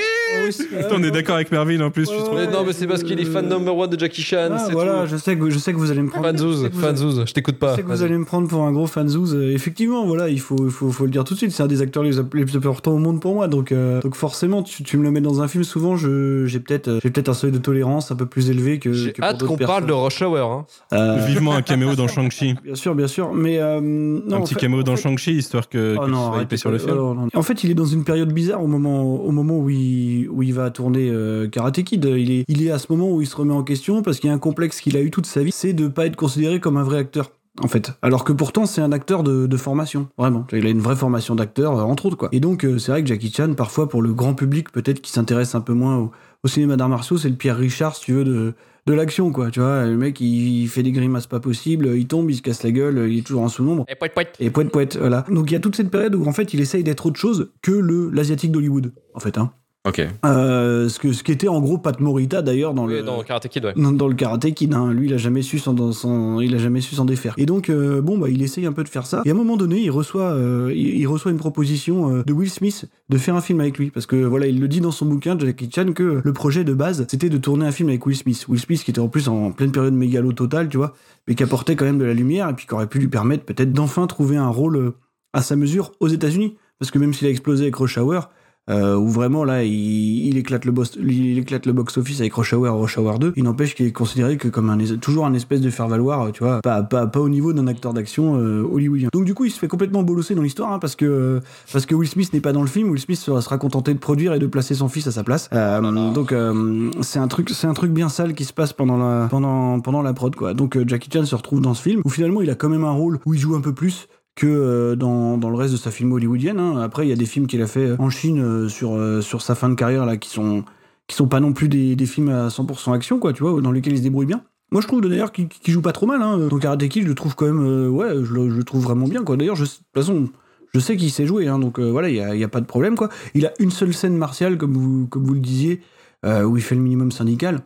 russe. 0.45 0.61
on 0.91 1.03
est 1.03 1.11
d'accord 1.11 1.35
avec 1.35 1.51
Mervyn 1.51 1.81
en 1.81 1.91
plus. 1.91 2.05
je 2.05 2.35
Mais 2.35 2.47
non, 2.47 2.63
mais 2.65 2.73
c'est 2.73 2.87
parce 2.87 3.03
qu'il 3.03 3.19
est 3.19 3.25
fan 3.25 3.47
number 3.47 3.75
one 3.75 3.89
de 3.89 3.99
Jackie 3.99 4.21
Chan. 4.21 4.49
Ah, 4.51 4.67
voilà, 4.71 5.01
tout. 5.03 5.09
je 5.11 5.17
sais 5.17 5.37
que 5.37 5.49
je 5.49 5.57
sais 5.57 5.73
que 5.73 5.77
vous 5.77 5.91
allez 5.91 6.01
me 6.01 6.09
prendre. 6.09 6.25
Fanzouz, 6.27 6.69
fanzouz, 6.73 7.23
je 7.25 7.33
t'écoute 7.33 7.57
pas. 7.57 7.71
Je 7.71 7.75
sais 7.77 7.83
que 7.83 7.87
vous 7.87 8.03
allez 8.03 8.17
me 8.17 8.25
prendre 8.25 8.47
pour 8.47 8.63
un 8.63 8.71
gros 8.71 8.87
fanzouz. 8.87 9.35
Euh, 9.35 9.53
effectivement, 9.53 10.05
voilà, 10.05 10.29
il 10.29 10.39
faut, 10.39 10.65
il 10.65 10.71
faut, 10.71 10.91
faut 10.91 11.05
le 11.05 11.11
dire 11.11 11.23
tout 11.23 11.33
de 11.33 11.39
suite. 11.39 11.51
C'est 11.51 11.63
un 11.63 11.67
des 11.67 11.81
acteurs 11.81 12.03
les, 12.03 12.11
plus 12.11 12.55
importants 12.55 12.91
au 12.91 12.97
monde 12.97 13.19
pour 13.21 13.33
moi. 13.33 13.47
Donc, 13.47 13.71
euh, 13.71 14.01
donc 14.01 14.15
forcément, 14.15 14.63
tu, 14.63 14.83
tu 14.83 14.97
me 14.97 15.03
le 15.03 15.11
mets 15.11 15.21
dans 15.21 15.41
un 15.41 15.47
film. 15.47 15.63
Souvent, 15.63 15.95
je, 15.95 16.45
j'ai 16.45 16.59
peut-être, 16.59 16.87
euh, 16.87 16.99
j'ai 17.01 17.09
peut-être 17.09 17.29
un 17.29 17.33
seuil 17.33 17.51
de 17.51 17.57
tolérance 17.57 18.11
un 18.11 18.15
peu 18.15 18.25
plus 18.25 18.49
élevé 18.49 18.79
que. 18.79 18.93
J'ai 18.93 19.13
hâte 19.21 19.43
qu'on 19.43 19.57
parle 19.57 19.85
de 19.85 19.93
Rush 19.93 20.21
Hour. 20.21 20.51
Hein. 20.51 20.65
Euh, 20.93 21.25
Vivement 21.25 21.53
un 21.53 21.61
caméo 21.61 21.95
dans 21.95 22.07
Shang-Chi. 22.07 22.55
Bien 22.63 22.75
sûr, 22.75 22.95
bien 22.95 23.07
sûr. 23.07 23.33
Mais 23.33 23.59
euh, 23.59 23.79
non, 23.81 24.37
un 24.37 24.41
petit 24.41 24.53
fait- 24.53 24.61
caméo 24.61 24.83
dans 24.83 24.95
Shang-Chi, 24.95 25.33
histoire 25.33 25.69
que, 25.69 25.95
Oh 25.97 26.01
que 26.01 26.05
tu 26.05 26.11
non, 26.11 26.33
sois 26.33 26.57
sur 26.57 26.71
le 26.71 26.77
film. 26.77 26.97
Oh 26.97 27.13
non. 27.13 27.27
En 27.33 27.41
fait, 27.41 27.63
il 27.63 27.71
est 27.71 27.75
dans 27.75 27.85
une 27.85 28.03
période 28.03 28.31
bizarre 28.31 28.63
au 28.63 28.67
moment, 28.67 29.03
au 29.03 29.31
moment 29.31 29.57
où, 29.57 29.69
il, 29.69 30.27
où 30.35 30.43
il 30.43 30.53
va 30.53 30.69
tourner 30.69 31.09
euh, 31.09 31.47
Karate 31.47 31.81
Kid. 31.83 32.05
Il 32.05 32.31
est, 32.31 32.45
il 32.47 32.65
est 32.65 32.71
à 32.71 32.77
ce 32.77 32.87
moment 32.91 33.11
où 33.11 33.21
il 33.21 33.27
se 33.27 33.35
remet 33.35 33.53
en 33.53 33.63
question 33.63 34.03
parce 34.03 34.19
qu'il 34.19 34.27
y 34.29 34.31
a 34.31 34.35
un 34.35 34.39
complexe 34.39 34.81
qu'il 34.81 34.97
a 34.97 35.01
eu 35.01 35.09
toute 35.09 35.25
sa 35.25 35.41
vie, 35.41 35.51
c'est 35.51 35.73
de 35.73 35.87
pas 35.87 36.05
être 36.05 36.15
considéré 36.15 36.59
comme 36.59 36.77
un 36.77 36.83
vrai 36.83 36.97
acteur. 36.97 37.31
En 37.63 37.69
fait, 37.69 37.93
alors 38.01 38.25
que 38.25 38.33
pourtant 38.33 38.65
c'est 38.65 38.81
un 38.81 38.91
acteur 38.91 39.23
de, 39.23 39.47
de 39.47 39.57
formation, 39.57 40.09
vraiment. 40.17 40.45
Il 40.51 40.65
a 40.65 40.69
une 40.69 40.81
vraie 40.81 40.97
formation 40.97 41.35
d'acteur, 41.35 41.79
euh, 41.79 41.83
entre 41.83 42.07
autres 42.07 42.17
quoi. 42.17 42.27
Et 42.33 42.41
donc 42.41 42.65
euh, 42.65 42.77
c'est 42.77 42.91
vrai 42.91 43.01
que 43.01 43.07
Jackie 43.07 43.31
Chan, 43.31 43.53
parfois 43.53 43.87
pour 43.87 44.01
le 44.01 44.13
grand 44.13 44.33
public, 44.33 44.73
peut-être 44.73 44.99
qui 44.99 45.09
s'intéresse 45.09 45.55
un 45.55 45.61
peu 45.61 45.71
moins 45.71 45.95
au, 45.95 46.11
au 46.43 46.47
cinéma 46.49 46.75
d'arts 46.75 46.89
martiaux, 46.89 47.17
c'est 47.17 47.29
le 47.29 47.35
Pierre 47.37 47.55
Richard, 47.55 47.95
si 47.95 48.01
tu 48.01 48.11
veux, 48.11 48.25
de, 48.25 48.53
de 48.87 48.93
l'action 48.93 49.31
quoi. 49.31 49.51
Tu 49.51 49.61
vois, 49.61 49.85
le 49.85 49.95
mec 49.95 50.19
il, 50.19 50.63
il 50.63 50.67
fait 50.67 50.83
des 50.83 50.91
grimaces 50.91 51.27
pas 51.27 51.39
possibles, 51.39 51.93
il 51.95 52.07
tombe, 52.07 52.29
il 52.29 52.35
se 52.35 52.41
casse 52.41 52.61
la 52.61 52.71
gueule, 52.71 53.09
il 53.09 53.19
est 53.19 53.25
toujours 53.25 53.43
en 53.43 53.47
sous-nombre. 53.47 53.85
Et 53.87 53.95
poète, 53.95 54.13
poète. 54.13 54.35
Et 54.41 54.49
poète 54.49 54.69
poète, 54.69 54.97
voilà. 54.97 55.23
Donc 55.31 55.49
il 55.49 55.53
y 55.53 55.57
a 55.57 55.61
toute 55.61 55.77
cette 55.77 55.89
période 55.89 56.13
où 56.13 56.25
en 56.27 56.33
fait 56.33 56.53
il 56.53 56.59
essaye 56.59 56.83
d'être 56.83 57.05
autre 57.05 57.17
chose 57.21 57.51
que 57.61 57.71
le 57.71 58.09
l'asiatique 58.09 58.51
d'Hollywood, 58.51 58.91
en 59.13 59.21
fait. 59.21 59.37
Hein. 59.37 59.53
Ok. 59.85 60.01
Euh, 60.25 60.89
ce 60.89 60.97
que 60.97 61.13
ce 61.13 61.23
qui 61.23 61.31
était 61.31 61.47
en 61.47 61.61
gros 61.61 61.77
Pat 61.77 61.99
Morita 61.99 62.41
d'ailleurs 62.41 62.73
dans 62.73 62.87
Oui, 62.87 62.93
le 62.93 63.03
dans 63.03 63.21
Karate 63.21 63.47
Kid, 63.47 63.65
ouais. 63.65 63.73
dans, 63.75 63.91
dans 63.91 64.07
le 64.07 64.15
karaté 64.15 64.51
kid, 64.51 64.73
hein. 64.73 64.91
lui 64.91 65.07
il 65.07 65.13
a 65.13 65.17
jamais 65.17 65.43
su 65.43 65.59
s'en, 65.59 66.39
il 66.39 66.55
a 66.55 66.57
jamais 66.57 66.81
su 66.81 66.95
s'en 66.95 67.05
défaire. 67.05 67.35
Et 67.37 67.45
donc 67.45 67.69
euh, 67.69 68.01
bon 68.01 68.17
bah 68.17 68.29
il 68.29 68.41
essaye 68.41 68.65
un 68.65 68.73
peu 68.73 68.83
de 68.83 68.89
faire 68.89 69.05
ça. 69.05 69.21
Et 69.25 69.29
à 69.29 69.33
un 69.33 69.35
moment 69.35 69.57
donné 69.57 69.79
il 69.79 69.91
reçoit 69.91 70.31
euh, 70.31 70.71
il, 70.75 70.97
il 70.97 71.05
reçoit 71.05 71.31
une 71.31 71.37
proposition 71.37 72.11
euh, 72.15 72.23
de 72.23 72.33
Will 72.33 72.49
Smith 72.49 72.85
de 73.09 73.17
faire 73.19 73.35
un 73.35 73.41
film 73.41 73.59
avec 73.61 73.77
lui 73.77 73.91
parce 73.91 74.07
que 74.07 74.15
voilà 74.15 74.47
il 74.47 74.59
le 74.59 74.67
dit 74.67 74.81
dans 74.81 74.89
son 74.91 75.05
bouquin 75.05 75.37
Jackie 75.37 75.69
Chan 75.73 75.93
que 75.93 76.19
le 76.23 76.33
projet 76.33 76.63
de 76.63 76.73
base 76.73 77.05
c'était 77.07 77.29
de 77.29 77.37
tourner 77.37 77.67
un 77.67 77.71
film 77.71 77.89
avec 77.89 78.03
Will 78.07 78.15
Smith. 78.17 78.45
Will 78.49 78.59
Smith 78.59 78.83
qui 78.83 78.89
était 78.89 78.99
en 78.99 79.07
plus 79.07 79.27
en 79.27 79.51
pleine 79.51 79.71
période 79.71 79.93
mégalo 79.93 80.33
totale 80.33 80.67
tu 80.67 80.77
vois, 80.77 80.95
mais 81.27 81.35
qui 81.35 81.43
apportait 81.43 81.75
quand 81.75 81.85
même 81.85 81.99
de 81.99 82.05
la 82.05 82.15
lumière 82.15 82.49
et 82.49 82.53
puis 82.53 82.65
qui 82.65 82.73
aurait 82.73 82.87
pu 82.87 82.97
lui 82.97 83.07
permettre 83.07 83.43
peut-être 83.43 83.71
d'enfin 83.71 84.07
trouver 84.07 84.37
un 84.37 84.49
rôle 84.49 84.93
à 85.33 85.43
sa 85.43 85.55
mesure 85.55 85.91
aux 85.99 86.07
États-Unis 86.07 86.55
parce 86.79 86.89
que 86.89 86.97
même 86.97 87.13
s'il 87.13 87.27
a 87.27 87.29
explosé 87.29 87.65
avec 87.65 87.75
Rush 87.75 87.99
Hour 87.99 88.29
euh, 88.69 88.95
où 88.95 89.09
vraiment 89.09 89.43
là 89.43 89.63
il, 89.63 90.27
il 90.27 90.37
éclate 90.37 90.65
le 90.65 90.71
boss, 90.71 90.97
il 90.99 91.37
éclate 91.37 91.65
le 91.65 91.73
box 91.73 91.97
office 91.97 92.19
avec 92.19 92.33
Rush 92.33 92.53
Hour, 92.53 92.79
Rush 92.79 92.97
Hour 92.97 93.19
2. 93.19 93.33
Il 93.35 93.43
n'empêche 93.43 93.75
qu'il 93.75 93.85
est 93.85 93.91
considéré 93.91 94.37
que 94.37 94.47
comme 94.47 94.69
un 94.69 94.77
toujours 95.01 95.25
un 95.25 95.33
espèce 95.33 95.61
de 95.61 95.69
faire 95.69 95.87
valoir, 95.87 96.31
tu 96.31 96.43
vois, 96.43 96.61
pas, 96.61 96.83
pas, 96.83 97.07
pas 97.07 97.19
au 97.19 97.29
niveau 97.29 97.53
d'un 97.53 97.67
acteur 97.67 97.93
d'action 97.93 98.37
euh, 98.37 98.63
hollywoodien. 98.63 99.09
Donc 99.13 99.25
du 99.25 99.33
coup 99.33 99.45
il 99.45 99.51
se 99.51 99.59
fait 99.59 99.67
complètement 99.67 100.03
bolosser 100.03 100.35
dans 100.35 100.41
l'histoire 100.41 100.71
hein, 100.71 100.79
parce 100.79 100.95
que 100.95 101.41
parce 101.71 101.85
que 101.85 101.95
Will 101.95 102.09
Smith 102.09 102.33
n'est 102.33 102.41
pas 102.41 102.53
dans 102.53 102.61
le 102.61 102.67
film. 102.67 102.89
Will 102.89 102.99
Smith 102.99 103.19
sera, 103.19 103.41
sera 103.41 103.57
contenté 103.57 103.93
de 103.93 103.99
produire 103.99 104.33
et 104.33 104.39
de 104.39 104.47
placer 104.47 104.75
son 104.75 104.89
fils 104.89 105.07
à 105.07 105.11
sa 105.11 105.23
place. 105.23 105.49
Euh, 105.53 106.13
donc 106.13 106.31
euh, 106.31 106.91
c'est 107.01 107.19
un 107.19 107.27
truc 107.27 107.49
c'est 107.49 107.67
un 107.67 107.73
truc 107.73 107.91
bien 107.91 108.09
sale 108.09 108.33
qui 108.33 108.45
se 108.45 108.53
passe 108.53 108.73
pendant 108.73 108.97
la 108.97 109.27
pendant 109.29 109.79
pendant 109.79 110.01
la 110.01 110.13
prod 110.13 110.35
quoi. 110.35 110.53
Donc 110.53 110.77
euh, 110.77 110.85
Jackie 110.87 111.09
Chan 111.11 111.25
se 111.25 111.35
retrouve 111.35 111.61
dans 111.61 111.73
ce 111.73 111.81
film 111.81 112.01
où 112.03 112.09
finalement 112.09 112.41
il 112.41 112.49
a 112.49 112.55
quand 112.55 112.69
même 112.69 112.83
un 112.83 112.91
rôle 112.91 113.19
où 113.25 113.33
il 113.33 113.39
joue 113.39 113.55
un 113.55 113.61
peu 113.61 113.73
plus 113.73 114.07
que 114.35 114.47
euh, 114.47 114.95
dans, 114.95 115.37
dans 115.37 115.49
le 115.49 115.55
reste 115.55 115.73
de 115.73 115.77
sa 115.77 115.91
film 115.91 116.11
hollywoodienne. 116.11 116.59
hein. 116.59 116.81
Après, 116.81 117.05
il 117.05 117.09
y 117.09 117.13
a 117.13 117.15
des 117.15 117.25
films 117.25 117.47
qu'il 117.47 117.61
a 117.61 117.67
fait 117.67 117.99
en 117.99 118.09
Chine 118.09 118.41
euh, 118.41 118.69
sur, 118.69 118.95
euh, 118.95 119.21
sur 119.21 119.41
sa 119.41 119.55
fin 119.55 119.69
de 119.69 119.75
carrière 119.75 120.05
là, 120.05 120.17
qui 120.17 120.29
sont, 120.29 120.63
qui 121.07 121.15
sont 121.15 121.27
pas 121.27 121.39
non 121.39 121.53
plus 121.53 121.69
des, 121.69 122.05
films 122.05 122.29
à 122.29 122.47
100% 122.49 122.93
action, 122.93 123.19
quoi, 123.19 123.33
tu 123.33 123.43
vois, 123.43 123.61
dans 123.61 123.71
lesquels 123.71 123.93
il 123.93 123.99
se 123.99 124.03
débrouille 124.03 124.25
bien. 124.25 124.43
Moi, 124.71 124.81
je 124.81 124.87
trouve 124.87 125.01
d'ailleurs 125.01 125.31
qu'il 125.31 125.47
qu'il 125.47 125.73
joue 125.73 125.81
pas 125.81 125.91
trop 125.91 126.05
mal. 126.05 126.21
Hein. 126.21 126.37
Donc, 126.47 126.61
Karate 126.61 126.83
je 126.91 126.99
le 127.01 127.15
trouve 127.15 127.35
quand 127.35 127.45
même, 127.45 127.65
euh, 127.65 127.87
ouais, 127.89 128.09
je 128.23 128.33
le, 128.33 128.63
trouve 128.63 128.83
vraiment 128.83 129.07
bien, 129.07 129.23
quoi. 129.23 129.37
D'ailleurs, 129.37 129.55
de 129.55 129.65
toute 129.65 129.81
façon, 129.93 130.29
je 130.73 130.79
sais 130.79 130.97
qu'il 130.97 131.11
sait 131.11 131.25
jouer, 131.25 131.47
hein, 131.47 131.59
donc 131.59 131.79
euh, 131.79 131.89
voilà, 131.89 132.09
il 132.09 132.15
y 132.15 132.43
a, 132.43 132.47
pas 132.47 132.61
de 132.61 132.65
problème, 132.65 132.95
quoi. 132.95 133.09
Il 133.33 133.45
a 133.45 133.53
une 133.59 133.71
seule 133.71 133.93
scène 133.93 134.17
martiale, 134.17 134.57
comme 134.57 134.73
vous, 134.73 135.07
comme 135.07 135.23
vous 135.23 135.33
le 135.33 135.39
disiez, 135.39 135.81
euh, 136.25 136.43
où 136.43 136.57
il 136.57 136.63
fait 136.63 136.75
le 136.75 136.81
minimum 136.81 137.11
syndical. 137.11 137.61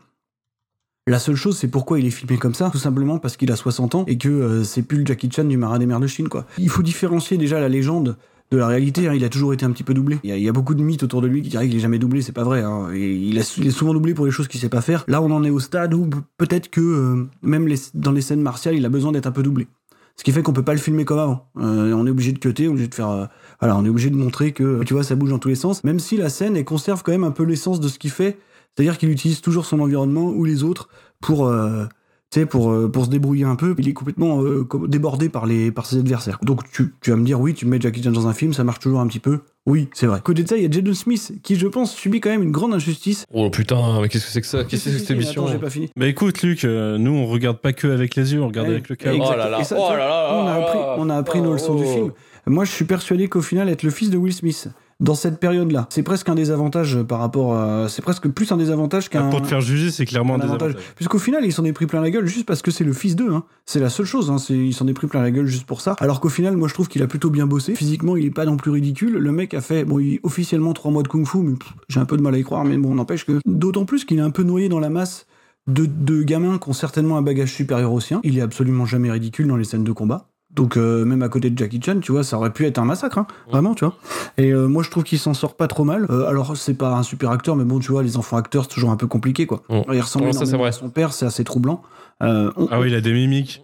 La 1.09 1.17
seule 1.17 1.35
chose, 1.35 1.57
c'est 1.57 1.69
pourquoi 1.69 1.97
il 1.97 2.05
est 2.05 2.11
filmé 2.11 2.37
comme 2.37 2.53
ça, 2.53 2.69
tout 2.71 2.77
simplement 2.77 3.17
parce 3.17 3.35
qu'il 3.35 3.51
a 3.51 3.55
60 3.55 3.95
ans 3.95 4.03
et 4.05 4.19
que 4.19 4.29
euh, 4.29 4.63
c'est 4.63 4.83
plus 4.83 4.99
le 4.99 5.05
Jackie 5.07 5.27
Chan 5.31 5.43
du 5.43 5.57
marin 5.57 5.79
des 5.79 5.87
mers 5.87 5.99
de 5.99 6.05
Chine, 6.05 6.29
quoi. 6.29 6.45
Il 6.59 6.69
faut 6.69 6.83
différencier 6.83 7.37
déjà 7.37 7.59
la 7.59 7.67
légende 7.67 8.15
de 8.51 8.57
la 8.57 8.67
réalité. 8.67 9.07
hein. 9.07 9.15
Il 9.15 9.23
a 9.23 9.29
toujours 9.29 9.51
été 9.51 9.65
un 9.65 9.71
petit 9.71 9.83
peu 9.83 9.95
doublé. 9.95 10.19
Il 10.23 10.37
y 10.37 10.47
a, 10.47 10.51
beaucoup 10.51 10.75
de 10.75 10.83
mythes 10.83 11.01
autour 11.01 11.23
de 11.23 11.27
lui 11.27 11.41
qui 11.41 11.49
diraient 11.49 11.67
qu'il 11.67 11.77
est 11.77 11.79
jamais 11.81 11.97
doublé, 11.97 12.21
c'est 12.21 12.31
pas 12.31 12.43
vrai. 12.43 12.61
hein. 12.61 12.89
Il, 12.93 13.39
est 13.39 13.71
souvent 13.71 13.95
doublé 13.95 14.13
pour 14.13 14.27
les 14.27 14.31
choses 14.31 14.47
qu'il 14.47 14.59
sait 14.59 14.69
pas 14.69 14.81
faire. 14.81 15.03
Là, 15.07 15.23
on 15.23 15.31
en 15.31 15.43
est 15.43 15.49
au 15.49 15.59
stade 15.59 15.95
où 15.95 16.07
peut-être 16.37 16.69
que 16.69 16.79
euh, 16.79 17.27
même 17.41 17.67
dans 17.95 18.11
les 18.11 18.21
scènes 18.21 18.41
martiales, 18.41 18.75
il 18.75 18.85
a 18.85 18.89
besoin 18.89 19.11
d'être 19.11 19.25
un 19.25 19.31
peu 19.31 19.41
doublé. 19.41 19.67
Ce 20.15 20.23
qui 20.23 20.31
fait 20.31 20.43
qu'on 20.43 20.53
peut 20.53 20.63
pas 20.63 20.73
le 20.73 20.79
filmer 20.79 21.05
comme 21.05 21.17
avant. 21.17 21.47
Euh, 21.57 21.91
on 21.93 22.05
est 22.05 22.11
obligé 22.11 22.33
de 22.33 22.37
cutter, 22.37 22.67
obligé 22.67 22.87
de 22.87 22.93
faire. 22.93 23.09
euh, 23.09 23.25
on 23.63 23.83
est 23.83 23.89
obligé 23.89 24.11
de 24.11 24.15
montrer 24.15 24.51
que 24.51 24.83
tu 24.83 24.93
vois, 24.93 25.01
ça 25.03 25.15
bouge 25.15 25.31
dans 25.31 25.39
tous 25.39 25.49
les 25.49 25.55
sens. 25.55 25.83
Même 25.83 25.97
si 25.97 26.17
la 26.17 26.29
scène 26.29 26.55
elle 26.55 26.65
conserve 26.65 27.01
quand 27.01 27.11
même 27.11 27.23
un 27.23 27.31
peu 27.31 27.43
l'essence 27.43 27.79
de 27.79 27.87
ce 27.87 27.97
qu'il 27.97 28.11
fait. 28.11 28.37
C'est-à-dire 28.75 28.97
qu'il 28.97 29.09
utilise 29.09 29.41
toujours 29.41 29.65
son 29.65 29.79
environnement 29.79 30.29
ou 30.29 30.45
les 30.45 30.63
autres 30.63 30.89
pour, 31.21 31.47
euh, 31.47 31.85
tu 32.31 32.39
sais, 32.39 32.45
pour, 32.45 32.71
euh, 32.71 32.89
pour 32.89 33.05
se 33.05 33.09
débrouiller 33.09 33.43
un 33.43 33.55
peu. 33.55 33.75
Il 33.77 33.89
est 33.89 33.93
complètement 33.93 34.41
euh, 34.41 34.67
débordé 34.87 35.27
par, 35.29 35.45
les, 35.45 35.71
par 35.71 35.85
ses 35.85 35.97
adversaires. 35.97 36.39
Donc 36.43 36.61
tu, 36.71 36.93
tu 37.01 37.09
vas 37.09 37.17
me 37.17 37.25
dire, 37.25 37.39
oui, 37.41 37.53
tu 37.53 37.65
mets 37.65 37.79
Jackie 37.81 38.01
Chan 38.03 38.11
dans 38.11 38.27
un 38.27 38.33
film, 38.33 38.53
ça 38.53 38.63
marche 38.63 38.79
toujours 38.79 38.99
un 38.99 39.07
petit 39.07 39.19
peu. 39.19 39.39
Oui, 39.65 39.89
c'est 39.93 40.07
vrai. 40.07 40.21
Côté 40.23 40.43
de 40.43 40.47
ça, 40.47 40.57
il 40.57 40.63
y 40.63 40.65
a 40.65 40.71
Jaden 40.71 40.93
Smith 40.93 41.33
qui, 41.43 41.55
je 41.55 41.67
pense, 41.67 41.93
subit 41.93 42.21
quand 42.21 42.29
même 42.29 42.41
une 42.41 42.51
grande 42.51 42.73
injustice. 42.73 43.25
Oh 43.33 43.49
putain, 43.49 44.01
mais 44.01 44.07
qu'est-ce 44.09 44.25
que 44.25 44.31
c'est 44.31 44.41
que 44.41 44.47
ça? 44.47 44.63
Qu'est-ce 44.63 44.85
que 44.85 44.89
c'est 44.89 44.95
que 44.95 45.01
cette 45.01 45.11
émission 45.11 45.43
Attends, 45.43 45.53
j'ai 45.53 45.59
pas 45.59 45.69
fini. 45.69 45.89
Bah 45.95 46.07
écoute, 46.07 46.41
Luc, 46.41 46.63
euh, 46.63 46.97
nous 46.97 47.11
on 47.11 47.27
regarde 47.27 47.57
pas 47.57 47.73
que 47.73 47.87
avec 47.87 48.15
les 48.15 48.33
yeux, 48.33 48.41
on 48.41 48.47
regarde 48.47 48.67
Ouais, 48.67 48.75
avec 48.75 48.89
le 48.89 48.95
cœur. 48.95 49.13
exact. 49.13 49.31
Oh 49.33 49.37
là 49.37 49.49
là, 49.49 49.63
ça, 49.63 49.75
oh 49.77 49.91
là 49.91 49.97
là, 49.97 50.29
on 50.33 50.47
a 50.47 50.57
oh 50.57 50.61
appris, 50.63 50.79
là, 50.79 50.95
on 50.97 51.09
a 51.09 51.15
appris 51.15 51.41
nos 51.41 51.53
leçons 51.53 51.75
du 51.75 51.83
oh. 51.85 51.93
film. 51.93 52.11
Moi, 52.47 52.65
je 52.65 52.71
suis 52.71 52.85
persuadé 52.85 53.27
qu'au 53.27 53.41
final, 53.41 53.69
être 53.69 53.83
le 53.83 53.91
fils 53.91 54.09
de 54.09 54.17
Will 54.17 54.33
Smith 54.33 54.69
dans 54.99 55.15
cette 55.15 55.39
période-là, 55.39 55.87
c'est 55.89 56.03
presque 56.03 56.27
un 56.27 56.35
désavantage 56.35 57.01
par 57.03 57.19
rapport 57.19 57.55
à. 57.55 57.87
C'est 57.87 58.01
presque 58.01 58.27
plus 58.27 58.51
un 58.51 58.57
désavantage 58.57 59.09
qu'un. 59.09 59.29
Pour 59.29 59.41
te 59.41 59.47
faire 59.47 59.61
juger, 59.61 59.91
c'est 59.91 60.05
clairement 60.05 60.35
un 60.35 60.39
un 60.39 60.41
avantage. 60.41 60.73
désavantage. 60.73 60.93
Puisqu'au 60.95 61.19
final, 61.19 61.45
il 61.45 61.53
s'en 61.53 61.63
est 61.63 61.71
pris 61.71 61.85
plein 61.85 62.01
la 62.01 62.11
gueule 62.11 62.25
juste 62.25 62.45
parce 62.45 62.61
que 62.61 62.69
c'est 62.69 62.83
le 62.83 62.91
fils 62.91 63.15
d'eux. 63.15 63.31
Hein. 63.31 63.45
C'est 63.65 63.79
la 63.79 63.89
seule 63.89 64.05
chose. 64.05 64.29
Hein. 64.29 64.37
Il 64.49 64.73
s'en 64.73 64.87
est 64.87 64.93
pris 64.93 65.07
plein 65.07 65.21
la 65.21 65.31
gueule 65.31 65.45
juste 65.45 65.65
pour 65.65 65.79
ça. 65.79 65.95
Alors 65.99 66.19
qu'au 66.19 66.27
final, 66.27 66.57
moi, 66.57 66.67
je 66.67 66.73
trouve 66.73 66.89
qu'il 66.89 67.01
a 67.01 67.07
plutôt 67.07 67.29
bien 67.29 67.47
bossé. 67.47 67.75
Physiquement, 67.75 68.17
il 68.17 68.25
est 68.25 68.31
pas 68.31 68.45
non 68.45 68.57
plus 68.57 68.71
ridicule. 68.71 69.13
Le 69.13 69.31
mec 69.31 69.53
a 69.53 69.61
fait, 69.61 69.85
bon, 69.85 69.99
il, 69.99 70.19
officiellement 70.23 70.73
trois 70.73 70.91
mois 70.91 71.03
de 71.03 71.07
kung-fu, 71.07 71.37
mais 71.37 71.55
j'ai 71.87 72.01
un 72.01 72.05
peu 72.05 72.17
de 72.17 72.21
mal 72.21 72.35
à 72.35 72.37
y 72.37 72.43
croire. 72.43 72.65
Mais 72.65 72.77
bon, 72.77 72.93
n'empêche 72.93 73.25
que. 73.25 73.39
D'autant 73.45 73.85
plus 73.85 74.03
qu'il 74.03 74.17
est 74.17 74.21
un 74.21 74.31
peu 74.31 74.43
noyé 74.43 74.67
dans 74.67 74.79
la 74.79 74.89
masse 74.89 75.27
de, 75.67 75.85
de 75.85 76.23
gamins 76.23 76.57
qui 76.57 76.69
ont 76.69 76.73
certainement 76.73 77.17
un 77.17 77.21
bagage 77.21 77.53
supérieur 77.53 77.93
au 77.93 78.01
sien. 78.01 78.19
Il 78.23 78.37
est 78.37 78.41
absolument 78.41 78.85
jamais 78.85 79.09
ridicule 79.09 79.47
dans 79.47 79.55
les 79.55 79.63
scènes 79.63 79.85
de 79.85 79.91
combat. 79.93 80.27
Donc 80.59 80.75
euh, 80.75 81.05
même 81.05 81.21
à 81.23 81.29
côté 81.29 81.49
de 81.49 81.57
Jackie 81.57 81.79
Chan, 81.81 81.99
tu 82.01 82.11
vois, 82.11 82.23
ça 82.23 82.37
aurait 82.37 82.51
pu 82.51 82.65
être 82.65 82.79
un 82.79 82.83
massacre, 82.85 83.17
hein, 83.17 83.27
vraiment, 83.49 83.73
tu 83.75 83.85
vois. 83.85 83.95
Et 84.37 84.51
euh, 84.51 84.67
moi 84.67 84.83
je 84.83 84.89
trouve 84.91 85.03
qu'il 85.03 85.17
s'en 85.17 85.33
sort 85.33 85.55
pas 85.55 85.67
trop 85.67 85.85
mal. 85.85 86.05
Euh, 86.09 86.27
alors 86.27 86.57
c'est 86.57 86.73
pas 86.73 86.91
un 86.95 87.03
super 87.03 87.31
acteur, 87.31 87.55
mais 87.55 87.63
bon, 87.63 87.79
tu 87.79 87.91
vois, 87.93 88.03
les 88.03 88.17
enfants 88.17 88.35
acteurs 88.35 88.63
c'est 88.63 88.73
toujours 88.75 88.91
un 88.91 88.97
peu 88.97 89.07
compliqué, 89.07 89.45
quoi. 89.45 89.63
Il 89.93 90.01
ressemble 90.01 90.25
ça, 90.33 90.39
énormément 90.41 90.65
à 90.65 90.71
son 90.73 90.89
père, 90.89 91.13
c'est 91.13 91.25
assez 91.25 91.45
troublant. 91.45 91.81
Euh, 92.21 92.51
on- 92.57 92.67
Ah 92.71 92.81
oui, 92.81 92.89
il 92.89 92.95
a 92.95 92.99
des 93.01 93.13
mimiques. 93.13 93.63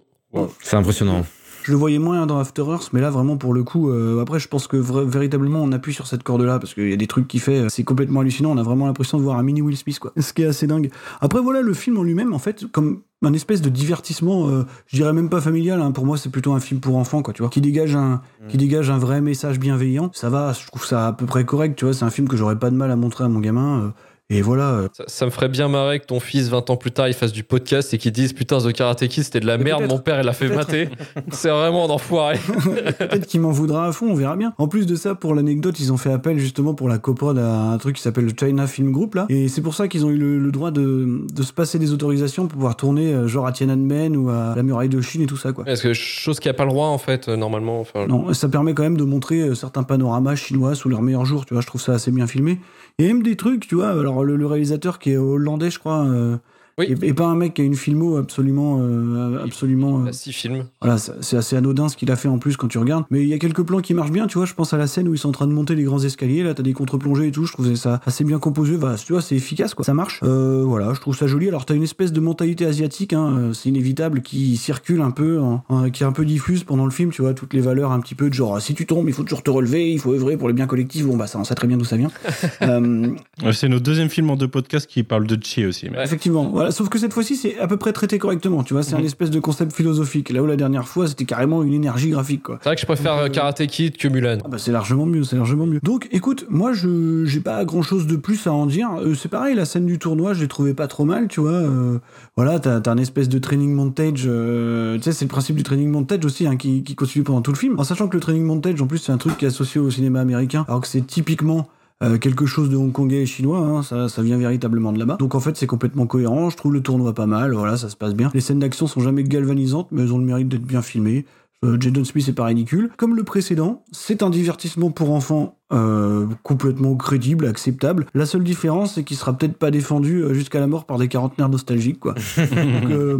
C'est 0.62 0.76
impressionnant. 0.76 1.24
Je 1.66 1.72
le 1.72 1.78
voyais 1.78 1.98
moins 1.98 2.26
dans 2.26 2.38
After 2.38 2.62
Earth, 2.62 2.90
mais 2.92 3.00
là 3.00 3.10
vraiment 3.10 3.36
pour 3.36 3.52
le 3.52 3.64
coup, 3.64 3.90
euh, 3.90 4.20
après 4.22 4.38
je 4.38 4.46
pense 4.46 4.68
que 4.68 4.76
véritablement 4.76 5.60
on 5.60 5.72
appuie 5.72 5.92
sur 5.92 6.06
cette 6.06 6.22
corde-là 6.22 6.60
parce 6.60 6.74
qu'il 6.74 6.88
y 6.88 6.92
a 6.92 6.96
des 6.96 7.08
trucs 7.08 7.26
qu'il 7.26 7.40
fait, 7.40 7.58
euh, 7.62 7.68
c'est 7.68 7.82
complètement 7.82 8.20
hallucinant. 8.20 8.52
On 8.52 8.56
a 8.56 8.62
vraiment 8.62 8.86
l'impression 8.86 9.18
de 9.18 9.24
voir 9.24 9.36
un 9.36 9.42
mini 9.42 9.62
Will 9.62 9.76
Smith, 9.76 9.98
quoi. 9.98 10.12
Ce 10.16 10.32
qui 10.32 10.42
est 10.42 10.46
assez 10.46 10.68
dingue. 10.68 10.90
Après 11.20 11.40
voilà, 11.40 11.62
le 11.62 11.74
film 11.74 11.98
en 11.98 12.04
lui-même, 12.04 12.32
en 12.32 12.38
fait, 12.38 12.66
comme 12.70 13.00
un 13.24 13.32
espèce 13.32 13.62
de 13.62 13.68
divertissement, 13.68 14.48
euh, 14.48 14.62
je 14.86 14.96
dirais 14.96 15.12
même 15.12 15.28
pas 15.28 15.40
familial. 15.40 15.80
hein. 15.82 15.90
Pour 15.90 16.06
moi, 16.06 16.16
c'est 16.16 16.30
plutôt 16.30 16.52
un 16.52 16.60
film 16.60 16.78
pour 16.80 16.96
enfants, 16.96 17.22
quoi. 17.22 17.34
Tu 17.34 17.42
vois, 17.42 17.50
qui 17.50 17.60
dégage 17.60 17.96
un, 17.96 18.20
qui 18.48 18.58
dégage 18.58 18.88
un 18.90 18.98
vrai 18.98 19.20
message 19.20 19.58
bienveillant. 19.58 20.10
Ça 20.12 20.30
va, 20.30 20.52
je 20.52 20.64
trouve 20.66 20.84
ça 20.84 21.08
à 21.08 21.12
peu 21.12 21.26
près 21.26 21.44
correct. 21.44 21.76
Tu 21.76 21.84
vois, 21.86 21.94
c'est 21.94 22.04
un 22.04 22.10
film 22.10 22.28
que 22.28 22.36
j'aurais 22.36 22.58
pas 22.58 22.70
de 22.70 22.76
mal 22.76 22.90
à 22.92 22.96
montrer 22.96 23.24
à 23.24 23.28
mon 23.28 23.40
gamin. 23.40 23.80
euh, 23.80 23.88
et 24.28 24.42
voilà. 24.42 24.70
euh, 24.72 24.88
Ça, 24.92 25.04
ça 25.06 25.24
me 25.26 25.30
ferait 25.30 25.48
bien 25.48 25.68
marrer 25.68 26.00
que 26.00 26.06
ton 26.06 26.20
fils, 26.20 26.48
20 26.48 26.70
ans 26.70 26.76
plus 26.76 26.90
tard, 26.90 27.08
il 27.08 27.14
fasse 27.14 27.32
du 27.32 27.44
podcast 27.44 27.94
et 27.94 27.98
qu'il 27.98 28.12
dise 28.12 28.32
Putain, 28.32 28.58
The 28.58 28.72
Karate 28.72 29.06
Kid, 29.08 29.22
c'était 29.24 29.40
de 29.40 29.46
la 29.46 29.56
Mais 29.58 29.64
merde, 29.64 29.86
mon 29.88 29.98
père, 29.98 30.20
il 30.20 30.26
l'a 30.26 30.32
fait 30.32 30.48
mater. 30.48 30.88
C'est 31.30 31.48
vraiment 31.50 31.86
un 31.86 31.90
enfoiré. 31.90 32.38
Peut-être 32.98 33.26
qu'il 33.26 33.40
m'en 33.40 33.50
voudra 33.50 33.86
à 33.86 33.92
fond, 33.92 34.06
on 34.10 34.14
verra 34.14 34.36
bien. 34.36 34.52
En 34.58 34.68
plus 34.68 34.86
de 34.86 34.96
ça, 34.96 35.14
pour 35.14 35.34
l'anecdote, 35.34 35.78
ils 35.80 35.92
ont 35.92 35.96
fait 35.96 36.12
appel 36.12 36.38
justement 36.38 36.74
pour 36.74 36.88
la 36.88 36.98
coprod 36.98 37.38
à 37.38 37.62
un 37.70 37.78
truc 37.78 37.96
qui 37.96 38.02
s'appelle 38.02 38.24
le 38.26 38.32
China 38.38 38.66
Film 38.66 38.92
Group 38.92 39.14
là. 39.14 39.26
Et 39.28 39.48
c'est 39.48 39.62
pour 39.62 39.74
ça 39.74 39.88
qu'ils 39.88 40.04
ont 40.04 40.10
eu 40.10 40.16
le, 40.18 40.38
le 40.38 40.50
droit 40.52 40.70
de, 40.70 41.24
de 41.32 41.42
se 41.42 41.52
passer 41.52 41.78
des 41.78 41.92
autorisations 41.92 42.46
pour 42.46 42.56
pouvoir 42.56 42.76
tourner 42.76 43.12
euh, 43.12 43.28
genre 43.28 43.46
à 43.46 43.52
Tiananmen 43.52 44.16
ou 44.16 44.28
à 44.30 44.54
la 44.56 44.62
muraille 44.62 44.88
de 44.88 45.00
Chine 45.00 45.22
et 45.22 45.26
tout 45.26 45.36
ça 45.36 45.52
quoi. 45.52 45.64
Parce 45.64 45.80
que 45.82 45.92
chose 45.92 46.40
qui 46.40 46.48
a 46.48 46.54
pas 46.54 46.64
le 46.64 46.70
droit, 46.70 46.88
en 46.88 46.98
fait, 46.98 47.28
euh, 47.28 47.36
normalement. 47.36 47.80
Enfin, 47.80 48.06
Non, 48.06 48.32
ça 48.34 48.48
permet 48.48 48.74
quand 48.74 48.82
même 48.82 48.96
de 48.96 49.04
montrer 49.04 49.54
certains 49.54 49.82
panoramas 49.82 50.34
chinois 50.36 50.74
sous 50.74 50.88
leurs 50.88 51.02
meilleurs 51.02 51.24
jours, 51.24 51.46
tu 51.46 51.54
vois, 51.54 51.60
je 51.60 51.66
trouve 51.66 51.80
ça 51.80 51.92
assez 51.92 52.10
bien 52.10 52.26
filmé. 52.26 52.58
Et 52.98 53.06
même 53.08 53.22
des 53.22 53.36
trucs, 53.36 53.66
tu 53.66 53.74
vois, 53.74 53.90
alors 53.90 54.24
le, 54.24 54.36
le 54.36 54.46
réalisateur 54.46 54.98
qui 54.98 55.10
est 55.12 55.16
hollandais, 55.18 55.70
je 55.70 55.78
crois, 55.78 56.06
euh, 56.06 56.38
Oui. 56.78 56.86
Et, 57.02 57.08
et 57.08 57.14
pas 57.14 57.26
un 57.26 57.36
mec 57.36 57.54
qui 57.54 57.62
a 57.62 57.64
une 57.64 57.74
filmo 57.74 58.16
absolument. 58.18 58.78
euh, 58.82 59.42
absolument 59.44 60.00
euh, 60.00 60.04
Bah, 60.04 60.12
six 60.12 60.32
films. 60.32 60.64
voilà, 60.82 60.98
c'est 60.98 61.36
assez 61.36 61.56
anodin 61.56 61.88
ce 61.88 61.96
qu'il 61.96 62.10
a 62.10 62.16
fait 62.16 62.28
en 62.28 62.38
plus 62.38 62.56
quand 62.58 62.68
tu 62.68 62.76
regardes. 62.78 63.04
Mais 63.10 63.22
il 63.22 63.28
y 63.28 63.32
a 63.34 63.38
quelques 63.38 63.62
plans 63.62 63.80
qui 63.80 63.94
marchent 63.94 64.10
bien, 64.12 64.26
tu 64.26 64.36
vois. 64.38 64.46
Je 64.46 64.54
pense 64.54 64.74
à 64.74 64.76
la 64.76 64.86
scène 64.86 65.08
où 65.08 65.14
ils 65.14 65.18
sont 65.18 65.30
en 65.30 65.32
train 65.32 65.46
de 65.46 65.52
monter 65.52 65.74
les 65.74 65.84
grands 65.84 66.02
escaliers. 66.02 66.42
Là, 66.42 66.52
t'as 66.54 66.62
des 66.62 66.74
contre-plongées 66.74 67.28
et 67.28 67.32
tout. 67.32 67.46
Je 67.46 67.52
trouvais 67.52 67.76
ça 67.76 68.00
assez 68.04 68.24
bien 68.24 68.38
composé. 68.38 68.76
Voilà, 68.76 68.96
tu 68.96 69.12
vois, 69.12 69.22
c'est 69.22 69.36
efficace, 69.36 69.72
quoi. 69.74 69.84
Ça 69.84 69.94
marche. 69.94 70.20
Euh, 70.22 70.64
voilà, 70.66 70.92
je 70.94 71.00
trouve 71.00 71.16
ça 71.16 71.26
joli. 71.26 71.48
Alors, 71.48 71.64
t'as 71.64 71.74
une 71.74 71.82
espèce 71.82 72.12
de 72.12 72.20
mentalité 72.20 72.66
asiatique, 72.66 73.12
hein, 73.14 73.34
euh, 73.38 73.52
c'est 73.54 73.68
inévitable, 73.70 74.20
qui 74.20 74.56
circule 74.58 75.00
un 75.00 75.10
peu, 75.12 75.40
en- 75.40 75.88
qui 75.90 76.02
est 76.02 76.06
un 76.06 76.12
peu 76.12 76.24
diffuse 76.26 76.64
pendant 76.64 76.84
le 76.84 76.90
film, 76.90 77.10
tu 77.10 77.22
vois. 77.22 77.32
Toutes 77.34 77.54
les 77.54 77.60
valeurs 77.62 77.92
un 77.92 78.00
petit 78.00 78.14
peu 78.14 78.28
de 78.28 78.34
genre, 78.34 78.60
si 78.60 78.74
tu 78.74 78.84
tombes, 78.86 79.08
il 79.08 79.14
faut 79.14 79.22
toujours 79.22 79.42
te 79.42 79.50
relever, 79.50 79.90
il 79.92 79.98
faut 79.98 80.12
œuvrer 80.12 80.36
pour 80.36 80.48
le 80.48 80.54
bien 80.54 80.66
collectif. 80.66 81.06
Bon, 81.06 81.16
bah, 81.16 81.26
ça, 81.26 81.38
on 81.38 81.44
sait 81.44 81.54
très 81.54 81.66
bien 81.68 81.78
d'où 81.78 81.84
ça 81.86 81.96
vient. 81.96 82.10
Euh, 82.62 83.14
C'est 83.52 83.68
notre 83.68 83.82
deuxième 83.84 84.08
film 84.08 84.28
en 84.30 84.36
deux 84.36 84.48
podcasts 84.48 84.86
qui 84.86 85.02
parle 85.02 85.26
de 85.26 85.38
Chi 85.42 85.64
aussi. 85.66 85.88
mais- 85.90 86.02
Effectivement, 86.02 86.48
voilà. 86.50 86.65
Sauf 86.70 86.88
que 86.88 86.98
cette 86.98 87.12
fois-ci, 87.12 87.36
c'est 87.36 87.58
à 87.58 87.66
peu 87.66 87.76
près 87.76 87.92
traité 87.92 88.18
correctement. 88.18 88.62
Tu 88.62 88.74
vois, 88.74 88.82
c'est 88.82 88.94
un 88.94 89.02
espèce 89.02 89.30
de 89.30 89.40
concept 89.40 89.72
philosophique. 89.72 90.30
Là 90.30 90.42
où 90.42 90.46
la 90.46 90.56
dernière 90.56 90.88
fois, 90.88 91.06
c'était 91.06 91.24
carrément 91.24 91.62
une 91.62 91.74
énergie 91.74 92.10
graphique, 92.10 92.42
quoi. 92.42 92.58
C'est 92.62 92.68
vrai 92.68 92.74
que 92.74 92.80
je 92.80 92.86
préfère 92.86 93.14
euh, 93.14 93.28
Karate 93.28 93.66
Kid 93.66 93.96
que 93.96 94.08
Mulan. 94.08 94.38
Ah 94.44 94.48
bah 94.48 94.58
c'est 94.58 94.72
largement 94.72 95.06
mieux, 95.06 95.24
c'est 95.24 95.36
largement 95.36 95.66
mieux. 95.66 95.80
Donc 95.82 96.08
écoute, 96.12 96.46
moi 96.48 96.72
je 96.72 97.24
j'ai 97.24 97.40
pas 97.40 97.64
grand 97.64 97.82
chose 97.82 98.06
de 98.06 98.16
plus 98.16 98.46
à 98.46 98.52
en 98.52 98.66
dire. 98.66 98.88
Euh, 99.00 99.14
c'est 99.14 99.28
pareil, 99.28 99.54
la 99.54 99.64
scène 99.64 99.86
du 99.86 99.98
tournoi, 99.98 100.34
je 100.34 100.42
l'ai 100.42 100.48
trouvé 100.48 100.74
pas 100.74 100.86
trop 100.86 101.04
mal, 101.04 101.28
tu 101.28 101.40
vois. 101.40 101.50
Euh, 101.50 101.98
voilà, 102.36 102.58
t'as 102.58 102.90
un 102.90 102.98
espèce 102.98 103.28
de 103.28 103.38
training 103.38 103.72
montage. 103.72 104.22
tu 104.22 105.02
sais, 105.02 105.12
c'est 105.12 105.24
le 105.24 105.30
principe 105.30 105.56
du 105.56 105.62
training 105.62 105.90
montage 105.90 106.24
aussi 106.24 106.46
hein, 106.46 106.56
qui, 106.56 106.82
qui 106.82 106.94
continue 106.94 107.24
pendant 107.24 107.42
tout 107.42 107.52
le 107.52 107.58
film. 107.58 107.78
En 107.78 107.84
sachant 107.84 108.08
que 108.08 108.16
le 108.16 108.20
training 108.20 108.44
montage, 108.44 108.80
en 108.80 108.86
plus, 108.86 108.98
c'est 108.98 109.12
un 109.12 109.18
truc 109.18 109.36
qui 109.38 109.44
est 109.44 109.48
associé 109.48 109.80
au 109.80 109.90
cinéma 109.90 110.20
américain, 110.20 110.64
alors 110.68 110.80
que 110.80 110.88
c'est 110.88 111.06
typiquement 111.06 111.68
euh, 112.02 112.18
quelque 112.18 112.46
chose 112.46 112.68
de 112.70 112.76
hongkongais 112.76 113.22
et 113.22 113.26
chinois, 113.26 113.58
hein, 113.58 113.82
ça, 113.82 114.08
ça 114.08 114.22
vient 114.22 114.36
véritablement 114.36 114.92
de 114.92 114.98
là-bas. 114.98 115.16
Donc 115.18 115.34
en 115.34 115.40
fait 115.40 115.56
c'est 115.56 115.66
complètement 115.66 116.06
cohérent, 116.06 116.50
je 116.50 116.56
trouve 116.56 116.72
le 116.72 116.80
tournoi 116.80 117.14
pas 117.14 117.26
mal, 117.26 117.52
voilà, 117.52 117.76
ça 117.76 117.88
se 117.88 117.96
passe 117.96 118.14
bien. 118.14 118.30
Les 118.34 118.40
scènes 118.40 118.58
d'action 118.58 118.86
sont 118.86 119.00
jamais 119.00 119.24
galvanisantes, 119.24 119.88
mais 119.92 120.02
elles 120.02 120.12
ont 120.12 120.18
le 120.18 120.24
mérite 120.24 120.48
d'être 120.48 120.66
bien 120.66 120.82
filmées. 120.82 121.24
Euh, 121.64 121.78
Jaden 121.80 122.04
Smith 122.04 122.28
est 122.28 122.32
pas 122.32 122.44
ridicule. 122.44 122.90
Comme 122.96 123.16
le 123.16 123.24
précédent, 123.24 123.82
c'est 123.90 124.22
un 124.22 124.30
divertissement 124.30 124.90
pour 124.90 125.10
enfants 125.10 125.56
euh, 125.72 126.26
complètement 126.42 126.94
crédible, 126.96 127.46
acceptable. 127.46 128.06
La 128.14 128.26
seule 128.26 128.44
différence, 128.44 128.94
c'est 128.94 129.04
qu'il 129.04 129.16
sera 129.16 129.32
peut-être 129.32 129.56
pas 129.56 129.70
défendu 129.70 130.22
euh, 130.22 130.34
jusqu'à 130.34 130.60
la 130.60 130.66
mort 130.66 130.84
par 130.84 130.98
des 130.98 131.08
quarantenaires 131.08 131.48
nostalgiques, 131.48 131.98
quoi. 131.98 132.14
Donc, 132.36 132.90
euh, 132.90 133.18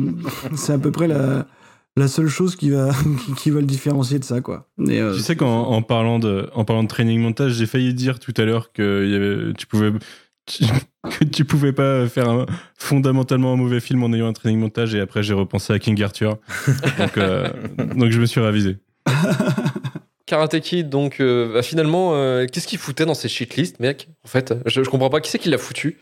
c'est 0.54 0.74
à 0.74 0.78
peu 0.78 0.90
près 0.90 1.08
la, 1.08 1.46
la 1.96 2.08
seule 2.08 2.28
chose 2.28 2.56
qui 2.56 2.70
va, 2.70 2.90
qui, 3.24 3.32
qui 3.36 3.50
va 3.50 3.60
le 3.60 3.66
différencier 3.66 4.18
de 4.18 4.24
ça, 4.24 4.40
quoi. 4.40 4.68
Et, 4.88 5.00
euh, 5.00 5.14
Tu 5.14 5.20
sais 5.20 5.36
qu'en 5.36 5.62
en 5.64 5.82
parlant 5.82 6.18
de 6.18 6.48
en 6.54 6.64
parlant 6.64 6.82
de 6.82 6.88
training 6.88 7.20
montage, 7.20 7.52
j'ai 7.52 7.66
failli 7.66 7.94
dire 7.94 8.18
tout 8.18 8.34
à 8.36 8.42
l'heure 8.44 8.72
que 8.72 9.02
il 9.04 9.10
y 9.10 9.14
avait, 9.14 9.52
tu 9.54 9.66
pouvais 9.66 9.92
tu- 10.46 10.64
que 11.18 11.24
tu 11.24 11.44
pouvais 11.44 11.72
pas 11.72 12.06
faire 12.08 12.28
un, 12.28 12.46
fondamentalement 12.76 13.52
un 13.52 13.56
mauvais 13.56 13.80
film 13.80 14.02
en 14.02 14.12
ayant 14.12 14.26
un 14.28 14.32
training 14.32 14.58
montage 14.60 14.94
et 14.94 15.00
après 15.00 15.22
j'ai 15.22 15.34
repensé 15.34 15.72
à 15.72 15.78
King 15.78 16.00
Arthur. 16.02 16.38
donc, 16.98 17.16
euh, 17.18 17.48
donc 17.94 18.10
je 18.10 18.20
me 18.20 18.26
suis 18.26 18.40
ravisé. 18.40 18.76
Karate 20.26 20.58
Kid, 20.60 20.88
donc 20.88 21.20
euh, 21.20 21.52
bah, 21.54 21.62
finalement, 21.62 22.14
euh, 22.16 22.46
qu'est-ce 22.50 22.66
qu'il 22.66 22.78
foutait 22.78 23.06
dans 23.06 23.14
ces 23.14 23.28
shitlists, 23.28 23.78
mec? 23.78 24.08
En 24.24 24.28
fait, 24.28 24.54
je, 24.66 24.82
je 24.82 24.90
comprends 24.90 25.08
pas. 25.10 25.20
Qui 25.20 25.30
c'est 25.30 25.38
qui 25.38 25.48
l'a 25.48 25.58
foutu? 25.58 25.98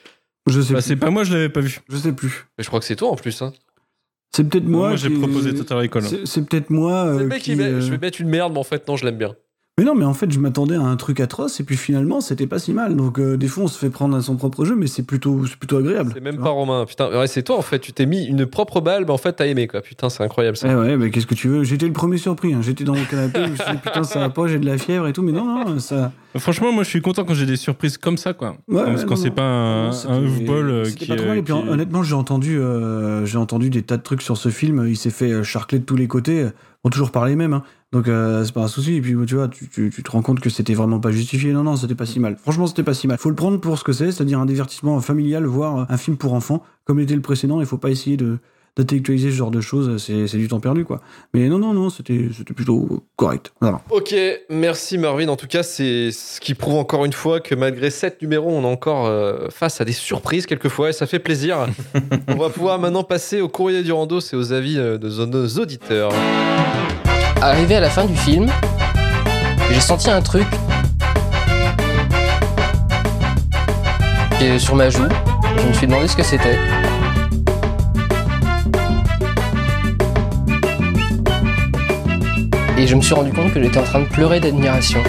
Je 0.46 0.60
sais 0.62 0.72
Bah, 0.72 0.78
plus. 0.80 0.88
c'est 0.88 0.96
pas 0.96 1.10
moi, 1.10 1.24
je 1.24 1.32
l'avais 1.34 1.50
pas 1.50 1.60
vu. 1.60 1.80
Je 1.90 1.96
sais 1.96 2.12
plus. 2.12 2.46
Mais 2.56 2.64
je 2.64 2.68
crois 2.68 2.80
que 2.80 2.86
c'est 2.86 2.96
toi 2.96 3.10
en 3.10 3.16
plus. 3.16 3.42
Hein. 3.42 3.52
C'est 4.34 4.42
peut-être 4.48 4.64
moi. 4.64 4.88
Moi, 4.88 4.96
j'ai 4.96 5.10
qui- 5.10 5.18
proposé 5.20 5.54
Total 5.54 5.78
Recall. 5.78 6.02
C'est 6.24 6.44
peut-être 6.44 6.70
moi. 6.70 7.04
C'est 7.06 7.10
euh, 7.10 7.18
le 7.20 7.26
mec 7.28 7.38
qui, 7.42 7.50
qui 7.52 7.56
met- 7.56 7.64
euh, 7.64 7.80
Je 7.80 7.90
vais 7.92 7.98
mettre 7.98 8.20
une 8.20 8.28
merde, 8.28 8.52
mais 8.52 8.58
en 8.58 8.64
fait, 8.64 8.88
non, 8.88 8.96
je 8.96 9.04
l'aime 9.04 9.16
bien. 9.16 9.36
Mais 9.76 9.82
non, 9.84 9.96
mais 9.96 10.04
en 10.04 10.14
fait, 10.14 10.30
je 10.30 10.38
m'attendais 10.38 10.76
à 10.76 10.82
un 10.82 10.94
truc 10.94 11.18
atroce, 11.18 11.58
et 11.58 11.64
puis 11.64 11.76
finalement, 11.76 12.20
c'était 12.20 12.46
pas 12.46 12.60
si 12.60 12.72
mal. 12.72 12.94
Donc, 12.94 13.18
euh, 13.18 13.36
des 13.36 13.48
fois, 13.48 13.64
on 13.64 13.66
se 13.66 13.76
fait 13.76 13.90
prendre 13.90 14.16
à 14.16 14.22
son 14.22 14.36
propre 14.36 14.64
jeu, 14.64 14.76
mais 14.76 14.86
c'est 14.86 15.02
plutôt, 15.02 15.44
c'est 15.46 15.56
plutôt 15.56 15.78
agréable. 15.78 16.12
C'est 16.14 16.20
même 16.22 16.38
pas. 16.38 16.50
Romain. 16.50 16.84
Putain, 16.86 17.08
ouais, 17.10 17.26
c'est 17.26 17.42
toi 17.42 17.58
en 17.58 17.62
fait. 17.62 17.80
Tu 17.80 17.92
t'es 17.92 18.06
mis 18.06 18.24
une 18.24 18.46
propre 18.46 18.80
balle, 18.80 19.02
mais 19.04 19.10
en 19.10 19.18
fait, 19.18 19.32
t'as 19.32 19.46
aimé 19.46 19.66
quoi. 19.66 19.80
Putain, 19.80 20.10
c'est 20.10 20.22
incroyable 20.22 20.56
ça. 20.56 20.68
Eh 20.70 20.76
ouais, 20.76 20.96
mais 20.96 21.10
qu'est-ce 21.10 21.26
que 21.26 21.34
tu 21.34 21.48
veux? 21.48 21.64
J'étais 21.64 21.86
le 21.86 21.92
premier 21.92 22.18
surpris. 22.18 22.54
hein. 22.54 22.60
J'étais 22.62 22.84
dans 22.84 22.94
mon 22.94 23.04
canapé, 23.04 23.40
je 23.46 23.50
me 23.50 23.56
suis 23.56 23.64
dit, 23.72 23.78
putain, 23.84 24.04
ça 24.04 24.20
va 24.20 24.30
pas, 24.30 24.46
j'ai 24.46 24.60
de 24.60 24.66
la 24.66 24.78
fièvre 24.78 25.08
et 25.08 25.12
tout. 25.12 25.22
Mais 25.22 25.32
non, 25.32 25.44
non, 25.44 25.80
ça. 25.80 26.12
Franchement, 26.36 26.70
moi 26.70 26.84
je 26.84 26.90
suis 26.90 27.00
content 27.02 27.24
quand 27.24 27.34
j'ai 27.34 27.46
des 27.46 27.56
surprises 27.56 27.98
comme 27.98 28.16
ça, 28.16 28.32
quoi. 28.32 28.56
Ouais, 28.68 28.84
Parce 28.84 29.00
ouais, 29.02 29.06
quand 29.08 29.16
c'est 29.16 29.30
pas 29.32 29.42
un, 29.42 29.88
oeuvre-ball 29.90 30.70
euh, 30.70 30.84
qui 30.84 31.06
pas 31.06 31.16
trop 31.16 31.24
est- 31.24 31.28
mal. 31.30 31.38
Et 31.38 31.42
puis, 31.42 31.52
qui- 31.52 31.68
honnêtement, 31.68 32.04
j'ai 32.04 32.14
entendu, 32.14 32.60
euh, 32.60 33.26
j'ai 33.26 33.38
entendu 33.38 33.70
des 33.70 33.82
tas 33.82 33.96
de 33.96 34.02
trucs 34.04 34.22
sur 34.22 34.36
ce 34.36 34.50
film. 34.50 34.84
Il 34.86 34.96
s'est 34.96 35.10
fait 35.10 35.32
euh, 35.32 35.42
charcler 35.42 35.80
de 35.80 35.84
tous 35.84 35.96
les 35.96 36.06
côtés. 36.06 36.46
Bon, 36.84 36.90
toujours 36.90 37.10
par 37.10 37.24
les 37.26 37.34
mêmes. 37.34 37.54
hein. 37.54 37.62
Donc, 37.92 38.08
euh, 38.08 38.44
c'est 38.44 38.52
pas 38.52 38.62
un 38.62 38.68
souci. 38.68 38.94
Et 38.96 39.00
puis, 39.00 39.14
tu 39.26 39.34
vois, 39.34 39.48
tu 39.48 39.90
te 39.90 40.10
rends 40.10 40.20
compte 40.22 40.40
que 40.40 40.50
c'était 40.50 40.74
vraiment 40.74 41.00
pas 41.00 41.10
justifié. 41.12 41.52
Non, 41.52 41.62
non, 41.62 41.76
c'était 41.76 41.94
pas 41.94 42.04
si 42.06 42.20
mal. 42.20 42.36
Franchement, 42.36 42.66
c'était 42.66 42.82
pas 42.82 42.92
si 42.94 43.08
mal. 43.08 43.16
Faut 43.18 43.30
le 43.30 43.34
prendre 43.36 43.58
pour 43.58 43.78
ce 43.78 43.84
que 43.84 43.92
c'est, 43.92 44.12
c'est-à-dire 44.12 44.38
un 44.38 44.46
divertissement 44.46 45.00
familial, 45.00 45.46
voire 45.46 45.86
un 45.90 45.96
film 45.96 46.16
pour 46.18 46.34
enfants, 46.34 46.62
comme 46.84 46.98
l'était 46.98 47.14
le 47.14 47.22
précédent. 47.22 47.60
Il 47.60 47.66
faut 47.66 47.78
pas 47.78 47.90
essayer 47.90 48.16
de 48.18 48.38
d'intellectualiser 48.76 49.30
ce 49.30 49.36
genre 49.36 49.50
de 49.50 49.60
choses. 49.60 50.02
C'est 50.04 50.36
du 50.36 50.48
temps 50.48 50.60
perdu, 50.60 50.84
quoi. 50.84 51.00
Mais 51.32 51.48
non, 51.48 51.58
non, 51.58 51.72
non, 51.72 51.90
c'était 51.90 52.28
c'était 52.36 52.54
plutôt 52.54 53.04
correct. 53.16 53.52
Voilà. 53.60 53.80
Ok, 53.90 54.14
merci 54.50 54.98
Marvin. 54.98 55.28
En 55.28 55.36
tout 55.36 55.46
cas, 55.46 55.62
c'est 55.62 56.10
ce 56.10 56.40
qui 56.40 56.54
prouve 56.54 56.74
encore 56.74 57.04
une 57.04 57.12
fois 57.12 57.40
que 57.40 57.54
malgré 57.54 57.90
7 57.90 58.20
numéros, 58.22 58.50
on 58.50 58.62
est 58.62 58.72
encore 58.72 59.06
euh, 59.06 59.48
face 59.50 59.80
à 59.80 59.84
des 59.84 59.92
surprises 59.92 60.46
quelquefois 60.46 60.90
et 60.90 60.92
ça 60.92 61.06
fait 61.06 61.20
plaisir. 61.20 61.66
on 62.28 62.36
va 62.36 62.50
pouvoir 62.50 62.78
maintenant 62.78 63.04
passer 63.04 63.40
au 63.40 63.48
courrier 63.48 63.82
du 63.82 63.92
rando, 63.92 64.20
c'est 64.20 64.36
aux 64.36 64.52
avis 64.52 64.78
euh, 64.78 64.98
de 64.98 65.08
nos 65.24 65.46
auditeurs. 65.60 66.12
Arrivé 67.40 67.76
à 67.76 67.80
la 67.80 67.90
fin 67.90 68.06
du 68.06 68.16
film, 68.16 68.50
j'ai 69.70 69.80
senti 69.80 70.10
un 70.10 70.22
truc 70.22 70.46
qui 74.38 74.46
est 74.46 74.58
sur 74.58 74.74
ma 74.74 74.90
joue. 74.90 75.08
Je 75.58 75.68
me 75.68 75.72
suis 75.72 75.86
demandé 75.86 76.08
ce 76.08 76.16
que 76.16 76.22
c'était. 76.22 76.58
Et 82.76 82.86
je 82.86 82.94
me 82.96 83.00
suis 83.00 83.14
rendu 83.14 83.32
compte 83.32 83.52
que 83.52 83.62
j'étais 83.62 83.78
en 83.78 83.84
train 83.84 84.00
de 84.02 84.08
pleurer 84.08 84.40
d'admiration 84.40 85.00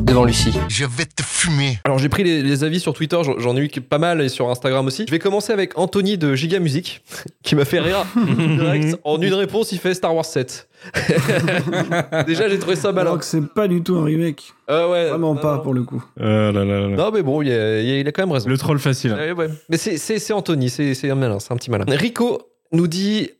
devant 0.00 0.24
Lucie. 0.24 0.52
Je 0.68 0.84
vais 0.84 1.04
te 1.04 1.22
fumer. 1.22 1.78
Alors 1.84 1.98
j'ai 1.98 2.08
pris 2.08 2.24
les, 2.24 2.42
les 2.42 2.64
avis 2.64 2.80
sur 2.80 2.92
Twitter, 2.92 3.16
j'en- 3.38 3.56
ai 3.56 3.60
eu 3.60 3.68
pas 3.80 3.98
mal 3.98 4.20
et 4.20 4.28
sur 4.28 4.50
Instagram 4.50 4.84
aussi. 4.86 5.04
Je 5.06 5.12
vais 5.12 5.20
commencer 5.20 5.52
avec 5.52 5.78
Anthony 5.78 6.18
de 6.18 6.34
Giga 6.34 6.58
Music 6.58 7.02
qui 7.44 7.54
m'a 7.54 7.64
fait 7.64 7.78
rire 7.78 8.04
direct. 8.36 8.98
En 9.04 9.20
une 9.22 9.34
réponse, 9.34 9.70
il 9.70 9.78
fait 9.78 9.94
Star 9.94 10.14
Wars 10.14 10.24
7. 10.24 10.68
Déjà, 12.26 12.48
j'ai 12.48 12.58
trouvé 12.58 12.74
ça 12.74 12.90
malin. 12.90 13.06
Alors 13.10 13.18
que 13.20 13.24
c'est 13.24 13.46
pas 13.54 13.68
du 13.68 13.82
tout 13.82 13.96
un 13.96 14.04
remake. 14.04 14.52
Ah 14.66 14.88
ouais. 14.88 15.10
Vraiment 15.10 15.34
non, 15.34 15.40
pas 15.40 15.56
non. 15.58 15.62
pour 15.62 15.74
le 15.74 15.84
coup. 15.84 16.02
Ah 16.18 16.50
là 16.50 16.64
là 16.64 16.80
là. 16.80 16.88
Non, 16.88 17.10
mais 17.12 17.22
bon, 17.22 17.42
il 17.42 17.52
a, 17.52 17.80
il 17.80 17.90
a- 17.92 17.98
il 18.00 18.08
a 18.08 18.12
quand 18.12 18.22
même 18.22 18.32
raison. 18.32 18.48
Le 18.48 18.58
troll 18.58 18.80
facile. 18.80 19.12
Ouais, 19.12 19.30
ouais. 19.32 19.48
Mais 19.68 19.76
c'est- 19.76 20.32
Anthony, 20.32 20.68
c'est 20.70 21.10
un 21.10 21.14
malin, 21.14 21.38
c'est 21.38 21.52
un 21.52 21.56
petit 21.56 21.70
malin. 21.70 21.84
Rico 21.88 22.42
nous 22.72 22.88
dit 22.88 23.30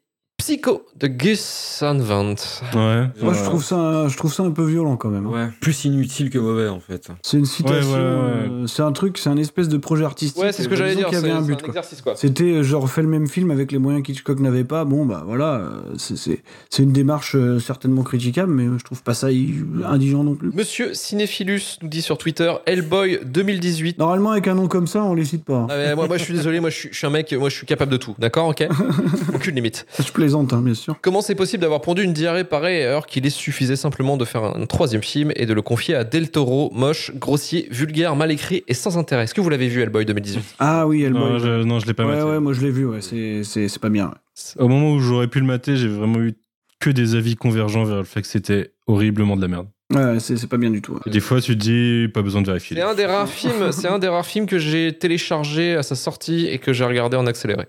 Psycho 0.41 0.87
de 0.99 1.07
Gus 1.07 1.79
Van 1.83 2.35
Ouais. 2.35 3.09
Moi, 3.23 3.35
je 3.35 3.45
trouve 3.45 3.65
ça, 3.65 4.09
je 4.09 4.17
trouve 4.17 4.33
ça 4.33 4.43
un 4.43 4.51
peu 4.51 4.65
violent 4.65 4.97
quand 4.97 5.09
même. 5.11 5.27
hein. 5.27 5.31
Ouais, 5.31 5.49
plus 5.61 5.85
inutile 5.85 6.31
que 6.31 6.39
mauvais 6.39 6.69
en 6.69 6.81
fait. 6.81 7.09
C'est 7.23 7.37
une 7.39 7.45
citation. 7.47 7.91
Ouais, 7.93 7.97
ouais, 7.97 8.01
ouais. 8.01 8.49
euh, 8.51 8.67
c'est 8.67 8.83
un 8.83 8.93
truc, 8.93 9.19
c'est 9.19 9.29
un 9.29 9.37
espèce 9.37 9.69
de 9.69 9.77
projet 9.77 10.05
artistique. 10.05 10.43
Ouais, 10.43 10.53
c'est 10.53 10.63
ce 10.63 10.69
que 10.69 10.75
euh, 10.75 10.77
j'allais 10.77 10.95
dire. 10.97 11.09
C'est 11.11 11.17
avait 11.17 11.31
un 11.31 11.43
but. 11.43 11.53
un 11.55 11.57
quoi. 11.57 11.69
exercice 11.69 12.01
quoi. 12.03 12.15
C'était 12.17 12.45
euh, 12.45 12.63
genre 12.63 12.89
fait 12.91 13.03
le 13.03 13.09
même 13.09 13.29
film 13.29 13.51
avec 13.51 13.71
les 13.73 13.79
moyens 13.79 14.05
qu'Hitchcock 14.05 14.41
n'avait 14.41 14.65
pas. 14.65 14.85
Bon 14.85 15.05
bah 15.07 15.23
voilà, 15.27 15.63
c'est- 15.99 16.17
c'est 16.17 16.43
c'est 16.71 16.83
une 16.83 16.93
démarche 16.93 17.37
certainement 17.65 18.03
critiquable, 18.03 18.53
mais 18.53 18.67
je 18.79 18.85
trouve 18.85 19.03
pas 19.03 19.15
ça 19.15 19.31
i- 19.31 19.55
indigent 19.85 20.25
non 20.25 20.35
plus. 20.35 20.51
Monsieur 20.55 20.95
Cinéphilus 20.95 21.79
nous 21.83 21.89
dit 21.89 22.03
sur 22.03 22.19
Twitter 22.19 22.53
Hellboy 22.67 23.21
2018. 23.25 23.99
Normalement 23.99 24.31
avec 24.31 24.49
un 24.49 24.55
nom 24.55 24.69
comme 24.69 24.87
ça, 24.87 25.03
on 25.05 25.15
les 25.15 25.25
cite 25.25 25.45
pas. 25.45 25.55
hein. 25.55 25.67
Ah, 25.71 25.75
mais 25.77 25.95
moi, 25.95 26.07
moi, 26.07 26.17
je 26.17 26.25
suis 26.25 26.35
désolé, 26.35 26.61
moi 26.61 26.71
je 26.71 26.77
suis, 26.77 26.89
je 26.93 26.97
suis 26.97 27.07
un 27.07 27.11
mec, 27.11 27.33
moi 27.33 27.49
je 27.49 27.55
suis 27.57 27.67
capable 27.67 27.93
de 27.93 27.97
tout, 27.97 28.15
d'accord, 28.19 28.49
ok 28.49 28.67
Aucune 29.35 29.55
limite. 29.55 29.87
Je 29.99 30.11
plaisante, 30.13 30.30
hein, 30.35 30.63
bien 30.63 30.75
sûr. 30.75 30.97
Comment 31.03 31.23
c'est 31.23 31.35
possible 31.35 31.63
d'avoir 31.63 31.81
pondu 31.81 32.03
une 32.03 32.13
diarrhée 32.13 32.45
pareille 32.45 32.83
alors 32.83 33.07
qu'il 33.07 33.27
est 33.27 33.31
suffisait 33.31 33.77
simplement 33.77 34.17
de 34.17 34.25
faire 34.25 34.45
un, 34.45 34.67
troisième 34.67 35.03
film 35.03 35.33
et 35.37 35.47
de 35.47 35.53
le 35.53 35.63
confier 35.63 35.95
à 35.95 36.05
Del 36.05 36.31
Toro, 36.31 36.71
moche, 36.75 37.13
grossier, 37.17 37.69
vulgaire, 37.71 38.17
mal 38.17 38.31
écrit 38.31 38.65
et 38.69 38.75
sans 38.75 38.99
intérêt? 38.99 39.25
Est-ce 39.25 39.35
que 39.35 39.41
vous 39.41 39.51
l'avez 39.51 39.69
vu 39.69 39.81
Hellboy 39.81 40.05
2018 40.05 40.57
Ah 40.59 40.87
oui, 40.87 41.03
Hellboy. 41.03 41.21
Non, 41.21 41.39
je, 41.39 41.63
non, 41.63 41.79
je 41.79 41.87
l'ai 41.87 41.95
pas 41.95 42.05
ouais, 42.05 42.17
maté. 42.17 42.25
ouais, 42.25 42.41
moi 42.41 42.53
je 42.53 42.61
l'ai 42.61 42.71
vu. 42.71 42.87
Ouais, 42.87 43.01
c'est 43.01 43.45
c'est 43.45 43.69
c'est 43.69 43.81
pas 43.81 43.91
bien. 43.91 44.07
ouais. 44.07 44.63
Au 44.63 44.69
moment 44.69 44.93
où 44.93 45.01
j'aurais 45.01 45.29
pu 45.29 45.41
le 45.41 45.47
mater, 45.47 45.77
j'ai 45.77 45.89
vraiment 45.89 46.21
eu 46.21 46.35
que 46.81 46.91
des 46.91 47.15
avis 47.15 47.37
convergents 47.37 47.85
vers 47.85 47.99
le 47.99 48.05
fait 48.05 48.23
que 48.23 48.29
c'était 48.29 48.73
horriblement 48.87 49.37
de 49.37 49.43
la 49.43 49.49
merde. 49.49 49.69
Ouais, 49.93 50.21
c'est 50.21 50.37
c'est 50.37 50.47
pas 50.47 50.57
bien 50.57 50.71
du 50.71 50.81
tout. 50.81 50.99
des 51.07 51.21
fois, 51.21 51.41
tu 51.41 51.57
te 51.57 51.61
dis, 51.61 52.09
pas 52.13 52.23
besoin 52.23 52.43
de 52.43 52.47
vérifier. 52.47 52.77
C'est 52.77 52.83
un 52.83 52.95
des 52.95 53.07
rares 53.07 53.29
films, 53.29 53.73
c'est 53.73 53.89
un 53.89 53.99
des 53.99 54.09
rares 54.09 54.27
films 54.27 54.47
que 54.47 54.59
j'ai 54.59 54.93
téléchargé 54.97 55.75
à 55.75 55.83
sa 55.83 55.97
sortie 55.97 56.47
et 56.47 56.59
que 56.59 56.73
j'ai 56.73 56.85
regardé 56.85 57.17
en 57.17 57.27
accéléré. 57.27 57.67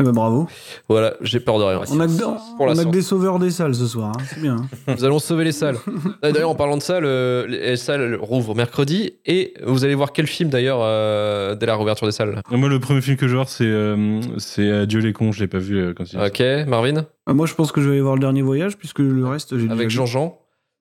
Eh 0.00 0.02
ben, 0.02 0.12
bravo. 0.12 0.46
Voilà, 0.88 1.14
j'ai 1.20 1.40
peur 1.40 1.58
de 1.58 1.64
rien. 1.64 1.80
On 1.90 2.00
a, 2.00 2.06
que, 2.06 2.56
Pour 2.56 2.66
la 2.66 2.72
on 2.72 2.74
a 2.74 2.74
que 2.76 2.80
science. 2.80 2.90
des 2.94 3.02
sauveurs 3.02 3.38
des 3.38 3.50
salles 3.50 3.74
ce 3.74 3.86
soir. 3.86 4.12
hein, 4.16 4.22
C'est 4.26 4.40
bien. 4.40 4.56
hein. 4.56 4.94
Nous 4.96 5.04
allons 5.04 5.18
sauver 5.18 5.44
les 5.44 5.52
salles. 5.52 5.76
D'ailleurs, 6.22 6.48
en 6.50 6.54
parlant 6.54 6.76
de 6.78 6.82
salles, 6.82 7.04
euh, 7.04 7.46
les 7.46 7.76
salles 7.76 8.14
rouvrent 8.20 8.54
mercredi 8.54 9.12
et 9.26 9.52
vous 9.66 9.84
allez 9.84 9.94
voir 9.94 10.12
quel 10.12 10.26
film 10.26 10.48
d'ailleurs 10.50 10.78
euh, 10.80 11.54
dès 11.54 11.66
la 11.66 11.76
réouverture 11.76 12.06
des 12.06 12.12
salles. 12.12 12.40
Moi, 12.50 12.68
le 12.68 12.80
premier 12.80 13.02
film 13.02 13.16
que 13.18 13.28
je 13.28 13.36
vois, 13.36 13.44
c'est 13.46 13.64
euh, 13.66 14.20
c'est 14.38 14.70
Adieu 14.70 15.00
les 15.00 15.12
cons. 15.12 15.32
Je 15.32 15.40
l'ai 15.40 15.48
pas 15.48 15.58
vu 15.58 15.76
euh, 15.78 15.92
quand 15.94 16.04
il 16.12 16.18
Ok, 16.18 16.42
Marvin 16.66 17.04
moi 17.28 17.46
je 17.46 17.54
pense 17.54 17.70
que 17.70 17.80
je 17.80 17.86
vais 17.86 17.92
aller 17.92 18.02
voir 18.02 18.14
le 18.14 18.20
dernier 18.20 18.42
voyage 18.42 18.76
puisque 18.76 18.98
le 18.98 19.24
reste 19.26 19.56
j'ai 19.58 19.68
Avec. 19.70 19.88
Jean-Jean. 19.90 20.38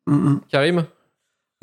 Hum, 0.07 0.25
hum. 0.25 0.41
Karim 0.49 0.85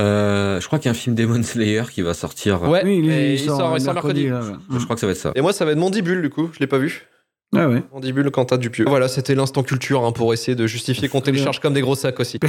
Euh, 0.00 0.60
je 0.60 0.66
crois 0.66 0.78
qu'il 0.78 0.86
y 0.86 0.88
a 0.88 0.92
un 0.92 0.94
film 0.94 1.16
Demon 1.16 1.42
Slayer 1.42 1.84
qui 1.90 2.02
va 2.02 2.12
sortir. 2.14 2.62
Ouais, 2.62 2.82
Oui, 2.84 2.98
il, 3.02 3.06
il 3.10 3.38
sort, 3.40 3.74
il 3.76 3.80
sort 3.80 3.94
mercredi. 3.94 4.28
là, 4.28 4.40
ouais. 4.40 4.52
Je 4.78 4.84
crois 4.84 4.94
que 4.94 5.00
ça 5.00 5.06
va 5.06 5.12
être 5.12 5.18
ça. 5.18 5.32
Et 5.34 5.40
moi, 5.40 5.52
ça 5.52 5.64
va 5.64 5.72
être 5.72 5.78
Mandibule 5.78 6.20
du 6.22 6.30
coup, 6.30 6.50
je 6.52 6.60
l'ai 6.60 6.66
pas 6.66 6.78
vu. 6.78 7.06
Ah 7.54 7.68
ouais. 7.68 7.82
Mandibule 7.92 8.30
Quentin 8.30 8.58
Dupieux. 8.58 8.84
Voilà, 8.88 9.08
c'était 9.08 9.34
l'instant 9.34 9.62
culture 9.62 10.04
hein, 10.04 10.12
pour 10.12 10.32
essayer 10.32 10.54
de 10.54 10.66
justifier 10.66 11.08
qu'on 11.08 11.20
télécharge 11.20 11.60
comme 11.60 11.74
des 11.74 11.80
gros 11.80 11.94
sacs 11.94 12.18
aussi. 12.20 12.38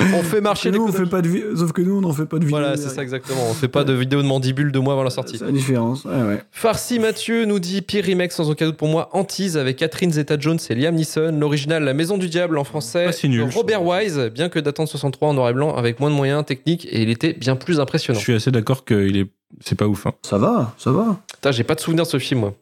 on 0.00 0.22
fait 0.22 0.40
marcher 0.40 0.70
nous, 0.70 0.84
on 0.84 0.92
fait 0.92 1.06
pas 1.06 1.22
de 1.22 1.28
vi- 1.28 1.42
Sauf 1.56 1.72
que 1.72 1.82
nous, 1.82 1.96
on 1.96 2.00
n'en 2.00 2.12
fait 2.12 2.24
pas 2.26 2.38
de 2.38 2.44
vidéo. 2.44 2.58
Voilà, 2.58 2.76
c'est 2.76 2.88
ça 2.88 3.02
exactement. 3.02 3.40
On 3.50 3.54
fait 3.54 3.68
pas 3.68 3.84
de 3.84 3.92
vidéo 3.92 4.22
de 4.22 4.26
mandibule 4.26 4.70
deux 4.72 4.80
mois 4.80 4.94
avant 4.94 5.02
la 5.02 5.10
sortie. 5.10 5.38
C'est 5.38 5.44
la 5.44 5.52
différence. 5.52 6.04
Ouais. 6.04 6.42
Farsi 6.50 6.98
Mathieu 6.98 7.44
nous 7.44 7.58
dit 7.58 7.82
pire 7.82 8.04
remake 8.04 8.32
sans 8.32 8.48
aucun 8.50 8.66
doute 8.66 8.76
pour 8.76 8.88
moi 8.88 9.08
Antise 9.12 9.56
avec 9.56 9.76
Catherine 9.76 10.12
Zeta-Jones 10.12 10.58
et 10.70 10.74
Liam 10.74 10.94
Neeson. 10.94 11.36
L'original 11.38 11.84
La 11.84 11.94
Maison 11.94 12.16
du 12.18 12.28
Diable 12.28 12.58
en 12.58 12.64
français. 12.64 13.06
Ah, 13.08 13.26
nul, 13.28 13.42
Robert 13.54 13.82
Wise, 13.84 14.18
bien 14.34 14.48
que 14.48 14.58
datant 14.58 14.84
de 14.84 14.88
63 14.88 15.28
en 15.28 15.34
noir 15.34 15.48
et 15.50 15.52
blanc 15.52 15.74
avec 15.74 16.00
moins 16.00 16.10
de 16.10 16.14
moyens 16.16 16.44
techniques 16.44 16.86
et 16.90 17.02
il 17.02 17.10
était 17.10 17.32
bien 17.34 17.56
plus 17.56 17.74
Je 17.76 17.80
impressionnant. 17.80 18.18
suis 18.20 18.34
assez 18.34 18.50
d'accord 18.50 18.84
qu'il 18.84 19.16
est. 19.16 19.26
C'est 19.60 19.76
pas 19.76 19.86
ouf. 19.86 20.06
hein. 20.06 20.12
Ça 20.22 20.38
va, 20.38 20.74
ça 20.78 20.92
va. 20.92 21.18
Putain, 21.34 21.50
j'ai 21.52 21.64
pas 21.64 21.74
de 21.74 21.80
souvenir 21.80 22.04
de 22.04 22.08
ce 22.08 22.18
film 22.18 22.40
moi. 22.40 22.54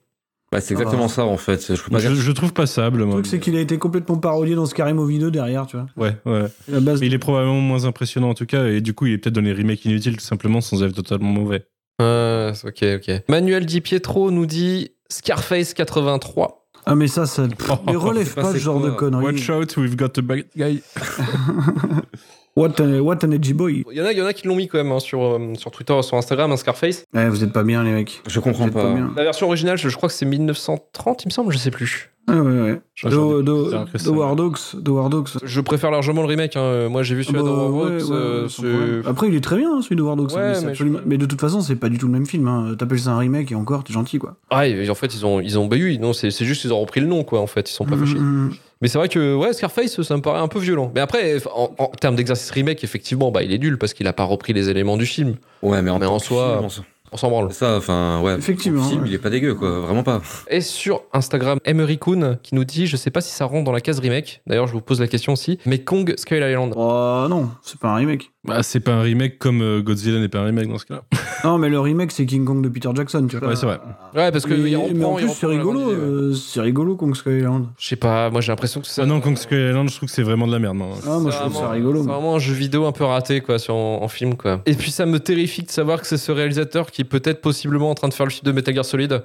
Bah, 0.52 0.60
c'est 0.60 0.74
exactement 0.74 1.06
ça 1.06 1.24
en 1.24 1.36
fait. 1.36 1.74
Je 1.76 1.80
peux 1.80 1.90
pas 1.92 2.00
Je, 2.00 2.08
dire. 2.08 2.16
je 2.16 2.32
trouve 2.32 2.52
passable, 2.52 2.98
Le 2.98 3.04
moi. 3.04 3.14
truc, 3.14 3.26
c'est 3.26 3.38
qu'il 3.38 3.54
a 3.56 3.60
été 3.60 3.78
complètement 3.78 4.16
parodié 4.16 4.56
dans 4.56 4.66
Scary 4.66 4.94
Movie 4.94 5.20
2 5.20 5.30
derrière, 5.30 5.66
tu 5.66 5.76
vois. 5.76 5.86
Ouais, 5.96 6.16
ouais. 6.26 6.48
La 6.68 6.80
base. 6.80 7.00
Mais 7.00 7.06
il 7.06 7.14
est 7.14 7.18
probablement 7.18 7.60
moins 7.60 7.84
impressionnant 7.84 8.30
en 8.30 8.34
tout 8.34 8.46
cas, 8.46 8.66
et 8.66 8.80
du 8.80 8.92
coup, 8.92 9.06
il 9.06 9.12
est 9.12 9.18
peut-être 9.18 9.34
dans 9.36 9.40
les 9.42 9.52
remakes 9.52 9.84
inutiles 9.84 10.16
tout 10.16 10.24
simplement 10.24 10.60
sans 10.60 10.82
être 10.82 10.92
totalement 10.94 11.30
mauvais. 11.30 11.66
Ah, 12.00 12.50
ok, 12.64 12.84
ok. 12.96 13.10
Manuel 13.28 13.64
Di 13.66 13.80
Pietro 13.80 14.30
nous 14.32 14.46
dit 14.46 14.90
Scarface 15.08 15.72
83. 15.74 16.66
Ah, 16.86 16.94
mais 16.96 17.06
ça, 17.06 17.26
ça. 17.26 17.46
pff, 17.58 17.70
mais 17.86 17.94
relève 17.94 18.34
pas 18.34 18.42
pas 18.42 18.52
ce 18.52 18.58
genre 18.58 18.80
de 18.80 18.90
conneries. 18.90 19.22
Watch 19.24 19.50
out, 19.50 19.76
we've 19.76 19.96
got 19.96 20.18
a 20.18 20.22
bad 20.22 20.46
guy. 20.56 20.82
What, 22.56 22.80
a, 22.80 23.00
what 23.00 23.24
an 23.24 23.30
edgy 23.30 23.52
boy. 23.52 23.84
Il 23.90 23.96
y 23.96 24.00
en 24.02 24.04
a, 24.04 24.12
il 24.12 24.18
y 24.18 24.22
en 24.22 24.26
a 24.26 24.32
qui 24.32 24.46
l'ont 24.48 24.56
mis 24.56 24.66
quand 24.68 24.78
même 24.78 24.90
hein, 24.92 24.98
sur, 24.98 25.22
euh, 25.22 25.54
sur 25.56 25.70
Twitter, 25.70 26.00
sur 26.02 26.16
Instagram, 26.16 26.50
un 26.52 26.56
Scarface. 26.56 27.04
Ouais, 27.14 27.28
vous 27.28 27.44
êtes 27.44 27.52
pas 27.52 27.62
bien, 27.62 27.84
les 27.84 27.92
mecs. 27.92 28.22
Je 28.26 28.40
comprends 28.40 28.68
pas. 28.68 28.92
bien. 28.92 29.10
La 29.16 29.22
version 29.22 29.46
originale, 29.46 29.78
je, 29.78 29.88
je 29.88 29.96
crois 29.96 30.08
que 30.08 30.14
c'est 30.14 30.26
1930, 30.26 31.24
il 31.24 31.28
me 31.28 31.30
semble, 31.32 31.52
je 31.52 31.58
sais 31.58 31.70
plus. 31.70 32.10
Ah, 32.28 32.36
ouais, 32.36 32.60
ouais. 32.60 32.80
Do- 33.10 33.42
Do- 33.42 33.70
War 34.12 34.36
Dogs. 34.36 34.58
Do 34.74 34.94
War 34.96 35.08
Dogs. 35.10 35.28
Je 35.42 35.60
préfère 35.60 35.90
largement 35.90 36.20
le 36.22 36.28
remake. 36.28 36.54
hein. 36.56 36.88
Moi, 36.88 37.02
j'ai 37.02 37.14
vu 37.14 37.24
celui-là 37.24 37.42
Bah, 37.42 37.50
War 37.50 37.72
ouais, 37.72 37.98
Dogs, 37.98 38.10
ouais, 38.10 38.16
euh. 38.64 39.02
Après, 39.06 39.28
il 39.28 39.34
est 39.34 39.40
très 39.40 39.56
bien, 39.56 39.72
hein, 39.76 39.80
celui 39.82 39.96
de 39.96 40.02
War 40.02 40.16
Dogs. 40.16 40.32
Ouais, 40.34 40.48
mais, 40.48 40.54
c'est 40.54 40.64
mais 40.66 40.70
absolument- 40.72 40.98
je- 41.02 41.08
mais 41.08 41.18
de 41.18 41.26
toute 41.26 41.40
façon, 41.40 41.60
c'est 41.60 41.76
pas 41.76 41.88
du 41.88 41.98
tout 41.98 42.06
le 42.06 42.12
même 42.12 42.26
film. 42.26 42.46
Hein. 42.46 42.74
T'appelles 42.78 43.00
ça 43.00 43.12
un 43.12 43.18
remake 43.18 43.50
et 43.50 43.54
encore, 43.54 43.82
t'es 43.84 43.92
gentil, 43.92 44.18
quoi. 44.18 44.36
Ah, 44.50 44.68
et 44.68 44.88
en 44.90 44.94
fait, 44.94 45.14
ils 45.14 45.24
ont, 45.26 45.40
ils 45.40 45.58
ont, 45.58 45.66
bah 45.66 45.76
oui, 45.80 45.98
non, 45.98 46.12
c'est 46.12 46.30
c'est 46.30 46.44
juste 46.44 46.60
qu'ils 46.62 46.72
ont 46.72 46.80
repris 46.80 47.00
le 47.00 47.06
nom, 47.06 47.24
quoi. 47.24 47.40
En 47.40 47.46
fait, 47.46 47.68
ils 47.70 47.72
sont 47.72 47.84
pas 47.86 47.96
Mm, 47.96 48.00
fâchés. 48.06 48.18
mm, 48.18 48.50
Mais 48.82 48.88
c'est 48.88 48.98
vrai 48.98 49.08
que, 49.08 49.34
ouais, 49.34 49.52
Scarface, 49.52 50.00
ça 50.02 50.16
me 50.16 50.22
paraît 50.22 50.40
un 50.40 50.48
peu 50.48 50.58
violent. 50.58 50.90
Mais 50.94 51.00
après, 51.00 51.36
en, 51.54 51.70
en 51.78 51.86
termes 51.88 52.16
d'exercice 52.16 52.50
remake, 52.50 52.82
effectivement, 52.82 53.30
bah, 53.30 53.42
il 53.42 53.52
est 53.52 53.58
nul 53.58 53.76
parce 53.78 53.92
qu'il 53.92 54.06
a 54.06 54.12
pas 54.14 54.24
repris 54.24 54.52
les 54.54 54.70
éléments 54.70 54.96
du 54.96 55.04
film. 55.06 55.34
Ouais, 55.62 55.82
mais 55.82 55.90
en, 55.90 55.98
Mais 55.98 56.06
en 56.06 56.18
soi, 56.18 56.52
film, 56.54 56.64
on 56.64 56.68
s'en- 56.70 56.84
On 57.12 57.16
s'en 57.16 57.28
branle. 57.28 57.52
ça, 57.52 57.76
enfin, 57.76 58.20
ouais. 58.22 58.34
Effectivement, 58.38 58.82
Le 58.84 58.88
film, 58.88 59.02
ouais. 59.02 59.08
il 59.08 59.14
est 59.14 59.18
pas 59.18 59.30
dégueu, 59.30 59.54
quoi. 59.56 59.80
Vraiment 59.80 60.04
pas. 60.04 60.22
Et 60.48 60.60
sur 60.60 61.02
Instagram, 61.12 61.58
Emery 61.64 61.98
Kuhn 61.98 62.38
qui 62.42 62.54
nous 62.54 62.64
dit, 62.64 62.86
je 62.86 62.96
sais 62.96 63.10
pas 63.10 63.20
si 63.20 63.32
ça 63.32 63.44
rentre 63.46 63.64
dans 63.64 63.72
la 63.72 63.80
case 63.80 63.98
remake. 63.98 64.40
D'ailleurs, 64.46 64.68
je 64.68 64.72
vous 64.72 64.80
pose 64.80 65.00
la 65.00 65.08
question 65.08 65.32
aussi. 65.32 65.58
Mais 65.66 65.80
Kong 65.80 66.14
Skull 66.16 66.38
Island. 66.38 66.72
Oh 66.76 67.26
non, 67.28 67.50
c'est 67.62 67.78
pas 67.80 67.88
un 67.88 67.96
remake. 67.96 68.30
Bah, 68.42 68.62
c'est 68.62 68.80
pas 68.80 68.92
un 68.92 69.02
remake 69.02 69.38
comme 69.38 69.60
euh, 69.60 69.82
Godzilla 69.82 70.18
n'est 70.18 70.28
pas 70.30 70.38
un 70.38 70.44
remake 70.46 70.68
dans 70.68 70.78
ce 70.78 70.86
cas-là. 70.86 71.02
Non, 71.44 71.56
mais 71.56 71.70
le 71.70 71.80
remake, 71.80 72.12
c'est 72.12 72.26
King 72.26 72.44
Kong 72.44 72.62
de 72.62 72.68
Peter 72.68 72.90
Jackson, 72.94 73.26
tu 73.26 73.38
vois. 73.38 73.48
Ouais, 73.48 73.56
c'est 73.56 73.64
vrai. 73.64 73.80
Ouais, 74.14 74.30
parce 74.30 74.44
que 74.44 74.52
mais, 74.52 74.70
il 74.72 74.76
mais 74.94 75.04
en 75.04 75.12
reprend, 75.14 75.18
il 75.18 75.24
plus, 75.26 75.34
c'est 75.34 75.46
rigolo. 75.46 75.90
euh, 75.90 76.34
c'est 76.34 76.60
rigolo, 76.60 76.96
Kong 76.96 77.14
Skull 77.16 77.38
Island. 77.38 77.66
Je 77.78 77.86
sais 77.86 77.96
pas, 77.96 78.28
moi 78.28 78.42
j'ai 78.42 78.52
l'impression 78.52 78.80
que 78.82 78.86
c'est. 78.86 79.00
Ah 79.00 79.06
non, 79.06 79.20
Kong 79.22 79.36
Skull 79.38 79.58
Island, 79.58 79.88
je 79.88 79.96
trouve 79.96 80.08
que 80.10 80.14
c'est 80.14 80.22
vraiment 80.22 80.46
de 80.46 80.52
la 80.52 80.58
merde. 80.58 80.76
non. 80.76 80.90
Ah, 81.06 81.18
moi, 81.18 81.30
je 81.30 81.36
C'est 81.36 81.40
trouve 81.42 81.52
ça 81.54 81.58
vraiment- 81.60 81.70
rigolo. 81.72 82.02
C'est 82.02 82.08
vraiment 82.10 82.34
un 82.36 82.38
jeu 82.38 82.52
vidéo 82.52 82.84
un 82.86 82.92
peu 82.92 83.04
raté 83.04 83.40
quoi, 83.40 83.58
sur, 83.58 83.74
en, 83.74 84.02
en 84.02 84.08
film. 84.08 84.34
quoi. 84.36 84.60
Et 84.66 84.74
puis 84.74 84.90
ça 84.90 85.06
me 85.06 85.18
terrifie 85.18 85.62
de 85.62 85.70
savoir 85.70 86.00
que 86.02 86.06
c'est 86.06 86.18
ce 86.18 86.30
réalisateur 86.32 86.90
qui 86.90 87.00
est 87.02 87.06
peut-être 87.06 87.40
possiblement 87.40 87.88
en 87.90 87.94
train 87.94 88.08
de 88.08 88.14
faire 88.14 88.26
le 88.26 88.32
film 88.32 88.44
de 88.44 88.52
Metal 88.52 88.74
Gear 88.74 88.84
Solid. 88.84 89.22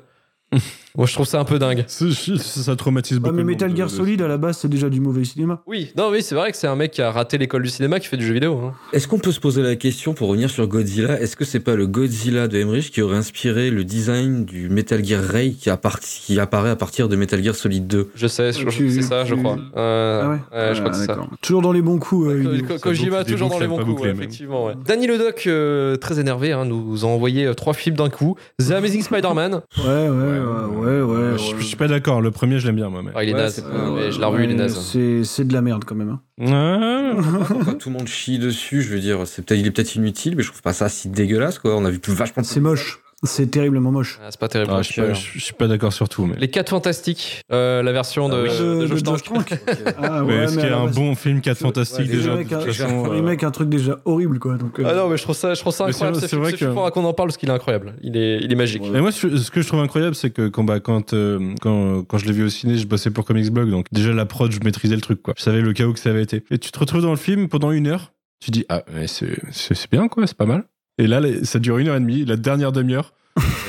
Moi 0.98 1.06
je 1.08 1.14
trouve 1.14 1.26
ça 1.26 1.40
un 1.40 1.44
peu 1.46 1.60
dingue. 1.60 1.86
Ça, 1.88 2.76
traumatise 2.76 3.18
Ouais, 3.18 3.24
beaucoup. 3.24 3.36
mais 3.36 3.44
Metal 3.44 3.70
monde 3.70 3.78
Gear 3.78 3.88
de- 3.88 3.92
Solid, 3.94 4.22
à 4.22 4.28
la 4.28 4.38
base, 4.38 4.58
c'est 4.58 4.68
déjà 4.68 4.90
du 4.90 5.00
mauvais 5.02 5.24
cinéma. 5.26 5.62
Oui, 5.68 5.92
non, 5.98 6.10
oui, 6.12 6.22
c'est 6.22 6.36
vrai 6.36 6.52
que 6.52 6.58
c'est 6.58 6.68
un 6.68 6.76
mec 6.76 6.92
qui 6.92 7.02
a 7.02 7.12
raté 7.12 7.38
l'école 7.38 7.64
du 7.64 7.70
cinéma 7.70 8.00
qui 8.00 8.08
fait 8.08 8.18
du 8.18 8.26
jeu 8.26 8.34
vidéo. 8.34 8.58
hein. 8.64 8.74
Est-ce 8.94 9.08
qu'on 9.08 9.20
peut 9.20 9.32
se 9.32 9.40
poser 9.40 9.62
la 9.62 9.76
question 9.76 10.14
pour 10.14 10.30
revenir 10.30 10.50
sur 10.50 10.66
Godzilla 10.68 11.20
Est-ce 11.20 11.36
que 11.36 11.46
c'est 11.46 11.60
pas 11.60 11.76
le 11.76 11.88
Godzilla 11.88 12.48
de 12.48 12.58
Emmerich 12.58 12.92
qui 12.92 13.02
aurait 13.02 13.18
inspiré 13.18 13.70
le 13.70 13.84
design 13.84 14.46
du 14.46 14.70
Metal 14.70 15.04
Gear 15.04 15.24
Ray 15.24 15.56
qui, 15.56 15.70
apparaît 16.40 16.70
à 16.70 16.76
partir 16.76 17.10
de 17.10 17.16
Metal 17.16 17.44
Gear 17.44 17.56
Solid 17.56 17.88
2 17.88 18.10
Je 18.16 18.28
sais, 18.28 18.52
c'est 18.54 19.02
ça, 19.02 19.26
je 19.26 19.36
crois. 19.36 19.58
Euh, 19.76 20.22
Ah 20.24 20.30
ouais, 20.30 20.68
ouais, 20.70 20.76
je 20.76 20.80
crois 20.80 20.92
que 20.92 20.98
c'est 20.98 21.06
ça. 21.06 21.08
d'accord. 21.14 21.30
Toujours 21.42 21.62
dans 21.62 21.72
les 21.72 21.82
bons 21.82 22.00
coups. 22.00 22.28
euh, 22.30 22.78
Kojima 22.82 23.24
toujours 23.24 23.50
dans 23.50 23.60
les 23.60 23.68
bons 23.68 23.84
coups, 23.84 24.06
effectivement. 24.06 24.66
Ouais. 24.68 24.74
Danny 24.86 25.08
Ledoc, 25.08 25.44
euh, 25.48 25.96
très 25.98 26.20
énervé, 26.20 26.52
hein, 26.52 26.66
nous 26.66 27.04
a 27.04 27.08
envoyé 27.08 27.46
euh, 27.46 27.54
trois 27.54 27.74
films 27.74 27.96
d'un 27.96 28.10
coup. 28.10 28.36
The 28.60 28.72
Amazing 28.72 29.02
Spider-Man. 29.04 29.62
Ouais, 29.80 29.86
ouais, 29.86 30.10
ouais, 30.10 30.85
ouais, 30.86 31.02
ouais. 31.02 31.38
Je, 31.38 31.54
ouais. 31.54 31.56
je 31.60 31.64
suis 31.66 31.76
pas 31.76 31.88
d'accord, 31.88 32.22
le 32.22 32.32
premier 32.32 32.60
je 32.60 32.68
l'aime 32.68 32.76
bien 32.76 32.90
moi. 32.90 33.02
Mais... 33.04 33.12
Ah, 33.16 33.24
il 33.24 33.30
est 33.30 33.34
Ouais, 33.34 33.40
naze. 33.42 33.56
c'est 33.56 33.62
pas- 33.64 33.92
Mais 33.96 34.12
je 34.12 34.20
l'ai 34.20 34.26
revu, 34.26 34.44
il 34.46 34.52
est 34.52 34.56
naze. 34.56 34.80
C'est 34.80 35.24
c'est 35.24 35.46
de 35.48 35.54
la 35.54 35.62
merde 35.62 35.84
quand 35.86 35.96
même. 35.96 36.10
hein. 36.10 36.22
Ouais. 36.40 37.22
Pourquoi 37.48 37.74
tout 37.76 37.90
le 37.90 37.98
monde 37.98 38.08
chie 38.08 38.40
dessus 38.40 38.82
Je 38.82 38.94
veux 38.94 39.00
dire, 39.00 39.26
c'est 39.26 39.44
peut-être, 39.46 39.60
il 39.60 39.68
est 39.68 39.72
peut-être 39.72 39.96
inutile, 39.96 40.36
mais 40.36 40.44
je 40.44 40.50
trouve 40.50 40.62
pas 40.62 40.74
ça 40.74 40.90
si 40.90 41.10
dégueulasse, 41.10 41.60
quoi. 41.60 41.76
On 41.76 41.86
a 41.86 41.90
vu 41.90 42.00
plus 42.00 42.14
vachement 42.14 42.42
de 42.42 42.48
C'est 42.48 42.60
moche. 42.60 43.00
C'est 43.26 43.48
terriblement 43.48 43.92
moche. 43.92 44.20
Ah, 44.22 44.28
c'est 44.30 44.40
pas 44.40 44.48
terrible. 44.48 44.72
Ah, 44.74 44.82
je, 44.82 44.92
suis 44.92 45.02
pas, 45.02 45.14
je 45.14 45.40
suis 45.40 45.54
pas 45.54 45.68
d'accord 45.68 45.92
sur 45.94 46.08
tout. 46.10 46.26
Mais... 46.26 46.36
Les 46.38 46.50
4 46.50 46.70
Fantastiques, 46.70 47.42
euh, 47.52 47.82
la 47.84 47.92
version 47.92 48.30
de, 48.30 48.36
De, 48.36 48.42
de 48.44 48.82
de 48.82 48.88
Josh 48.88 49.04
Josh 49.04 49.24
Trank. 49.24 49.46
Trank. 49.48 49.60
Ah, 49.98 50.22
Mais 50.26 50.38
ouais, 50.38 50.44
est-ce 50.44 50.56
mais 50.56 50.62
qu'il 50.62 50.70
y 50.72 50.74
a 50.74 50.78
un 50.80 50.88
bon 50.88 51.16
film 51.16 51.42
4 51.42 51.58
fantastique 51.58 52.00
Ouais, 52.00 52.06
déjà 52.18 52.32
remake, 52.32 52.48
de 52.50 52.56
toute 52.56 52.64
un- 52.64 52.72
façon, 52.74 53.06
un 53.06 53.08
euh, 53.08 53.10
remake, 53.12 53.44
un 53.44 53.52
truc 53.52 53.70
déjà 53.70 54.00
horrible, 54.06 54.40
quoi. 54.40 54.56
Donc, 54.58 54.80
euh, 54.80 54.84
Ah 54.88 54.94
non, 54.96 55.10
mais 55.10 55.18
je 55.18 55.24
trouve 55.24 55.36
ça, 55.36 55.54
je 55.54 55.60
trouve 55.62 55.74
ça 55.74 55.86
Mais 55.86 55.92
incroyable. 55.92 56.20
c'est- 56.20 56.28
c'est 56.28 56.36
vrai 56.36 56.52
film, 56.54 56.70
que- 56.72 56.76
faudra 56.76 56.92
qu'on 56.92 57.04
en 57.06 57.14
parle 57.14 57.30
parce 57.30 57.38
qu'il 57.38 57.50
est 57.50 57.54
incroyable. 57.54 57.96
Il 58.02 58.16
est, 58.18 58.40
il 58.42 58.52
est 58.52 58.56
magique. 58.56 58.84
Et 58.84 59.02
moi, 59.02 59.12
ce 59.12 59.28
que 59.52 59.62
je 59.62 59.68
trouve 59.68 59.80
incroyable, 59.80 60.16
c'est 60.16 60.30
que 60.30 60.48
quand, 60.48 60.64
bah, 60.64 60.80
quand, 60.80 61.14
euh, 61.14 61.54
quand, 61.62 62.04
quand 62.04 62.18
je 62.18 62.26
l'ai 62.26 62.34
vu 62.34 62.44
au 62.46 62.50
ciné, 62.50 62.78
je 62.78 62.88
bossais 62.88 63.10
pour 63.12 63.26
Comics 63.26 63.52
Blog, 63.52 63.70
donc 63.70 63.86
déjà 63.92 64.12
la 64.14 64.26
prod, 64.26 64.52
je 64.52 64.60
maîtrisais 64.64 64.96
le 64.96 65.02
truc, 65.02 65.22
quoi. 65.22 65.34
Je 65.38 65.44
savais 65.44 65.62
le 65.62 65.74
chaos 65.74 65.94
que 65.94 66.00
ça 66.00 66.10
avait 66.10 66.24
été. 66.24 66.44
Et 66.52 66.58
tu 66.58 66.72
te 66.72 66.80
retrouves 66.80 67.02
dans 67.02 67.12
le 67.12 67.16
film 67.18 67.48
pendant 67.50 67.72
une 67.72 67.88
heure, 67.88 68.14
tu 68.44 68.52
dis, 68.52 68.66
ah, 68.70 68.84
mais 68.94 69.08
c'est 69.08 69.40
c'est- 69.52 69.74
c'est 69.74 69.92
bien, 69.92 70.08
quoi, 70.08 70.28
c'est 70.28 70.38
pas 70.38 70.46
mal. 70.46 70.64
Et 70.98 71.08
là, 71.08 71.22
ça 71.44 71.60
dure 71.60 71.78
une 71.78 71.88
heure 71.88 71.96
et 71.96 72.00
demie, 72.00 72.26
la 72.26 72.38
dernière 72.38 72.72
demi-heure, 72.72 73.14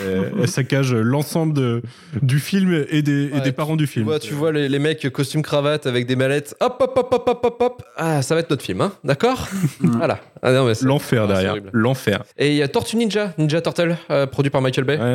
elle 0.04 0.48
saccage 0.48 0.94
l'ensemble 0.94 1.52
de- 1.54 1.82
du 2.22 2.38
film 2.38 2.84
et 2.88 3.02
des, 3.02 3.26
et 3.28 3.32
Ouais, 3.34 3.40
des 3.40 3.52
parents 3.52 3.76
du 3.76 3.84
Tu 3.86 3.92
film. 3.94 4.04
vois, 4.06 4.18
tu 4.18 4.32
vois 4.34 4.52
les, 4.52 4.68
les 4.68 4.78
mecs 4.78 5.08
costume 5.12 5.42
cravate 5.42 5.86
avec 5.86 6.06
des 6.06 6.16
mallettes. 6.16 6.54
Hop, 6.60 6.76
hop, 6.80 6.92
hop, 6.96 7.08
hop, 7.12 7.24
hop, 7.28 7.40
hop, 7.44 7.56
hop. 7.60 7.82
Ah, 7.96 8.22
ça 8.22 8.34
va 8.34 8.40
être 8.40 8.50
notre 8.50 8.62
film, 8.62 8.80
hein 8.80 8.92
D'accord 9.04 9.48
Voilà. 9.80 10.18
Ah 10.42 10.52
L'enfer 10.82 11.24
Ah, 11.24 11.26
derrière, 11.26 11.56
l'enfer. 11.72 12.22
Et 12.38 12.50
il 12.50 12.56
y 12.56 12.62
a 12.62 12.68
Tortue 12.68 12.96
Ninja, 12.96 13.32
Ninja 13.38 13.60
Turtle, 13.60 13.96
euh, 14.10 14.26
produit 14.26 14.50
par 14.50 14.60
Michael 14.62 14.84
Bay. 14.84 14.96
Ouais, 14.96 15.02
ouais, 15.02 15.08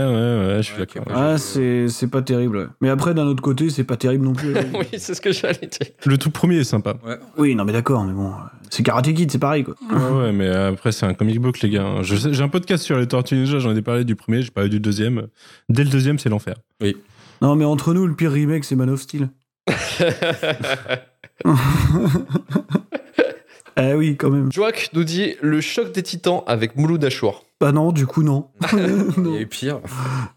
ouais, 0.47 0.53
je 0.57 0.61
suis 0.63 0.73
Ouais, 0.73 0.79
d'accord. 0.79 1.05
Ah, 1.15 1.37
c'est 1.37 1.87
c'est 1.87 2.07
pas 2.09 2.21
terrible. 2.21 2.69
Mais 2.81 2.89
après, 2.89 3.13
d'un 3.13 3.25
autre 3.27 3.41
côté, 3.41 3.69
c'est 3.69 3.83
pas 3.83 3.97
terrible 3.97 4.25
non 4.25 4.33
plus. 4.33 4.53
oui, 4.73 4.87
c'est 4.97 5.13
ce 5.13 5.21
que 5.21 5.31
j'allais 5.31 5.59
dire. 5.67 5.91
Le 6.05 6.17
tout 6.17 6.31
premier 6.31 6.57
est 6.59 6.63
sympa. 6.63 6.95
oui, 7.37 7.55
non, 7.55 7.63
mais 7.65 7.73
d'accord, 7.73 8.03
mais 8.03 8.13
bon. 8.13 8.31
C'est 8.69 8.83
Karate 8.83 9.13
Kid, 9.13 9.29
c'est 9.31 9.37
pareil, 9.39 9.65
quoi. 9.65 9.75
Ouais, 9.91 10.21
ouais, 10.23 10.31
mais 10.31 10.47
après, 10.47 10.91
c'est 10.93 11.05
un 11.05 11.13
comic 11.13 11.39
book, 11.41 11.59
les 11.61 11.69
gars. 11.69 11.85
J'ai 12.03 12.41
un 12.41 12.47
podcast 12.47 12.83
sur 12.83 12.97
les 12.97 13.05
Tortues 13.07 13.35
Ninja, 13.35 13.59
j'en 13.59 13.75
ai 13.75 13.81
parlé 13.81 14.05
du 14.05 14.15
premier, 14.15 14.40
j'ai 14.41 14.51
parlé 14.51 14.69
du 14.69 14.79
deuxième. 14.79 15.27
Dès 15.69 15.83
le 15.83 15.89
deuxième, 15.89 16.19
c'est 16.19 16.29
l'enfer. 16.29 16.55
Non, 17.41 17.55
mais 17.55 17.65
entre 17.65 17.93
nous, 17.93 18.05
le 18.07 18.13
pire 18.15 18.31
remake, 18.31 18.63
c'est 18.65 18.75
Man 18.75 18.89
of 18.89 19.01
Steel. 19.01 19.29
Eh 23.77 23.93
oui, 23.93 24.17
quand 24.17 24.29
même. 24.29 24.51
Joak 24.51 24.89
nous 24.93 25.05
dit 25.05 25.35
le 25.41 25.61
choc 25.61 25.93
des 25.93 26.03
titans 26.03 26.43
avec 26.45 26.75
Mouloud 26.75 27.03
Achour. 27.05 27.45
Bah 27.59 27.71
non, 27.71 27.91
du 27.93 28.05
coup, 28.05 28.21
non. 28.21 28.49
Il 28.73 29.23
non. 29.23 29.33
y 29.33 29.37
a 29.37 29.41
eu 29.41 29.47
pire. 29.47 29.79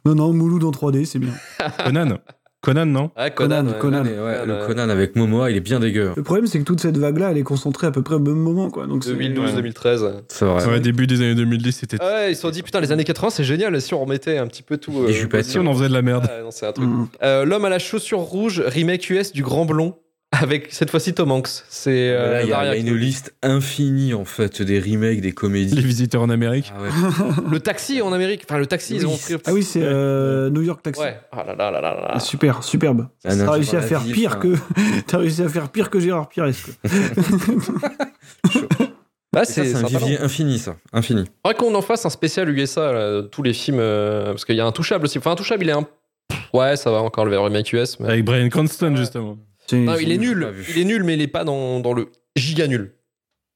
non, 0.04 0.14
non, 0.14 0.32
Mouloud 0.32 0.62
en 0.64 0.70
3D, 0.70 1.04
c'est 1.04 1.18
bien. 1.18 1.32
Conan 1.84 2.18
Conan, 2.64 2.86
non 2.86 3.10
Ah, 3.14 3.28
Conan, 3.30 3.66
ouais. 3.66 3.72
Conan. 3.78 4.02
Ouais, 4.04 4.46
le 4.46 4.54
Conan. 4.54 4.66
Conan 4.66 4.88
avec 4.88 5.16
Momoa, 5.16 5.50
il 5.50 5.56
est 5.56 5.60
bien 5.60 5.80
dégueu. 5.80 6.12
Le 6.16 6.22
problème, 6.22 6.46
c'est 6.46 6.58
que 6.58 6.64
toute 6.64 6.80
cette 6.80 6.96
vague-là, 6.96 7.30
elle 7.30 7.38
est 7.38 7.42
concentrée 7.42 7.86
à 7.86 7.90
peu 7.90 8.02
près 8.02 8.14
au 8.14 8.18
même 8.20 8.34
moment, 8.36 8.70
quoi. 8.70 8.86
Donc, 8.86 9.04
c'est- 9.04 9.10
2012-2013. 9.12 10.06
C'est 10.28 10.44
vrai. 10.44 10.64
Ouais, 10.66 10.80
début 10.80 11.06
des 11.06 11.20
années 11.20 11.34
2010, 11.34 11.72
c'était. 11.72 11.98
Ah 12.00 12.04
ouais, 12.14 12.32
ils 12.32 12.36
se 12.36 12.40
sont 12.42 12.50
dit 12.50 12.62
putain, 12.62 12.80
les 12.80 12.90
années 12.92 13.04
80, 13.04 13.30
c'est 13.30 13.44
génial. 13.44 13.80
Si 13.80 13.92
on 13.94 14.00
remettait 14.00 14.38
un 14.38 14.46
petit 14.46 14.62
peu 14.62 14.78
tout. 14.78 14.92
euh, 15.06 15.12
jupettes. 15.12 15.44
Si 15.44 15.58
on 15.58 15.66
en 15.66 15.74
faisait 15.74 15.88
de 15.88 15.94
la 15.94 16.02
merde. 16.02 16.26
Ah, 16.30 16.42
non, 16.42 16.50
c'est 16.50 16.66
un 16.66 16.72
truc. 16.72 16.86
Mm. 16.88 17.06
Euh, 17.22 17.44
L'homme 17.44 17.64
à 17.66 17.68
la 17.68 17.78
chaussure 17.78 18.20
rouge, 18.20 18.62
remake 18.66 19.10
US 19.10 19.32
du 19.32 19.42
Grand 19.42 19.64
Blond, 19.66 19.94
avec 20.40 20.68
cette 20.72 20.90
fois-ci 20.90 21.14
Tom 21.14 21.30
Hanks. 21.32 21.48
C'est 21.68 22.10
euh, 22.10 22.42
il 22.42 22.48
y, 22.48 22.52
a- 22.52 22.74
y 22.76 22.80
une 22.80 22.94
liste 22.96 23.34
infinie, 23.42 24.14
en 24.14 24.24
fait, 24.24 24.62
des 24.62 24.78
remakes, 24.80 25.20
des 25.20 25.28
Les 25.28 25.32
comédies. 25.32 25.80
visiteurs 25.80 26.22
en 26.22 26.30
Amérique. 26.30 26.72
Ah 26.76 26.82
ouais. 26.82 26.88
Le 27.50 27.60
taxi 27.60 28.00
en 28.02 28.12
Amérique. 28.12 28.42
Enfin, 28.48 28.58
le 28.58 28.66
taxi, 28.66 28.96
ils 28.96 29.06
ont 29.06 29.16
pris. 29.16 29.34
Ah 29.46 29.52
oui, 29.52 29.62
c'est 29.62 29.82
euh, 29.82 30.50
New 30.50 30.62
York 30.62 30.82
Taxi. 30.82 31.00
Ouais. 31.02 31.18
Ah 31.32 31.44
là 31.46 31.54
là 31.54 31.70
là 31.70 31.80
là 31.80 32.08
là. 32.14 32.20
Super, 32.20 32.62
superbe. 32.64 33.06
Un 33.24 33.36
T'as 33.38 33.50
réussi 33.52 33.76
à 33.76 33.82
faire 33.82 34.02
pire 34.02 34.30
enfin. 34.38 34.40
que. 34.40 34.54
T'as 35.06 35.18
réussi 35.18 35.42
à 35.42 35.48
faire 35.48 35.68
pire 35.68 35.90
que 35.90 36.00
Gérard 36.00 36.28
Pires. 36.28 36.46
Bah, 39.32 39.44
c'est 39.44 39.74
un 39.74 39.82
vivier 39.86 40.18
infini, 40.20 40.58
ça. 40.58 40.76
Infini. 40.92 41.24
Faudrait 41.44 41.58
qu'on 41.58 41.74
en 41.74 41.82
fasse 41.82 42.06
un 42.06 42.10
spécial 42.10 42.48
USA, 42.48 42.92
là, 42.92 43.22
tous 43.30 43.42
les 43.42 43.52
films. 43.52 43.78
euh, 43.80 44.26
parce 44.26 44.44
qu'il 44.44 44.56
y 44.56 44.60
a 44.60 44.66
Intouchable 44.66 45.04
aussi. 45.04 45.18
Enfin, 45.18 45.32
Intouchable, 45.32 45.64
il 45.64 45.70
est 45.70 45.72
un. 45.72 45.86
Ouais, 46.52 46.76
ça 46.76 46.90
va 46.90 46.98
encore 46.98 47.24
le 47.24 47.38
remake 47.38 47.72
US. 47.72 47.98
Mais... 48.00 48.08
Avec 48.08 48.24
Brian 48.24 48.48
Cranston, 48.48 48.94
justement. 48.96 49.36
C'est- 49.66 49.76
Non, 49.78 49.94
c'est- 49.96 50.02
il 50.02 50.12
est 50.12 50.18
nul. 50.18 50.46
Il 50.74 50.78
est 50.80 50.84
nul, 50.84 51.04
mais 51.04 51.14
il 51.14 51.22
est 51.22 51.26
pas 51.28 51.44
dans, 51.44 51.80
dans 51.80 51.92
le 51.94 52.08
giga 52.36 52.66
nul. 52.66 52.92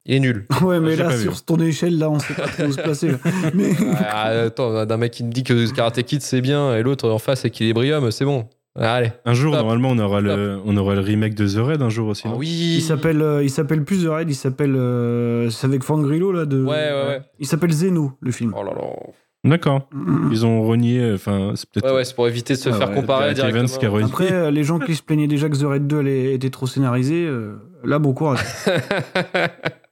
Il 0.06 0.14
est 0.14 0.20
nul. 0.20 0.46
Ouais, 0.62 0.80
mais 0.80 0.90
l'ai 0.90 0.96
là, 0.96 1.08
vu. 1.08 1.22
sur 1.22 1.44
ton 1.44 1.58
échelle, 1.60 1.98
là, 1.98 2.08
on 2.08 2.18
sait 2.18 2.32
pas 2.34 2.46
trop 2.48 2.64
où 2.64 2.72
se 2.72 2.80
placer. 2.80 3.08
là. 3.12 3.18
Mais 3.54 3.72
Ah, 3.98 4.28
attends, 4.46 4.86
d'un 4.86 4.96
mec 4.96 5.12
qui 5.12 5.22
me 5.24 5.30
dit 5.30 5.44
que 5.44 5.70
Karate 5.74 6.02
Kid 6.02 6.22
c'est 6.22 6.40
bien 6.40 6.74
et 6.76 6.82
l'autre 6.82 7.10
en 7.10 7.18
face 7.18 7.44
Equilibrium, 7.44 8.10
c'est 8.10 8.24
bon. 8.24 8.48
Allez. 8.74 9.10
Un 9.26 9.34
jour, 9.34 9.52
Stop. 9.52 9.64
normalement, 9.66 9.90
on 9.90 9.98
aura, 9.98 10.20
le, 10.22 10.60
on 10.64 10.76
aura 10.78 10.94
le 10.94 11.00
remake 11.00 11.34
de 11.34 11.46
The 11.48 11.56
Raid 11.58 11.82
un 11.82 11.88
jour 11.90 12.08
aussi. 12.08 12.22
Ah 12.26 12.32
oui. 12.36 12.46
il 12.76 12.80
s'appelle, 12.80 13.20
euh, 13.20 13.42
il 13.42 13.50
s'appelle 13.50 13.84
plus 13.84 14.04
The 14.04 14.08
Raid, 14.08 14.30
il 14.30 14.34
s'appelle, 14.36 14.76
euh, 14.76 15.50
c'est 15.50 15.66
avec 15.66 15.82
Fangrillo 15.82 16.30
là 16.32 16.46
de. 16.46 16.62
Ouais, 16.62 16.70
ouais, 16.70 17.06
ouais. 17.08 17.20
Il 17.40 17.46
s'appelle 17.46 17.72
Zeno, 17.72 18.12
le 18.20 18.30
film. 18.30 18.54
Oh 18.56 18.62
là 18.62 18.72
là. 18.72 18.80
D'accord. 19.44 19.88
Ils 20.32 20.44
ont 20.44 20.62
renié, 20.64 21.12
enfin, 21.14 21.52
c'est 21.54 21.68
peut-être. 21.70 21.86
Ouais, 21.86 21.96
ouais, 21.98 22.04
c'est 22.04 22.14
pour 22.14 22.26
éviter 22.28 22.54
de 22.54 22.58
se 22.58 22.68
Ah 22.70 22.72
faire 22.72 22.88
ouais, 22.90 22.94
comparer 22.96 23.30
Evans 23.30 23.34
qui 23.34 23.40
a 23.42 23.50
directement. 23.52 23.92
renié. 23.92 24.04
Après, 24.06 24.32
euh, 24.32 24.50
les 24.50 24.64
gens 24.64 24.78
qui 24.80 24.94
se 24.96 25.02
plaignaient 25.02 25.28
déjà 25.28 25.48
que 25.48 25.56
The 25.56 25.62
Raid 25.64 25.86
2 25.86 25.98
allait- 26.00 26.34
était 26.34 26.50
trop 26.50 26.66
scénarisé, 26.66 27.24
euh, 27.26 27.54
là, 27.84 27.98
bon 27.98 28.12
courage. 28.14 28.40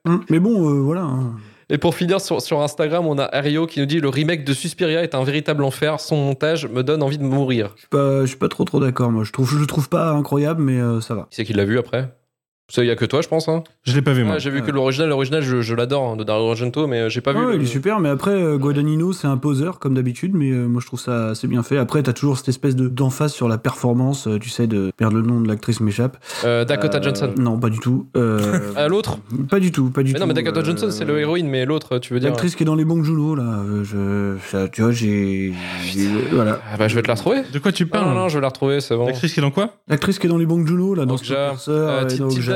Mm. 0.05 0.19
Mais 0.31 0.39
bon, 0.39 0.69
euh, 0.71 0.81
voilà. 0.83 1.01
hein. 1.03 1.33
Et 1.69 1.79
pour 1.79 1.97
finir 1.97 2.21
sur, 2.21 2.41
sur 2.41 2.61
Instagram, 2.63 3.07
on 3.09 3.19
a 3.19 3.25
Ario 3.25 3.67
qui 3.67 3.81
nous 3.81 3.87
dit 3.87 3.99
le 3.99 4.09
remake 4.09 4.45
de 4.45 4.53
Suspiria 4.53 5.03
est 5.03 5.17
un 5.17 5.25
véritable 5.25 5.65
enfer. 5.65 5.99
Son 5.99 6.17
montage 6.17 6.69
me 6.69 6.85
donne 6.85 7.03
envie 7.03 7.19
de 7.19 7.25
mourir. 7.25 7.73
Je 7.75 7.81
suis 7.81 7.89
pas, 7.89 8.21
je 8.21 8.27
suis 8.27 8.37
pas 8.37 8.47
trop 8.49 8.63
trop 8.63 8.79
d'accord. 8.79 9.11
Moi, 9.11 9.25
je 9.25 9.33
trouve, 9.33 9.51
je 9.51 9.59
le 9.59 9.67
trouve 9.67 9.89
pas 9.89 10.11
incroyable, 10.13 10.63
mais 10.63 10.79
euh, 10.81 11.01
ça 11.01 11.17
va. 11.17 11.23
Qui 11.23 11.35
c'est 11.39 11.45
qui 11.45 11.55
l'a 11.55 11.65
vu 11.65 11.77
après? 11.77 12.15
Ça, 12.69 12.83
il 12.83 12.89
y 12.89 12.91
a 12.91 12.97
que 12.97 13.05
toi, 13.05 13.21
je 13.23 13.29
pense. 13.29 13.49
Hein 13.49 13.63
Je 13.85 13.95
l'ai 13.95 14.03
pas 14.03 14.13
vu, 14.13 14.25
moi. 14.25 14.39
J'ai 14.39 14.51
vu 14.51 14.61
que 14.61 14.73
l'original, 14.73 15.09
l'original, 15.11 15.41
je, 15.41 15.61
je 15.61 15.75
l'adore 15.77 16.03
hein, 16.11 16.17
de 16.17 16.25
Dario 16.25 16.51
Argento, 16.51 16.89
mais 16.89 17.03
euh, 17.03 17.09
j'ai 17.09 17.21
pas 17.21 17.33
vu. 17.33 17.39
Ouais, 17.39 17.53
le- 17.53 17.55
il 17.59 17.63
est 17.63 17.67
super, 17.67 18.01
mais 18.01 18.09
après, 18.09 18.33
euh, 18.33 18.57
Guadagnino, 18.59 19.13
c'est 19.13 19.29
un 19.29 19.37
poseur, 19.37 19.79
comme 19.79 19.95
d'habitude, 19.95 20.33
mais 20.35 20.51
euh, 20.51 20.67
moi, 20.67 20.81
je 20.81 20.87
trouve 20.89 20.99
ça 20.99 21.29
assez 21.29 21.47
bien 21.47 21.63
fait. 21.63 21.79
Après, 21.79 22.03
t'as 22.03 22.13
toujours 22.13 22.39
cette 22.39 22.49
espèce 22.49 22.75
de 22.75 22.89
d'emphase 22.89 23.33
sur 23.33 23.47
la 23.49 23.57
performance, 23.57 24.27
euh, 24.27 24.41
tu 24.41 24.51
sais, 24.51 24.67
de 24.67 24.91
perdre 24.97 25.17
le 25.17 25.23
nom 25.23 25.41
de 25.41 25.47
l'actrice 25.47 25.79
m'échappe. 25.81 26.17
Euh, 26.45 26.65
Dakota 26.65 26.99
Euh, 26.99 27.03
Johnson. 27.03 27.33
Non, 27.39 27.57
pas 27.57 27.69
du 27.71 27.79
tout. 27.79 28.09
Euh, 28.17 28.73
Ah, 28.77 28.89
l'autre? 28.89 29.19
Pas 29.49 29.61
du 29.61 29.71
tout, 29.71 29.91
pas 29.91 30.03
du 30.03 30.09
Mais 30.13 30.19
tout. 30.19 30.21
non, 30.23 30.27
mais 30.27 30.35
Dakota 30.35 30.61
Euh, 30.61 30.65
Johnson, 30.65 30.89
c'est 30.91 31.05
le 31.05 31.21
héroïne, 31.21 31.49
mais 31.49 31.67
l'autre, 31.67 31.99
tu 31.99 32.15
veux 32.15 32.19
dire. 32.21 32.31
L'actrice 32.31 32.57
qui 32.57 32.65
est 32.65 32.67
dans 32.67 32.75
les 32.75 32.85
bons 32.85 33.05
Juno, 33.05 33.37
là, 33.37 33.45
euh, 33.45 33.85
je, 33.85 34.39
ça, 34.51 34.67
tu 34.67 34.83
vois, 34.83 34.91
j'ai. 34.91 35.53
j'ai- 35.85 36.09
Voilà. 36.33 36.59
Ah 36.73 36.77
bah, 36.77 36.89
je 36.89 36.97
vais 36.97 37.03
te 37.03 37.09
la 37.09 37.15
retrouver. 37.15 37.43
De 37.53 37.61
quoi 37.61 37.71
tu 37.71 37.85
Non, 37.85 37.91
parles? 37.91 38.09
non, 38.09 38.15
non, 38.15 38.29
je 38.29 38.35
vais 38.39 38.43
la 38.43 38.49
retrouver, 38.49 38.81
c'est 38.81 38.97
bon. 38.97 39.07
L'actrice 39.07 39.33
qui 39.35 39.39
est 39.39 39.43
dans 39.43 39.53
quoi? 39.53 39.71
L'actrice 39.87 40.19
qui 40.19 40.27
est 40.27 40.31
dans 40.31 40.37
les 40.37 40.47
bons 40.47 40.67
Juno, 40.67 40.95
là, 40.97 41.07
dans 41.07 41.15
Okja, 41.15 41.55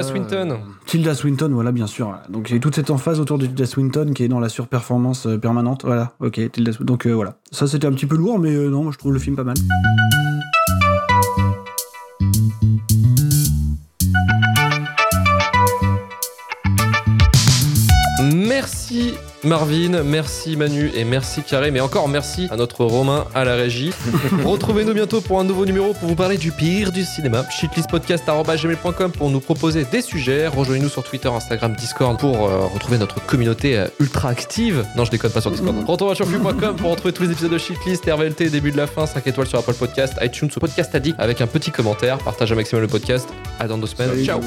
Euh, 0.01 0.13
Tilda 0.13 0.21
Okja, 0.21 0.29
Swinton. 0.31 0.51
euh, 0.51 0.57
Tilda 0.87 1.15
Swinton, 1.15 1.51
voilà, 1.53 1.73
bien 1.73 1.87
sûr. 1.87 2.15
Donc, 2.29 2.51
a 2.53 2.59
toute 2.59 2.75
cette 2.75 2.91
emphase 2.91 3.21
autour 3.21 3.39
de 3.39 3.47
Tilda 3.47 3.67
Swinton 3.67 4.13
qui 4.15 4.25
est 4.25 4.29
dans 4.29 4.41
la 4.41 4.49
surperformance 4.49 5.27
euh, 5.27 5.39
permanente. 5.39 5.85
Voilà, 5.85 6.13
ok, 6.21 6.51
Tilda 6.53 6.73
Swinton. 6.73 6.85
Donc, 6.93 7.07
euh, 7.07 7.13
voilà. 7.13 7.37
Ça, 7.51 7.67
c'était 7.67 7.87
un 7.87 7.93
petit 7.93 8.07
peu 8.07 8.17
lourd, 8.17 8.39
mais 8.39 8.55
euh, 8.55 8.69
non, 8.71 8.83
moi, 8.85 8.93
je 8.93 8.99
trouve 8.99 9.13
le 9.13 9.19
film 9.19 9.37
pas 9.37 9.45
mal. 9.45 9.57
Marvin, 19.45 20.03
merci 20.03 20.57
Manu 20.57 20.91
et 20.95 21.05
merci 21.05 21.43
Carré, 21.43 21.71
mais 21.71 21.81
encore 21.81 22.09
merci 22.09 22.49
à 22.51 22.57
notre 22.57 22.85
Romain 22.85 23.27
à 23.35 23.45
la 23.45 23.55
régie. 23.55 23.91
Retrouvez-nous 24.45 24.95
bientôt 24.95 25.21
pour 25.21 25.41
un 25.41 25.45
nouveau 25.45 25.65
numéro 25.65 25.95
pour 25.95 26.09
vous 26.09 26.15
parler 26.15 26.37
du 26.37 26.53
pire 26.53 26.93
du 26.93 27.05
cinéma. 27.05 27.45
shitlistpodcast.gmail.com 27.51 29.13
pour 29.13 29.31
nous 29.31 29.41
proposer 29.41 29.85
des 29.85 30.03
sujets. 30.03 30.47
Rejoignez-nous 30.47 30.89
sur 30.89 31.03
Twitter, 31.03 31.29
Instagram, 31.29 31.75
Discord 31.75 32.19
pour 32.19 32.49
euh, 32.49 32.67
retrouver 32.67 32.99
notre 32.99 33.25
communauté 33.27 33.79
euh, 33.79 33.87
ultra 33.99 34.29
active. 34.29 34.85
Non, 34.97 35.05
je 35.05 35.11
déconne 35.11 35.31
pas 35.33 35.41
sur 35.41 35.51
Discord. 35.51 35.77
Retour 35.87 36.15
sur 36.15 36.27
flux.com 36.27 36.77
pour 36.77 36.91
retrouver 36.91 37.13
tous 37.13 37.23
les 37.23 37.33
épisodes 37.33 37.53
de 37.53 37.59
Shitlist, 37.59 38.05
RVLT, 38.05 38.51
début 38.51 38.73
de 38.73 38.77
la 38.77 38.87
fin, 38.87 39.07
5 39.07 39.27
étoiles 39.27 39.47
sur 39.47 39.59
Apple 39.59 39.75
Podcast, 39.75 40.15
iTunes 40.21 40.51
ou 40.55 40.61
Podcast 40.61 40.95
Addict 40.95 41.19
avec 41.19 41.41
un 41.41 41.47
petit 41.47 41.71
commentaire. 41.71 42.19
Partage 42.19 42.53
un 42.53 42.57
maximum 42.57 42.83
le 42.83 42.89
podcast. 42.89 43.29
À 43.59 43.67
dans 43.67 43.79
deux 43.79 43.87
semaines. 43.87 44.11
Salut. 44.11 44.25
Ciao. 44.25 44.41